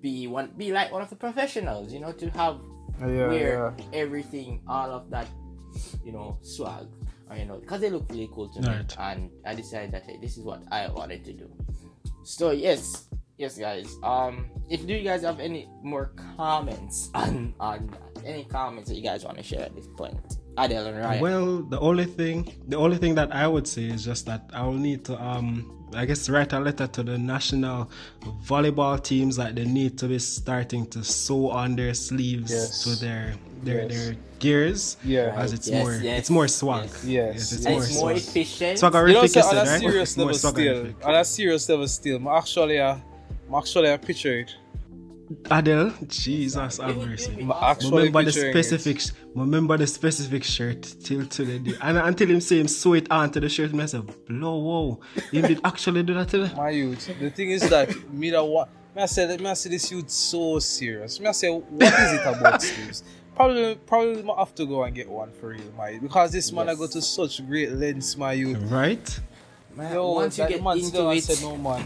be 0.00 0.26
one 0.26 0.52
be 0.56 0.72
like 0.72 0.92
one 0.92 1.02
of 1.02 1.10
the 1.10 1.16
professionals, 1.16 1.92
you 1.92 2.00
know, 2.00 2.12
to 2.12 2.28
have 2.30 2.60
yeah, 3.00 3.28
wear 3.28 3.74
everything, 3.92 4.60
all 4.68 4.90
of 4.90 5.10
that, 5.10 5.26
you 6.04 6.12
know, 6.12 6.38
swag. 6.42 6.86
Or, 7.30 7.36
you 7.36 7.46
know, 7.46 7.58
because 7.58 7.80
they 7.80 7.88
look 7.90 8.04
really 8.10 8.28
cool 8.34 8.48
to 8.52 8.60
me, 8.60 8.68
Right. 8.68 8.96
and 8.98 9.30
I 9.46 9.54
decided 9.54 9.92
that 9.92 10.02
hey, 10.04 10.18
this 10.20 10.36
is 10.36 10.44
what 10.44 10.62
I 10.70 10.88
wanted 10.88 11.24
to 11.24 11.32
do. 11.32 11.50
So 12.24 12.50
yes, 12.50 13.08
yes, 13.38 13.56
guys. 13.56 13.96
Um, 14.02 14.50
if 14.68 14.86
do 14.86 14.92
you 14.92 15.02
guys 15.02 15.22
have 15.22 15.40
any 15.40 15.68
more 15.82 16.12
comments 16.36 17.10
on 17.14 17.54
on 17.58 17.86
that? 17.88 18.24
any 18.24 18.44
comments 18.44 18.88
that 18.88 18.94
you 18.96 19.02
guys 19.02 19.24
want 19.24 19.36
to 19.36 19.42
share 19.42 19.60
at 19.62 19.74
this 19.74 19.86
point, 19.96 20.16
Adele 20.56 20.86
and 20.86 20.98
Ryan? 20.98 21.20
Well, 21.20 21.62
the 21.62 21.80
only 21.80 22.04
thing, 22.04 22.52
the 22.68 22.76
only 22.76 22.96
thing 22.98 23.14
that 23.16 23.34
I 23.34 23.46
would 23.46 23.66
say 23.66 23.84
is 23.84 24.04
just 24.04 24.26
that 24.26 24.48
I 24.52 24.64
will 24.66 24.72
need 24.74 25.04
to, 25.06 25.20
um, 25.22 25.70
I 25.94 26.04
guess, 26.06 26.28
write 26.28 26.52
a 26.52 26.60
letter 26.60 26.86
to 26.86 27.02
the 27.02 27.18
national 27.18 27.90
volleyball 28.46 29.02
teams 29.02 29.36
that 29.36 29.54
they 29.54 29.64
need 29.64 29.98
to 29.98 30.06
be 30.08 30.18
starting 30.18 30.86
to 30.88 31.02
sew 31.04 31.50
on 31.50 31.76
their 31.76 31.94
sleeves 31.94 32.50
Yes. 32.52 32.84
to 32.84 32.90
their 33.04 33.34
their 33.62 33.82
Yes. 33.88 33.92
their 34.04 34.16
gears. 34.40 34.96
Yeah. 35.04 35.32
as 35.36 35.54
it's 35.54 35.68
Yes, 35.68 35.82
more, 35.82 35.94
yes, 35.94 36.18
it's 36.18 36.30
more 36.30 36.48
swag. 36.48 36.84
yes. 36.84 37.04
Yes, 37.04 37.52
it's 37.52 37.64
And 37.64 37.74
more, 37.76 37.82
it's 37.84 37.94
more 37.94 38.10
swag. 38.10 38.16
efficient. 38.18 38.78
Swaggerific, 38.78 39.08
You 39.08 39.14
know, 39.14 39.22
you 39.22 39.28
so 39.28 39.40
on 39.40 39.46
said, 39.54 39.66
a 39.66 39.70
right? 39.70 39.80
serious 39.80 40.08
It's 40.10 40.16
more 40.18 40.26
level 40.26 40.38
still, 40.38 40.52
swaggerific. 40.52 41.04
on 41.06 41.14
a 41.14 41.24
serious 41.24 41.68
level 41.70 41.88
still, 41.88 42.16
I'm 42.16 42.26
actually 42.28 42.76
a, 42.76 42.90
I'm 43.48 43.54
actually 43.54 43.88
a 43.90 43.96
picture 43.98 44.38
it. 44.40 44.54
Adele, 45.50 45.92
Jesus 46.06 46.78
have 46.78 46.96
mercy. 46.96 47.36
I'm 47.40 47.50
actually 47.50 48.08
Remember 48.10 48.22
the 48.24 48.32
picturing 48.32 48.56
it. 48.56 48.64
specific, 48.64 49.16
remember 49.34 49.76
the 49.78 49.86
specific 49.86 50.44
shirt 50.44 50.82
till 51.02 51.26
today. 51.26 51.74
And 51.80 51.98
until 51.98 52.28
him 52.28 52.40
say 52.40 52.60
him 52.60 52.68
sew 52.68 52.92
it 52.94 53.10
onto 53.10 53.40
the 53.40 53.48
shirt, 53.48 53.72
me 53.72 53.82
I 53.82 53.86
say, 53.86 53.98
blow, 54.00 54.56
whoa. 54.58 55.00
Him 55.32 55.46
did 55.46 55.60
actually 55.64 56.02
do 56.02 56.14
that 56.14 56.28
today. 56.28 56.52
My 56.56 56.70
youth. 56.70 57.06
The 57.18 57.30
thing 57.30 57.50
is 57.50 57.68
that 57.70 57.88
me 58.12 58.30
that 58.30 58.44
what 58.44 58.68
me 58.94 59.02
I 59.02 59.06
say 59.06 59.36
me 59.36 59.46
I 59.48 59.54
say 59.54 59.70
this 59.70 59.90
youth 59.90 60.10
so 60.10 60.58
serious. 60.58 61.18
Me 61.18 61.26
I 61.26 61.32
say 61.32 61.50
what 61.50 61.82
is 61.92 62.12
it 62.12 62.26
about 62.26 62.60
sleeves? 62.62 63.02
Probably 63.34 63.74
probably 63.86 64.22
might 64.22 64.38
have 64.38 64.54
to 64.56 64.66
go 64.66 64.84
and 64.84 64.94
get 64.94 65.08
one 65.08 65.32
for 65.32 65.48
real, 65.48 65.62
my 65.76 65.98
because 66.00 66.32
this 66.32 66.52
man 66.52 66.68
I 66.68 66.72
Yes. 66.72 66.78
go 66.80 66.86
to 66.88 67.02
such 67.02 67.44
great 67.46 67.72
lengths, 67.72 68.16
my 68.16 68.32
youth. 68.34 68.58
Right? 68.70 69.20
Man, 69.74 69.92
Yo, 69.92 70.12
once 70.12 70.38
you 70.38 70.46
get 70.46 70.62
man 70.62 70.76
into 70.76 70.88
still 70.88 71.10
it, 71.10 71.22
said 71.24 71.42
no 71.42 71.56
man. 71.56 71.84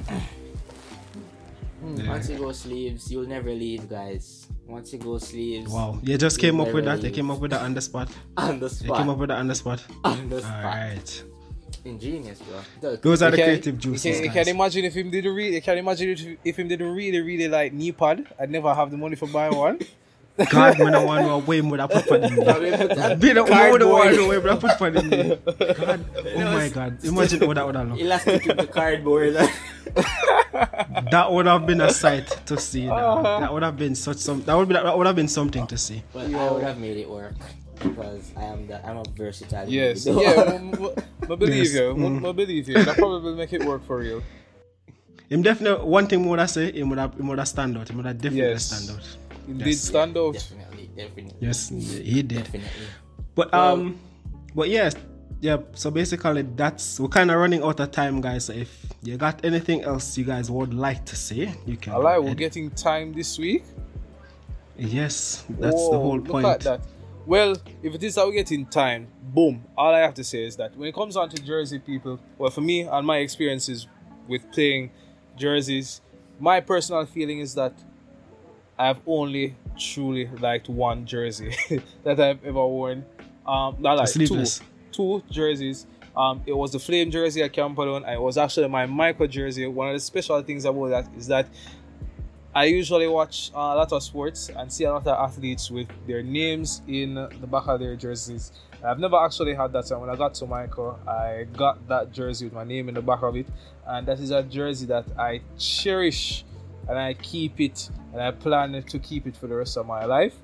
Hmm, 1.81 1.97
yeah. 2.01 2.09
once 2.11 2.29
you 2.29 2.39
go 2.39 2.51
sleeves, 2.53 3.11
you'll 3.11 3.29
never 3.29 3.51
leave, 3.51 3.89
guys. 3.89 4.49
Once 4.67 4.93
you 4.93 4.99
go 4.99 5.19
sleeves, 5.19 5.71
Wow. 5.71 5.99
You 6.03 6.19
just 6.19 6.39
came 6.39 6.61
up 6.61 6.73
with 6.73 6.85
that. 6.87 7.03
You 7.03 7.11
came 7.11 7.31
up 7.31 7.39
with 7.39 7.53
that 7.53 7.73
the 7.75 7.81
spot. 7.81 8.09
on 8.37 8.59
the 8.59 8.67
You 8.67 8.71
spot, 8.71 8.99
came 8.99 9.09
up 9.09 9.19
with 9.19 9.29
that 9.29 9.47
the 9.47 9.55
spot. 9.55 9.85
on 10.05 10.29
the 10.29 10.41
spot, 10.41 10.65
Alright. 10.65 11.23
ingenious, 11.85 12.41
bro. 12.81 12.97
Those 12.97 13.23
are 13.23 13.31
the 13.31 13.37
You 13.39 13.45
creative 13.45 13.75
You 13.75 13.81
juices. 13.81 14.17
can, 14.17 14.25
you 14.25 14.31
can 14.31 14.49
imagine 14.49 14.85
if 14.87 14.95
him 14.97 15.11
did 15.11 15.25
a 15.27 15.31
read. 15.31 15.55
You 15.55 15.63
can 15.63 15.79
imagine 15.79 16.11
if, 16.11 16.39
if 16.45 16.59
him 16.59 16.69
did 16.69 16.81
a 16.83 16.87
really 16.87 17.21
really 17.21 17.49
like 17.49 17.73
knee 17.73 17.93
pad. 17.93 18.27
I'd 18.41 18.51
never 18.51 18.75
have 18.75 18.91
the 18.91 18.97
money 18.97 19.15
for 19.17 19.29
buying 19.29 19.55
one. 19.57 19.79
God, 20.51 20.79
man, 20.79 20.95
I 20.95 21.05
want 21.05 21.27
to 21.27 21.51
way 21.51 21.61
more 21.61 21.77
than 21.79 21.89
put 21.89 22.05
for 22.07 22.17
the 22.19 22.29
knee. 22.31 22.45
Probably 22.45 22.71
put 22.71 22.95
that 22.95 23.19
Be 23.19 23.29
the 23.33 23.43
the 23.43 23.89
one 23.89 24.29
way, 24.29 24.39
but 24.39 24.51
I 24.53 24.57
put 24.57 24.79
for 24.79 24.89
the 24.91 25.03
knee. 25.03 25.35
God, 25.75 26.05
oh 26.37 26.45
my 26.55 26.69
God. 26.69 27.05
Imagine 27.05 27.41
how 27.41 27.53
that 27.55 27.67
would 27.67 27.75
have 27.75 27.89
looked. 27.89 28.01
elastic 28.01 28.47
in 28.47 28.57
the 28.57 28.67
cardboard. 28.69 29.37
That 31.11 31.33
would 31.33 31.47
have 31.47 31.67
been 31.67 31.81
a 31.81 31.91
sight 31.93 32.27
to 32.47 32.59
see. 32.59 32.87
Now. 32.87 33.23
That 33.41 33.53
would 33.53 33.63
have 33.63 33.77
been 33.77 33.95
such 33.95 34.19
some. 34.19 34.43
That 34.43 34.55
would 34.57 34.69
be. 34.69 34.75
That 34.75 34.97
would 34.97 35.07
have 35.07 35.17
been 35.17 35.29
something 35.29 35.67
to 35.69 35.79
see. 35.79 36.03
but 36.13 36.33
I 36.35 36.51
would 36.51 36.63
have 36.63 36.79
made 36.79 36.97
it 36.97 37.09
work 37.09 37.35
because 37.81 38.33
I 38.37 38.45
am 38.45 38.67
the 38.67 38.85
I'm 38.85 38.97
a 38.99 39.05
versatile. 39.17 39.69
yes, 39.69 40.07
individual. 40.07 40.95
yeah. 40.97 41.03
I 41.31 41.35
believe 41.37 41.55
Yes, 41.55 41.75
you. 41.75 41.95
mm. 41.95 42.29
I 42.29 42.33
believe 42.33 42.69
you. 42.69 42.83
That 42.85 42.97
probably 42.97 43.35
make 43.35 43.53
it 43.53 43.65
work 43.65 43.87
for 43.87 43.99
real. 43.99 44.23
Him 45.29 45.43
definitely 45.43 45.87
one 45.87 46.07
thing 46.09 46.27
would 46.29 46.39
I 46.41 46.47
say. 46.47 46.73
Him 46.73 46.91
would 46.91 46.99
have. 46.99 47.15
Him 47.15 47.29
would 47.29 47.39
have 47.39 47.49
stand 47.49 47.77
out. 47.79 47.89
Him 47.89 47.97
would 47.99 48.07
have 48.07 48.19
definitely 48.19 48.51
Yes. 48.51 48.65
stand 48.65 48.91
out. 48.99 49.05
It 49.49 49.59
did 49.59 49.67
Yes. 49.67 49.81
stand 49.81 50.17
out. 50.19 50.33
definitely, 50.35 50.91
definitely, 50.97 51.37
Yes, 51.41 51.69
he 51.69 52.23
did. 52.23 52.39
definitely. 52.45 52.89
But 53.35 53.53
Well- 53.53 53.73
um, 53.75 53.99
but 54.55 54.69
yes, 54.69 54.95
yeah. 55.41 55.59
So 55.75 55.91
basically, 55.91 56.43
that's 56.43 57.01
we're 57.01 57.09
kind 57.09 57.31
of 57.31 57.39
running 57.39 57.63
out 57.63 57.81
of 57.81 57.91
time, 57.91 58.21
guys. 58.21 58.47
So 58.47 58.53
if 58.53 58.87
you 59.03 59.17
got 59.17 59.45
anything 59.45 59.83
else 59.83 60.17
you 60.19 60.25
guys 60.25 60.51
would 60.51 60.75
like 60.75 61.05
to 61.07 61.17
say, 61.17 61.55
you 61.67 61.77
can. 61.77 61.93
I 61.93 61.97
go 61.97 62.03
like 62.03 62.21
we're 62.21 62.35
getting 62.35 62.71
time 62.71 63.13
this 63.13 63.39
week. 63.39 63.65
Yes, 64.77 65.45
that's 65.49 65.75
Whoa, 65.75 65.91
the 65.91 65.99
whole 65.99 66.17
Look 66.17 66.29
point. 66.29 66.47
at 66.47 66.61
that. 66.61 66.81
Well, 67.27 67.57
if 67.83 67.95
it 67.95 68.03
is 68.03 68.15
that 68.15 68.27
we're 68.27 68.33
getting 68.33 68.65
time, 68.67 69.09
boom. 69.23 69.65
All 69.77 69.95
I 69.95 69.99
have 69.99 70.15
to 70.15 70.25
say 70.25 70.45
is 70.45 70.57
that 70.57 70.77
when 70.77 70.89
it 70.89 70.95
comes 70.95 71.15
down 71.15 71.29
to 71.31 71.43
jersey 71.43 71.79
people, 71.79 72.19
well, 72.39 72.51
for 72.51 72.63
me 72.63 72.83
and 72.83 73.07
my 73.07 73.19
experiences 73.19 73.87
with 74.27 74.51
playing 74.51 74.91
jerseys, 75.37 76.01
my 76.41 76.61
personal 76.61 77.05
feeling 77.05 77.41
is 77.41 77.55
that 77.55 77.75
I've 78.79 79.01
only 79.07 79.57
truly 79.77 80.31
liked 80.41 80.69
one 80.69 81.05
jersey 81.05 81.55
that 82.05 82.19
I've 82.21 82.43
ever 82.45 82.67
worn. 82.67 83.05
Um, 83.47 83.77
not 83.79 83.99
like 83.99 84.11
two. 84.11 84.45
Two 84.99 85.23
jerseys. 85.31 85.87
Um, 86.17 86.43
it 86.45 86.53
was 86.53 86.73
the 86.73 86.81
flame 86.81 87.13
jersey 87.13 87.41
at 87.41 87.53
Campadon, 87.53 88.03
and 88.05 88.15
it 88.15 88.21
was 88.21 88.37
actually 88.37 88.67
my 88.67 88.85
Mico 88.85 89.29
jersey. 89.29 89.65
One 89.69 89.91
of 89.91 89.95
the 89.95 90.01
special 90.01 90.43
things 90.43 90.65
about 90.65 90.89
that 90.89 91.09
is 91.17 91.29
that 91.29 91.47
I 92.53 92.65
usually 92.65 93.07
watch 93.07 93.53
uh, 93.55 93.59
a 93.59 93.77
lot 93.77 93.93
of 93.93 94.03
sports 94.03 94.49
and 94.49 94.73
see 94.73 94.83
a 94.83 94.93
lot 94.93 95.07
of 95.07 95.31
athletes 95.31 95.71
with 95.71 95.87
their 96.09 96.25
names 96.25 96.83
in 96.89 97.15
the 97.15 97.47
back 97.47 97.69
of 97.69 97.79
their 97.79 97.95
jerseys. 97.95 98.51
I've 98.85 98.99
never 98.99 99.25
actually 99.25 99.55
had 99.55 99.73
that, 99.75 99.89
and 99.93 100.01
when 100.01 100.11
I 100.11 100.17
got 100.17 100.35
to 100.35 100.47
Mico, 100.47 100.99
I 101.07 101.47
got 101.57 101.87
that 101.87 102.11
jersey 102.11 102.47
with 102.47 102.55
my 102.55 102.65
name 102.65 102.89
in 102.89 102.97
the 102.97 103.03
back 103.03 103.23
of 103.23 103.37
it, 103.37 103.47
and 103.87 104.05
that 104.09 104.19
is 104.19 104.33
a 104.33 104.43
jersey 104.43 104.87
that 104.87 105.07
I 105.17 105.43
cherish 105.57 106.45
and 106.89 106.99
I 106.99 107.15
keep 107.15 107.61
it, 107.61 107.89
and 108.13 108.21
I 108.21 108.33
plan 108.33 108.83
to 108.83 108.99
keep 108.99 109.29
it 109.29 109.37
for 109.37 109.47
the 109.47 109.55
rest 109.55 109.77
of 109.77 109.87
my 109.87 110.05
life. 110.07 110.35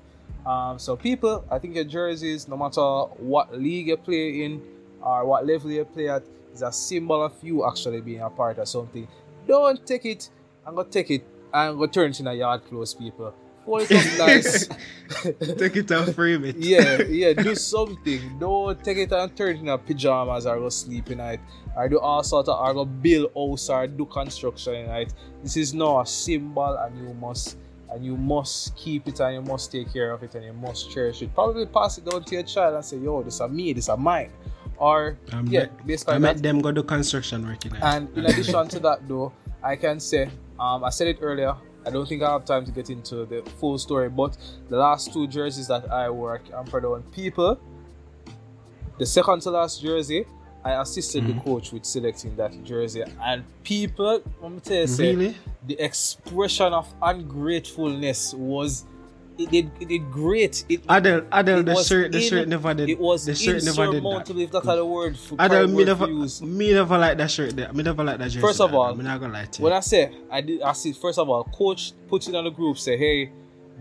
Um, 0.45 0.77
so, 0.77 0.95
people, 0.95 1.43
I 1.49 1.57
think 1.59 1.75
your 1.75 1.83
jerseys, 1.85 2.47
no 2.47 2.55
matter 2.55 2.81
what 3.17 3.57
league 3.57 3.87
you 3.87 3.97
play 3.97 4.43
in 4.43 4.61
or 5.01 5.25
what 5.25 5.45
level 5.45 5.71
you 5.71 5.85
play 5.85 6.09
at, 6.09 6.23
is 6.53 6.61
a 6.61 6.71
symbol 6.71 7.23
of 7.23 7.33
you 7.41 7.65
actually 7.65 8.01
being 8.01 8.21
a 8.21 8.29
part 8.29 8.59
of 8.59 8.67
something. 8.67 9.07
Don't 9.47 9.85
take 9.85 10.05
it 10.05 10.29
and 10.65 10.75
go 10.75 10.83
take 10.83 11.11
it 11.11 11.25
and 11.53 11.77
go 11.77 11.87
turn 11.87 12.11
it 12.11 12.19
in 12.19 12.27
a 12.27 12.33
yard 12.33 12.63
close, 12.65 12.93
people. 12.93 13.33
Fold 13.65 13.87
it 13.89 14.19
up 14.19 14.27
nice. 14.27 14.67
Take 15.57 15.75
it 15.75 15.89
and 15.89 16.13
frame 16.13 16.45
it. 16.45 16.55
yeah, 16.59 17.01
yeah, 17.01 17.33
do 17.33 17.55
something. 17.55 18.37
Don't 18.37 18.83
take 18.83 18.97
it 18.97 19.11
and 19.11 19.35
turn 19.35 19.55
it 19.55 19.59
in 19.59 19.69
a 19.69 19.77
pajamas 19.77 20.45
or 20.45 20.59
go 20.59 20.69
sleep 20.69 21.09
in 21.09 21.19
it. 21.19 21.39
Or 21.75 21.89
do 21.89 21.99
all 21.99 22.21
sort 22.21 22.47
of 22.47 22.59
or 22.59 22.73
go 22.75 22.85
build 22.85 23.31
house 23.35 23.69
or 23.69 23.87
do 23.87 24.05
construction 24.05 24.75
in 24.75 24.89
it. 24.91 25.13
This 25.41 25.57
is 25.57 25.73
now 25.73 26.01
a 26.01 26.05
symbol 26.05 26.75
and 26.75 26.95
you 26.95 27.13
must 27.15 27.57
and 27.95 28.05
you 28.05 28.17
must 28.17 28.75
keep 28.75 29.07
it 29.07 29.19
and 29.21 29.33
you 29.35 29.41
must 29.41 29.71
take 29.71 29.91
care 29.93 30.11
of 30.11 30.21
it 30.21 30.35
and 30.35 30.43
you 30.43 30.51
must 30.53 30.91
cherish 30.91 31.21
it. 31.21 31.33
Probably 31.33 31.65
pass 31.65 31.97
it 31.97 32.05
down 32.05 32.23
to 32.25 32.35
your 32.35 32.43
child 32.43 32.75
and 32.75 32.83
say, 32.83 32.97
yo, 32.97 33.23
this 33.23 33.39
is 33.39 33.49
me, 33.49 33.71
this 33.71 33.87
is 33.87 33.97
mine. 33.97 34.31
Or 34.77 35.17
Um, 35.31 35.47
yeah, 35.47 35.67
I 35.79 35.83
basically 35.85 36.19
met 36.19 36.35
that. 36.37 36.43
them 36.43 36.59
go 36.59 36.71
do 36.73 36.83
construction 36.83 37.47
work 37.47 37.65
in. 37.65 37.73
And 37.77 38.09
in 38.17 38.25
addition 38.25 38.67
to 38.67 38.79
that, 38.81 39.07
though, 39.07 39.31
I 39.63 39.77
can 39.77 40.01
say, 40.01 40.29
um, 40.59 40.83
I 40.83 40.89
said 40.89 41.07
it 41.07 41.19
earlier. 41.21 41.55
I 41.85 41.89
don't 41.91 42.07
think 42.09 42.21
I 42.23 42.31
have 42.31 42.43
time 42.43 42.65
to 42.65 42.71
get 42.71 42.89
into 42.89 43.25
the 43.25 43.41
full 43.59 43.77
story, 43.77 44.09
but 44.09 44.37
the 44.67 44.75
last 44.77 45.13
two 45.13 45.27
jerseys 45.27 45.67
that 45.67 45.89
I 45.89 46.09
wore, 46.09 46.41
I'm 46.53 46.65
proud 46.65 46.83
of 46.83 47.09
people. 47.13 47.59
The 48.97 49.05
second 49.05 49.41
to 49.43 49.51
last 49.51 49.81
jersey, 49.81 50.25
I 50.65 50.81
assisted 50.81 51.27
the 51.27 51.33
mm-hmm. 51.33 51.41
coach 51.41 51.71
with 51.71 51.85
selecting 51.85 52.35
that 52.37 52.63
jersey, 52.63 53.03
and 53.21 53.43
people, 53.63 54.23
let 54.41 54.51
me 54.51 54.59
tell 54.59 54.77
you, 54.77 54.87
say, 54.87 55.15
Really? 55.15 55.35
the 55.67 55.79
expression 55.79 56.73
of 56.73 56.91
ungratefulness 57.01 58.33
was. 58.33 58.85
It 59.37 59.51
did, 59.51 59.71
it 59.81 59.89
did 59.89 60.11
great. 60.11 60.63
It, 60.69 60.81
Adele, 60.87 61.27
Adele, 61.29 61.59
it 61.59 61.65
the 61.65 61.83
shirt, 61.83 62.11
the 62.13 62.19
in- 62.19 62.29
shirt 62.29 62.47
never 62.47 62.73
did. 62.73 62.89
It 62.89 62.97
was 62.97 63.25
the 63.25 63.35
shirt 63.35 63.63
never 63.65 63.91
did 63.91 64.01
that. 64.01 64.29
if 64.37 64.49
that's 64.49 64.65
the 64.65 64.85
word 64.85 65.19
for 65.19 65.35
correct 65.35 65.69
me 65.71 65.83
never, 65.83 66.07
use. 66.07 66.41
me 66.41 66.71
never 66.71 66.97
like 66.97 67.17
that 67.17 67.29
shirt. 67.29 67.53
There. 67.53 67.71
Me 67.73 67.83
never 67.83 68.01
like 68.01 68.17
that 68.17 68.29
jersey. 68.29 68.39
First 68.39 68.61
of 68.61 68.73
all, 68.73 68.91
I'm 68.93 69.03
not 69.03 69.19
gonna 69.19 69.33
lie 69.33 69.43
to 69.43 69.59
you. 69.59 69.63
When 69.65 69.73
I 69.73 69.81
say 69.81 70.15
I 70.31 70.39
did, 70.39 70.61
I 70.61 70.71
see 70.71 70.93
first 70.93 71.19
of 71.19 71.29
all, 71.29 71.43
coach 71.43 71.91
put 72.07 72.27
it 72.29 72.33
on 72.33 72.45
the 72.45 72.49
group, 72.49 72.77
say, 72.77 72.97
hey, 72.97 73.29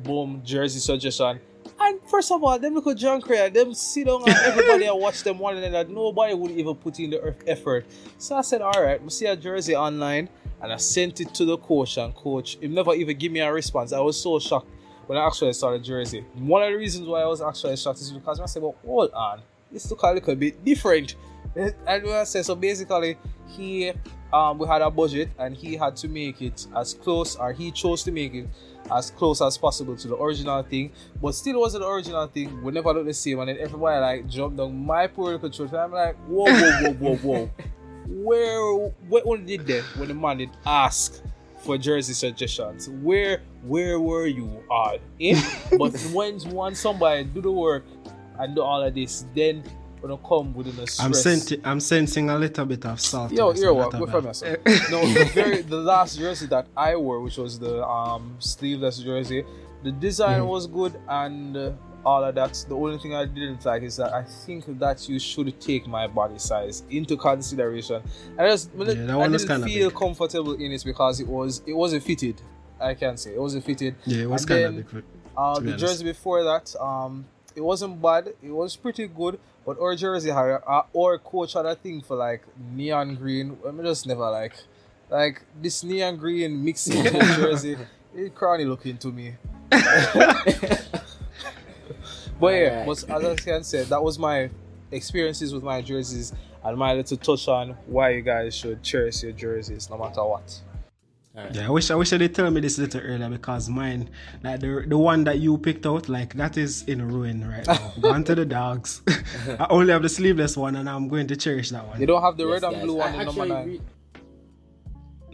boom, 0.02 0.42
jersey 0.44 0.80
suggestion. 0.80 1.38
And 1.86 2.00
first 2.08 2.32
of 2.32 2.42
all, 2.42 2.58
them 2.58 2.80
John 2.96 3.20
Craig, 3.20 3.52
them 3.52 3.74
sit 3.74 4.06
down 4.06 4.22
and 4.26 4.36
everybody 4.38 4.86
and 4.86 4.98
watch 4.98 5.22
them 5.22 5.38
one 5.38 5.58
another. 5.58 5.86
Nobody 5.90 6.32
would 6.32 6.52
even 6.52 6.74
put 6.76 6.98
in 6.98 7.10
the 7.10 7.22
eff- 7.22 7.46
effort. 7.46 7.84
So 8.16 8.36
I 8.36 8.40
said, 8.40 8.62
all 8.62 8.82
right, 8.82 9.02
we 9.02 9.10
see 9.10 9.26
a 9.26 9.36
jersey 9.36 9.76
online, 9.76 10.30
and 10.62 10.72
I 10.72 10.76
sent 10.76 11.20
it 11.20 11.34
to 11.34 11.44
the 11.44 11.58
coach, 11.58 11.98
and 11.98 12.14
coach, 12.14 12.56
he 12.58 12.68
never 12.68 12.94
even 12.94 13.18
give 13.18 13.32
me 13.32 13.40
a 13.40 13.52
response. 13.52 13.92
I 13.92 14.00
was 14.00 14.18
so 14.18 14.38
shocked 14.38 14.70
when 15.06 15.18
I 15.18 15.26
actually 15.26 15.52
saw 15.52 15.72
the 15.72 15.78
jersey. 15.78 16.24
One 16.34 16.62
of 16.62 16.70
the 16.70 16.78
reasons 16.78 17.06
why 17.06 17.20
I 17.20 17.26
was 17.26 17.42
actually 17.42 17.76
shocked 17.76 18.00
is 18.00 18.12
because 18.12 18.40
I 18.40 18.46
said, 18.46 18.62
well, 18.62 18.76
hold 18.84 19.10
on, 19.12 19.42
this 19.70 19.90
look 19.90 20.02
a 20.02 20.12
little 20.12 20.36
bit 20.36 20.64
different. 20.64 21.16
And 21.56 21.72
I 21.86 22.24
said, 22.24 22.44
so 22.44 22.56
basically, 22.56 23.16
he 23.46 23.92
um, 24.32 24.58
we 24.58 24.66
had 24.66 24.82
a 24.82 24.90
budget 24.90 25.30
and 25.38 25.56
he 25.56 25.76
had 25.76 25.94
to 25.96 26.08
make 26.08 26.42
it 26.42 26.66
as 26.74 26.94
close, 26.94 27.36
or 27.36 27.52
he 27.52 27.70
chose 27.70 28.02
to 28.02 28.10
make 28.10 28.34
it 28.34 28.48
as 28.90 29.10
close 29.10 29.40
as 29.40 29.56
possible 29.56 29.96
to 29.96 30.08
the 30.08 30.16
original 30.16 30.62
thing, 30.62 30.92
but 31.20 31.34
still 31.34 31.60
wasn't 31.60 31.82
the 31.82 31.88
original 31.88 32.26
thing. 32.26 32.62
We 32.62 32.72
never 32.72 32.92
look 32.92 33.06
the 33.06 33.14
same, 33.14 33.40
and 33.40 33.48
then 33.48 33.58
everybody 33.58 34.00
like 34.00 34.28
jumped 34.28 34.60
on 34.60 34.84
my 34.84 35.06
poor 35.06 35.32
little 35.32 35.50
truth. 35.50 35.72
And 35.72 35.80
I'm 35.80 35.92
like, 35.92 36.16
whoa, 36.26 36.44
whoa, 36.44 36.92
whoa, 36.92 36.92
whoa, 36.92 37.16
whoa. 37.16 37.50
Where, 38.06 38.90
what 39.08 39.26
one 39.26 39.46
did 39.46 39.66
that 39.66 39.82
when 39.96 40.08
the 40.08 40.14
man 40.14 40.38
did 40.38 40.50
ask 40.66 41.22
for 41.60 41.78
jersey 41.78 42.12
suggestions? 42.12 42.88
Where, 42.88 43.40
where 43.62 43.98
were 43.98 44.26
you 44.26 44.62
all 44.70 44.98
in? 45.18 45.36
Eh? 45.36 45.68
but 45.78 45.98
when 46.12 46.38
when 46.50 46.74
somebody 46.74 47.24
do 47.24 47.40
the 47.40 47.50
work 47.50 47.84
and 48.38 48.54
do 48.54 48.62
all 48.62 48.82
of 48.82 48.94
this, 48.94 49.24
then 49.34 49.64
gonna 50.08 50.18
come 50.28 50.54
within 50.54 50.72
a 50.82 50.86
stress. 50.86 51.00
I'm 51.00 51.14
sensing, 51.14 51.60
I'm 51.64 51.80
sensing 51.80 52.30
a 52.30 52.38
little 52.38 52.66
bit 52.66 52.84
of 52.86 53.00
salt. 53.00 53.32
Yo, 53.32 53.50
in 53.50 53.56
here 53.56 53.66
not 53.66 53.76
what? 53.76 53.94
a 53.94 53.98
Go 53.98 54.06
bad- 54.06 54.12
from 54.12 54.24
yourself. 54.26 54.58
no, 54.90 55.00
the 55.06 55.30
very 55.34 55.62
the 55.62 55.76
last 55.76 56.18
jersey 56.18 56.46
that 56.46 56.66
I 56.76 56.96
wore, 56.96 57.20
which 57.20 57.36
was 57.38 57.58
the 57.58 57.84
um 57.86 58.36
sleeveless 58.38 58.98
jersey, 58.98 59.44
the 59.82 59.92
design 59.92 60.40
Mm. 60.42 60.46
was 60.48 60.66
good 60.66 60.94
and 61.08 61.56
uh, 61.56 61.72
all 62.04 62.22
of 62.22 62.34
that. 62.34 62.52
The 62.68 62.76
only 62.76 62.98
thing 62.98 63.14
I 63.14 63.24
didn't 63.24 63.64
like 63.64 63.82
is 63.82 63.96
that 63.96 64.12
I 64.12 64.24
think 64.44 64.78
that 64.78 65.08
you 65.08 65.18
should 65.18 65.58
take 65.60 65.86
my 65.86 66.06
body 66.06 66.38
size 66.38 66.82
into 66.90 67.16
consideration. 67.16 68.02
I 68.38 68.48
just 68.48 68.70
Yeah, 68.76 69.18
I 69.18 69.28
didn't 69.28 69.64
feel 69.64 69.88
big. 69.90 69.98
comfortable 69.98 70.52
in 70.54 70.72
it 70.72 70.84
because 70.84 71.20
it 71.20 71.26
was 71.28 71.62
it 71.66 71.72
wasn't 71.72 72.02
fitted. 72.02 72.40
I 72.80 72.92
can't 72.94 73.18
say 73.18 73.30
it 73.34 73.40
wasn't 73.40 73.64
fitted. 73.64 73.94
Yeah, 74.04 74.24
it 74.24 74.30
was 74.30 74.44
kind 74.44 74.64
of 74.64 74.92
big. 74.92 75.04
uh, 75.36 75.54
the 75.60 75.68
honest. 75.70 75.78
jersey 75.78 76.04
before 76.04 76.42
that, 76.44 76.74
um, 76.78 77.24
it 77.54 77.60
wasn't 77.60 78.00
bad. 78.00 78.34
It 78.42 78.50
was 78.50 78.76
pretty 78.76 79.06
good. 79.06 79.38
But 79.66 79.80
our 79.80 79.96
jersey 79.96 80.30
had 80.30 80.60
our 80.66 81.18
coach 81.18 81.54
had 81.54 81.66
a 81.66 81.74
thing 81.74 82.02
for 82.02 82.16
like 82.16 82.42
neon 82.72 83.14
green. 83.14 83.56
I 83.66 83.70
mean, 83.70 83.86
just 83.86 84.06
never 84.06 84.30
like 84.30 84.54
like 85.10 85.42
this 85.60 85.82
neon 85.82 86.16
green 86.16 86.64
mixing 86.64 87.02
with 87.02 87.12
jersey. 87.36 87.76
It 88.14 88.34
crony 88.34 88.64
looking 88.64 88.98
to 88.98 89.08
me. 89.08 89.34
But 92.40 92.54
yeah, 92.54 92.84
but 92.84 93.04
as 93.08 93.24
I 93.24 93.34
can 93.36 93.64
say, 93.64 93.84
that 93.84 94.02
was 94.02 94.18
my 94.18 94.50
experiences 94.90 95.54
with 95.54 95.62
my 95.62 95.80
jerseys 95.80 96.32
and 96.64 96.76
my 96.76 96.92
little 96.94 97.16
touch 97.16 97.48
on 97.48 97.70
why 97.86 98.10
you 98.10 98.22
guys 98.22 98.54
should 98.54 98.82
cherish 98.82 99.22
your 99.22 99.32
jerseys 99.32 99.88
no 99.88 99.96
matter 99.96 100.24
what. 100.24 100.60
Yeah, 101.34 101.66
I 101.66 101.70
wish 101.70 101.90
I 101.90 101.96
wish 101.96 102.12
I 102.12 102.16
did 102.18 102.32
tell 102.32 102.48
me 102.48 102.60
this 102.60 102.78
a 102.78 102.82
little 102.82 103.00
earlier 103.00 103.28
because 103.28 103.68
mine, 103.68 104.08
like 104.44 104.60
the 104.60 104.84
the 104.86 104.96
one 104.96 105.24
that 105.24 105.40
you 105.40 105.58
picked 105.58 105.84
out, 105.84 106.08
like 106.08 106.34
that 106.34 106.56
is 106.56 106.82
in 106.84 107.02
ruin 107.10 107.42
right 107.48 107.66
now. 107.66 107.92
Gone 108.00 108.22
to 108.24 108.36
the 108.36 108.44
dogs. 108.46 109.02
I 109.58 109.66
only 109.68 109.92
have 109.92 110.02
the 110.02 110.08
sleeveless 110.08 110.56
one, 110.56 110.76
and 110.76 110.88
I'm 110.88 111.08
going 111.08 111.26
to 111.26 111.36
cherish 111.36 111.70
that 111.70 111.84
one. 111.88 112.00
You 112.00 112.06
don't 112.06 112.22
have 112.22 112.36
the 112.36 112.44
Yes, 112.46 112.62
red 112.62 112.64
and 112.64 112.74
guys. 112.76 112.84
blue 112.84 113.00
I 113.00 113.04
one 113.10 113.14
in 113.20 113.26
number 113.26 113.30
actually 113.42 113.48
nine. 113.48 113.66
re- 113.68 113.80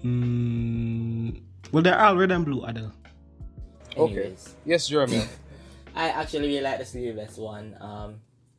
Mm, 0.03 1.41
well, 1.73 1.83
they're 1.83 2.01
all 2.01 2.17
red 2.17 2.33
and 2.33 2.45
blue, 2.47 2.65
Adele. 2.65 2.93
Okay. 3.97 4.13
Anyways, 4.23 4.55
Yes, 4.65 4.89
Jermel. 4.89 5.29
I 5.95 6.09
actually 6.09 6.49
really 6.49 6.63
like 6.63 6.79
the 6.79 6.87
sleeveless 6.87 7.37
one. 7.37 7.77
Um, 7.81 8.15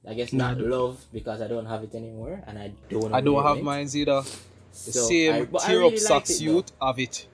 I 0.08 0.14
guess 0.14 0.32
not 0.34 0.52
I 0.58 0.60
don't- 0.60 0.70
love 0.70 1.04
because 1.12 1.42
I 1.42 1.48
don't 1.48 1.66
have 1.66 1.84
it 1.84 1.96
anymore, 1.96 2.44
and 2.46 2.60
I 2.60 2.72
don't. 2.90 3.12
I 3.14 3.22
don't 3.22 3.42
have 3.44 3.58
it. 3.58 3.64
mine 3.64 3.90
either. 3.96 4.22
The 4.22 4.92
So, 4.94 5.08
same 5.10 5.34
I- 5.34 5.46
but 5.46 5.64
I 5.64 5.68
tear 5.68 5.80
really 5.80 5.94
up 5.96 6.00
sock 6.00 6.12
liked 6.12 6.30
it, 6.30 6.34
though. 6.46 6.62
suit 6.62 6.72
of 6.80 7.00
it. 7.00 7.28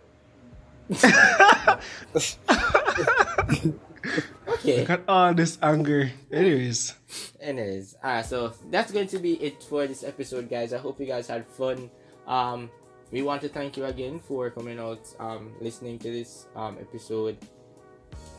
Okay. 4.47 4.79
Look 4.81 4.89
at 4.89 5.03
all 5.07 5.33
this 5.33 5.57
anger. 5.61 6.09
Anyways, 6.31 6.93
Anyways, 7.39 7.95
alright, 8.03 8.25
so 8.25 8.53
that's 8.71 8.91
going 8.91 9.07
to 9.07 9.19
be 9.19 9.33
it 9.43 9.61
for 9.63 9.85
this 9.87 10.03
episode, 10.03 10.49
guys. 10.49 10.73
I 10.73 10.77
hope 10.79 10.99
you 10.99 11.05
guys 11.05 11.27
had 11.27 11.45
fun. 11.45 11.89
Um, 12.25 12.69
we 13.11 13.21
want 13.21 13.41
to 13.41 13.49
thank 13.49 13.77
you 13.77 13.85
again 13.85 14.19
for 14.19 14.49
coming 14.49 14.79
out, 14.79 14.99
um, 15.19 15.51
listening 15.61 15.99
to 15.99 16.11
this 16.11 16.47
um 16.55 16.77
episode. 16.79 17.37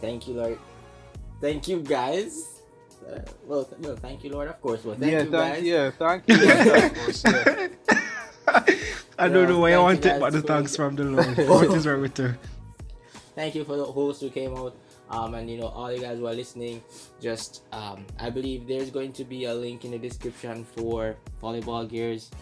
Thank 0.01 0.27
you, 0.29 0.35
Lord. 0.35 0.59
Thank 1.41 1.69
you, 1.69 1.81
guys. 1.81 2.62
Uh, 3.09 3.20
well, 3.47 3.65
th- 3.65 3.81
well, 3.81 3.97
thank 3.97 4.25
you, 4.25 4.31
Lord, 4.31 4.49
of 4.49 4.61
course. 4.61 4.85
Well, 4.85 4.97
thank 4.97 5.12
yeah, 5.12 5.23
you, 5.23 5.31
thank 5.31 5.55
guys. 5.55 5.62
yeah, 5.65 5.91
thank 5.93 6.25
you. 6.29 6.37
of 6.85 6.95
course, 6.95 7.23
yeah. 7.25 8.89
I 9.19 9.28
don't 9.28 9.49
know 9.49 9.59
why 9.59 9.73
I 9.74 9.78
want 9.78 10.05
it, 10.07 10.20
but 10.20 10.32
the 10.32 10.43
thanks 10.43 10.77
from 10.77 10.97
the 10.97 11.05
Lord. 11.05 11.36
what 11.49 11.70
is 11.74 11.86
wrong 11.86 12.01
with 12.03 12.16
her? 12.19 12.39
thank 13.35 13.55
you 13.55 13.62
for 13.65 13.77
the 13.77 13.85
hosts 13.85 14.20
who 14.20 14.31
came 14.31 14.53
out 14.57 14.74
um, 15.11 15.35
and 15.35 15.49
you 15.49 15.59
know 15.59 15.69
all 15.69 15.93
you 15.93 16.01
guys 16.01 16.19
who 16.19 16.27
are 16.27 16.35
listening 16.35 16.82
just 17.20 17.62
um, 17.70 18.05
i 18.19 18.28
believe 18.28 18.66
there's 18.66 18.90
going 18.90 19.12
to 19.12 19.23
be 19.23 19.45
a 19.45 19.55
link 19.55 19.85
in 19.85 19.93
the 19.93 19.99
description 19.99 20.65
for 20.74 21.15
volleyball 21.40 21.89
gears 21.89 22.32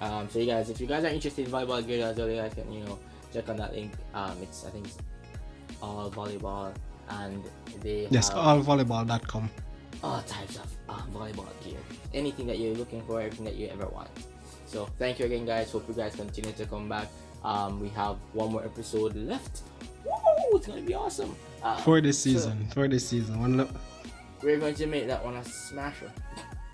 um, 0.00 0.26
so 0.30 0.38
you 0.38 0.46
guys 0.46 0.70
if 0.70 0.80
you 0.80 0.86
guys 0.86 1.04
are 1.04 1.08
interested 1.12 1.44
in 1.44 1.52
volleyball 1.52 1.86
gear 1.86 2.06
as 2.06 2.16
well 2.16 2.26
you 2.30 2.36
guys 2.40 2.54
can 2.54 2.72
you 2.72 2.80
know 2.84 2.98
check 3.34 3.46
on 3.50 3.56
that 3.58 3.74
link 3.74 3.92
um, 4.14 4.34
it's 4.40 4.64
i 4.64 4.70
think 4.70 4.86
it's 4.86 4.96
all 5.82 6.10
volleyball 6.10 6.72
and 7.10 7.44
they 7.82 8.08
Yes, 8.10 8.30
have 8.30 8.38
allvolleyball.com. 8.38 9.50
all 10.02 10.22
types 10.22 10.56
of 10.56 10.72
um, 10.88 11.02
volleyball 11.12 11.52
gear. 11.62 11.76
Anything 12.14 12.46
that 12.46 12.58
you're 12.58 12.74
looking 12.76 13.02
for, 13.02 13.20
everything 13.20 13.44
that 13.44 13.56
you 13.56 13.68
ever 13.68 13.86
want. 13.88 14.08
So 14.70 14.86
thank 14.98 15.18
you 15.18 15.26
again, 15.26 15.44
guys. 15.44 15.72
Hope 15.72 15.88
you 15.88 15.94
guys 15.94 16.14
continue 16.14 16.52
to 16.52 16.64
come 16.66 16.88
back. 16.88 17.08
Um, 17.42 17.80
we 17.80 17.88
have 17.90 18.16
one 18.32 18.52
more 18.52 18.62
episode 18.64 19.16
left. 19.16 19.62
Woo! 20.04 20.56
It's 20.56 20.66
gonna 20.68 20.82
be 20.82 20.94
awesome. 20.94 21.34
Uh, 21.62 21.76
For 21.78 22.00
this 22.00 22.18
so 22.22 22.30
season. 22.30 22.68
For 22.72 22.86
this 22.86 23.08
season. 23.08 23.40
One 23.40 23.56
lo- 23.58 23.68
we're 24.42 24.58
going 24.60 24.74
to 24.76 24.86
make 24.86 25.08
that 25.08 25.24
one 25.24 25.34
a 25.34 25.44
smasher. 25.44 26.10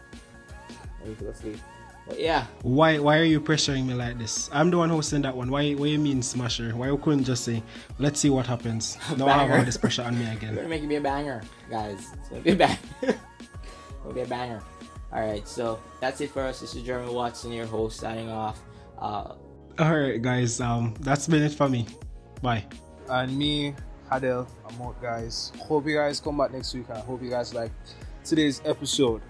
Maybe 1.05 1.25
go 1.25 1.33
sleep. 1.33 1.57
But 2.07 2.21
yeah, 2.21 2.47
Why 2.63 2.99
why 3.01 3.19
are 3.19 3.25
you 3.25 3.41
pressuring 3.41 3.87
me 3.87 3.95
like 3.95 4.17
this? 4.19 4.49
I'm 4.53 4.71
the 4.71 4.77
one 4.79 4.91
hosting 4.91 5.23
that 5.23 5.35
one. 5.37 5.51
Why 5.51 5.73
what 5.73 5.89
you 5.89 5.99
mean 5.99 6.23
smasher? 6.23 6.71
Why 6.77 6.87
you 6.87 6.99
couldn't 6.99 7.25
just 7.25 7.43
say, 7.45 7.63
let's 7.99 8.21
see 8.21 8.31
what 8.31 8.47
happens? 8.47 8.97
Now 9.17 9.27
I 9.27 9.43
have 9.45 9.51
all 9.59 9.65
this 9.65 9.77
pressure 9.77 10.03
on 10.03 10.17
me 10.19 10.25
again. 10.37 10.55
gonna 10.55 10.69
make 10.69 10.85
me 10.85 10.97
a 10.97 11.01
banger, 11.01 11.43
guys. 11.71 11.99
It's 12.15 12.29
gonna 12.29 12.43
be 12.43 12.51
a 12.53 12.57
banger. 12.57 12.79
It'll 13.03 14.13
be 14.15 14.21
a 14.21 14.27
banger. 14.27 14.63
Alright, 15.13 15.47
so 15.49 15.79
that's 16.01 16.21
it 16.21 16.31
for 16.31 16.43
us. 16.43 16.61
This 16.61 16.75
is 16.75 16.83
Jermel 16.83 17.15
Watson, 17.15 17.53
your 17.53 17.67
host, 17.67 18.01
signing 18.01 18.29
off. 18.31 18.61
Uh, 18.99 19.35
Alright 19.79 20.23
guys, 20.23 20.61
um 20.61 20.95
that's 21.01 21.27
been 21.27 21.43
it 21.43 21.53
for 21.53 21.69
me. 21.69 21.87
Bye. 22.43 22.65
And 23.09 23.37
me, 23.37 23.75
Hadel, 24.11 24.49
I'm 24.69 24.83
out, 24.83 25.01
guys. 25.01 25.53
Hope 25.61 25.87
you 25.87 25.97
guys 25.97 26.21
come 26.21 26.39
back 26.39 26.53
next 26.53 26.75
week. 26.75 26.91
I 26.91 27.01
hope 27.01 27.23
you 27.23 27.31
guys 27.31 27.55
like 27.55 27.73
today's 28.25 28.61
episode. 28.65 29.23